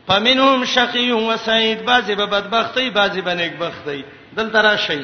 فمنهم 0.08 0.66
شقي 0.66 1.12
وسعيد 1.12 1.86
بعضي 1.86 2.16
به 2.16 2.26
بدبختي 2.26 2.90
بعضي 2.90 3.22
به 3.22 3.34
نیکبختي 3.36 4.04
دلته 4.38 4.62
راشي 4.62 5.02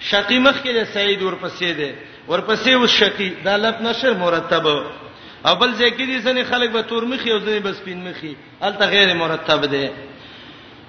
شقي 0.00 0.38
مخ 0.38 0.54
کې 0.64 0.84
سعيد 0.94 1.20
ورپسې 1.22 1.62
ده 1.80 1.92
ورپسې 2.28 2.68
و 2.76 2.86
شقي 2.86 3.28
د 3.44 3.48
لپ 3.48 3.80
نشر 3.80 4.12
مرتب 4.16 4.66
او 5.46 5.54
بل 5.54 5.74
ځکه 5.74 5.96
دي 5.96 6.20
سن 6.20 6.44
خلک 6.44 6.70
به 6.70 6.82
تور 6.82 7.02
مخي 7.04 7.30
او 7.30 7.38
ځنی 7.40 7.60
بس 7.64 7.80
پین 7.84 8.00
مخي 8.08 8.36
الته 8.62 8.86
غیر 8.86 9.14
مرتب 9.14 9.64
ده 9.64 9.90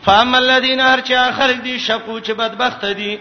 فاما 0.06 0.38
الذين 0.38 0.80
هرچا 0.80 1.32
خلق 1.38 1.62
دي 1.64 1.80
شقو 1.80 2.20
چې 2.20 2.30
بدبخت 2.32 2.86
دي 2.86 3.18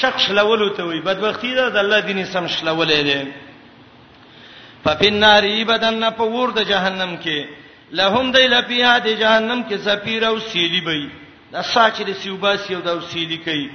شخص 0.00 0.20
شلولو 0.22 0.68
ته 0.68 0.84
وي 0.84 1.00
بدبختی 1.00 1.54
ده 1.54 1.68
د 1.68 1.76
الله 1.76 2.00
دین 2.00 2.24
سم 2.26 2.46
شلولې 2.48 3.06
ده 3.06 3.26
ففین 4.84 5.14
ناری 5.24 5.64
بدن 5.64 5.94
نه 5.94 6.10
په 6.20 6.24
ور 6.36 6.50
د 6.58 6.68
جهنم 6.68 7.16
کې 7.22 7.44
لهم 8.00 8.30
دی 8.36 8.46
لپیه 8.54 8.92
د 8.98 9.06
جهنم 9.22 9.64
کې 9.68 9.74
سفیر 9.88 10.24
او 10.28 10.38
سیلی 10.38 10.80
بې 10.80 11.08
د 11.56 11.62
ساچ 11.72 12.02
د 12.08 12.12
سیوباسی 12.22 12.74
او 12.74 12.80
د 12.86 13.02
سیلی 13.10 13.38
کوي 13.48 13.70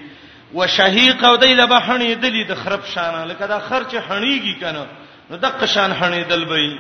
وشهیق 0.54 1.24
او 1.24 1.36
دی 1.44 1.54
لبحنی 1.62 2.12
دلی 2.24 2.44
د 2.52 2.56
خراب 2.66 2.86
شانه 2.94 3.24
لکه 3.34 3.48
دا 3.52 3.60
خرچ 3.70 3.96
حنیږي 3.96 4.60
کنه 4.62 4.86
نو 5.30 5.38
د 5.44 5.60
قشان 5.62 5.92
حنی 6.00 6.24
دل 6.24 6.46
بې 6.54 6.80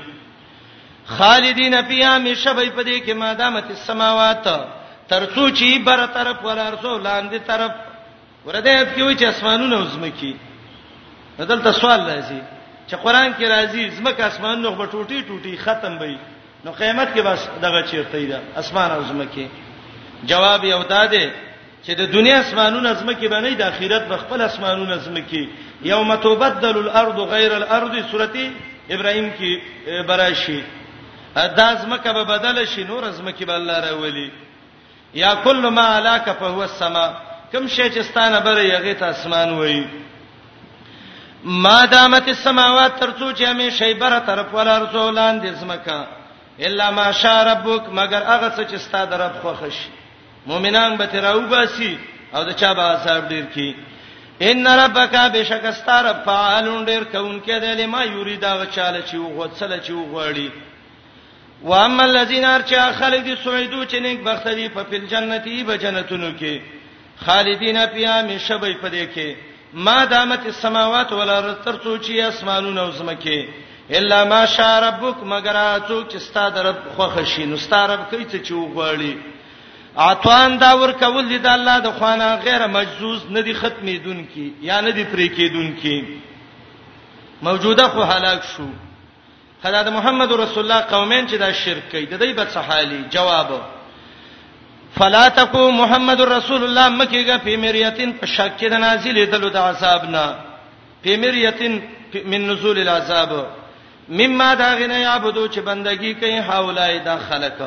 خالدین 1.19 1.81
فیها 1.81 2.17
مشبې 2.19 2.69
پدې 2.77 3.05
کې 3.05 3.11
ما 3.21 3.33
دامت 3.43 3.69
السماوات 3.77 4.47
ترڅو 5.09 5.49
چې 5.49 5.83
بر 5.85 6.05
طرف 6.15 6.43
ولارسو 6.45 6.97
لاندې 6.97 7.37
طرف 7.51 7.71
ورته 8.45 8.69
اپ 8.81 8.95
کې 8.95 9.01
وایي 9.01 9.17
چې 9.17 9.23
اسمانونه 9.23 9.87
زمکی 9.95 10.31
بدلته 11.39 11.71
سوال 11.79 11.99
راځي 11.99 12.41
چې 12.87 12.95
قران 13.01 13.33
کې 13.33 13.43
راځي 13.43 13.89
زمک 13.97 14.19
اسمان 14.21 14.61
نو 14.61 14.75
په 14.75 14.85
ټوټي 14.85 15.21
ټوټي 15.27 15.57
ختم 15.65 15.97
وي 16.01 16.17
نو 16.65 16.71
قیامت 16.71 17.13
کې 17.13 17.19
بس 17.25 17.47
دغه 17.61 17.81
چیرته 17.89 18.17
دی 18.19 18.33
اسمان 18.61 18.91
او 18.91 19.01
زمکی 19.09 19.47
جواب 20.29 20.63
یو 20.63 20.83
داده 20.83 21.25
چې 21.85 21.89
د 21.97 22.11
دنیا 22.13 22.37
اسمانونه 22.39 22.93
زمکی 22.93 23.27
باندې 23.27 23.53
د 23.57 23.61
اخرت 23.63 24.07
په 24.09 24.17
خپل 24.17 24.41
اسمانونه 24.41 24.95
زمکی 24.97 25.43
یوم 25.81 26.15
تبدل 26.15 26.77
الارض 26.77 27.15
غیر 27.33 27.51
الارض 27.53 28.11
سورتی 28.11 28.51
ابراهیم 28.89 29.31
کې 29.39 30.03
براشي 30.07 30.63
دا 31.35 31.75
زمکه 31.75 32.11
به 32.13 32.23
بدل 32.23 32.65
شي 32.65 32.83
نور 32.83 33.09
زمکه 33.09 33.45
به 33.45 33.53
الله 33.55 33.79
راولي 33.91 34.31
یا 35.13 35.33
کل 35.43 35.69
ما 35.69 35.81
علاک 35.97 36.29
فهو 36.39 36.59
السما 36.61 37.26
کوم 37.51 37.67
شی 37.75 37.81
چې 37.89 38.01
ستانه 38.09 38.39
بره 38.45 38.63
یغې 38.69 38.99
ته 38.99 39.05
اسمان 39.15 39.51
وایي 39.53 39.87
ما 41.65 41.77
دامت 41.91 42.27
السماوات 42.31 42.97
ترڅو 43.01 43.27
چې 43.33 43.43
همې 43.43 43.69
شی 43.79 43.93
بره 44.01 44.19
طرف 44.29 44.53
ولا 44.57 44.77
رسولان 44.85 45.39
دې 45.41 45.53
زمکا 45.61 45.99
الا 46.69 46.89
ما 46.99 47.11
شاء 47.21 47.41
ربک 47.51 47.89
مگر 47.99 48.23
هغه 48.31 48.49
څه 48.49 48.71
چې 48.71 48.75
ستاسو 48.87 49.13
رب 49.23 49.33
خوښ 49.43 49.73
شي 49.77 49.89
مؤمنان 50.51 50.97
به 51.01 51.05
تراو 51.15 51.41
باسي 51.55 51.97
او 52.35 52.43
د 52.43 52.51
چا 52.59 52.73
به 52.79 52.93
حساب 52.99 53.29
ډیر 53.29 53.43
کی 53.53 53.71
ان 54.51 54.67
ربک 54.79 55.15
بشکستار 55.33 56.13
فعالون 56.25 56.85
ډیر 56.85 57.03
کونکې 57.13 57.51
د 57.65 57.81
لما 57.81 58.01
یرید 58.05 58.43
هغه 58.53 58.65
چاله 58.65 59.03
چې 59.11 59.15
وغوڅل 59.15 59.79
چې 59.79 59.89
وغوړي 59.93 60.49
واما 61.71 62.03
الذين 62.03 62.45
ارچا 62.45 62.89
خلق 62.97 63.23
دي 63.29 63.35
سعیدو 63.43 63.83
چې 63.85 63.95
نیک 64.07 64.23
بخت 64.23 64.47
دي 64.61 64.67
په 64.73 64.83
فل 64.89 65.05
جنتی 65.15 65.63
به 65.63 65.77
جنتونو 65.85 66.33
کې 66.39 66.76
خالدین 67.25 67.87
فیها 67.87 68.21
مشبای 68.23 68.73
پدې 68.73 69.05
کې 69.15 69.29
ما 69.73 70.05
دامت 70.09 70.45
السماوات 70.45 71.11
والارض 71.13 71.55
ترڅو 71.65 71.97
چې 71.97 72.19
اسمانونه 72.23 72.81
او 72.81 72.91
زمکه 72.91 73.45
الا 73.99 74.23
ما 74.23 74.45
شاء 74.45 74.79
ربک 74.83 75.23
مگر 75.31 75.55
اڅو 75.75 75.99
چې 76.09 76.17
ستاد 76.17 76.57
رب 76.67 76.75
خوخه 76.95 77.23
شي 77.35 77.45
نو 77.45 77.57
ستاد 77.57 77.89
رب 77.91 78.01
کوي 78.09 78.25
ته 78.25 78.37
چې 78.43 78.51
وغواړي 78.51 79.15
اتوان 80.07 80.57
دا 80.59 80.71
ور 80.79 80.91
کول 80.91 81.27
دي 81.29 81.37
د 81.37 81.45
الله 81.51 81.79
د 81.79 81.91
خوانه 81.99 82.35
غیر 82.45 82.67
مجزوز 82.67 83.21
نه 83.31 83.41
دي 83.41 83.53
ختمې 83.53 84.03
دون 84.03 84.25
کی 84.33 84.51
یا 84.61 84.81
نه 84.81 84.91
دي 84.91 85.05
پرې 85.05 85.37
کې 85.37 85.51
دون 85.53 85.71
کی 85.81 86.21
موجوده 87.41 87.87
خو 87.87 88.01
هلاک 88.03 88.43
شو 88.55 88.67
خدای 89.63 89.89
محمد 89.97 90.31
رسول 90.31 90.63
الله 90.71 90.81
قومین 90.85 91.27
چې 91.27 91.33
دا 91.45 91.51
شرک 91.53 91.89
کوي 91.91 92.05
د 92.05 92.19
دې 92.19 92.35
په 92.37 92.53
څه 92.53 92.57
حالي 92.69 93.03
جواب 93.09 93.51
فلا 94.95 95.27
تکو 95.37 95.69
محمد 95.71 96.21
رسول 96.31 96.63
الله 96.63 96.87
مکیګه 96.89 97.37
په 97.43 97.57
مریتین 97.63 98.11
په 98.19 98.25
شک 98.35 98.57
کې 98.59 98.67
د 98.69 98.73
نازلې 98.73 99.25
دلو 99.31 99.49
د 99.49 99.57
عذابنا 99.71 100.25
په 101.03 101.17
مریتین 101.23 101.79
من 102.31 102.47
نزول 102.49 102.77
العذاب 102.79 103.31
مما 104.19 104.53
دا 104.61 104.69
غنه 104.79 104.97
یعبدو 104.99 105.47
چې 105.47 105.59
بندگی 105.69 106.13
کوي 106.21 106.39
حوالای 106.49 106.99
د 107.07 107.17
خلک 107.29 107.61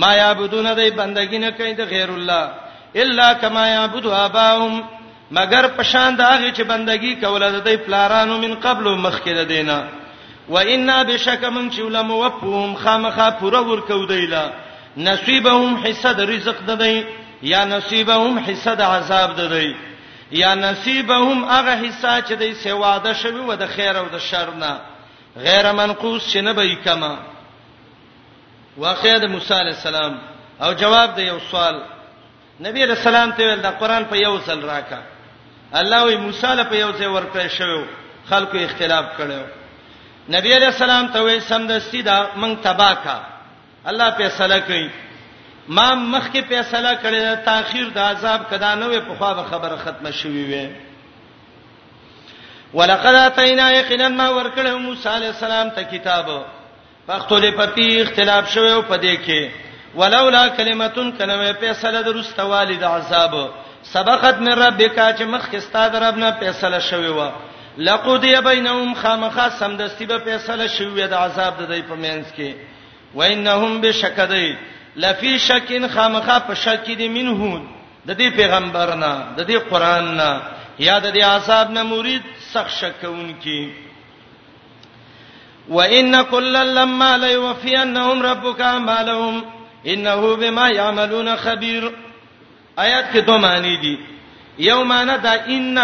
ما 0.00 0.14
یعبدون 0.14 0.66
دای 0.76 0.90
بندگی 1.00 1.38
نه 1.38 1.50
کوي 1.50 1.72
د 1.74 1.80
غیر 1.94 2.10
الله 2.14 2.50
الا 3.04 3.32
کما 3.40 3.68
یعبدو 3.68 4.12
اباهم 4.14 4.82
مگر 5.38 5.66
پشان 5.76 6.16
دا 6.18 6.28
غي 6.38 6.50
چې 6.52 6.60
بندگی 6.72 7.14
کوله 7.16 7.50
د 7.50 7.64
دې 7.68 7.86
پلارانو 7.86 8.38
من 8.44 8.54
قبل 8.66 8.84
مخکره 9.06 9.44
دینه 9.44 9.78
و 10.48 10.56
انا 10.58 11.02
بشک 11.04 11.44
من 11.44 11.70
چې 11.70 11.78
ولم 11.80 12.10
وفهم 12.10 12.74
خامخه 12.84 13.30
پوره 13.40 13.58
ورکو 13.70 14.04
دیلا 14.12 14.44
نصیبهم 14.96 15.76
حصہ 15.84 16.08
د 16.18 16.20
رزق 16.30 16.58
ددی 16.68 17.02
یا 17.52 17.64
نصیبهم 17.64 18.38
حصہ 18.48 18.74
د 18.74 18.80
عذاب 18.96 19.30
ددی 19.40 19.68
یا 20.42 20.54
نصیبهم 20.60 21.42
هغه 21.54 21.74
حصہ 21.84 22.12
چې 22.26 22.32
د 22.42 22.52
سیواده 22.64 23.12
شوی 23.22 23.40
و 23.48 23.54
د 23.62 23.66
خیر 23.74 23.96
او 24.02 24.06
د 24.14 24.18
شر 24.28 24.54
نه 24.62 24.80
غیر 25.48 25.72
منقوص 25.80 26.30
شنه 26.32 26.52
به 26.58 26.74
کما 26.86 27.12
واقعه 28.86 29.18
د 29.26 29.32
موسی 29.34 29.54
علی 29.58 29.70
السلام 29.74 30.14
او 30.64 30.72
جواب 30.82 31.14
د 31.16 31.28
یو 31.30 31.38
سوال 31.50 31.74
نبی 32.68 32.86
رسول 32.92 33.14
الله 33.14 33.36
ته 33.36 33.54
د 33.68 33.78
قران 33.80 34.04
په 34.14 34.16
یو 34.26 34.34
ځل 34.48 34.60
راکا 34.72 35.00
الله 35.80 36.02
وی 36.06 36.16
موسی 36.26 36.54
له 36.60 36.64
په 36.72 36.76
یو 36.82 36.90
ځل 36.98 37.08
ورکړی 37.16 37.48
شوی 37.58 37.82
خلکو 38.30 38.56
اختلاف 38.64 39.06
کړو 39.18 39.42
نبی 40.34 40.52
علیہ 40.54 40.72
السلام 40.74 41.08
ته 41.14 41.20
وې 41.28 41.40
سم 41.48 41.66
دستی 41.66 42.02
دا 42.02 42.18
مونږ 42.40 42.54
تباکا 42.62 43.18
الله 43.90 44.10
فیصله 44.10 44.58
کوي 44.68 44.88
ما 45.78 45.86
مخکې 45.94 46.40
فیصله 46.48 46.92
کړې 46.94 47.44
تاخير 47.44 47.90
د 47.94 47.98
عذاب 48.04 48.46
کدا 48.50 48.70
نه 48.80 48.86
وي 48.92 49.00
په 49.10 49.14
خوا 49.18 49.44
خبره 49.50 49.76
ختمه 49.82 50.10
شوي 50.22 50.44
وي 50.50 50.66
ولقد 52.74 53.14
اتینا 53.20 53.68
یقینا 53.72 54.08
ما 54.08 54.28
ورکړه 54.38 54.70
موسی 54.88 55.08
علی 55.14 55.26
السلام 55.26 55.70
ته 55.78 55.82
کتاب 55.92 56.30
فختلف 57.06 57.60
فی 57.74 57.86
اختلاف 58.00 58.50
شوه 58.54 58.70
او 58.74 58.82
په 58.90 58.96
دې 58.96 59.26
کې 59.26 59.50
ولولا 60.00 60.44
کلمتون 60.60 61.12
کنه 61.20 61.52
فیصله 61.60 62.00
درسته 62.02 62.42
والد 62.54 62.82
عذاب 62.92 63.36
سبقت 63.94 64.38
من 64.46 64.52
ربک 64.62 64.94
چې 65.18 65.22
مخکې 65.22 65.54
استاد 65.56 65.96
رب 66.06 66.16
نه 66.24 66.30
فیصله 66.40 66.78
شوی 66.92 67.08
و 67.18 67.30
لقد 67.88 68.20
بینهم 68.44 68.94
خامخا 69.02 69.48
سمدستی 69.58 70.06
به 70.12 70.18
فیصله 70.28 70.66
شوی 70.76 71.06
د 71.06 71.14
عذاب 71.14 71.62
د 71.62 71.78
دې 71.78 71.82
په 71.90 71.94
منځ 71.96 72.26
کې 72.36 72.74
وانهم 73.16 73.80
بشکدی 73.80 74.52
لفی 75.04 75.38
شکین 75.48 75.88
خامخه 75.94 76.38
په 76.46 76.54
شک 76.66 76.84
دي 77.00 77.08
منه 77.14 77.50
د 78.08 78.10
دې 78.20 78.28
پیغمبر 78.40 78.94
نه 79.00 79.12
د 79.38 79.48
دې 79.50 79.58
قران 79.72 80.06
نه 80.20 80.30
یا 80.86 80.96
د 81.04 81.14
دې 81.14 81.24
اصحاب 81.36 81.70
نه 81.76 81.82
مرید 81.90 82.24
سخ 82.52 82.66
شکون 82.80 83.32
کی 83.44 83.60
وان 85.68 86.16
کل 86.32 86.56
لما 86.78 87.10
ليوفينهم 87.22 88.22
ربك 88.26 88.60
اعمالهم 88.60 89.44
انه 89.94 90.34
بما 90.42 90.68
يعملون 90.80 91.34
خبير 91.46 91.88
آیات 92.78 93.12
کې 93.12 93.18
دوه 93.30 93.38
معنی 93.46 93.74
دي 93.86 93.94
یو 94.66 94.76
معنی 94.92 95.16
دا 95.22 95.32
ان 95.56 95.80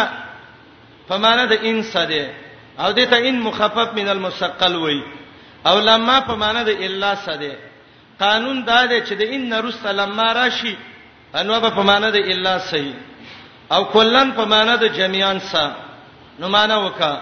فمانه 1.09 1.44
د 1.54 1.66
انس 1.72 1.96
ده 1.96 2.34
او 2.78 2.92
دته 3.00 3.28
ان 3.30 3.40
مخفف 3.48 3.94
من 4.02 4.09
المثقل 4.18 4.76
وای 4.84 5.02
او 5.70 5.76
لما 5.89 6.16
په 6.28 6.34
معنا 6.43 6.62
د 6.62 6.68
الا 6.86 7.14
ساده 7.24 7.52
قانون 8.24 8.56
دا 8.70 8.80
دی 8.90 8.98
چې 9.06 9.12
د 9.20 9.22
ان 9.34 9.52
رست 9.66 9.86
لما 9.86 10.28
راشي 10.40 10.76
انو 11.34 11.60
په 11.76 11.82
معنا 11.90 12.10
د 12.10 12.16
الا 12.34 12.55
صحیح 12.59 12.94
او 13.74 13.82
کلن 13.84 14.32
په 14.39 14.44
معنا 14.44 14.74
د 14.76 14.84
جميعان 14.98 15.39
سا 15.40 15.66
نو 16.39 16.48
معنا 16.48 16.76
وکا 16.78 17.14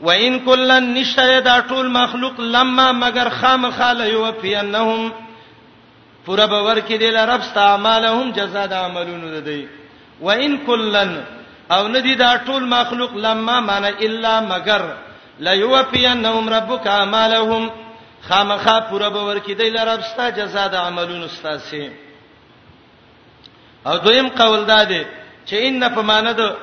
وان 0.00 0.38
کلن 0.44 0.94
نشته 0.94 1.40
دا 1.40 1.56
ټول 1.70 1.86
مخلوق 1.96 2.40
لما 2.40 2.92
مگر 2.92 3.28
خامخاله 3.40 4.04
یو 4.06 4.32
پینهم 4.40 5.10
پورا 6.26 6.46
باور 6.46 6.76
کې 6.80 6.92
دی 6.98 7.10
لرب 7.10 7.42
ست 7.42 7.58
اعمالهم 7.58 8.30
جزاء 8.30 8.66
د 8.66 8.72
عملونو 8.72 9.40
دی 9.40 9.66
وان 10.20 10.56
کلن 10.66 11.20
او 11.74 11.88
ندی 11.88 12.14
دا 12.14 12.32
ټول 12.46 12.62
مخلوق 12.76 13.14
لما 13.14 13.60
معنا 13.60 13.88
الا 14.00 14.40
مگر 14.40 14.82
لا 15.40 15.52
یوفینهم 15.54 16.48
ربک 16.54 16.86
اعمالهم 16.86 17.70
خامخا 18.28 18.80
پوره 18.90 19.08
باور 19.08 19.38
کیدای 19.38 19.70
لرب 19.76 20.00
ستا 20.10 20.26
جزاء 20.36 20.66
د 20.68 20.74
عملونو 20.74 21.28
ستاسي 21.28 21.90
او 23.86 23.96
دویم 23.96 24.28
قول 24.28 24.64
داده 24.64 25.04
چې 25.46 25.52
ان 25.52 25.88
په 25.94 26.00
معنی 26.02 26.32
د 26.40 26.56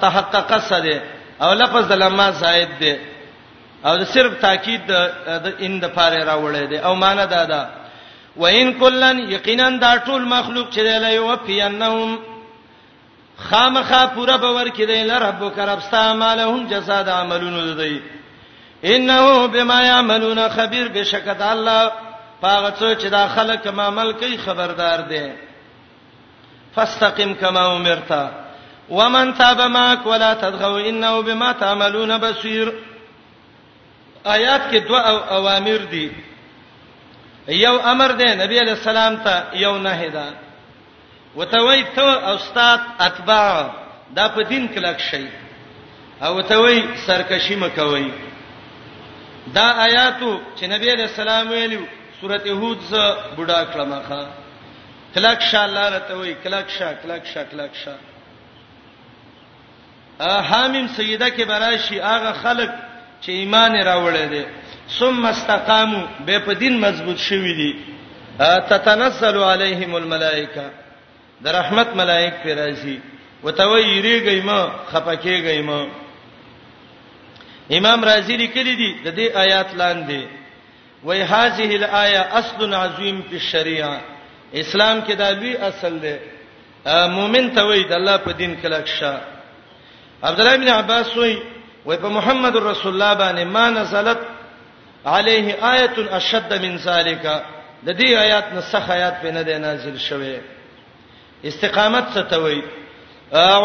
تحقق 0.00 0.58
سره 0.60 1.02
او 1.42 1.52
لفظ 1.54 1.84
د 1.88 1.92
لما 1.92 2.30
زائد 2.30 2.68
ده 2.80 2.98
او 3.84 4.04
صرف 4.04 4.40
تاکید 4.40 4.86
د 4.86 5.54
ان 5.60 5.78
د 5.80 5.84
پاره 5.86 6.20
راوړی 6.30 6.66
ده 6.70 6.86
او 6.86 6.94
معنی 6.94 7.26
دا 7.26 7.44
ده 7.44 7.68
وان 8.36 8.72
کلن 8.72 9.18
یقینا 9.32 9.68
دا 9.80 9.98
ټول 10.04 10.22
مخلوق 10.34 10.68
چې 10.70 10.78
لا 10.78 11.08
یوفینهم 11.08 12.18
خامخا 13.38 14.04
پورا 14.14 14.36
باور 14.36 14.66
کړي 14.68 15.04
له 15.10 15.18
رب 15.18 15.42
کرب 15.56 15.78
استعمالهم 15.78 16.66
جزاء 16.66 17.08
عملون 17.10 17.74
ددی 17.74 18.02
انه 18.84 19.46
بما 19.46 19.82
يعملون 19.82 20.48
خبير 20.48 20.88
بشکد 20.88 21.42
الله 21.42 21.92
پاغه 22.42 22.70
څو 22.78 22.94
چې 23.02 23.06
دا 23.06 23.26
خلک 23.28 23.66
ما 23.66 23.82
عمل 23.86 24.12
کوي 24.12 24.36
خبردار 24.38 25.00
دي 25.00 25.32
فاستقم 26.76 27.34
كما 27.34 27.66
امرت 27.76 28.12
ومن 28.90 29.34
تاب 29.34 29.60
معك 29.60 30.06
ولا 30.06 30.34
تدغوا 30.34 30.80
انه 30.88 31.20
بما 31.20 31.52
تعملون 31.52 32.18
بصير 32.18 32.72
آیات 34.26 34.60
کې 34.72 34.76
دوه 34.88 35.00
اوامر 35.32 35.76
دي 35.90 36.10
یو 37.48 37.78
امر 37.80 38.10
دی 38.12 38.34
نبی 38.34 38.58
علی 38.60 38.70
السلام 38.70 39.16
ته 39.16 39.44
یو 39.56 39.78
نهی 39.78 40.08
ده 40.10 40.43
وتوي 41.36 41.82
ته 41.84 42.14
او 42.28 42.36
استاد 42.36 42.80
اتباع 43.00 43.70
دا 44.16 44.28
په 44.28 44.42
دین 44.48 44.66
کلک 44.74 44.98
شي 45.10 45.26
او 46.22 46.34
وتوي 46.36 46.80
سرکشي 47.06 47.56
مکوي 47.56 48.10
دا 49.54 49.66
آیاتو 49.84 50.38
چې 50.56 50.64
نبی 50.68 50.90
علیہ 50.92 51.04
السلام 51.12 51.50
ویلو 51.50 51.84
سورته 52.20 52.50
هود 52.50 52.80
ز 52.90 52.94
بډا 53.36 53.62
کلمه 53.72 53.98
ښا 54.08 54.22
کلک 55.14 55.40
شا 55.50 55.64
الله 55.64 55.88
راته 55.96 56.14
وی 56.20 56.34
کلک 56.44 56.68
شا 56.78 56.92
کلک 57.02 57.26
شا 57.32 57.42
کلک 57.50 57.70
شا 57.84 57.94
ا 60.20 60.40
حامیم 60.48 60.86
سیده 60.96 61.28
کې 61.30 61.42
براشي 61.50 62.00
هغه 62.00 62.32
خلق 62.44 62.70
چې 63.22 63.28
ایمان 63.40 63.80
راوړل 63.82 64.28
دي 64.36 64.44
ثم 64.98 65.26
استقامو 65.26 66.02
به 66.26 66.38
په 66.46 66.52
دین 66.62 66.80
مضبوط 66.86 67.16
شوی 67.28 67.54
دي 67.60 67.68
تتنزل 68.72 69.36
علیهم 69.42 69.94
الملائکه 70.02 70.66
د 71.42 71.46
رحمت 71.58 71.88
ملائک 72.00 72.34
پر 72.42 72.48
راځي 72.60 72.98
وتوي 73.44 74.00
ریګی 74.02 74.40
ما 74.40 74.58
خپکیږي 74.90 75.60
ما 75.68 75.80
امام 77.76 78.04
رازی 78.04 78.36
لیکلی 78.42 78.74
دی 78.80 78.90
د 79.04 79.08
دې 79.18 79.26
آیات 79.44 79.68
لاندې 79.80 80.22
وای 81.06 81.22
هذه 81.22 81.68
الايه 81.78 82.20
اصل 82.40 82.74
عظیم 82.74 83.22
په 83.28 83.38
شریعه 83.38 83.98
اسلام 84.54 85.00
کې 85.06 85.12
دا 85.16 85.30
لوی 85.30 85.56
اصل 85.70 85.92
دی 86.04 86.16
مؤمن 87.16 87.46
ته 87.54 87.62
وای 87.64 87.84
د 87.84 87.92
الله 87.92 88.16
په 88.16 88.32
دین 88.32 88.56
کې 88.62 88.66
لکشه 88.66 89.14
عبد 90.22 90.40
الله 90.40 90.56
بن 90.56 90.68
عباس 90.68 91.16
وای 91.16 91.36
وای 91.86 91.98
په 91.98 92.08
محمد 92.08 92.56
رسول 92.56 92.92
الله 93.02 93.14
باندې 93.14 93.44
ما 93.46 93.70
نزلت 93.70 94.18
عليه 95.06 95.46
آیه 95.72 96.14
اشد 96.18 96.52
من 96.64 96.78
ذالک 96.78 97.24
د 97.86 97.88
دې 98.00 98.08
آیات 98.24 98.52
نه 98.54 98.60
سخ 98.60 98.90
آیات 98.90 99.16
په 99.22 99.30
نه 99.30 99.42
دی 99.42 99.58
نازل 99.58 99.98
شوه 99.98 100.38
استقامت 101.48 102.04
څه 102.14 102.22
ته 102.30 102.38
وای 102.44 102.60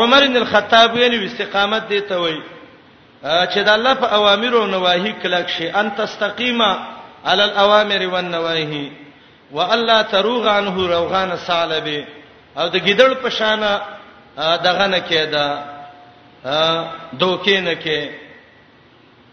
عمر 0.01 0.23
بن 0.27 0.37
الخطاب 0.43 0.89
ویلی 0.93 1.25
استقامت 1.25 1.87
دی 1.89 1.99
ته 2.11 2.17
وای 2.23 2.35
چې 3.23 3.59
د 3.67 3.69
الله 3.77 3.93
په 4.03 4.07
اوامر 4.19 4.53
او 4.61 4.65
نواهی 4.73 5.11
کلک 5.21 5.47
شي 5.57 5.69
ان 5.81 5.91
تستقیما 6.01 6.69
علی 7.31 7.43
الاوامر 7.43 8.07
والنواهی 8.13 8.83
والا 9.51 10.01
تروغ 10.13 10.47
عنه 10.47 10.75
روغان 10.93 11.37
سالبه 11.37 12.07
او 12.57 12.67
د 12.67 12.77
ګیدړ 12.87 13.13
په 13.25 13.29
شان 13.29 13.79
دغه 14.67 14.87
نه 14.87 14.99
کېدا 15.09 15.47
دوکې 17.19 17.57
نه 17.67 17.75
کې 17.83 18.09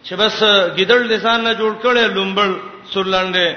چې 0.05 0.15
بس 0.21 0.41
ګیدړ 0.77 1.01
لسان 1.11 1.45
نه 1.45 1.55
جوړ 1.55 1.85
کړي 1.85 2.07
لومبل 2.19 2.57
سرلنده 2.95 3.57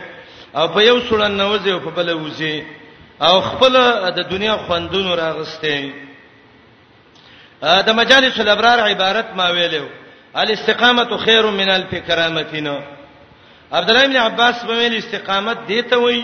او 0.55 0.67
په 0.75 0.79
یو 0.89 0.99
سړن 1.09 1.31
نوځي 1.31 1.71
او 1.71 1.79
په 1.87 1.95
بل 1.97 2.09
وځي 2.13 2.78
او 3.27 3.41
خپل 3.49 3.73
د 4.17 4.19
دنیا 4.33 4.55
خوندونو 4.65 5.11
راغستې 5.23 5.77
د 7.87 7.89
مجالس 8.01 8.39
الابرار 8.39 8.79
عبارت 8.89 9.27
ما 9.39 9.47
ویلو 9.57 9.85
الاستقامت 10.41 11.09
خیر 11.25 11.45
من 11.59 11.69
الفکرامتنا 11.77 12.75
عبد 13.77 13.89
الله 13.89 14.07
بن 14.07 14.17
عباس 14.27 14.55
په 14.67 14.71
ویل 14.79 14.95
استقامت 14.99 15.57
دی 15.71 15.81
ته 15.89 15.97
وای 16.03 16.19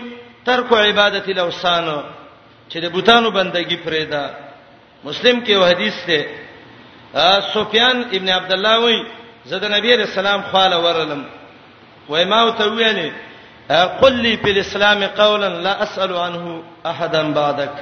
ترک 0.48 0.70
عبادت 0.86 1.28
الاوثان 1.34 1.88
چې 2.72 2.78
د 2.84 2.86
بوتانو 2.94 3.30
بندگی 3.38 3.78
پرېدا 3.86 4.24
مسلم 5.08 5.38
کې 5.46 5.50
و 5.60 5.64
حدیث 5.72 5.96
ته 6.06 6.26
سفیان 7.54 7.98
ابن 8.18 8.30
عبد 8.38 8.52
الله 8.54 8.76
وای 8.84 8.98
زه 9.46 9.56
د 9.60 9.66
نبی 9.78 9.96
رسول 9.98 10.26
الله 10.26 10.48
خواله 10.52 10.76
ورلم 10.88 11.22
وای 12.10 12.26
ما 12.34 12.40
ته 12.58 12.66
ویلې 12.72 13.10
قل 13.72 14.12
لي 14.14 14.38
في 14.38 14.52
الاسلام 14.52 15.04
قولا 15.04 15.50
لا 15.50 15.84
اسال 15.84 16.18
عنه 16.18 16.64
احدا 16.86 17.34
بعدك 17.34 17.76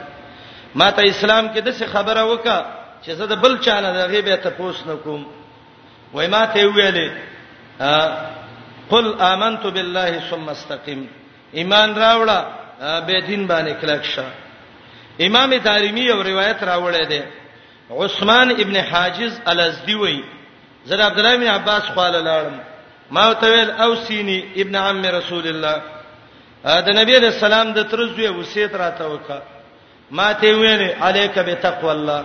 ما 0.75 0.89
ته 0.89 1.03
اسلام 1.09 1.53
کې 1.53 1.57
د 1.59 1.71
څه 1.73 1.83
خبره 1.91 2.23
وکا 2.25 2.65
چې 3.05 3.11
زه 3.11 3.25
د 3.25 3.33
بل 3.35 3.59
چانه 3.59 3.91
د 3.93 4.07
غیبه 4.09 4.35
ته 4.35 4.49
پوس 4.49 4.87
نکوم 4.87 5.27
وای 6.13 6.27
ما 6.27 6.45
ته 6.45 6.63
ویلې 6.71 7.09
قل 8.91 9.21
آمنت 9.21 9.67
بالله 9.67 10.19
ثم 10.29 10.49
استقم 10.49 11.05
ایمان 11.53 11.95
راوړه 11.95 12.43
به 12.81 13.19
دین 13.27 13.47
باندې 13.47 13.81
کلک 13.81 14.03
شه 14.03 14.23
امام 15.27 15.53
دارمی 15.53 16.01
یو 16.01 16.21
روایت 16.23 16.57
راوړی 16.63 17.07
دی 17.07 17.21
عثمان 17.89 18.51
ابن 18.51 18.77
حاجز 18.77 19.39
الازدی 19.47 19.95
وای 19.95 20.23
زه 20.85 20.95
عبد 21.05 21.19
الله 21.19 21.37
بن 21.37 21.47
عباس 21.47 21.83
قال 21.83 22.13
لاړم 22.25 22.72
ما 23.15 23.33
تویل 23.43 23.71
اوسینی 23.85 24.37
ابن 24.61 24.75
عم 24.87 24.99
رسول 25.17 25.45
الله 25.53 25.77
دا 26.85 26.91
نبی 27.01 27.13
رسول 27.27 27.39
سلام 27.43 27.67
د 27.73 27.79
ترزوی 27.91 28.27
وصیت 28.39 28.73
راته 28.81 29.05
وکا 29.13 29.37
ما 30.17 30.29
ته 30.39 30.49
ویل 30.61 30.81
الیک 31.07 31.35
بتقوا 31.47 31.91
الله 31.97 32.21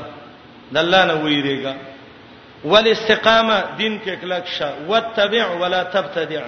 د 0.73 0.77
الله 0.83 1.03
نه 1.11 1.15
ویریګا 1.25 1.75
والاستقامه 2.73 3.57
دین 3.79 3.95
کې 4.05 4.15
کلک 4.23 4.45
شه 4.57 4.69
وتتبع 4.91 5.47
ولا 5.61 5.83
تبتدع 5.95 6.45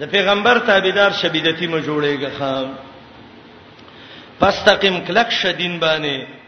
د 0.00 0.10
پیغمبر 0.14 0.56
تابعدار 0.68 1.10
شبیدتی 1.22 1.66
مو 1.66 1.78
جوړېږه 1.88 2.30
خام 2.38 2.66
پس 4.40 4.56
تقیم 4.64 4.96
کلک 5.08 5.30
شه 5.30 5.52
دین 5.52 5.78
باندې 5.80 6.39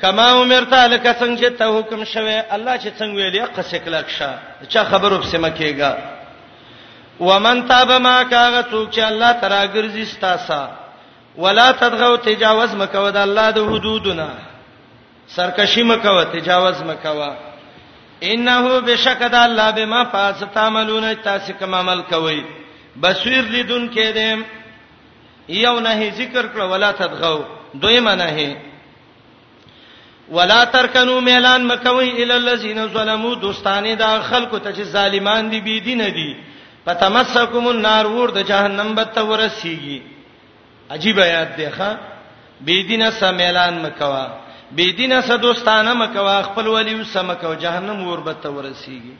کما 0.00 0.24
عمرته 0.40 0.86
لکه 0.86 1.12
څنګه 1.12 1.38
چې 1.40 1.50
ته 1.58 1.66
حکم 1.78 2.04
شوه 2.04 2.44
الله 2.56 2.76
چې 2.78 2.90
څنګه 2.98 3.16
ویلې 3.16 3.44
قصې 3.56 3.76
کلاک 3.84 4.08
شه 4.08 4.38
چا 4.74 4.84
خبرو 4.90 5.18
په 5.24 5.26
سم 5.32 5.46
کېګا 5.50 5.92
ومن 7.30 7.62
تاب 7.72 7.90
ما 7.92 8.22
کاغه 8.30 8.62
څوک 8.70 8.86
چې 8.90 9.00
الله 9.10 9.32
ترا 9.42 9.60
ګرځي 9.66 10.04
ستاسا 10.12 10.62
ولا 11.42 11.70
تدغوا 11.80 12.16
تجاوز 12.28 12.74
مکو 12.76 13.10
د 13.10 13.16
الله 13.16 13.50
د 13.56 13.66
حدودنا 13.72 14.28
سرکشي 15.34 15.82
مکو 15.90 16.16
تجاوز 16.32 16.82
مکو 16.88 17.28
انه 18.30 18.80
بشک 18.86 19.22
د 19.34 19.36
الله 19.42 19.68
بما 19.80 20.00
پاس 20.16 20.42
تعملون 20.54 21.06
تاسو 21.28 21.52
کوم 21.58 21.74
عمل 21.74 22.02
کوي 22.14 22.40
بصیر 23.04 23.42
لیدون 23.42 23.86
کې 23.94 24.14
دې 24.14 24.44
یو 25.60 25.80
نه 25.86 26.10
ذکر 26.16 26.42
کړ 26.54 26.58
ولا 26.74 26.92
تدغوا 27.04 27.44
دوی 27.84 28.00
معنی 28.08 28.52
ولا 30.30 30.64
ترکنو 30.74 31.20
ميلان 31.20 31.62
مکوي 31.70 32.22
ال 32.24 32.32
الذين 32.42 32.78
ظلموا 32.96 33.34
دوستانه 33.34 33.94
دا 33.94 34.20
خلکو 34.22 34.58
ته 34.58 34.72
چې 34.72 34.82
ظالمان 34.82 35.50
دي 35.50 35.60
بي 35.60 35.80
دي 35.80 35.94
نه 35.94 36.08
دي 36.08 36.34
پتمسکم 36.86 37.66
النار 37.68 38.06
ور 38.06 38.30
د 38.30 38.38
جهنم 38.46 38.94
به 38.94 39.04
ته 39.04 39.22
ورسیږي 39.22 39.98
عجیب 40.90 41.18
آیات 41.20 41.56
دی 41.56 41.70
ښا 41.70 41.90
بي 42.60 42.82
دینه 42.82 43.10
سم 43.10 43.34
ميلان 43.34 43.78
مکوا 43.82 44.26
بي 44.72 44.92
دینه 44.92 45.20
سم 45.20 45.36
دوستانه 45.36 45.92
مکوا 45.94 46.42
خپل 46.42 46.66
ولي 46.66 47.04
سم 47.04 47.30
مکوا 47.30 47.54
جهنم 47.54 48.06
ور 48.06 48.20
به 48.20 48.32
ته 48.32 48.48
ورسیږي 48.50 49.14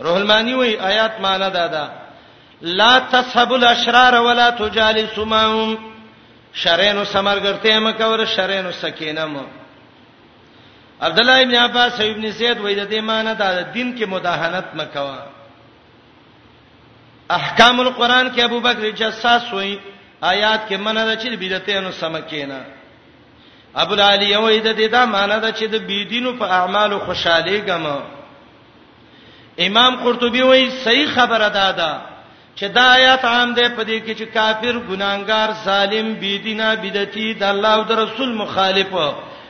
روح 0.00 0.16
المانی 0.16 0.54
وای 0.54 0.78
آیات 0.80 1.20
معنا 1.20 1.48
دادا 1.48 1.88
لا 2.62 2.98
تصحب 2.98 3.52
الاشرار 3.52 4.14
ولا 4.20 4.50
تجالسوا 4.50 5.24
معهم 5.24 5.76
شرین 6.64 7.04
سمرګرته 7.04 7.66
مکور 7.88 8.24
شرین 8.36 8.72
سکینه 8.72 9.24
مو 9.26 9.44
عبد 11.06 11.18
الله 11.20 11.38
ابن 11.42 11.54
عباس 11.66 11.94
ابن 12.12 12.24
سید 12.38 12.58
وای 12.60 12.74
د 12.80 12.84
دې 12.92 13.00
معنی 13.08 13.32
دا 13.40 13.48
دین 13.74 13.88
کې 13.98 14.04
مداهنت 14.14 14.64
مکوا 14.80 15.18
احکام 17.38 17.76
القرآن 17.82 18.26
کې 18.36 18.40
ابو 18.48 18.58
بکر 18.66 18.84
جساس 19.00 19.44
وای 19.52 19.72
آیات 20.32 20.60
کې 20.68 20.74
منع 20.86 21.04
ده 21.08 21.14
چې 21.22 21.28
بدعتینو 21.42 21.92
سم 22.00 22.16
کینا 22.30 22.60
ابو 23.82 23.92
العالی 23.94 24.28
وای 24.36 24.60
د 24.60 24.70
دې 24.78 24.86
دا 24.96 25.02
معنی 25.16 25.38
ده 25.44 25.50
چې 25.58 25.64
د 25.74 25.76
بيدینو 25.88 26.30
په 26.40 26.44
اعمالو 26.58 26.98
خوشاله 27.06 27.60
غمو 27.68 27.98
امام 29.66 29.92
قرطبي 30.04 30.42
وای 30.42 30.64
صحیح 30.84 31.06
خبره 31.16 31.48
ده 31.48 31.66
ده 31.80 31.92
چې 32.56 32.62
دا 32.76 32.84
آیات 32.98 33.22
عام 33.32 33.54
ده 33.54 33.68
په 33.68 33.82
دې 33.84 34.08
کې 34.08 34.12
چې 34.18 34.22
کافر 34.36 34.74
ګناګار 34.90 35.48
ظالم 35.64 36.14
بيدینا 36.14 36.74
بدعتي 36.74 37.28
د 37.34 37.42
الله 37.42 37.68
او 37.74 37.82
د 37.90 37.92
رسول 37.92 38.34
مخالفه 38.42 39.06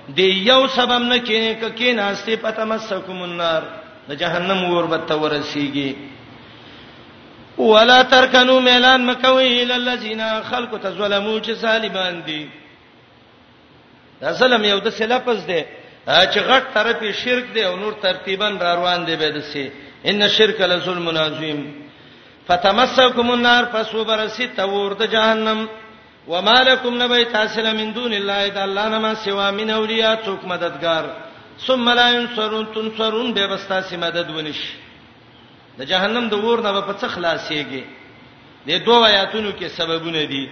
د 0.09 0.18
یو 0.20 0.66
سبب 0.76 0.98
نه 1.01 1.18
کې 1.18 1.55
ک 1.60 1.74
کې 1.76 1.93
ناشته 1.97 2.36
پتمسکم 2.40 3.22
النار 3.22 3.62
د 4.09 4.12
جهنم 4.22 4.64
اور 4.64 4.85
به 4.93 4.97
ته 5.10 5.14
ورسیږي 5.16 5.93
ولا 7.59 8.02
ترکنو 8.02 8.59
ميلان 8.60 9.06
مکوي 9.06 9.62
ال 9.62 9.72
الذين 9.72 10.20
خلقوا 10.51 10.78
تظلموا 10.82 11.39
چې 11.40 11.52
سالمان 11.60 12.20
دي 12.26 12.44
دا 14.20 14.32
سلام 14.35 14.64
یو 14.64 14.78
د 14.81 14.89
سلافز 14.98 15.47
دی 15.47 15.62
چې 16.06 16.39
غټ 16.51 16.64
طرفي 16.74 17.12
شرک 17.24 17.44
دی 17.55 17.62
او 17.64 17.76
نور 17.76 17.93
ترتیبا 18.05 18.48
را 18.51 18.74
روان 18.76 19.05
دی 19.06 19.16
به 19.16 19.31
دسي 19.39 19.70
ان 20.05 20.22
الشرك 20.22 20.60
لظلم 20.60 21.09
عظیم 21.18 21.64
فتمسكم 22.48 23.31
النار 23.31 23.64
فسوبرسي 23.72 24.47
تور 24.56 24.93
د 24.94 25.02
جهنم 25.16 25.66
ومالکم 26.28 27.02
نبی 27.02 27.24
تاسل 27.32 27.76
من 27.76 27.92
دون 27.92 28.12
الله 28.12 28.32
اذا 28.46 28.62
الله 28.62 28.88
نما 28.88 29.14
سوا 29.14 29.51
من 29.51 29.70
اولیاء 29.70 30.14
څوک 30.24 30.44
مددگار 30.44 31.05
ثم 31.66 31.88
لا 31.88 32.09
ينصرون 32.10 32.66
تنصرون 32.74 33.34
به 33.34 33.46
بستا 33.46 33.80
سي 33.82 33.96
مدد 33.96 34.30
ونش 34.30 34.60
د 35.78 35.82
جهنم 35.84 36.28
د 36.28 36.34
ور 36.44 36.60
نه 36.60 36.80
په 36.80 36.92
څه 37.01 37.06
خلاصيږي 37.09 37.84
د 38.68 38.84
دوه 38.86 39.06
آیاتونو 39.09 39.51
کې 39.60 39.66
سببونه 39.76 40.24
دي 40.32 40.44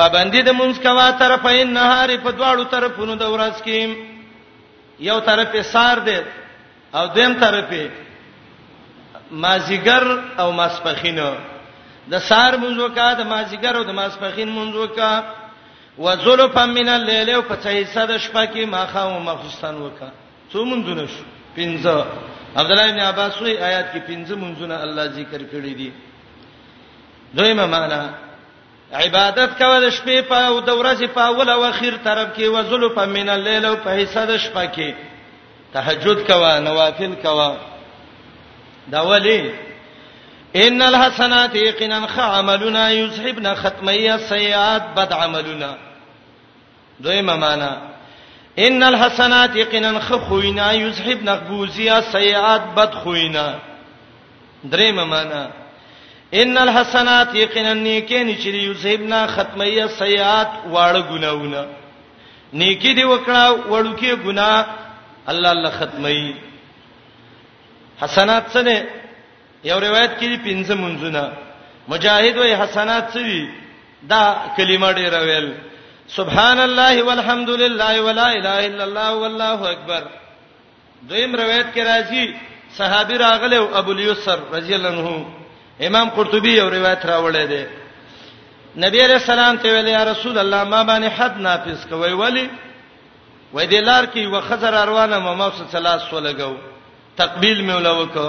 پابندي 0.00 0.42
د 0.42 0.50
مونږ 0.60 0.74
کوا 0.82 1.10
طرفین 1.20 1.70
نهار 1.74 2.16
په 2.22 2.30
دواړو 2.38 2.62
طرفونو 2.74 3.14
د 3.14 3.22
ورځ 3.34 3.62
کې 3.68 3.96
یو 5.10 5.20
طرف 5.28 5.56
سار 5.72 5.98
دی 6.08 6.16
او 6.94 7.06
دیم 7.14 7.34
طرف 7.44 7.72
مازیګر 9.30 10.40
او 10.40 10.52
ماسپخینو 10.52 11.30
د 12.10 12.14
سار 12.28 12.52
منځو 12.64 12.86
کا 12.98 13.08
د 13.20 13.22
مازیګر 13.32 13.74
او 13.78 13.84
د 13.90 13.92
ماسپخین 14.00 14.48
منځو 14.58 14.84
کا 14.98 15.12
وذلفا 16.04 16.64
من 16.78 16.88
الليل 16.96 17.28
او 17.34 17.42
په 17.50 17.56
څه 17.62 18.02
د 18.10 18.12
شپه 18.24 18.44
کې 18.52 18.64
ماخه 18.74 19.02
او 19.02 19.18
مخستان 19.28 19.74
وکا 19.82 20.08
څو 20.52 20.58
منځونه 20.70 21.04
شو 21.12 21.22
پنځه 21.56 22.06
عبد 22.58 22.70
الله 22.72 22.86
بن 22.92 23.00
عباس 23.10 23.42
وی 23.42 23.58
آیات 23.68 23.86
کې 23.92 24.00
پنځه 24.10 24.34
منځونه 24.42 24.74
الله 24.84 25.04
ذکر 25.18 25.40
کړی 25.52 25.72
دي 25.80 25.90
دویمه 27.34 27.66
معنا 27.74 28.02
عبادت 29.00 29.50
کوه 29.60 29.76
د 29.80 29.88
شپې 29.96 30.18
په 30.30 30.34
او 30.48 30.60
د 30.60 30.70
ورځې 30.80 31.06
په 31.16 31.20
اول 31.30 31.48
او 31.54 31.64
اخر 31.64 31.94
طرف 32.04 32.28
کې 32.36 32.46
وذلفا 32.56 33.04
من 33.16 33.28
الليل 33.36 33.64
او 33.64 33.76
په 33.76 33.90
څه 34.14 34.20
د 34.30 34.36
شپه 34.44 34.66
کې 34.74 34.94
تهجد 35.72 36.26
کوه 36.28 36.60
نوافل 36.68 37.14
کوه 37.24 37.56
دا 38.92 39.00
ولی 39.08 39.40
ان 40.56 40.82
الحسنات 40.82 41.54
یقینا 41.56 42.06
خعملنا 42.06 42.90
یصحبنا 42.92 43.54
ختمیه 43.54 44.12
السیئات 44.14 44.82
بد 44.96 45.12
عملنا 45.12 45.76
دویمه 47.02 47.34
معنا 47.36 47.76
ان 48.58 48.82
الحسنات 48.82 49.56
یقینا 49.56 49.98
خخوینا 50.00 50.72
یصحبنا 50.74 51.32
غوزیا 51.36 52.00
سیئات 52.00 52.60
بد 52.76 52.94
خوینا 52.94 53.54
دریمه 54.70 55.04
معنا 55.04 55.50
ان 56.32 56.58
الحسنات 56.58 57.34
یقینا 57.34 57.74
نیکین 57.74 58.36
چې 58.38 58.46
یصحبنا 58.46 59.26
ختمیه 59.26 59.82
السیئات 59.84 60.48
واړه 60.72 61.02
ګناونه 61.10 61.66
نیکی 62.52 62.94
دی 62.94 63.04
وکړه 63.04 63.70
وړوکی 63.70 64.26
ګنا 64.26 64.64
الله 65.28 65.50
الله 65.50 65.70
ختمی 65.70 66.34
حسنات 68.00 68.50
څه 68.52 68.56
نه 68.62 68.84
یو 69.64 69.78
روایت 69.80 70.10
کې 70.18 70.40
پنځه 70.44 70.74
منځونه 70.82 71.22
مجاهد 71.88 72.36
وې 72.36 72.52
حسنات 72.62 73.04
سوي 73.14 73.40
دا 74.02 74.22
کلمه 74.56 74.92
ډیر 74.92 75.14
ویل 75.28 75.48
سبحان 76.18 76.58
الله 76.66 77.02
والحمد 77.08 77.50
لله 77.62 78.00
ولا 78.02 78.28
اله 78.34 78.66
الا 78.66 78.84
الله 78.84 79.10
والله 79.22 79.70
اکبر 79.70 80.02
دویم 81.08 81.34
روایت 81.42 81.66
کې 81.74 81.78
راځي 81.90 82.24
صحابي 82.78 83.16
راغله 83.24 83.78
ابو 83.80 83.92
اليسر 83.92 84.38
رضی 84.52 84.74
الله 84.74 84.98
عنه 84.98 85.26
امام 85.88 86.10
قرطبي 86.10 86.50
یو 86.56 86.68
روایت 86.70 87.02
راوړی 87.06 87.44
دی 87.48 87.64
نبی 88.84 88.98
علیہ 89.04 89.14
السلام 89.22 89.56
ته 89.56 89.72
ویل 89.74 89.88
یا 89.88 90.04
رسول 90.04 90.38
الله 90.38 90.64
ما 90.64 90.82
باندې 90.82 91.18
حد 91.18 91.38
نافذ 91.48 91.86
کوي 91.90 92.12
ولی 92.12 92.48
وې 93.54 93.62
دلار 93.74 94.06
کې 94.06 94.34
وخزر 94.34 94.74
اروانه 94.74 95.18
ما 95.18 95.34
موسه 95.34 95.66
ثلاث 95.72 96.02
ولګو 96.12 96.52
تقبیل 97.16 97.64
مې 97.70 97.74
ولوکو 97.74 98.28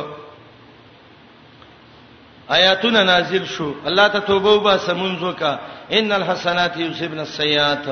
آیاتونه 2.50 3.04
نازل 3.04 3.46
شو 3.46 3.76
الله 3.86 4.08
ته 4.10 4.20
توبه 4.20 4.50
وبا 4.50 4.78
سمونځو 4.78 5.34
کا 5.40 5.60
ان 5.92 6.12
الحسنات 6.12 6.78
یصيبن 6.78 7.20
السيئات 7.20 7.88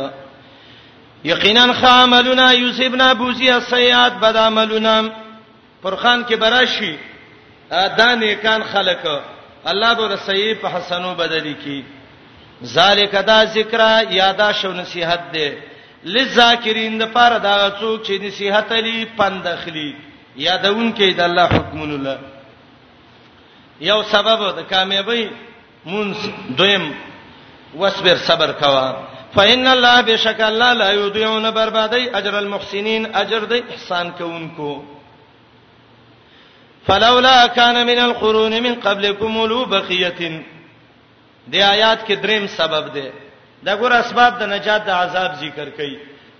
یقینا 1.25 1.73
خاملنا 1.81 2.51
یصيبنا 2.53 3.13
بوزي 3.13 3.51
السيئات 3.51 4.11
بد 4.21 4.35
عملنا 4.37 5.01
فرخان 5.83 6.23
کې 6.29 6.33
براشي 6.33 6.97
دا 7.97 8.15
نیکان 8.15 8.63
خلق 8.63 9.05
الله 9.67 9.93
به 9.93 10.07
رسي 10.13 10.55
په 10.61 10.67
حسنو 10.77 11.13
بدلی 11.15 11.53
کی 11.63 11.83
ذالک 12.65 13.15
دا 13.15 13.43
ذکر 13.45 13.79
یاداش 14.11 14.65
او 14.65 14.71
نصیحت 14.73 15.31
ده 15.33 15.53
للذاکرین 16.03 16.97
د 16.99 17.03
پاره 17.13 17.37
دا 17.39 17.69
څوک 17.79 18.05
چې 18.07 18.11
نصیحت 18.23 18.71
لري 18.71 19.05
پندخلی 19.17 19.95
یادون 20.35 20.93
کې 20.95 21.15
د 21.17 21.21
الله 21.21 21.45
حکم 21.45 21.81
الله 21.81 22.17
یو 23.79 24.01
سبب 24.11 24.57
د 24.57 24.61
کامیابی 24.69 25.27
مونږ 25.85 26.15
دویم 26.57 26.85
وصبر 27.79 28.17
صبر 28.27 28.51
کوا 28.61 28.87
فإن 29.35 29.67
الله 29.67 30.01
بشک 30.01 30.39
الله 30.41 30.73
لا 30.73 30.91
یضيعون 30.93 31.49
بربادی 31.51 32.09
اجر 32.13 32.35
المحسنین 32.35 33.05
اجر 33.15 33.45
د 33.45 33.61
احسان 33.71 34.09
کوونکو 34.17 34.83
فلولا 36.87 37.47
کان 37.55 37.83
من 37.87 37.99
القرون 37.99 38.59
من 38.63 38.75
قبلکم 38.83 39.45
لو 39.45 39.65
بقیه 39.65 40.41
دی 41.51 41.61
آیات 41.63 42.05
کې 42.07 42.11
دریم 42.23 42.47
سبب 42.55 42.93
دی 42.93 43.09
دا 43.65 43.77
ګور 43.77 43.91
اسباب 43.93 44.39
د 44.39 44.43
نجات 44.43 44.85
د 44.85 44.89
عذاب 44.89 45.33
ذکر 45.35 45.69
کړي 45.69 45.95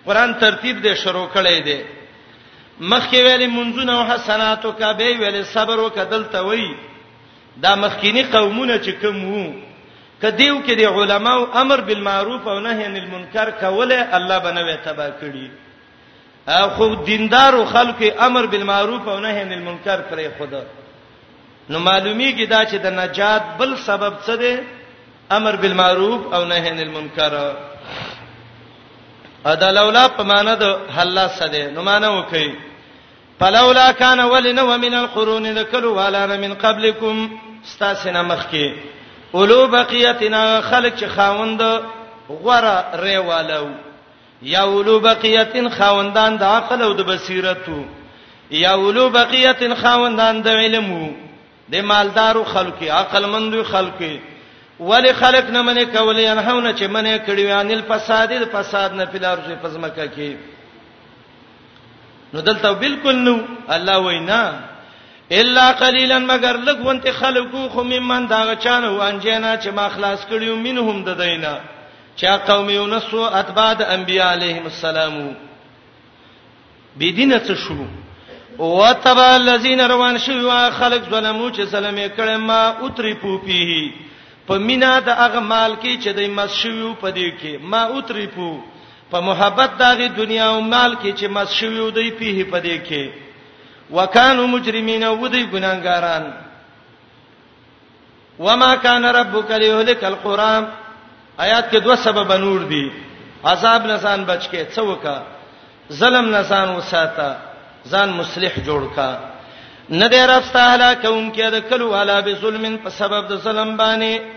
قران 0.05 0.33
ترتیب 0.39 0.81
دی 0.83 0.95
شروع 0.95 1.27
کړي 1.35 1.63
دی 1.63 1.81
مخکې 2.79 3.15
ویلې 3.15 3.49
منځونه 3.49 3.93
او 4.01 4.05
حسناتو 4.13 4.71
کا 4.71 4.93
به 4.93 5.17
ویلې 5.17 5.43
صبر 5.45 5.79
وکدل 5.79 6.23
ته 6.31 6.39
وایي 6.41 6.75
دا 7.63 7.75
مخکینی 7.83 8.23
قومونه 8.23 8.77
چې 8.85 8.89
کوم 8.89 9.33
وو 9.33 9.53
کدیو 10.21 10.57
کې 10.65 10.71
د 10.79 10.99
علماو 10.99 11.47
امر 11.61 11.81
بالمعروف 11.89 12.47
او 12.53 12.57
نهی 12.65 12.83
عن 12.85 12.95
المنکر 13.03 13.51
کوله 13.61 14.01
الله 14.17 14.37
بنوي 14.47 14.75
تبا 14.89 15.07
کړی 15.21 15.47
خو 16.75 16.85
دیندارو 17.07 17.65
خلکو 17.69 18.05
امر 18.25 18.45
بالمعروف 18.51 19.07
او 19.13 19.17
نهی 19.19 19.41
عن 19.47 19.51
المنکر 19.53 20.01
پرې 20.11 20.39
خدا 20.39 20.63
نو 21.69 21.79
معلومیږي 21.79 22.47
دا 22.53 22.61
چې 22.65 22.75
د 22.85 22.95
نجات 22.99 23.43
بل 23.59 23.75
سبب 23.87 24.13
څه 24.27 24.29
دی 24.29 24.59
امر 25.39 25.55
بالمعروف 25.65 26.33
او 26.33 26.45
نهی 26.45 26.69
عن 26.75 26.79
المنکر 26.85 27.39
ادا 29.45 29.71
لولا 29.71 30.07
په 30.07 30.23
معنا 30.29 30.53
د 30.61 30.77
حلا 30.97 31.27
څه 31.29 31.43
دی 31.57 31.65
نو 31.75 31.81
معنا 31.89 32.11
وکړي 32.23 32.49
فلولا 33.39 33.91
کان 33.91 34.19
ولن 34.19 34.59
ومن 34.59 34.93
القرون 34.93 35.45
ذکروا 35.57 35.95
والا 35.95 36.25
من 36.37 36.53
قبلکم 36.53 37.29
استاسنا 37.65 38.23
مخکی 38.23 38.73
اولو 39.35 39.67
بقیتنا 39.67 40.61
خلق 40.61 40.99
چې 41.01 41.05
خاوند 41.15 41.61
غره 42.29 42.85
ریوالو 42.95 43.67
یا 44.41 44.61
اولو 44.63 44.99
بقیتن 44.99 45.69
خاوندان 45.69 46.37
د 46.37 46.43
عقل 46.43 46.81
او 46.81 46.93
د 46.93 47.01
بصیرتو 47.01 47.81
یا 48.51 48.71
اولو 48.71 49.09
بقیتن 49.09 49.73
خاوندان 49.81 50.41
د 50.41 50.47
علمو 50.49 51.09
د 51.71 51.75
مالدارو 51.75 52.43
خلقي 52.43 52.89
عقل 52.89 53.25
مندو 53.25 53.63
خلقي 53.63 54.19
ولی 54.79 55.13
خلق 55.13 55.49
نه 55.49 55.61
منې 55.63 55.87
کولې 55.95 56.25
انهونه 56.29 56.73
چې 56.77 56.83
منې 56.89 57.25
کړی 57.29 57.41
وانل 57.49 57.81
فساد 57.87 58.29
د 58.33 58.45
فساد 58.51 58.93
نه 58.93 59.05
پلار 59.05 59.37
چې 59.37 59.65
پزمکه 59.65 60.07
کې 60.15 60.37
نو 62.37 62.43
دلته 62.43 62.73
بالکل 62.73 63.15
نو 63.15 63.37
الله 63.69 63.97
وینا 63.97 64.43
الا 65.41 65.71
قليلا 65.71 66.17
مگر 66.19 66.57
لګونت 66.57 67.07
خلکو 67.19 67.67
خو 67.69 67.83
ممن 67.83 68.27
دا 68.29 68.43
غچانه 68.49 68.89
وانجینا 68.89 69.55
چې 69.57 69.67
ما 69.73 69.89
خلاص 69.89 70.21
کړیو 70.29 70.55
منهم 70.67 71.03
د 71.03 71.17
دینه 71.23 71.57
چا 72.15 72.37
قوم 72.49 72.69
یونس 72.69 73.13
او 73.13 73.23
اتباع 73.35 73.73
د 73.73 73.81
انبیاء 73.93 74.31
علیهم 74.33 74.63
السلام 74.65 75.35
بيدینه 76.97 77.39
څه 77.39 77.51
شو 77.51 77.85
وتبع 78.77 79.27
الذين 79.35 79.81
روان 79.81 80.17
شوا 80.17 80.69
خلق 80.77 81.09
ظلمو 81.09 81.49
چې 81.51 81.61
سلامي 81.71 82.07
کړه 82.17 82.37
ما 82.37 82.79
اوتری 82.81 83.13
پوپی 83.13 83.91
په 84.47 84.57
مینا 84.69 84.99
د 84.99 85.09
اغمال 85.27 85.75
کې 85.83 86.01
چې 86.03 86.07
دای 86.15 86.27
مس 86.27 86.53
شو 86.61 86.93
په 87.01 87.11
دې 87.11 87.43
کې 87.43 87.59
ما 87.61 87.81
اوتری 87.83 88.27
پو 88.27 88.49
په 89.11 89.19
محبت 89.21 89.71
دغه 89.81 90.07
دنیا 90.07 90.47
او 90.53 90.61
مال 90.61 90.95
کې 91.01 91.11
چې 91.19 91.25
مس 91.35 91.49
شوی 91.59 91.79
ودی 91.79 92.11
په 92.11 92.27
پدې 92.51 92.77
کې 92.87 93.05
وکانو 93.91 94.47
مجرمین 94.47 95.03
ودی 95.03 95.43
ګناګاران 95.53 96.23
وما 98.39 98.75
كان 98.75 99.05
ربك 99.05 99.49
ليهلك 99.51 100.03
القرى 100.03 100.67
آیات 101.39 101.71
کې 101.71 101.77
دوه 101.83 101.95
سبب 101.95 102.31
نور 102.33 102.59
دي 102.71 102.91
عذاب 103.43 103.85
نسان 103.87 104.23
بچ 104.25 104.43
کې 104.49 104.75
څوکا 104.75 105.17
ظلم 105.91 106.35
نسان 106.35 106.69
وساته 106.75 107.35
ځان 107.91 108.09
مصلح 108.09 108.53
جوړ 108.65 108.83
کا 108.95 109.19
نه 109.89 110.07
دې 110.09 110.21
رب 110.29 110.43
تعالی 110.53 110.89
کوم 111.01 111.31
کې 111.33 111.51
د 111.51 111.59
کلو 111.69 111.89
والا 111.89 112.19
به 112.21 112.33
ظلمن 112.41 112.77
په 112.77 112.89
سبب 112.89 113.27
د 113.29 113.35
ظلم 113.37 113.77
باندې 113.77 114.36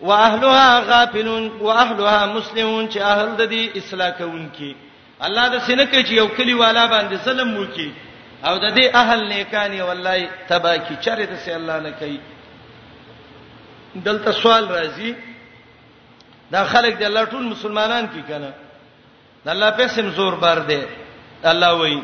واهلها 0.00 0.80
غافلون 0.80 1.50
واهلها 1.60 2.26
مسلمون 2.26 2.88
چې 2.90 2.96
اهل 3.02 3.26
د 3.36 3.50
دې 3.50 3.76
اصلاح 3.76 4.10
کوونکي 4.18 4.76
الله 5.26 5.48
د 5.54 5.58
سینه 5.58 5.92
کې 5.92 6.04
چې 6.08 6.12
یو 6.20 6.26
کلی 6.28 6.54
والا 6.62 6.86
باندې 6.86 7.24
ظلم 7.24 7.56
وکي 7.56 7.92
او 8.44 8.58
د 8.58 8.74
دې 8.76 8.94
اهل 8.94 9.28
نیکانی 9.28 9.80
والله 9.82 10.28
تبا 10.48 10.76
کی 10.76 10.94
چرته 11.04 11.36
سي 11.44 11.54
الله 11.54 11.80
نه 11.80 11.90
کوي 11.90 12.20
دلته 13.94 14.30
سوال 14.32 14.68
راځي 14.68 15.14
دا 16.52 16.64
خلک 16.64 16.94
د 16.98 17.02
الله 17.02 17.24
ټول 17.24 17.44
مسلمانان 17.54 18.06
کی 18.12 18.22
کنه 18.28 18.50
د 19.44 19.48
الله 19.54 19.70
په 19.70 19.86
سم 19.88 20.10
زور 20.20 20.34
بار 20.44 20.58
دی 20.68 20.80
الله 21.44 21.72
وایي 21.80 22.00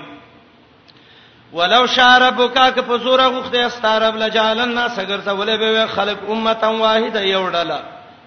ولو 1.55 1.87
شاربکا 1.87 2.71
که 2.71 2.83
په 2.83 2.99
زور 2.99 3.21
غوخته 3.23 3.59
استعرب 3.67 4.17
لجالن 4.17 4.75
ناس 4.75 4.99
ګرځه 4.99 5.29
ولې 5.33 5.57
به 5.63 5.87
خلق 5.87 6.19
امته 6.29 6.69
واحده 6.69 7.23
یو 7.27 7.51
ډله 7.51 7.79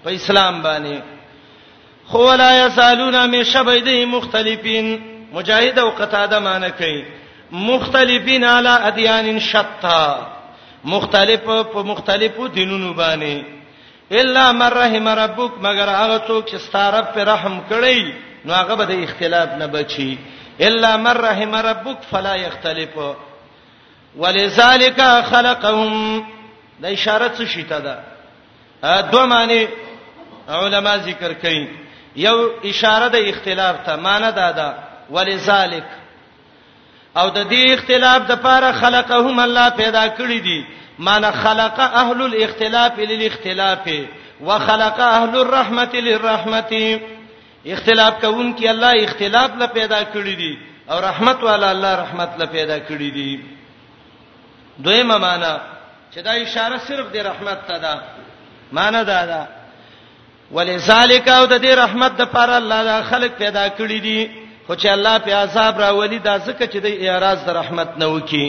په 0.04 0.10
اسلام 0.10 0.62
باندې 0.62 1.02
خو 2.08 2.18
ولا 2.30 2.66
یسالون 2.66 3.30
می 3.30 3.44
شبیدې 3.46 4.06
مختلفین 4.06 4.88
مجاهد 5.34 5.80
او 5.80 5.90
قتاده 5.90 6.40
معنی 6.40 6.72
کوي 6.78 7.02
مختلفین 7.52 8.44
علی 8.44 8.74
ادیان 8.90 9.40
شتا 9.40 10.18
مختلف 10.86 11.40
په 11.44 11.84
مختلفو 11.92 12.48
دینونو 12.48 12.94
باندې 12.94 13.46
الا 14.12 14.52
من 14.52 14.68
رحم 14.80 15.08
ربک 15.08 15.52
مگر 15.68 15.90
هغه 16.00 16.22
څوک 16.28 16.48
چې 16.52 16.56
ستاره 16.56 17.02
په 17.02 17.24
رحم 17.34 17.60
کړی 17.70 18.12
نو 18.46 18.54
هغه 18.54 18.76
به 18.76 18.86
د 18.86 18.92
اختلاف 19.04 19.50
نه 19.62 19.68
بچي 19.68 20.12
الا 20.62 20.98
من 20.98 21.12
رحم 21.12 21.56
ربك 21.56 21.98
فلا 22.12 22.36
يختلف 22.36 22.90
ولذلك 24.18 25.02
خلقهم 25.24 26.20
د 26.80 26.86
اشاره 26.86 27.28
څه 27.36 27.46
شته 27.46 27.80
ده 27.80 28.00
دوه 29.02 29.26
معنی 29.26 29.68
علما 30.50 30.98
ذکر 30.98 31.34
کوي 31.34 31.68
یو 32.16 32.50
اشاره 32.66 33.08
د 33.08 33.16
اختلاف 33.16 33.76
ته 33.86 33.96
معنی 33.96 34.32
ده 34.32 34.52
ده 34.52 34.76
ولذلك 35.10 35.86
او 37.18 37.30
د 37.30 37.50
دې 37.50 37.72
اختلاف 37.74 38.22
د 38.22 38.32
پاره 38.42 38.72
خلقهم 38.72 39.40
الله 39.40 39.70
پیدا 39.70 40.08
کړی 40.18 40.40
دي 40.44 40.66
معنی 41.00 41.32
خلق 41.32 41.80
اهل 41.80 42.22
الاختلاف 42.22 43.00
للاختلاف 43.00 43.90
وخلق 44.42 45.00
اهل 45.00 45.38
الرحمه 45.40 45.94
للرحمه 45.96 47.00
اختلاف 47.76 48.14
کوون 48.24 48.54
کې 48.58 48.66
الله 48.74 48.94
اختلاف 49.04 49.52
لا 49.62 49.68
پیدا 49.78 50.02
کړی 50.14 50.36
دی 50.42 50.54
او 50.92 50.98
رحمت 51.10 51.44
والا 51.48 51.70
الله 51.74 51.94
رحمت 52.04 52.40
لا 52.40 52.46
پیدا 52.56 52.78
کړی 52.80 53.14
دی 53.14 53.44
دویمه 54.84 55.18
معنا 55.26 55.54
چې 56.14 56.18
دا 56.28 56.32
اشاره 56.44 56.78
صرف 56.88 57.12
د 57.16 57.26
رحمت 57.30 57.66
ته 57.72 57.78
ده 57.86 57.94
معنا 58.80 59.02
دا 59.12 59.22
ده 59.32 59.42
ولذالک 60.56 61.28
او 61.40 61.46
د 61.46 61.56
دې 61.62 61.78
رحمت 61.84 62.12
د 62.22 62.30
پر 62.36 62.50
الله 62.58 62.84
دا 62.90 62.98
خلق 63.10 63.32
پیدا 63.44 63.66
کړی 63.80 64.00
دي 64.02 64.30
خو 64.68 64.74
چې 64.76 64.86
الله 64.96 65.16
په 65.26 65.36
عذاب 65.42 65.80
راولي 65.86 66.20
دا 66.20 66.36
ځکه 66.40 66.64
چې 66.64 66.78
د 66.78 66.86
اعتراض 66.94 67.46
د 67.48 67.58
رحمت 67.60 67.98
نه 68.04 68.08
وکي 68.14 68.48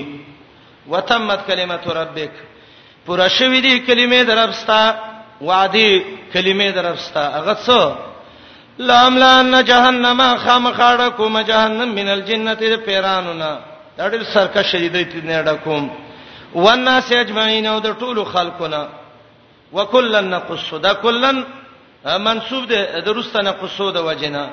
وتمت 0.92 1.40
کلمت 1.48 1.88
ربک 2.00 2.30
پورا 3.06 3.26
شوې 3.38 3.60
دي 3.66 3.74
کلمې 3.88 4.26
دربستا 4.30 4.80
وعده 5.40 6.02
کلمې 6.34 6.74
دربستا 6.78 7.24
هغه 7.38 7.54
څو 7.66 7.82
لام 8.78 9.14
لان 9.18 9.64
جهنم 9.70 10.20
خامخاړه 10.44 11.08
کوم 11.08 11.40
جهنم 11.40 11.88
من 11.94 12.08
الجنه 12.08 12.76
پیرانونا 12.86 13.58
دا 13.98 14.08
ډېر 14.08 14.22
سرکه 14.32 14.62
شدیدې 14.62 15.24
نه 15.24 15.42
ډکوم 15.42 15.90
والناس 16.54 17.12
اجمعين 17.12 17.66
او 17.66 17.78
د 17.80 17.98
ټولو 18.00 18.24
خلقنا 18.24 18.88
وکلن 19.72 20.24
نقص 20.30 20.74
دا 20.82 20.92
کلن 20.94 21.42
منسوب 22.04 22.66
ده 22.68 23.00
درسته 23.00 23.42
نقص 23.42 23.78
ده 23.82 24.02
وجنا 24.02 24.48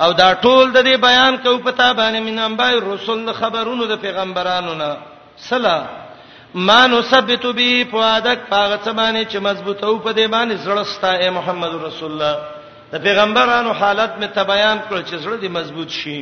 او 0.00 0.12
دا 0.12 0.34
ټول 0.34 0.72
د 0.72 0.78
دې 0.84 0.96
بیان 1.00 1.36
کو 1.36 1.58
پتا 1.58 1.92
باندې 1.92 2.18
من 2.20 2.38
انبای 2.38 2.80
رسول 2.80 3.32
خبرونو 3.34 3.84
د 3.86 3.96
پیغمبرانو 4.00 4.74
نه 4.74 4.96
سلا 5.38 5.84
ما 6.54 6.86
نثبت 6.86 7.46
به 7.46 7.86
فؤادک 7.92 8.38
پاغه 8.50 8.92
باندې 8.92 9.28
چې 9.32 9.36
مضبوطو 9.38 9.98
په 9.98 10.12
دې 10.12 10.26
باندې 10.34 10.62
زړستا 10.66 11.08
اے 11.18 11.30
محمد 11.30 11.72
رسول 11.74 12.10
الله 12.12 12.38
د 12.92 13.02
پیغمبرانو 13.02 13.70
حالت 13.80 14.12
می 14.20 14.28
ته 14.34 14.42
بیان 14.52 14.78
کړ 14.88 14.96
چې 15.08 15.14
زړه 15.24 15.36
دې 15.42 15.48
مضبوط 15.58 15.90
شي 16.00 16.18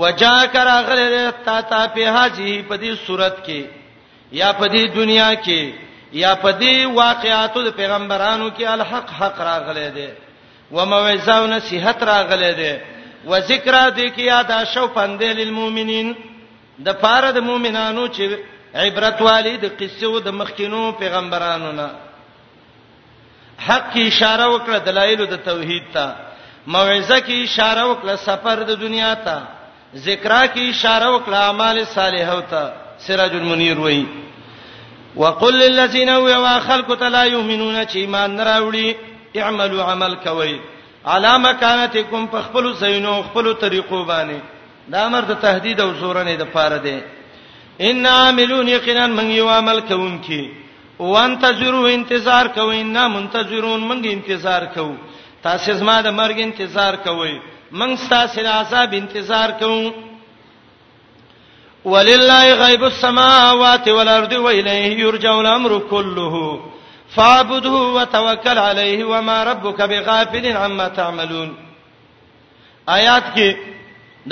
وجاک 0.00 0.56
راغله 0.70 1.24
تا 1.44 1.60
تا 1.70 1.80
په 1.94 2.10
حاجی 2.14 2.52
په 2.68 2.76
دې 2.82 2.90
صورت 3.06 3.36
کې 3.46 3.60
یا 4.40 4.52
په 4.58 4.66
دې 4.74 4.82
دنیا 4.98 5.30
کې 5.44 5.62
یا 6.22 6.34
په 6.34 6.50
دې 6.62 6.86
واقعاتو 6.94 7.62
د 7.64 7.70
پیغمبرانو 7.80 8.48
کې 8.56 8.62
الحق 8.66 9.08
حق 9.20 9.40
راغله 9.50 9.88
دې 9.98 10.10
وموعظه 10.74 11.34
او 11.38 11.46
نصيحت 11.46 12.02
راغله 12.12 12.50
دې 12.60 12.72
و 13.30 13.40
ذکر 13.50 13.74
دې 13.90 14.08
کې 14.14 14.22
یاد 14.32 14.50
شو 14.74 14.86
پندې 14.94 15.28
للمؤمنین 15.40 16.14
د 16.86 16.94
پاره 17.02 17.30
د 17.30 17.38
مؤمنانو 17.48 18.06
چې 18.08 18.22
عبرت 18.74 19.22
والی 19.22 19.56
د 19.56 19.64
قصو 19.80 20.20
د 20.20 20.28
مخکینو 20.38 20.82
پیغمبرانو 20.98 21.72
نه 21.72 21.88
حق 23.66 23.92
کی 23.92 24.02
اشاره 24.06 24.46
وکړه 24.52 24.78
دلایل 24.86 25.24
د 25.26 25.34
توحید 25.44 25.82
ته 25.94 26.06
موعظه 26.74 27.18
کی 27.28 27.42
اشاره 27.42 27.84
وکړه 27.90 28.16
سفر 28.26 28.62
د 28.70 28.80
دنیا 28.80 29.14
ته 29.28 29.38
ذکرہ 30.08 30.42
کی 30.54 30.68
اشاره 30.68 31.08
وکړه 31.14 31.36
اعمال 31.46 31.84
صالحو 31.94 32.40
ته 32.52 32.62
سراج 33.06 33.32
المنیر 33.36 33.78
وایي 33.80 34.04
وقل 35.16 35.54
للذین 35.58 36.08
هو 36.10 36.58
خلق 36.66 37.02
لا 37.02 37.24
یؤمنون 37.24 37.74
چې 37.86 37.96
ایمان 38.04 38.36
نه 38.36 38.44
راوړي 38.44 38.94
اعملوا 39.42 39.92
عمل 39.92 40.14
کوي 40.24 40.58
علامه 41.06 41.52
کانتکم 41.60 42.26
په 42.34 42.40
خپل 42.48 42.72
زینو 42.80 43.22
خپل 43.28 43.52
طریقو 43.60 44.04
باندې 44.04 44.40
دا 44.92 45.06
امر 45.06 45.20
د 45.20 45.32
تهدید 45.42 45.80
او 45.80 45.90
زورنې 46.00 46.38
د 46.38 46.42
پاره 46.52 46.78
دی 46.86 46.98
ان 47.88 48.06
عاملون 48.06 48.68
یقینا 48.68 49.06
من 49.06 49.30
یو 49.30 49.48
عمل 49.50 49.80
کوونکی 49.88 50.42
وانتظروا 51.10 51.86
انتظار 51.98 52.46
کوئ 52.58 52.82
نه 52.94 53.02
منتظرون 53.16 53.80
موږ 53.88 54.04
انتظار 54.16 54.62
کوو 54.74 54.94
تاسو 55.42 55.72
زما 55.78 55.96
د 56.06 56.08
مرګ 56.20 56.36
انتظار 56.44 56.94
کوئ 57.06 57.34
موږ 57.80 57.94
تاسو 58.12 58.42
د 58.46 58.48
عذاب 58.58 58.90
انتظار 58.98 59.50
کوو 59.60 59.92
ولله 61.92 62.42
غیب 62.64 62.82
السماوات 62.88 63.88
والارض 63.96 64.32
والیه 64.46 64.98
یرجع 65.04 65.32
الامر 65.38 65.72
كله 65.92 66.42
فاعبده 67.16 67.74
وتوکل 67.96 68.58
علیه 68.66 69.04
وما 69.12 69.38
ربک 69.50 69.80
بغافل 69.94 70.46
عما 70.64 70.86
تعملون 70.98 71.50
آیات 72.98 73.24
کې 73.34 73.56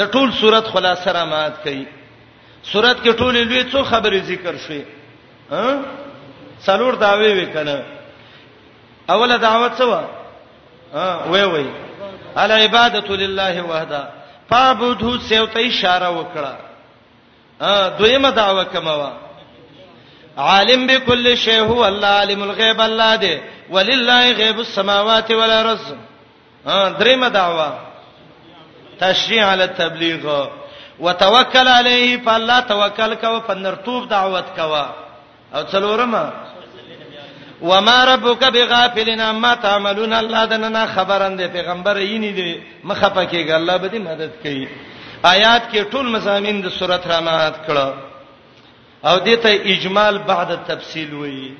د 0.02 0.12
ټول 0.14 0.30
صورت 0.42 0.64
خلاصه 0.76 1.12
را 1.18 1.24
مات 1.32 1.54
کړي 1.64 1.84
صورت 2.74 3.02
کې 3.02 3.12
ټول 3.20 3.34
لوی 3.50 3.62
څو 3.72 3.82
خبرې 3.90 4.20
ذکر 4.30 4.54
شوې 4.66 4.84
ها 5.50 5.66
څلور 6.66 6.92
داوی 7.04 7.30
وکنه 7.44 7.76
اوله 9.12 9.36
دعوت 9.46 9.74
سوا 9.82 10.00
ها 10.94 11.06
وای 11.30 11.42
وای 11.44 11.66
الا 12.42 12.54
عبادت 12.64 13.10
لله 13.22 13.62
وحده 13.70 14.00
فعبدو 14.50 15.10
سیوت 15.30 15.56
اشاره 15.62 16.10
وکړه 16.18 16.52
ا 17.60 17.88
دویمه 17.98 18.30
دعوه 18.40 18.64
کماوه 18.64 19.10
عالم 20.38 20.86
بكل 20.86 21.36
شيء 21.36 21.60
هو 21.64 21.84
الله 21.88 22.06
عالم 22.06 22.42
الغيب 22.42 22.80
الله 22.80 23.16
دې 23.16 23.34
ولله 23.74 24.32
غيب 24.40 24.58
السماوات 24.60 25.30
والارض 25.30 25.84
ا 26.66 26.88
دریمه 27.00 27.28
دعوه 27.28 27.70
تشریع 29.00 29.44
علی 29.52 29.62
التبلیغ 29.62 30.48
وتوکل 31.04 31.68
علیه 31.68 32.16
فالله 32.24 32.60
توکل 32.72 33.14
کو 33.22 33.38
پندرتوب 33.46 34.08
دعوت 34.08 34.56
کوا 34.56 34.84
او 35.54 35.62
څلورم 35.64 36.30
وما 37.62 38.04
ربک 38.04 38.42
بغافلنا 38.52 39.32
ما 39.32 39.54
تعملون 39.54 40.12
الله 40.12 40.44
دنا 40.44 40.86
خبران 40.86 41.36
دی 41.36 41.48
پیغمبر 41.48 41.96
یینی 42.00 42.32
دی 42.32 42.62
مخه 42.84 43.08
پکېګ 43.08 43.50
الله 43.50 43.76
به 43.76 43.88
دې 43.88 43.94
مدد 44.00 44.30
کوي 44.42 44.68
آیات 45.24 45.62
کې 45.72 45.92
ټول 45.94 46.06
مزامین 46.08 46.60
د 46.62 46.68
سورته 46.68 47.08
رامات 47.08 47.54
کړه 47.68 47.90
او 49.06 49.18
دې 49.18 49.36
ته 49.42 49.48
اجمال 49.64 50.18
بعد 50.18 50.58
تفصیل 50.68 51.14
وایي 51.14 51.54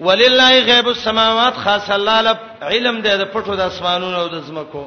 ولله 0.00 0.60
غیب 0.60 0.88
السماوات 0.88 1.54
خاص 1.56 1.90
الله 1.90 2.20
له 2.20 2.36
علم 2.62 2.98
دې 2.98 3.14
د 3.14 3.24
پټو 3.32 3.54
د 3.56 3.60
اسمانونو 3.60 4.20
او 4.20 4.28
د 4.28 4.40
زمکو 4.40 4.84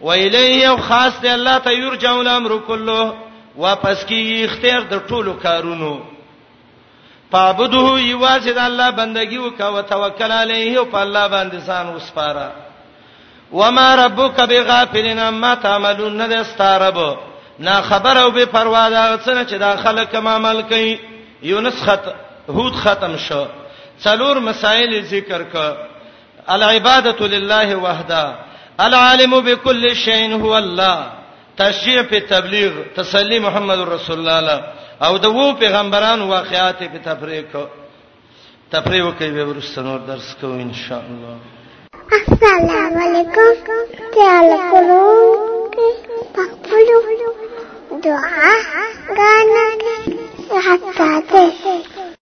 و 0.00 0.08
الیه 0.10 0.76
خاص 0.76 1.12
دې 1.22 1.26
الله 1.26 1.58
ته 1.58 1.70
یرجع 1.72 2.12
الامر 2.14 2.60
كله 2.66 3.14
واپس 3.56 4.04
کیږي 4.06 4.44
اختیار 4.44 4.80
د 4.82 5.00
ټولو 5.08 5.34
کارونو 5.42 6.15
پابدوه 7.30 8.00
یوازې 8.02 8.48
د 8.54 8.58
الله 8.58 8.90
بندگی 8.90 9.36
وکاو 9.38 9.76
او 9.76 9.82
توکل 9.82 10.32
علیه 10.32 10.78
او 10.78 10.84
په 10.84 10.96
الله 10.98 11.28
باندې 11.28 11.66
ځان 11.66 11.86
وسپاره 11.96 12.52
و 13.52 13.70
ما 13.70 13.94
ربک 13.96 14.40
بغافلین 14.40 15.28
ما 15.28 15.54
تعملون 15.54 16.16
نه 16.16 16.40
استعرب 16.40 17.16
نه 17.58 17.80
خبر 17.80 18.18
او 18.18 18.30
به 18.30 18.44
پروا 18.44 18.90
ده 18.90 19.16
څنګه 19.18 19.50
چې 19.50 19.54
دا 19.54 19.76
خلک 19.76 20.14
ما 20.14 20.30
عمل 20.36 20.62
کوي 20.62 20.98
یونس 21.42 21.82
خط 21.84 22.04
هود 22.48 22.72
ختم 22.76 23.16
شو 23.16 23.46
څلور 24.04 24.36
مسائل 24.38 25.02
ذکر 25.02 25.42
ک 25.42 25.76
العباده 26.48 27.26
لله 27.26 27.76
وحده 27.76 28.34
العالم 28.80 29.40
بكل 29.40 29.96
شيء 29.96 30.34
هو 30.40 30.56
الله 30.58 31.06
تشجيع 31.56 32.02
په 32.02 32.18
تبلیغ 32.20 32.72
تسلی 32.96 33.38
محمد 33.38 33.78
رسول 33.80 34.18
الله 34.28 34.62
او 35.04 35.12
د 35.18 35.24
وو 35.36 35.46
پیغمبرانو 35.62 36.24
واقعات 36.36 36.78
په 36.92 36.98
تفریق 37.08 37.50
تفریق 38.74 39.04
کوي 39.18 39.42
ورسره 39.48 39.82
نور 39.88 40.00
درس 40.10 40.28
کوو 40.40 40.60
ان 40.66 40.72
شاء 40.84 41.02
الله 41.10 41.36
السلام 42.18 42.96
علیکم 43.04 43.92
تعال 44.16 44.50
کولو 44.70 45.04
پخپلو 46.36 47.00
دعا 48.04 48.52
غانا 49.18 49.66
حتا 50.66 51.10
ته 51.30 52.06